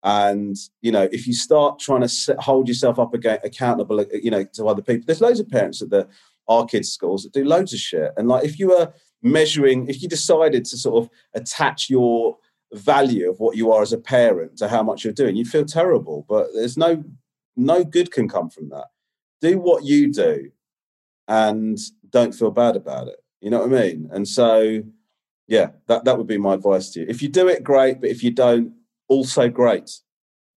and 0.05 0.55
you 0.81 0.91
know 0.91 1.09
if 1.11 1.27
you 1.27 1.33
start 1.33 1.79
trying 1.79 2.01
to 2.01 2.07
set, 2.07 2.39
hold 2.39 2.67
yourself 2.67 2.99
up 2.99 3.13
again 3.13 3.39
accountable 3.43 3.99
uh, 3.99 4.05
you 4.23 4.31
know 4.31 4.45
to 4.53 4.67
other 4.67 4.81
people 4.81 5.03
there's 5.05 5.19
loads 5.19 5.39
of 5.39 5.49
parents 5.49 5.81
at 5.81 5.89
the 5.89 6.07
our 6.47 6.65
kids' 6.65 6.91
schools 6.91 7.23
that 7.23 7.33
do 7.33 7.43
loads 7.43 7.73
of 7.73 7.79
shit. 7.79 8.11
And 8.17 8.27
like, 8.27 8.43
if 8.45 8.59
you 8.59 8.69
were 8.69 8.93
measuring, 9.21 9.87
if 9.87 10.01
you 10.01 10.07
decided 10.07 10.65
to 10.65 10.77
sort 10.77 11.03
of 11.03 11.09
attach 11.33 11.89
your 11.89 12.37
value 12.73 13.29
of 13.29 13.39
what 13.39 13.55
you 13.55 13.71
are 13.71 13.81
as 13.81 13.93
a 13.93 13.97
parent 13.97 14.57
to 14.57 14.67
how 14.67 14.83
much 14.83 15.03
you're 15.03 15.13
doing, 15.13 15.35
you'd 15.35 15.47
feel 15.47 15.65
terrible. 15.65 16.25
But 16.27 16.47
there's 16.53 16.77
no 16.77 17.03
no 17.55 17.83
good 17.83 18.11
can 18.11 18.27
come 18.27 18.49
from 18.49 18.69
that. 18.69 18.87
Do 19.41 19.59
what 19.59 19.83
you 19.83 20.11
do, 20.11 20.51
and 21.27 21.77
don't 22.09 22.33
feel 22.35 22.51
bad 22.51 22.75
about 22.75 23.07
it. 23.07 23.17
You 23.41 23.49
know 23.49 23.59
what 23.59 23.73
I 23.73 23.81
mean? 23.81 24.09
And 24.11 24.27
so, 24.27 24.83
yeah, 25.47 25.69
that 25.87 26.05
that 26.05 26.17
would 26.17 26.27
be 26.27 26.37
my 26.37 26.53
advice 26.53 26.89
to 26.91 27.01
you. 27.01 27.05
If 27.07 27.21
you 27.21 27.29
do 27.29 27.47
it, 27.47 27.63
great. 27.63 28.01
But 28.01 28.09
if 28.09 28.23
you 28.23 28.31
don't, 28.31 28.73
also 29.07 29.49
great. 29.49 29.91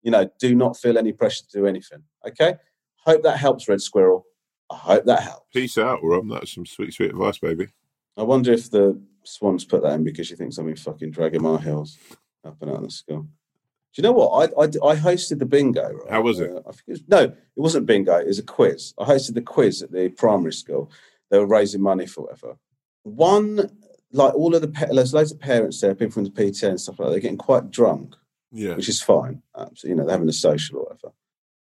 You 0.03 0.11
know, 0.11 0.31
do 0.39 0.55
not 0.55 0.77
feel 0.77 0.99
any 0.99 1.13
pressure 1.13 1.45
to 1.45 1.59
do 1.59 1.67
anything. 1.67 2.03
Okay. 2.27 2.57
Hope 3.05 3.23
that 3.23 3.39
helps, 3.39 3.69
Red 3.69 3.81
Squirrel. 3.81 4.27
I 4.71 4.77
hope 4.77 5.05
that 5.05 5.23
helps. 5.23 5.47
Peace 5.53 5.79
out, 5.79 6.01
Rob. 6.03 6.29
That's 6.29 6.55
some 6.55 6.67
sweet, 6.67 6.93
sweet 6.93 7.11
advice, 7.11 7.39
baby. 7.39 7.69
I 8.17 8.23
wonder 8.23 8.53
if 8.53 8.71
the 8.71 9.01
Swans 9.25 9.65
put 9.65 9.83
that 9.83 9.93
in 9.95 10.05
because 10.05 10.27
she 10.27 10.37
thinks 10.37 10.59
I'm 10.59 10.69
in 10.69 10.77
fucking 10.77 11.11
dragging 11.11 11.43
my 11.43 11.61
heels 11.61 11.99
up 12.45 12.57
and 12.61 12.71
out 12.71 12.79
of 12.79 12.83
the 12.85 12.91
school. 12.91 13.23
Do 13.23 14.03
you 14.03 14.03
know 14.03 14.13
what? 14.13 14.53
I, 14.59 14.63
I, 14.63 14.91
I 14.91 14.97
hosted 14.97 15.39
the 15.39 15.47
bingo. 15.47 15.91
Right? 15.91 16.11
How 16.11 16.21
was 16.21 16.41
it? 16.41 16.51
Uh, 16.51 16.61
I 16.61 16.73
think 16.73 16.83
it 16.87 16.91
was, 16.91 17.03
no, 17.09 17.21
it 17.23 17.35
wasn't 17.57 17.87
bingo. 17.87 18.17
It 18.17 18.27
was 18.27 18.39
a 18.39 18.43
quiz. 18.43 18.93
I 18.99 19.05
hosted 19.05 19.35
the 19.35 19.43
quiz 19.43 19.83
at 19.83 19.91
the 19.91 20.09
primary 20.11 20.53
school. 20.53 20.91
They 21.31 21.39
were 21.39 21.47
raising 21.47 21.81
money 21.81 22.07
for 22.07 22.23
whatever. 22.23 22.57
One, 23.05 23.71
like 24.13 24.35
all 24.35 24.55
of 24.55 24.63
the, 24.63 24.89
there's 24.93 25.15
loads 25.15 25.33
of 25.33 25.41
parents 25.41 25.81
there, 25.81 25.95
people 25.95 26.13
from 26.13 26.25
the 26.25 26.31
PTA 26.31 26.69
and 26.71 26.81
stuff 26.81 26.99
like 26.99 27.07
that. 27.07 27.13
They're 27.13 27.21
getting 27.21 27.39
quite 27.39 27.71
drunk, 27.71 28.15
Yeah. 28.57 28.75
which 28.75 28.89
is 28.89 29.03
fine. 29.03 29.43
You 29.85 29.95
know, 29.95 30.05
they're 30.05 30.15
having 30.15 30.29
a 30.29 30.33
social 30.33 30.79
or 30.79 30.85
whatever. 30.85 31.13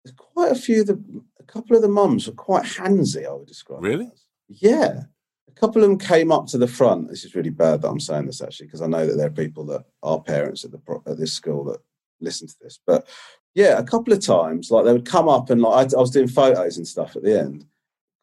There's 0.03 0.15
quite 0.15 0.51
a 0.51 0.55
few 0.55 0.81
of 0.81 0.87
the, 0.87 1.23
a 1.39 1.43
couple 1.43 1.75
of 1.75 1.81
the 1.81 1.87
mums 1.87 2.27
were 2.27 2.33
quite 2.33 2.63
handsy, 2.63 3.25
I 3.25 3.33
would 3.33 3.47
describe. 3.47 3.83
Really? 3.83 4.11
Yeah. 4.47 5.03
A 5.47 5.51
couple 5.59 5.83
of 5.83 5.89
them 5.89 5.97
came 5.97 6.31
up 6.31 6.45
to 6.47 6.59
the 6.59 6.67
front. 6.67 7.09
This 7.09 7.25
is 7.25 7.33
really 7.33 7.49
bad 7.49 7.81
that 7.81 7.89
I'm 7.89 7.99
saying 7.99 8.27
this 8.27 8.41
actually, 8.41 8.67
because 8.67 8.83
I 8.83 8.87
know 8.87 9.07
that 9.07 9.15
there 9.15 9.27
are 9.27 9.31
people 9.31 9.65
that 9.67 9.83
are 10.03 10.21
parents 10.21 10.63
at 10.63 10.71
the 10.71 11.01
at 11.07 11.17
this 11.17 11.33
school 11.33 11.63
that 11.65 11.79
listen 12.21 12.47
to 12.47 12.55
this. 12.61 12.79
But 12.85 13.07
yeah, 13.55 13.79
a 13.79 13.83
couple 13.83 14.13
of 14.13 14.23
times, 14.23 14.69
like 14.69 14.85
they 14.85 14.93
would 14.93 15.05
come 15.05 15.29
up 15.29 15.49
and 15.49 15.61
like 15.61 15.93
I, 15.93 15.97
I 15.97 16.01
was 16.01 16.11
doing 16.11 16.27
photos 16.27 16.77
and 16.77 16.87
stuff 16.87 17.15
at 17.15 17.23
the 17.23 17.39
end. 17.39 17.65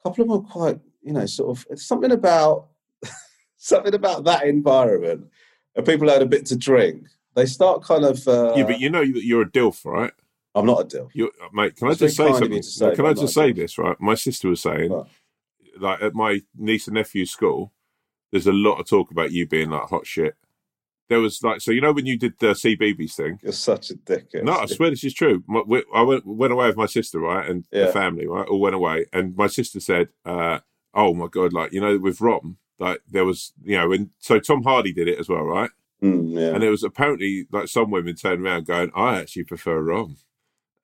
A 0.00 0.08
couple 0.08 0.22
of 0.22 0.28
them 0.28 0.38
were 0.38 0.48
quite, 0.48 0.78
you 1.02 1.12
know, 1.12 1.26
sort 1.26 1.56
of 1.56 1.66
it's 1.70 1.86
something 1.86 2.12
about 2.12 2.68
something 3.56 3.94
about 3.94 4.24
that 4.24 4.44
environment. 4.44 5.26
And 5.74 5.86
people 5.86 6.08
had 6.08 6.22
a 6.22 6.26
bit 6.26 6.46
to 6.46 6.56
drink. 6.56 7.06
They 7.34 7.46
start 7.46 7.82
kind 7.82 8.04
of. 8.04 8.26
Uh, 8.28 8.54
yeah, 8.56 8.64
but 8.64 8.78
you 8.80 8.90
know 8.90 9.04
that 9.04 9.24
you're 9.24 9.42
a 9.42 9.50
DILF, 9.50 9.84
right? 9.84 10.12
I'm 10.54 10.66
not 10.66 10.80
a 10.82 10.84
deal. 10.84 11.08
You, 11.14 11.30
mate, 11.52 11.76
can 11.76 11.88
I 11.88 11.94
just 11.94 12.16
say 12.16 12.24
very 12.24 12.32
kind 12.40 12.52
of 12.52 12.64
something? 12.64 12.90
say, 12.90 12.96
can 12.96 13.06
I 13.06 13.12
just 13.14 13.34
say 13.34 13.52
DILF. 13.52 13.56
this, 13.56 13.78
right? 13.78 13.96
My 14.00 14.14
sister 14.14 14.48
was 14.48 14.60
saying, 14.60 14.90
What? 14.90 15.08
like, 15.80 16.02
at 16.02 16.14
my 16.14 16.40
niece 16.56 16.86
and 16.88 16.94
nephew's 16.94 17.30
school, 17.30 17.72
there's 18.30 18.46
a 18.46 18.52
lot 18.52 18.78
of 18.78 18.86
talk 18.86 19.10
about 19.10 19.32
you 19.32 19.46
being 19.46 19.70
like 19.70 19.88
hot 19.88 20.06
shit. 20.06 20.34
There 21.08 21.20
was 21.20 21.42
like, 21.42 21.60
so 21.60 21.72
you 21.72 21.80
know 21.80 21.92
when 21.92 22.06
you 22.06 22.18
did 22.18 22.34
the 22.38 22.48
CBeebies 22.48 23.14
thing? 23.14 23.38
You're 23.42 23.52
such 23.52 23.90
a 23.90 23.94
dickhead. 23.94 24.44
No, 24.44 24.52
I 24.52 24.66
swear 24.66 24.88
this 24.90 25.04
is 25.04 25.12
true. 25.12 25.42
My, 25.46 25.62
we, 25.66 25.84
I 25.94 26.02
went, 26.02 26.26
went 26.26 26.52
away 26.52 26.66
with 26.68 26.76
my 26.76 26.86
sister, 26.86 27.18
right, 27.20 27.48
and 27.48 27.66
Yeah. 27.72 27.86
the 27.86 27.92
family, 27.92 28.26
right, 28.26 28.46
all 28.48 28.60
went 28.60 28.74
away, 28.74 29.06
and 29.12 29.36
my 29.36 29.46
sister 29.46 29.78
said, 29.80 30.08
uh, 30.24 30.60
"Oh 30.94 31.12
my 31.12 31.26
god, 31.28 31.52
like 31.52 31.72
you 31.72 31.80
know, 31.80 31.98
with 31.98 32.20
Rom, 32.22 32.56
like 32.78 33.00
there 33.10 33.24
was, 33.26 33.52
you 33.62 33.76
know, 33.76 33.92
and 33.92 34.10
so 34.20 34.38
Tom 34.38 34.62
Hardy 34.62 34.92
did 34.92 35.08
it 35.08 35.18
as 35.18 35.28
well, 35.28 35.42
right? 35.42 35.70
Mm, 36.02 36.38
yeah. 36.38 36.54
And 36.54 36.64
it 36.64 36.70
was 36.70 36.82
apparently 36.82 37.46
like 37.52 37.68
some 37.68 37.90
women 37.90 38.14
turned 38.16 38.44
around 38.44 38.66
going, 38.66 38.90
I 38.94 39.20
actually 39.20 39.44
prefer 39.44 39.80
Rom. 39.80 40.16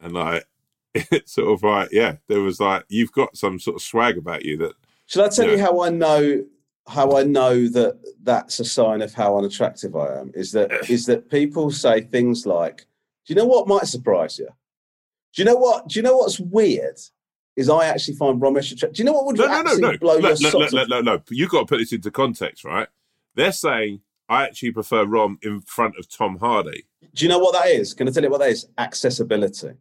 And 0.01 0.13
like, 0.13 0.45
it's 0.95 1.33
sort 1.33 1.53
of 1.53 1.63
like, 1.63 1.89
yeah, 1.93 2.17
there 2.29 2.41
was 2.41 2.61
like, 2.61 2.85
you've 2.89 3.13
got 3.13 3.37
some 3.37 3.59
sort 3.59 3.77
of 3.77 3.83
swag 3.83 4.17
about 4.17 4.45
you 4.45 4.57
that, 4.59 4.73
Should 5.07 5.25
I 5.25 5.29
tell 5.29 5.47
Yeah. 5.47 5.53
you 5.53 5.59
how 5.59 5.83
I 5.83 5.91
know 5.91 6.45
how 6.87 7.19
I 7.19 7.23
know 7.23 7.69
that 7.69 7.99
that's 8.23 8.61
a 8.61 8.65
sign 8.65 9.03
of 9.03 9.13
how 9.13 9.37
unattractive 9.37 9.95
I 9.95 10.21
am? 10.21 10.33
Is 10.35 10.53
that 10.53 10.71
is 10.91 11.05
that 11.07 11.31
people 11.31 11.71
say 11.71 12.01
things 12.01 12.47
like, 12.47 12.87
"Do 13.27 13.33
you 13.33 13.35
know 13.35 13.45
what 13.45 13.69
might 13.69 13.87
surprise 13.87 14.39
you? 14.39 14.49
Do 15.35 15.43
you 15.43 15.45
know 15.45 15.57
what? 15.57 15.89
Do 15.89 15.99
you 15.99 16.03
know 16.03 16.17
what's 16.17 16.41
weird? 16.41 16.99
Is 17.57 17.69
I 17.69 17.87
actually 17.87 18.15
find 18.15 18.41
Romesh 18.41 18.73
attractive. 18.73 18.95
Do 18.95 19.03
you 19.03 19.05
know 19.05 19.13
what 19.13 19.27
would 19.27 19.37
no, 19.37 19.47
no, 19.47 19.51
no, 19.53 19.59
actually 19.59 19.81
no, 19.83 19.99
blow 19.99 20.19
no, 20.19 20.29
your 20.29 20.39
no, 20.41 20.49
socks 20.51 20.73
no, 20.73 20.83
off? 20.83 20.89
no, 20.89 21.01
no, 21.01 21.23
You've 21.29 21.51
got 21.51 21.61
to 21.61 21.67
put 21.67 21.79
this 21.79 21.93
into 21.93 22.11
context, 22.11 22.65
right? 22.65 22.87
They're 23.35 23.53
saying, 23.53 24.01
I 24.29 24.45
actually 24.45 24.73
prefer 24.73 25.05
Rom 25.07 25.39
in 25.43 25.61
front 25.63 25.97
of 25.99 26.09
Tom 26.09 26.39
Hardy. 26.39 26.85
Do 27.15 27.25
you 27.25 27.29
know 27.29 27.39
what 27.39 27.53
that 27.55 27.69
is? 27.71 27.95
Can 27.95 28.09
I 28.09 28.11
tell 28.11 28.23
you 28.23 28.31
what 28.31 28.41
that 28.41 28.51
is? 28.51 28.67
Accessibility. 28.77 29.73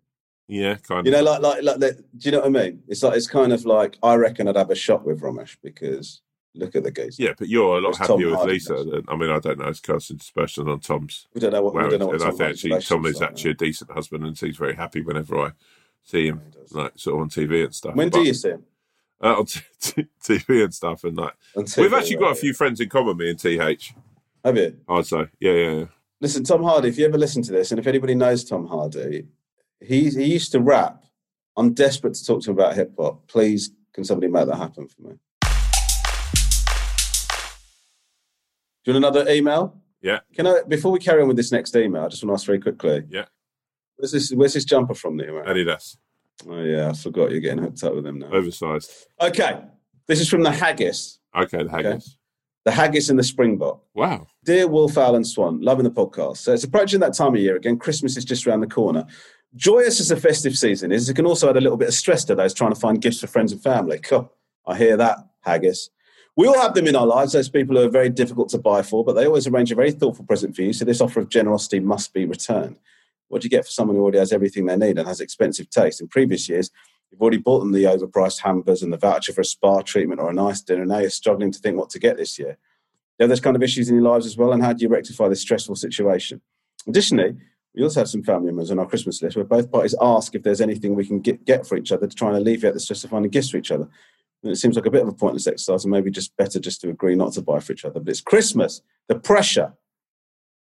Yeah, 0.48 0.76
kind 0.76 1.02
of. 1.02 1.06
You 1.06 1.12
know, 1.12 1.24
like 1.24 1.41
like 1.41 1.64
like. 1.64 1.80
Do 1.98 2.02
you 2.22 2.32
know 2.32 2.39
what 2.39 2.48
I 2.48 2.50
mean? 2.50 2.82
It's 2.88 3.04
like 3.04 3.18
it's 3.18 3.28
kind 3.28 3.52
of 3.52 3.66
like 3.66 3.98
I 4.02 4.16
reckon 4.16 4.48
I'd 4.48 4.56
have 4.56 4.70
a 4.72 4.76
shot 4.76 5.06
with 5.06 5.20
Romesh 5.20 5.58
because 5.62 6.22
look 6.56 6.76
at 6.76 6.84
the 6.84 6.91
geese. 6.91 7.20
yeah, 7.20 7.34
but 7.38 7.50
you're 7.50 7.78
a 7.78 7.82
lot 7.82 7.89
It's 7.89 7.98
Tom 8.00 8.12
happier 8.12 8.28
with 8.30 8.36
Hardy, 8.39 8.58
Leesa. 8.60 8.89
Than, 8.91 9.04
I 9.10 9.16
mean, 9.18 9.30
I 9.30 9.39
don't 9.39 9.60
know. 9.60 9.68
It's 9.68 9.82
casting 9.82 10.18
dispersion 10.18 10.70
on 10.70 10.80
Tom's 10.80 11.28
We 11.34 11.41
don't 11.41 11.52
know 11.52 11.62
what 11.62 11.76
we 11.76 11.82
don't 11.82 12.00
know 12.00 12.08
what 12.08 12.16
and 12.16 12.24
I 12.24 12.28
Tom 12.30 12.38
think 12.38 12.50
actually 12.52 12.82
Tom 12.82 13.06
is 13.06 13.20
like, 13.20 13.30
actually 13.32 13.52
a 13.52 13.56
decent 13.56 13.91
husband 13.91 14.24
and 14.26 14.39
he's 14.39 14.58
very 14.58 14.76
happy 14.76 15.02
whenever 15.02 15.38
I 15.38 15.52
see 16.04 16.28
him, 16.28 16.41
Yeah, 16.56 16.82
like 16.82 16.93
sort 16.95 17.16
of 17.18 17.22
on 17.24 17.30
TV 17.30 17.66
and 17.66 17.76
stuff. 17.76 17.93
When 17.95 18.10
do 18.10 18.22
you 18.24 18.34
see 18.34 18.50
him? 18.52 18.64
uh, 19.22 19.36
on 19.39 19.45
t- 19.45 19.60
t- 19.82 20.08
TV 20.24 20.64
and 20.64 20.74
stuff, 20.74 21.04
and 21.04 21.18
like 21.18 21.34
On 21.58 21.64
we've 21.64 21.68
TV, 21.68 21.98
actually 21.98 22.16
got 22.16 22.26
a 22.26 22.30
right? 22.30 22.38
few 22.38 22.54
friends 22.54 22.80
in 22.80 22.88
common, 22.89 23.18
me 23.18 23.30
and 23.32 23.38
TH. 23.39 23.93
Have 24.48 24.56
you? 24.56 24.78
Oh, 24.88 25.00
I'd 25.00 25.06
say. 25.06 25.26
Yeah, 25.41 25.52
yeah, 25.52 25.72
yeah. 25.72 25.86
Listen, 26.22 26.45
Tom 26.45 26.64
Hardy, 26.64 26.88
if 26.88 26.98
you 26.98 27.06
ever 27.06 27.18
listen 27.18 27.41
to 27.43 27.52
this, 27.52 27.72
and 27.72 27.80
if 27.82 27.86
anybody 27.86 28.16
knows 28.16 28.45
Tom 28.45 28.66
Hardy, 28.66 29.28
he, 29.82 30.10
he 30.10 30.24
used 30.24 30.54
to 30.54 30.62
rap. 30.62 31.04
I'm 31.58 31.74
desperate 31.74 32.14
to 32.14 32.26
talk 32.26 32.41
to 32.43 32.52
him 32.52 32.58
about 32.58 32.74
hip 32.74 32.93
hop. 32.98 33.28
Please, 33.28 33.72
can 33.91 34.06
somebody 34.06 34.32
make 34.32 34.48
that 34.48 34.56
happen 34.56 34.88
for 34.88 35.02
me? 35.02 35.16
Do 38.86 38.93
you 38.93 38.93
want 38.93 39.04
another 39.04 39.30
email? 39.30 39.82
Yeah. 40.02 40.20
Can 40.34 40.48
I, 40.48 40.62
before 40.66 40.93
we 40.93 41.00
carry 41.00 41.22
on 41.22 41.28
with 41.28 41.36
this 41.36 41.52
next 41.52 41.76
email, 41.76 42.06
I 42.06 42.08
just 42.08 42.24
want 42.24 42.30
to 42.30 42.41
ask 42.41 42.45
very 42.45 42.62
quickly. 42.62 43.04
Yeah. 43.10 43.26
Where's 43.98 44.14
this, 44.14 44.32
where's 44.32 44.54
this 44.54 44.64
jumper 44.64 44.93
from 44.93 45.18
that 45.18 45.26
you're 45.26 45.43
wearing? 45.43 45.50
Adidas. 45.50 45.98
Oh, 46.48 46.64
yeah, 46.64 46.91
I 46.91 46.93
forgot 46.93 47.32
you're 47.32 47.41
getting 47.41 47.62
hooked 47.66 47.84
up 47.84 47.95
with 47.95 48.06
them 48.06 48.20
now. 48.20 48.32
Oversized. 48.32 48.93
Okay. 49.20 49.60
This 50.08 50.22
is 50.22 50.30
from 50.30 50.43
the 50.43 50.52
Haggis. 50.52 51.20
Okay, 51.36 51.64
the 51.64 51.70
haggis. 51.70 52.16
The 52.68 52.74
Haggis 52.74 53.09
and 53.09 53.18
the 53.18 53.24
Springbok. 53.24 53.82
Wow. 53.93 54.28
Dear 54.43 54.68
Wolf 54.68 54.97
Owl 54.97 55.15
and 55.15 55.26
Swan, 55.26 55.61
loving 55.61 55.86
the 55.86 55.89
podcast. 55.89 56.39
So 56.39 56.51
it's 56.51 56.65
approaching 56.65 56.99
that 56.99 57.13
time 57.13 57.34
of 57.34 57.39
year 57.39 57.55
again. 57.55 57.80
Christmas 57.80 58.18
is 58.18 58.26
just 58.26 58.45
around 58.45 58.59
the 58.59 58.68
corner. 58.68 59.05
Joyous 59.55 60.01
as 60.01 60.09
the 60.09 60.18
festive 60.18 60.57
season 60.57 60.91
is, 60.91 61.07
it 61.07 61.13
can 61.13 61.26
also 61.26 61.49
add 61.49 61.55
a 61.55 61.61
little 61.61 61.78
bit 61.78 61.88
of 61.88 61.93
stress 61.93 62.26
to 62.26 62.36
those 62.36 62.53
trying 62.53 62.74
to 62.74 62.80
find 62.80 63.01
gifts 63.01 63.22
for 63.22 63.28
friends 63.28 63.53
and 63.53 63.63
family. 63.63 63.99
Cool. 63.99 64.30
I 64.65 64.76
hear 64.76 64.97
that, 64.97 65.18
Haggis. 65.45 65.91
We 66.36 66.47
all 66.47 66.59
have 66.59 66.74
them 66.74 66.88
in 66.88 66.97
our 66.97 67.07
lives, 67.07 67.32
those 67.32 67.47
people 67.47 67.78
who 67.78 67.84
are 67.84 67.89
very 67.89 68.09
difficult 68.09 68.49
to 68.49 68.57
buy 68.57 68.82
for, 68.82 69.05
but 69.05 69.13
they 69.13 69.26
always 69.26 69.47
arrange 69.47 69.72
a 69.72 69.76
very 69.76 69.93
thoughtful 69.93 70.26
present 70.26 70.53
for 70.53 70.63
you, 70.63 70.74
so 70.74 70.84
this 70.84 70.99
offer 70.99 71.22
of 71.22 71.30
generosity 71.30 71.80
must 71.80 72.13
be 72.13 72.26
returned. 72.26 72.76
What 73.30 73.43
do 73.43 73.45
you 73.45 73.49
get 73.49 73.63
for 73.63 73.72
someone 73.72 73.95
who 73.95 74.01
already 74.01 74.20
has 74.20 74.34
everything 74.34 74.65
they 74.65 74.76
need 74.76 74.97
and 74.97 75.07
has 75.07 75.22
expensive 75.22 75.70
taste? 75.70 76.01
In 76.01 76.09
previous 76.09 76.49
years, 76.49 76.70
you've 77.12 77.22
already 77.22 77.38
bought 77.38 77.60
them 77.60 77.72
the 77.72 77.84
overpriced 77.84 78.41
hampers 78.41 78.84
and 78.84 78.91
the 78.91 78.97
voucher 78.97 79.34
for 79.34 79.41
a 79.41 79.45
spa 79.45 79.82
treatment 79.82 80.20
or 80.20 80.30
a 80.30 80.34
nice 80.34 80.62
dinner. 80.62 80.86
Now 80.86 80.99
you're 80.99 81.10
struggling 81.10 81.51
to 81.51 81.60
think 81.60 81.78
what 81.78 81.89
to 81.91 81.99
get 81.99 82.18
this 82.18 82.38
year. 82.38 82.58
You 83.18 83.24
have 83.24 83.30
those 83.30 83.39
kind 83.39 83.55
of 83.55 83.64
issues 83.64 83.89
in 83.89 83.95
your 83.95 84.03
lives 84.03 84.26
as 84.26 84.38
well, 84.38 84.53
and 84.53 84.62
how 84.62 84.74
do 84.74 84.84
you 84.84 84.89
rectify 84.89 85.28
this 85.28 85.41
stressful 85.41 85.76
situation? 85.76 86.41
Additionally, 86.88 87.36
we 87.74 87.84
also 87.84 87.99
have 87.99 88.10
some 88.10 88.24
family 88.24 88.47
members 88.47 88.72
on 88.72 88.80
our 88.80 88.86
Christmas 88.86 89.22
list 89.22 89.36
where 89.36 89.45
both 89.45 89.72
parties 89.72 89.95
ask 90.01 90.36
if 90.36 90.43
there's 90.43 90.62
anything 90.62 90.95
we 90.95 91.05
can 91.05 91.20
get, 91.20 91.45
get 91.45 91.66
for 91.66 91.78
each 91.78 91.91
other 91.91 92.08
to 92.08 92.16
try 92.16 92.30
and 92.30 92.38
alleviate 92.38 92.74
the 92.74 92.80
stress 92.80 93.03
of 93.03 93.10
finding 93.10 93.32
gifts 93.32 93.49
for 93.49 93.58
each 93.58 93.72
other. 93.72 93.88
And 94.43 94.51
it 94.51 94.58
seems 94.58 94.76
like 94.76 94.86
a 94.86 94.91
bit 94.91 95.01
of 95.01 95.08
a 95.08 95.14
pointless 95.14 95.47
exercise, 95.47 95.84
and 95.84 95.91
maybe 95.91 96.12
just 96.12 96.36
better 96.38 96.60
just 96.60 96.82
to 96.82 96.89
agree 96.89 97.16
not 97.16 97.34
to 97.34 97.41
buy 97.41 97.60
for 97.60 97.74
each 97.74 97.86
other. 97.86 97.99
But 97.99 98.10
it's 98.10 98.22
Christmas, 98.22 98.82
the 99.08 99.16
pressure. 99.20 99.74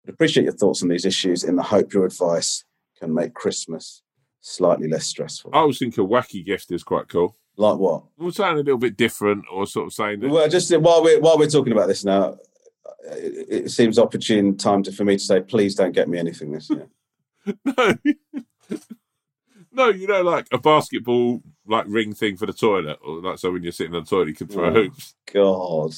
I'd 0.06 0.14
appreciate 0.14 0.44
your 0.44 0.54
thoughts 0.54 0.82
on 0.82 0.90
these 0.90 1.06
issues 1.06 1.44
in 1.44 1.58
the 1.58 1.64
hope 1.64 1.94
your 1.94 2.06
advice 2.06 2.64
can 2.98 3.14
make 3.14 3.34
Christmas 3.34 4.02
slightly 4.48 4.88
less 4.88 5.08
stressful. 5.08 5.52
I 5.54 5.60
always 5.60 5.80
think 5.80 5.98
a 5.98 6.02
wacky 6.02 6.46
gift 6.46 6.72
is 6.72 6.84
quite 6.84 7.08
cool. 7.08 7.36
Like 7.58 7.78
what? 7.78 8.04
We're 8.18 8.32
saying 8.32 8.54
a 8.56 8.58
little 8.58 8.78
bit 8.78 8.98
different, 8.98 9.46
or 9.52 9.66
sort 9.66 9.88
of 9.88 9.94
saying 9.94 10.20
that. 10.20 10.30
Well, 10.30 10.48
just 10.50 10.76
while 10.78 11.04
we're 11.04 11.20
while 11.20 11.38
we're 11.38 11.50
talking 11.50 11.72
about 11.74 11.88
this 11.88 12.04
now, 12.06 12.38
it, 13.04 13.64
it 13.66 13.72
seems 13.72 13.98
opportune 13.98 14.58
time 14.58 14.84
to, 14.84 14.92
for 14.92 15.04
me 15.06 15.16
to 15.18 15.24
say, 15.24 15.42
please 15.42 15.74
don't 15.76 15.94
get 15.94 16.08
me 16.10 16.18
anything 16.20 16.52
this 16.52 16.70
year. 16.70 16.88
No, 17.66 17.96
no, 19.72 19.90
you 19.90 20.08
know, 20.08 20.22
like 20.24 20.48
a 20.52 20.58
basketball 20.58 21.42
like 21.68 21.86
ring 21.88 22.14
thing 22.14 22.38
for 22.38 22.46
the 22.46 22.54
toilet, 22.54 22.98
or 23.04 23.22
like 23.22 23.38
so 23.40 23.52
when 23.52 23.64
you're 23.64 23.72
sitting 23.72 23.94
on 23.96 24.04
the 24.04 24.10
toilet, 24.10 24.30
you 24.30 24.34
can 24.36 24.48
throw 24.48 24.70
Oh. 24.70 24.74
hoops. 24.74 25.16
God, 25.32 25.94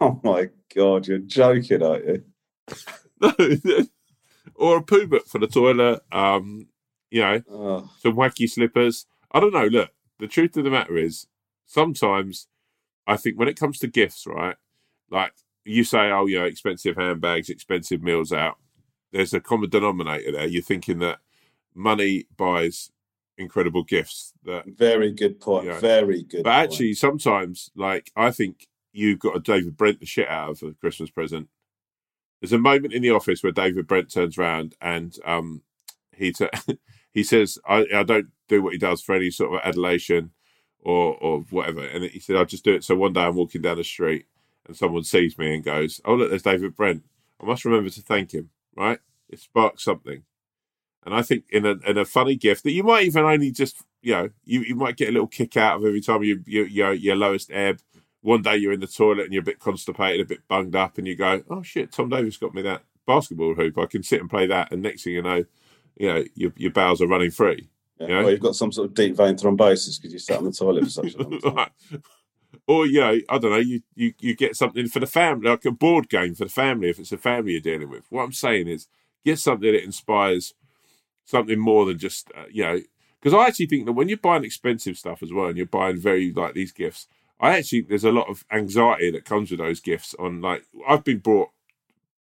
oh 0.00 0.20
my 0.22 0.48
God, 0.74 1.06
you're 1.06 1.18
joking, 1.18 1.82
aren't 1.82 2.04
you? 2.06 2.24
No, 3.20 3.32
or 4.54 4.76
a 4.78 4.82
poo 4.82 5.06
book 5.06 5.26
for 5.26 5.38
the 5.38 5.46
toilet. 5.46 6.00
Um, 6.12 6.66
you 7.10 7.20
know, 7.20 7.88
some 8.00 8.14
wacky 8.14 8.48
slippers. 8.48 9.06
I 9.32 9.40
don't 9.40 9.54
know. 9.54 9.66
Look, 9.66 9.90
the 10.18 10.26
truth 10.26 10.56
of 10.56 10.64
the 10.64 10.70
matter 10.70 10.96
is, 10.96 11.26
sometimes 11.66 12.48
I 13.06 13.16
think 13.16 13.38
when 13.38 13.48
it 13.48 13.58
comes 13.58 13.78
to 13.80 13.86
gifts, 13.86 14.26
right? 14.26 14.56
Like 15.10 15.32
you 15.64 15.84
say, 15.84 16.10
oh, 16.10 16.26
you 16.26 16.38
know, 16.38 16.44
expensive 16.44 16.96
handbags, 16.96 17.48
expensive 17.48 18.02
meals 18.02 18.32
out. 18.32 18.58
There's 19.12 19.32
a 19.32 19.40
common 19.40 19.70
denominator 19.70 20.32
there. 20.32 20.46
You're 20.46 20.62
thinking 20.62 20.98
that 20.98 21.18
money 21.74 22.26
buys 22.36 22.90
incredible 23.38 23.84
gifts. 23.84 24.34
That, 24.44 24.66
very 24.66 25.12
good 25.12 25.40
point. 25.40 25.66
Yeah. 25.66 25.78
Very 25.78 26.22
good. 26.22 26.42
but 26.44 26.50
point. 26.50 26.72
actually, 26.72 26.94
sometimes, 26.94 27.70
like 27.74 28.10
I 28.16 28.30
think 28.30 28.68
you 28.92 29.16
got 29.16 29.36
a 29.36 29.40
David 29.40 29.76
Brent 29.76 30.00
the 30.00 30.06
shit 30.06 30.28
out 30.28 30.50
of 30.50 30.62
a 30.62 30.74
Christmas 30.74 31.10
present. 31.10 31.48
There's 32.40 32.52
a 32.52 32.58
moment 32.58 32.92
in 32.92 33.02
the 33.02 33.10
office 33.10 33.42
where 33.42 33.52
David 33.52 33.86
Brent 33.86 34.12
turns 34.12 34.38
around 34.38 34.74
and 34.80 35.16
um, 35.24 35.62
he 36.12 36.32
t- 36.32 36.48
he 37.18 37.24
says, 37.24 37.58
I, 37.66 37.86
"I 37.94 38.02
don't 38.02 38.28
do 38.48 38.62
what 38.62 38.72
he 38.72 38.78
does 38.78 39.02
for 39.02 39.14
any 39.14 39.30
sort 39.30 39.54
of 39.54 39.60
adulation 39.64 40.30
or 40.80 41.16
or 41.20 41.40
whatever." 41.50 41.84
And 41.84 42.04
he 42.04 42.20
said, 42.20 42.36
"I 42.36 42.44
just 42.44 42.64
do 42.64 42.74
it 42.74 42.84
so 42.84 42.96
one 42.96 43.12
day 43.12 43.22
I'm 43.22 43.36
walking 43.36 43.62
down 43.62 43.76
the 43.76 43.84
street 43.84 44.26
and 44.66 44.76
someone 44.76 45.04
sees 45.04 45.36
me 45.38 45.54
and 45.54 45.64
goes, 45.64 46.00
"Oh 46.04 46.14
look, 46.14 46.30
there's 46.30 46.42
David 46.42 46.76
Brent. 46.76 47.04
I 47.42 47.46
must 47.46 47.64
remember 47.64 47.90
to 47.90 48.02
thank 48.02 48.32
him." 48.32 48.50
Right? 48.76 49.00
It 49.28 49.40
sparks 49.40 49.84
something. 49.84 50.22
And 51.04 51.14
I 51.14 51.22
think 51.22 51.44
in 51.50 51.64
a 51.66 51.76
in 51.86 51.98
a 51.98 52.04
funny 52.04 52.36
gift 52.36 52.64
that 52.64 52.72
you 52.72 52.82
might 52.82 53.04
even 53.04 53.24
only 53.24 53.50
just 53.50 53.82
you 54.02 54.12
know 54.12 54.30
you, 54.44 54.60
you 54.60 54.74
might 54.76 54.96
get 54.96 55.08
a 55.08 55.12
little 55.12 55.26
kick 55.26 55.56
out 55.56 55.78
of 55.78 55.84
every 55.86 56.00
time 56.00 56.22
you 56.22 56.42
you 56.46 56.64
your 56.64 56.92
your 56.92 57.16
lowest 57.16 57.50
ebb. 57.52 57.80
One 58.20 58.42
day 58.42 58.56
you're 58.56 58.72
in 58.72 58.80
the 58.80 58.86
toilet 58.86 59.24
and 59.24 59.32
you're 59.32 59.42
a 59.42 59.44
bit 59.44 59.60
constipated, 59.60 60.20
a 60.20 60.28
bit 60.28 60.46
bunged 60.48 60.76
up, 60.76 60.98
and 60.98 61.06
you 61.06 61.16
go, 61.16 61.42
"Oh 61.48 61.62
shit, 61.62 61.92
Tom 61.92 62.08
Davis 62.08 62.36
got 62.36 62.54
me 62.54 62.62
that 62.62 62.82
basketball 63.06 63.54
hoop. 63.54 63.78
I 63.78 63.86
can 63.86 64.02
sit 64.02 64.20
and 64.20 64.28
play 64.28 64.46
that." 64.48 64.70
And 64.72 64.82
next 64.82 65.04
thing 65.04 65.14
you 65.14 65.22
know, 65.22 65.44
you 65.98 66.08
know 66.08 66.24
your 66.34 66.52
your 66.56 66.70
bowels 66.70 67.02
are 67.02 67.06
running 67.06 67.30
free. 67.30 67.68
Yeah. 67.98 68.08
yeah. 68.08 68.24
Or 68.24 68.30
you've 68.30 68.40
got 68.40 68.54
some 68.54 68.72
sort 68.72 68.88
of 68.88 68.94
deep 68.94 69.16
vein 69.16 69.34
thrombosis 69.34 70.00
because 70.00 70.12
you 70.12 70.18
sat 70.18 70.38
on 70.38 70.44
the 70.44 70.52
toilet 70.52 70.84
for 70.84 70.90
such 70.90 71.14
a 71.14 71.22
long 71.22 71.40
time. 71.56 72.02
or 72.66 72.86
you 72.86 73.00
know, 73.00 73.18
I 73.28 73.38
don't 73.38 73.50
know, 73.50 73.56
you, 73.56 73.82
you 73.94 74.14
you 74.20 74.36
get 74.36 74.56
something 74.56 74.88
for 74.88 75.00
the 75.00 75.06
family, 75.06 75.50
like 75.50 75.64
a 75.64 75.70
board 75.70 76.08
game 76.08 76.34
for 76.34 76.44
the 76.44 76.50
family 76.50 76.90
if 76.90 76.98
it's 76.98 77.12
a 77.12 77.18
family 77.18 77.52
you're 77.52 77.60
dealing 77.60 77.90
with. 77.90 78.04
What 78.10 78.22
I'm 78.22 78.32
saying 78.32 78.68
is, 78.68 78.86
get 79.24 79.38
something 79.38 79.70
that 79.70 79.84
inspires 79.84 80.54
something 81.24 81.58
more 81.58 81.84
than 81.84 81.98
just 81.98 82.30
uh, 82.36 82.44
you 82.50 82.64
know. 82.64 82.80
Because 83.20 83.34
I 83.34 83.48
actually 83.48 83.66
think 83.66 83.86
that 83.86 83.92
when 83.92 84.08
you're 84.08 84.16
buying 84.16 84.44
expensive 84.44 84.96
stuff 84.96 85.22
as 85.22 85.32
well, 85.32 85.46
and 85.46 85.56
you're 85.56 85.66
buying 85.66 85.98
very 85.98 86.32
like 86.32 86.54
these 86.54 86.72
gifts, 86.72 87.08
I 87.40 87.58
actually 87.58 87.82
there's 87.82 88.04
a 88.04 88.12
lot 88.12 88.28
of 88.28 88.44
anxiety 88.52 89.10
that 89.10 89.24
comes 89.24 89.50
with 89.50 89.58
those 89.58 89.80
gifts. 89.80 90.14
On 90.18 90.40
like 90.40 90.64
I've 90.88 91.04
been 91.04 91.18
brought, 91.18 91.50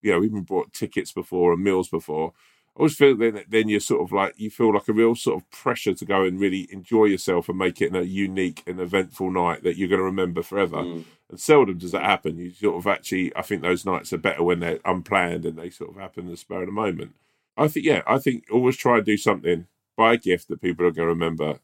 you 0.01 0.11
know, 0.11 0.19
we've 0.19 0.33
been 0.33 0.43
brought 0.43 0.73
tickets 0.73 1.13
before 1.13 1.53
and 1.53 1.63
meals 1.63 1.87
before. 1.87 2.33
I 2.75 2.79
always 2.79 2.95
feel 2.95 3.17
then 3.17 3.43
then 3.49 3.67
you're 3.67 3.81
sort 3.81 4.01
of 4.01 4.13
like 4.13 4.33
you 4.37 4.49
feel 4.49 4.73
like 4.73 4.87
a 4.87 4.93
real 4.93 5.13
sort 5.13 5.41
of 5.41 5.49
pressure 5.51 5.93
to 5.93 6.05
go 6.05 6.23
and 6.23 6.39
really 6.39 6.69
enjoy 6.71 7.05
yourself 7.05 7.49
and 7.49 7.57
make 7.57 7.81
it 7.81 7.93
a 7.93 8.05
unique 8.05 8.63
and 8.65 8.79
eventful 8.79 9.29
night 9.29 9.63
that 9.63 9.75
you're 9.77 9.89
going 9.89 9.99
to 9.99 10.05
remember 10.05 10.41
forever. 10.41 10.77
Mm. 10.77 11.03
And 11.29 11.39
seldom 11.39 11.77
does 11.77 11.91
that 11.91 12.03
happen. 12.03 12.37
You 12.37 12.51
sort 12.51 12.77
of 12.77 12.87
actually, 12.87 13.35
I 13.35 13.41
think 13.41 13.61
those 13.61 13.85
nights 13.85 14.13
are 14.13 14.17
better 14.17 14.43
when 14.43 14.61
they're 14.61 14.79
unplanned 14.85 15.45
and 15.45 15.57
they 15.57 15.69
sort 15.69 15.89
of 15.89 15.97
happen 15.97 16.25
in 16.25 16.31
the 16.31 16.37
spur 16.37 16.61
of 16.61 16.67
the 16.67 16.71
moment. 16.71 17.15
I 17.57 17.67
think, 17.67 17.85
yeah, 17.85 18.03
I 18.07 18.19
think 18.19 18.45
always 18.51 18.77
try 18.77 18.97
and 18.97 19.05
do 19.05 19.17
something, 19.17 19.67
buy 19.97 20.13
a 20.13 20.17
gift 20.17 20.47
that 20.47 20.61
people 20.61 20.85
are 20.85 20.91
going 20.91 21.07
to 21.07 21.13
remember 21.13 21.59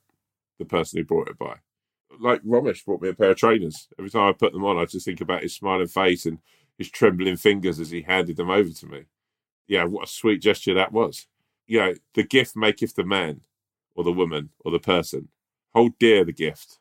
the 0.59 0.65
person 0.65 0.97
who 0.97 1.05
brought 1.05 1.29
it 1.29 1.37
by. 1.37 1.57
Like 2.19 2.43
Romesh 2.43 2.83
brought 2.83 3.01
me 3.01 3.09
a 3.09 3.13
pair 3.13 3.31
of 3.31 3.37
trainers. 3.37 3.87
Every 3.97 4.09
time 4.09 4.27
I 4.27 4.33
put 4.33 4.51
them 4.51 4.65
on, 4.65 4.77
I 4.77 4.85
just 4.85 5.05
think 5.05 5.21
about 5.21 5.43
his 5.43 5.55
smiling 5.55 5.87
face 5.87 6.25
and 6.25 6.39
his 6.77 6.89
trembling 6.89 7.37
fingers 7.37 7.79
as 7.79 7.91
he 7.91 8.01
handed 8.01 8.37
them 8.37 8.49
over 8.49 8.69
to 8.69 8.85
me. 8.85 9.05
Yeah, 9.67 9.83
what 9.85 10.05
a 10.05 10.11
sweet 10.11 10.41
gesture 10.41 10.73
that 10.75 10.91
was. 10.91 11.27
You 11.65 11.79
know, 11.79 11.93
the 12.13 12.23
gift 12.23 12.55
maketh 12.55 12.95
the 12.95 13.03
man 13.03 13.41
or 13.95 14.03
the 14.03 14.11
woman 14.11 14.49
or 14.59 14.71
the 14.71 14.79
person. 14.79 15.29
Hold 15.73 15.99
dear 15.99 16.23
the 16.23 16.33
gift, 16.33 16.79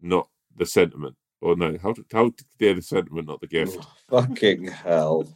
not 0.00 0.28
the 0.56 0.66
sentiment. 0.66 1.16
Or 1.40 1.56
no, 1.56 1.76
hold, 1.78 1.98
hold 2.12 2.38
dear 2.58 2.74
the 2.74 2.82
sentiment, 2.82 3.26
not 3.26 3.40
the 3.40 3.46
gift. 3.46 3.84
Fucking 4.10 4.66
hell. 4.68 5.26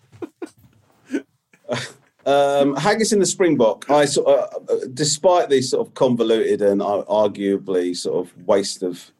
um, 2.26 2.76
Haggis 2.76 3.12
in 3.12 3.18
the 3.18 3.26
Springbok. 3.26 3.90
I 3.90 4.04
sort 4.04 4.28
of, 4.28 4.68
uh, 4.68 4.86
despite 4.92 5.48
the 5.48 5.62
sort 5.62 5.86
of 5.86 5.94
convoluted 5.94 6.60
and 6.62 6.82
uh, 6.82 7.04
arguably 7.08 7.96
sort 7.96 8.26
of 8.26 8.46
waste 8.46 8.82
of 8.82 9.10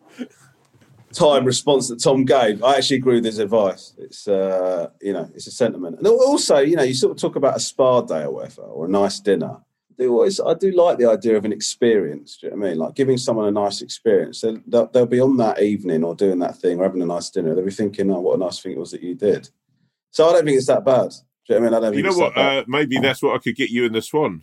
time 1.15 1.45
response 1.45 1.89
that 1.89 2.03
Tom 2.03 2.25
gave, 2.25 2.63
I 2.63 2.77
actually 2.77 2.97
agree 2.99 3.15
with 3.17 3.25
his 3.25 3.39
advice. 3.39 3.95
It's 3.99 4.27
uh, 4.29 4.91
you 5.01 5.13
know, 5.13 5.31
it's 5.35 5.47
a 5.47 5.51
sentiment, 5.51 5.99
and 5.99 6.07
also 6.07 6.59
you 6.59 6.77
know, 6.77 6.83
you 6.83 6.95
sort 6.95 7.13
of 7.13 7.19
talk 7.21 7.37
about 7.37 7.57
a 7.57 7.61
spa 7.61 8.01
day 8.03 8.23
or 8.25 8.31
whatever, 8.33 8.63
or 8.63 8.87
a 8.87 8.91
nice 8.91 9.21
dinner. 9.21 9.57
I 9.91 10.03
do 10.03 10.13
always, 10.13 10.41
I 10.41 10.55
do 10.55 10.73
like 10.73 10.99
the 10.99 11.09
idea 11.09 11.37
of 11.37 11.45
an 11.45 11.53
experience. 11.53 12.37
Do 12.39 12.47
you 12.47 12.51
know 12.51 12.59
what 12.59 12.67
I 12.67 12.71
mean? 12.71 12.79
Like 12.79 12.95
giving 12.97 13.17
someone 13.17 13.47
a 13.47 13.53
nice 13.53 13.81
experience. 13.81 14.41
They'll, 14.41 14.59
they'll, 14.67 14.87
they'll 14.89 15.07
be 15.07 15.21
on 15.21 15.37
that 15.37 15.63
evening 15.63 16.03
or 16.03 16.17
doing 16.17 16.41
that 16.41 16.57
thing 16.57 16.81
or 16.81 16.83
having 16.83 17.01
a 17.03 17.07
nice 17.07 17.31
dinner. 17.31 17.55
They'll 17.55 17.65
be 17.65 17.71
thinking, 17.71 18.11
"Oh, 18.11 18.21
what 18.21 18.35
a 18.37 18.39
nice 18.39 18.59
thing 18.61 18.73
it 18.73 18.79
was 18.79 18.91
that 18.91 19.03
you 19.03 19.15
did." 19.15 19.49
So 20.11 20.29
I 20.29 20.33
don't 20.33 20.45
think 20.45 20.57
it's 20.59 20.67
that 20.67 20.85
bad. 20.85 21.11
Do 21.47 21.55
you 21.55 21.61
know 21.61 21.61
what 21.61 21.67
I 21.67 21.71
mean? 21.71 21.75
I 21.75 21.81
don't 21.81 21.83
You 21.99 22.03
think 22.03 22.05
know 22.05 22.11
it's 22.11 22.19
what? 22.21 22.35
that. 22.35 22.59
Uh, 22.59 22.65
maybe 22.67 22.99
that's 22.99 23.23
what 23.23 23.35
I 23.37 23.39
could 23.39 23.55
get 23.57 23.71
you 23.71 23.85
in 23.85 23.93
the 23.93 24.03
Swan, 24.03 24.43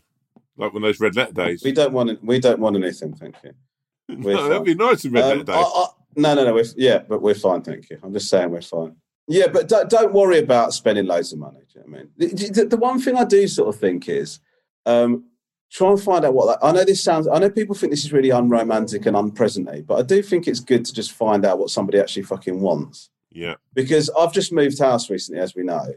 like 0.55 0.71
when 0.73 0.83
those 0.83 0.99
red 1.01 1.15
letter 1.15 1.33
days. 1.33 1.63
we 1.63 1.71
don't 1.73 1.91
want, 1.93 2.23
we 2.23 2.39
don't 2.39 2.59
want 2.59 2.75
anything. 2.77 3.13
Thank 3.15 3.35
you. 3.43 3.51
no, 4.07 4.47
that'd 4.49 4.63
be 4.63 4.75
nice 4.75 5.03
in 5.03 5.11
red 5.11 5.23
Um, 5.23 5.29
letter 5.29 5.43
days. 5.43 5.55
I- 5.55 5.61
I- 5.61 5.87
no, 6.15 6.33
no, 6.35 6.45
no. 6.45 6.53
We're, 6.53 6.65
yeah, 6.75 6.99
but 6.99 7.21
we're 7.21 7.35
fine. 7.35 7.61
Thank 7.61 7.89
you. 7.89 7.99
I'm 8.03 8.13
just 8.13 8.29
saying 8.29 8.49
we're 8.49 8.61
fine. 8.61 8.95
Yeah, 9.27 9.47
but 9.47 9.69
don't, 9.69 9.89
don't 9.89 10.13
worry 10.13 10.39
about 10.39 10.73
spending 10.73 11.05
loads 11.05 11.31
of 11.31 11.39
money. 11.39 11.59
Do 11.73 11.79
you 11.79 11.85
know 11.85 11.91
what 11.91 11.99
I 11.99 12.25
mean? 12.25 12.35
The, 12.35 12.49
the, 12.61 12.65
the 12.65 12.77
one 12.77 12.99
thing 12.99 13.15
I 13.15 13.23
do 13.23 13.47
sort 13.47 13.69
of 13.73 13.79
think 13.79 14.09
is 14.09 14.39
um, 14.85 15.25
try 15.71 15.89
and 15.91 16.01
find 16.01 16.25
out 16.25 16.33
what. 16.33 16.47
Like, 16.47 16.57
I 16.61 16.71
know 16.71 16.83
this 16.83 17.03
sounds. 17.03 17.27
I 17.27 17.39
know 17.39 17.49
people 17.49 17.75
think 17.75 17.91
this 17.91 18.03
is 18.03 18.11
really 18.11 18.31
unromantic 18.31 19.05
and 19.05 19.15
unpresent 19.15 19.87
but 19.87 19.99
I 19.99 20.01
do 20.01 20.21
think 20.21 20.47
it's 20.47 20.59
good 20.59 20.83
to 20.85 20.93
just 20.93 21.11
find 21.13 21.45
out 21.45 21.59
what 21.59 21.69
somebody 21.69 21.99
actually 21.99 22.23
fucking 22.23 22.59
wants 22.59 23.09
yeah, 23.31 23.55
because 23.73 24.09
I've 24.19 24.33
just 24.33 24.51
moved 24.51 24.79
house 24.79 25.09
recently, 25.09 25.41
as 25.41 25.55
we 25.55 25.63
know, 25.63 25.93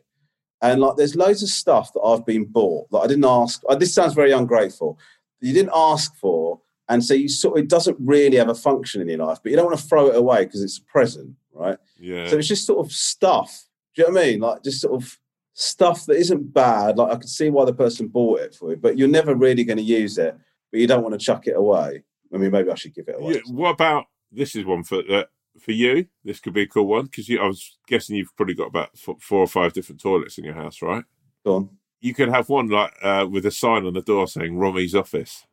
And 0.63 0.81
like, 0.81 0.97
there's 0.97 1.17
loads 1.17 1.43
of 1.43 1.49
stuff 1.49 1.93
that 1.95 2.01
I've 2.01 2.25
been 2.25 2.45
bought 2.45 2.91
that 2.93 2.99
I 2.99 3.07
didn't 3.09 3.25
ask. 3.25 3.63
uh, 3.69 3.75
This 3.75 3.93
sounds 3.95 4.15
very 4.15 4.31
ungrateful. 4.33 4.99
You 5.41 5.53
didn't 5.53 5.73
ask 5.75 6.15
for, 6.17 6.61
and 6.89 7.05
so 7.05 7.15
you 7.15 7.29
sort 7.29 7.59
of, 7.59 7.65
it 7.65 7.71
doesn't 7.71 7.97
really 8.01 8.37
have 8.37 8.49
a 8.49 8.55
function 8.55 9.01
in 9.01 9.09
your 9.09 9.19
life, 9.19 9.39
but 9.43 9.51
you 9.51 9.57
don't 9.57 9.67
want 9.67 9.79
to 9.79 9.87
throw 9.87 10.09
it 10.09 10.17
away 10.17 10.45
because 10.45 10.63
it's 10.63 10.79
a 10.79 10.83
present, 10.83 11.35
right? 11.53 11.79
Yeah. 11.99 12.29
So 12.29 12.39
it's 12.39 12.49
just 12.49 12.67
sort 12.67 12.85
of 12.85 12.93
stuff. 12.93 13.69
Do 13.95 14.03
you 14.03 14.09
know 14.09 14.15
what 14.15 14.23
I 14.23 14.27
mean? 14.27 14.41
Like 14.41 14.65
just 14.65 14.81
sort 14.81 15.03
of 15.03 15.19
stuff 15.55 16.05
that 16.07 16.17
isn't 16.17 16.53
bad. 16.53 16.99
Like 16.99 17.13
I 17.13 17.17
can 17.17 17.29
see 17.29 17.49
why 17.49 17.65
the 17.65 17.73
person 17.73 18.09
bought 18.09 18.41
it 18.41 18.55
for 18.55 18.71
you, 18.71 18.77
but 18.77 18.99
you're 18.99 19.09
never 19.09 19.35
really 19.35 19.65
going 19.65 19.79
to 19.79 19.83
use 19.83 20.19
it. 20.19 20.37
But 20.71 20.81
you 20.81 20.87
don't 20.87 21.03
want 21.03 21.19
to 21.19 21.25
chuck 21.25 21.47
it 21.47 21.57
away. 21.57 22.03
I 22.33 22.37
mean, 22.37 22.51
maybe 22.51 22.71
I 22.71 22.75
should 22.75 22.95
give 22.95 23.09
it 23.09 23.17
away. 23.19 23.35
Yeah, 23.35 23.41
what 23.47 23.71
about 23.71 24.07
this? 24.33 24.57
Is 24.57 24.65
one 24.65 24.83
for 24.83 25.03
uh, 25.09 25.25
for 25.59 25.73
you? 25.73 26.07
This 26.25 26.41
could 26.41 26.53
be 26.53 26.63
a 26.63 26.67
cool 26.67 26.89
one 26.89 27.05
because 27.05 27.31
I 27.31 27.47
was 27.47 27.79
guessing 27.87 28.17
you've 28.17 28.35
probably 28.37 28.57
got 28.57 28.67
about 28.67 28.99
four 28.99 29.41
or 29.41 29.47
five 29.47 29.73
different 29.73 30.03
toilets 30.03 30.37
in 30.37 30.45
your 30.45 30.55
house, 30.55 30.83
right? 30.83 31.05
Go 31.47 31.55
on. 31.55 31.71
You 32.01 32.13
could 32.13 32.29
have 32.29 32.49
one 32.49 32.69
like 32.69 32.93
uh, 33.03 33.27
with 33.31 33.47
a 33.47 33.53
sign 33.53 33.87
on 33.87 33.95
the 33.95 34.03
door 34.03 34.27
saying 34.27 34.59
Romy's 34.59 34.95
office 34.95 35.47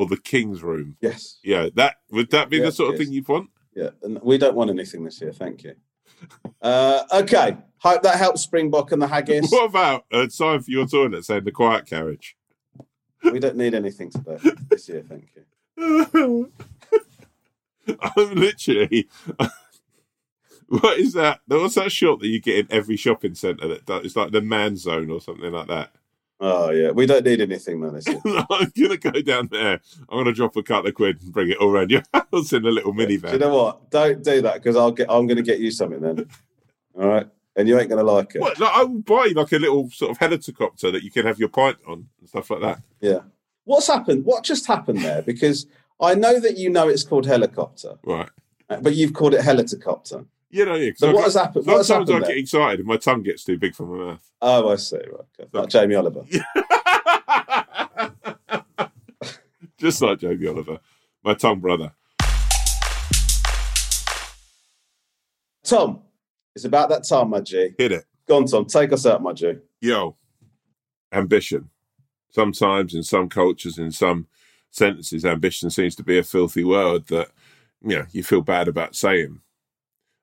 or 0.00 0.06
the 0.06 0.16
King's 0.16 0.62
room. 0.62 0.96
Yes. 1.02 1.38
Yeah, 1.44 1.68
that 1.74 1.96
would 2.10 2.30
that 2.30 2.48
be 2.48 2.56
Yeah, 2.56 2.64
the 2.64 2.72
sort 2.72 2.94
of 2.94 2.98
yes. 2.98 3.06
thing 3.06 3.12
you'd 3.14 3.28
want? 3.28 3.50
Yeah. 3.76 3.90
And 4.02 4.18
we 4.22 4.38
don't 4.38 4.56
want 4.56 4.70
anything 4.70 5.04
this 5.04 5.20
year. 5.20 5.32
Thank 5.32 5.62
you. 5.64 5.74
Uh, 6.60 7.02
okay. 7.12 7.56
Hope 7.78 8.02
that 8.02 8.16
helps 8.16 8.42
Springbok 8.42 8.92
and 8.92 9.00
the 9.00 9.06
Haggis. 9.06 9.48
What 9.50 9.70
about 9.70 10.04
a 10.12 10.28
sign 10.28 10.60
for 10.60 10.70
your 10.70 10.86
toilet 10.86 11.24
saying 11.24 11.44
the 11.44 11.52
quiet 11.52 11.86
carriage? 11.86 12.36
we 13.22 13.38
don't 13.38 13.56
need 13.56 13.74
anything 13.74 14.10
today 14.10 14.36
this 14.68 14.86
year. 14.86 15.02
Thank 15.08 15.30
you. 15.34 16.52
I'm 18.02 18.34
literally. 18.34 19.08
what 20.68 20.98
is 20.98 21.14
that? 21.14 21.40
What's 21.46 21.76
that 21.76 21.90
shop 21.90 22.20
that 22.20 22.28
you 22.28 22.38
get 22.38 22.58
in 22.58 22.66
every 22.70 22.96
shopping 22.96 23.34
centre? 23.34 23.68
That 23.68 23.86
does, 23.86 24.04
it's 24.04 24.16
like 24.16 24.32
the 24.32 24.42
man 24.42 24.76
zone 24.76 25.10
or 25.10 25.22
something 25.22 25.50
like 25.50 25.68
that. 25.68 25.92
Oh 26.42 26.70
yeah, 26.70 26.90
we 26.90 27.04
don't 27.04 27.24
need 27.24 27.40
anything 27.42 27.80
man. 27.80 28.00
I'm 28.24 28.72
gonna 28.78 28.96
go 28.96 29.10
down 29.20 29.48
there. 29.52 29.80
I'm 30.08 30.18
gonna 30.18 30.32
drop 30.32 30.56
a 30.56 30.62
couple 30.62 30.88
of 30.88 30.94
quid 30.94 31.20
and 31.22 31.32
bring 31.32 31.50
it 31.50 31.58
all 31.58 31.70
around 31.70 31.90
your 31.90 32.02
house 32.14 32.52
in 32.54 32.64
a 32.64 32.70
little 32.70 32.94
minivan. 32.94 33.26
Do 33.26 33.32
you 33.32 33.38
know 33.38 33.54
what? 33.54 33.90
Don't 33.90 34.22
do 34.24 34.40
that 34.42 34.54
because 34.54 34.74
I'll 34.76 34.90
get. 34.92 35.10
I'm 35.10 35.26
going 35.26 35.36
to 35.36 35.42
get 35.42 35.58
you 35.60 35.70
something 35.70 36.00
then. 36.00 36.26
All 36.98 37.08
right, 37.08 37.26
and 37.56 37.68
you 37.68 37.78
ain't 37.78 37.90
going 37.90 38.04
to 38.04 38.10
like 38.10 38.34
it. 38.34 38.40
What? 38.40 38.58
Like, 38.58 38.72
I 38.74 38.82
will 38.84 39.00
buy 39.02 39.26
you 39.26 39.34
like 39.34 39.52
a 39.52 39.58
little 39.58 39.90
sort 39.90 40.12
of 40.12 40.18
helicopter 40.18 40.90
that 40.90 41.02
you 41.02 41.10
can 41.10 41.26
have 41.26 41.38
your 41.38 41.50
pint 41.50 41.76
on 41.86 42.08
and 42.20 42.28
stuff 42.28 42.48
like 42.50 42.60
that. 42.62 42.80
Yeah. 43.00 43.20
What's 43.64 43.86
happened? 43.88 44.24
What 44.24 44.42
just 44.42 44.66
happened 44.66 45.00
there? 45.00 45.20
Because 45.22 45.66
I 46.00 46.14
know 46.14 46.40
that 46.40 46.56
you 46.56 46.70
know 46.70 46.88
it's 46.88 47.04
called 47.04 47.26
helicopter, 47.26 47.98
Right. 48.04 48.30
but 48.68 48.94
you've 48.94 49.12
called 49.12 49.34
it 49.34 49.42
helicopter. 49.42 50.24
You 50.50 50.64
know, 50.64 50.74
yeah. 50.74 50.90
So 50.96 51.12
what 51.12 51.24
has 51.24 51.34
happened? 51.34 51.64
What 51.66 51.76
has 51.78 51.86
Sometimes 51.86 52.10
happened 52.10 52.24
I 52.24 52.28
get 52.28 52.38
excited 52.38 52.80
and 52.80 52.88
my 52.88 52.96
tongue 52.96 53.22
gets 53.22 53.44
too 53.44 53.56
big 53.56 53.72
for 53.74 53.86
my 53.86 54.04
mouth. 54.04 54.30
Oh, 54.42 54.70
I 54.70 54.76
see. 54.76 54.96
Right, 54.96 55.20
okay. 55.40 55.48
Like 55.52 55.68
Jamie 55.68 55.94
Oliver. 55.94 56.24
Just 59.78 60.02
like 60.02 60.18
Jamie 60.18 60.48
Oliver, 60.48 60.80
my 61.22 61.34
tongue 61.34 61.60
brother. 61.60 61.92
Tom, 65.62 66.00
it's 66.56 66.64
about 66.64 66.88
that 66.88 67.04
time, 67.08 67.30
my 67.30 67.40
G. 67.40 67.70
Hit 67.78 67.92
it. 67.92 68.04
Go 68.26 68.38
on, 68.38 68.46
Tom. 68.46 68.66
Take 68.66 68.92
us 68.92 69.06
out, 69.06 69.22
my 69.22 69.32
G. 69.32 69.54
Yo, 69.80 70.16
ambition. 71.12 71.70
Sometimes 72.32 72.92
in 72.94 73.04
some 73.04 73.28
cultures, 73.28 73.78
in 73.78 73.92
some 73.92 74.26
sentences, 74.70 75.24
ambition 75.24 75.70
seems 75.70 75.94
to 75.94 76.02
be 76.02 76.18
a 76.18 76.24
filthy 76.24 76.64
word 76.64 77.06
that 77.06 77.28
you 77.82 77.96
know 77.96 78.06
you 78.10 78.24
feel 78.24 78.40
bad 78.40 78.66
about 78.66 78.96
saying. 78.96 79.40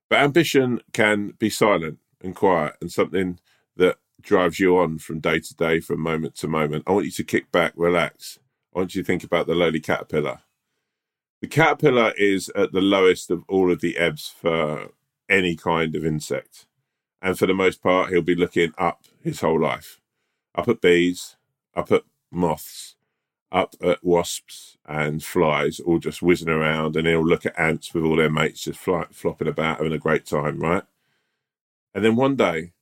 But 0.09 0.19
ambition 0.19 0.81
can 0.93 1.33
be 1.39 1.49
silent 1.49 1.99
and 2.21 2.35
quiet 2.35 2.75
and 2.81 2.91
something 2.91 3.39
that 3.75 3.97
drives 4.21 4.59
you 4.59 4.77
on 4.77 4.99
from 4.99 5.19
day 5.19 5.39
to 5.39 5.55
day, 5.55 5.79
from 5.79 5.99
moment 5.99 6.35
to 6.35 6.47
moment. 6.47 6.83
I 6.87 6.91
want 6.91 7.05
you 7.05 7.11
to 7.11 7.23
kick 7.23 7.51
back, 7.51 7.73
relax. 7.75 8.39
I 8.75 8.79
want 8.79 8.95
you 8.95 9.03
to 9.03 9.05
think 9.05 9.23
about 9.23 9.47
the 9.47 9.55
lowly 9.55 9.79
caterpillar. 9.79 10.39
The 11.41 11.47
caterpillar 11.47 12.13
is 12.17 12.49
at 12.55 12.71
the 12.71 12.81
lowest 12.81 13.29
of 13.29 13.43
all 13.47 13.71
of 13.71 13.81
the 13.81 13.97
ebbs 13.97 14.27
for 14.27 14.89
any 15.29 15.55
kind 15.55 15.95
of 15.95 16.05
insect. 16.05 16.65
And 17.21 17.37
for 17.37 17.45
the 17.45 17.53
most 17.53 17.81
part, 17.83 18.09
he'll 18.09 18.21
be 18.21 18.35
looking 18.35 18.73
up 18.77 19.03
his 19.21 19.41
whole 19.41 19.59
life 19.59 19.99
up 20.55 20.67
at 20.67 20.81
bees, 20.81 21.35
up 21.75 21.91
at 21.91 22.03
moths, 22.31 22.96
up 23.51 23.75
at 23.81 24.03
wasps 24.03 24.77
and 24.85 25.23
flies, 25.23 25.79
all 25.79 25.99
just 25.99 26.21
whizzing 26.21 26.49
around. 26.49 26.95
And 26.95 27.07
he'll 27.07 27.25
look 27.25 27.45
at 27.45 27.57
ants 27.59 27.93
with 27.93 28.03
all 28.03 28.17
their 28.17 28.29
mates 28.29 28.63
just 28.63 28.79
fly, 28.79 29.05
flopping 29.11 29.47
about, 29.47 29.77
having 29.77 29.93
a 29.93 29.97
great 29.97 30.25
time, 30.25 30.59
right? 30.59 30.83
And 31.93 32.03
then 32.03 32.15
one 32.15 32.35
day, 32.35 32.73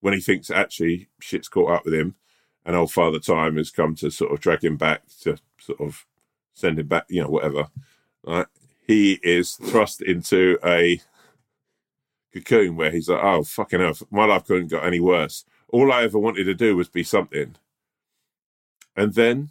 when 0.00 0.14
he 0.14 0.20
thinks 0.20 0.50
actually 0.50 1.08
shit's 1.20 1.48
caught 1.48 1.70
up 1.70 1.84
with 1.84 1.94
him, 1.94 2.14
and 2.64 2.74
old 2.74 2.92
Father 2.92 3.18
Time 3.18 3.56
has 3.56 3.70
come 3.70 3.94
to 3.96 4.10
sort 4.10 4.32
of 4.32 4.40
drag 4.40 4.64
him 4.64 4.76
back 4.76 5.02
to 5.22 5.36
sort 5.58 5.80
of 5.80 6.06
send 6.54 6.78
him 6.78 6.86
back, 6.86 7.04
you 7.08 7.22
know, 7.22 7.28
whatever, 7.28 7.68
right? 8.26 8.46
He 8.86 9.20
is 9.22 9.54
thrust 9.54 10.02
into 10.02 10.58
a 10.64 11.00
cocoon 12.32 12.76
where 12.76 12.90
he's 12.90 13.08
like, 13.08 13.22
oh, 13.22 13.42
fucking 13.42 13.80
hell, 13.80 13.96
my 14.10 14.24
life 14.24 14.44
couldn't 14.46 14.68
got 14.68 14.84
any 14.84 15.00
worse. 15.00 15.44
All 15.68 15.92
I 15.92 16.02
ever 16.02 16.18
wanted 16.18 16.44
to 16.44 16.54
do 16.54 16.76
was 16.76 16.88
be 16.88 17.02
something. 17.02 17.56
And 18.96 19.14
then 19.14 19.50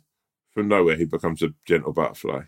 from 0.53 0.67
nowhere, 0.67 0.97
he 0.97 1.05
becomes 1.05 1.41
a 1.41 1.53
gentle 1.65 1.93
butterfly, 1.93 2.43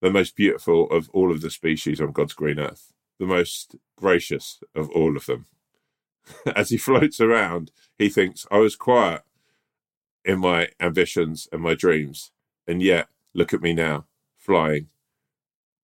the 0.00 0.10
most 0.10 0.36
beautiful 0.36 0.90
of 0.90 1.10
all 1.10 1.30
of 1.32 1.40
the 1.40 1.50
species 1.50 2.00
on 2.00 2.12
God's 2.12 2.34
green 2.34 2.58
earth, 2.58 2.92
the 3.18 3.26
most 3.26 3.76
gracious 3.96 4.60
of 4.74 4.90
all 4.90 5.16
of 5.16 5.26
them. 5.26 5.46
As 6.56 6.70
he 6.70 6.76
floats 6.76 7.20
around, 7.20 7.72
he 7.98 8.08
thinks, 8.08 8.46
I 8.50 8.58
was 8.58 8.76
quiet 8.76 9.22
in 10.24 10.38
my 10.38 10.68
ambitions 10.80 11.48
and 11.52 11.62
my 11.62 11.74
dreams, 11.74 12.30
and 12.66 12.82
yet 12.82 13.08
look 13.34 13.52
at 13.52 13.62
me 13.62 13.72
now, 13.72 14.06
flying. 14.38 14.88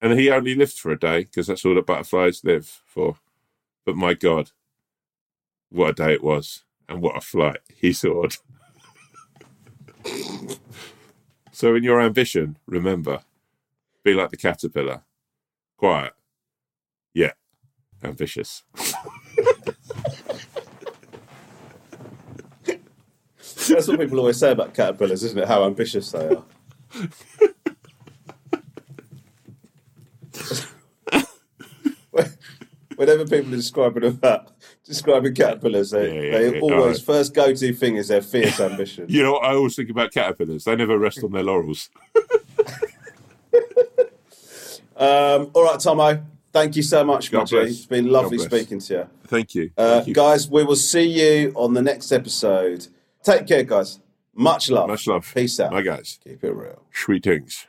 And 0.01 0.19
he 0.19 0.31
only 0.31 0.55
lived 0.55 0.79
for 0.79 0.93
a 0.93 0.99
day 0.99 1.25
because 1.25 1.49
that's 1.49 1.65
all 1.65 1.75
that 1.75 1.87
butterflies 1.87 2.45
live 2.45 2.83
for. 2.87 3.17
But 3.85 3.97
my 3.97 4.15
God, 4.15 4.53
what 5.71 5.91
a 5.91 5.95
day 5.95 6.13
it 6.15 6.23
was, 6.23 6.65
and 6.89 7.03
what 7.03 7.17
a 7.17 7.21
flight 7.21 7.59
he 7.75 7.93
soared. 7.95 8.37
so, 11.59 11.75
in 11.75 11.83
your 11.83 12.01
ambition, 12.01 12.57
remember 12.67 13.23
be 14.05 14.15
like 14.15 14.31
the 14.31 14.37
caterpillar, 14.37 15.03
quiet, 15.77 16.13
yet 17.13 17.37
ambitious. 18.05 18.63
That's 23.67 23.89
what 23.89 23.99
people 23.99 24.21
always 24.21 24.39
say 24.39 24.53
about 24.53 24.73
caterpillars, 24.73 25.25
isn't 25.25 25.37
it? 25.37 25.49
How 25.49 25.65
ambitious 25.65 26.13
they 26.13 26.29
are. 26.29 26.45
Whenever 32.95 33.25
people 33.27 33.53
are 33.53 33.57
describing 33.57 34.05
about 34.05 34.53
describing 34.89 35.35
caterpillars, 35.35 35.91
they, 35.91 36.07
Yeah, 36.13 36.21
yeah, 36.23 36.39
they 36.51 36.55
yeah, 36.57 36.61
always 36.61 37.01
first 37.01 37.35
go 37.35 37.55
to 37.55 37.73
thing 37.73 37.97
is 37.97 38.09
their 38.09 38.23
fierce 38.23 38.59
ambition. 38.69 39.07
You 39.09 39.23
know 39.23 39.33
what 39.33 39.45
I 39.45 39.55
always 39.55 39.77
think 39.77 39.91
about 39.91 40.13
caterpillars? 40.13 40.65
They 40.65 40.75
never 40.75 40.99
rest 40.99 41.23
on 41.23 41.31
their 41.33 41.45
laurels. 41.45 41.91
Um, 44.99 45.53
all 45.55 45.63
right, 45.63 45.79
Tomo. 45.79 46.25
Thank 46.53 46.75
you 46.75 46.83
so 46.83 47.05
much, 47.05 47.31
God 47.31 47.47
G. 47.47 47.57
It's 47.59 47.87
been 47.87 48.09
lovely 48.09 48.39
speaking 48.39 48.81
to 48.81 48.95
you. 48.95 49.09
Thank 49.29 49.55
you. 49.55 49.71
Uh, 49.77 49.97
Thank 49.99 50.09
you. 50.09 50.15
guys, 50.15 50.51
we 50.51 50.65
will 50.65 50.75
see 50.75 51.05
you 51.05 51.53
on 51.55 51.73
the 51.73 51.83
next 51.83 52.11
episode. 52.11 52.89
Take 53.23 53.47
care, 53.47 53.63
guys. 53.63 54.01
Much 54.35 54.71
love. 54.71 54.89
Much 54.89 55.07
love. 55.07 55.31
Peace 55.33 55.61
out. 55.61 55.71
My 55.71 55.83
guys. 55.83 56.19
Keep 56.25 56.43
it 56.43 56.53
real. 56.53 56.83
Sweet 56.93 57.23
things. 57.23 57.69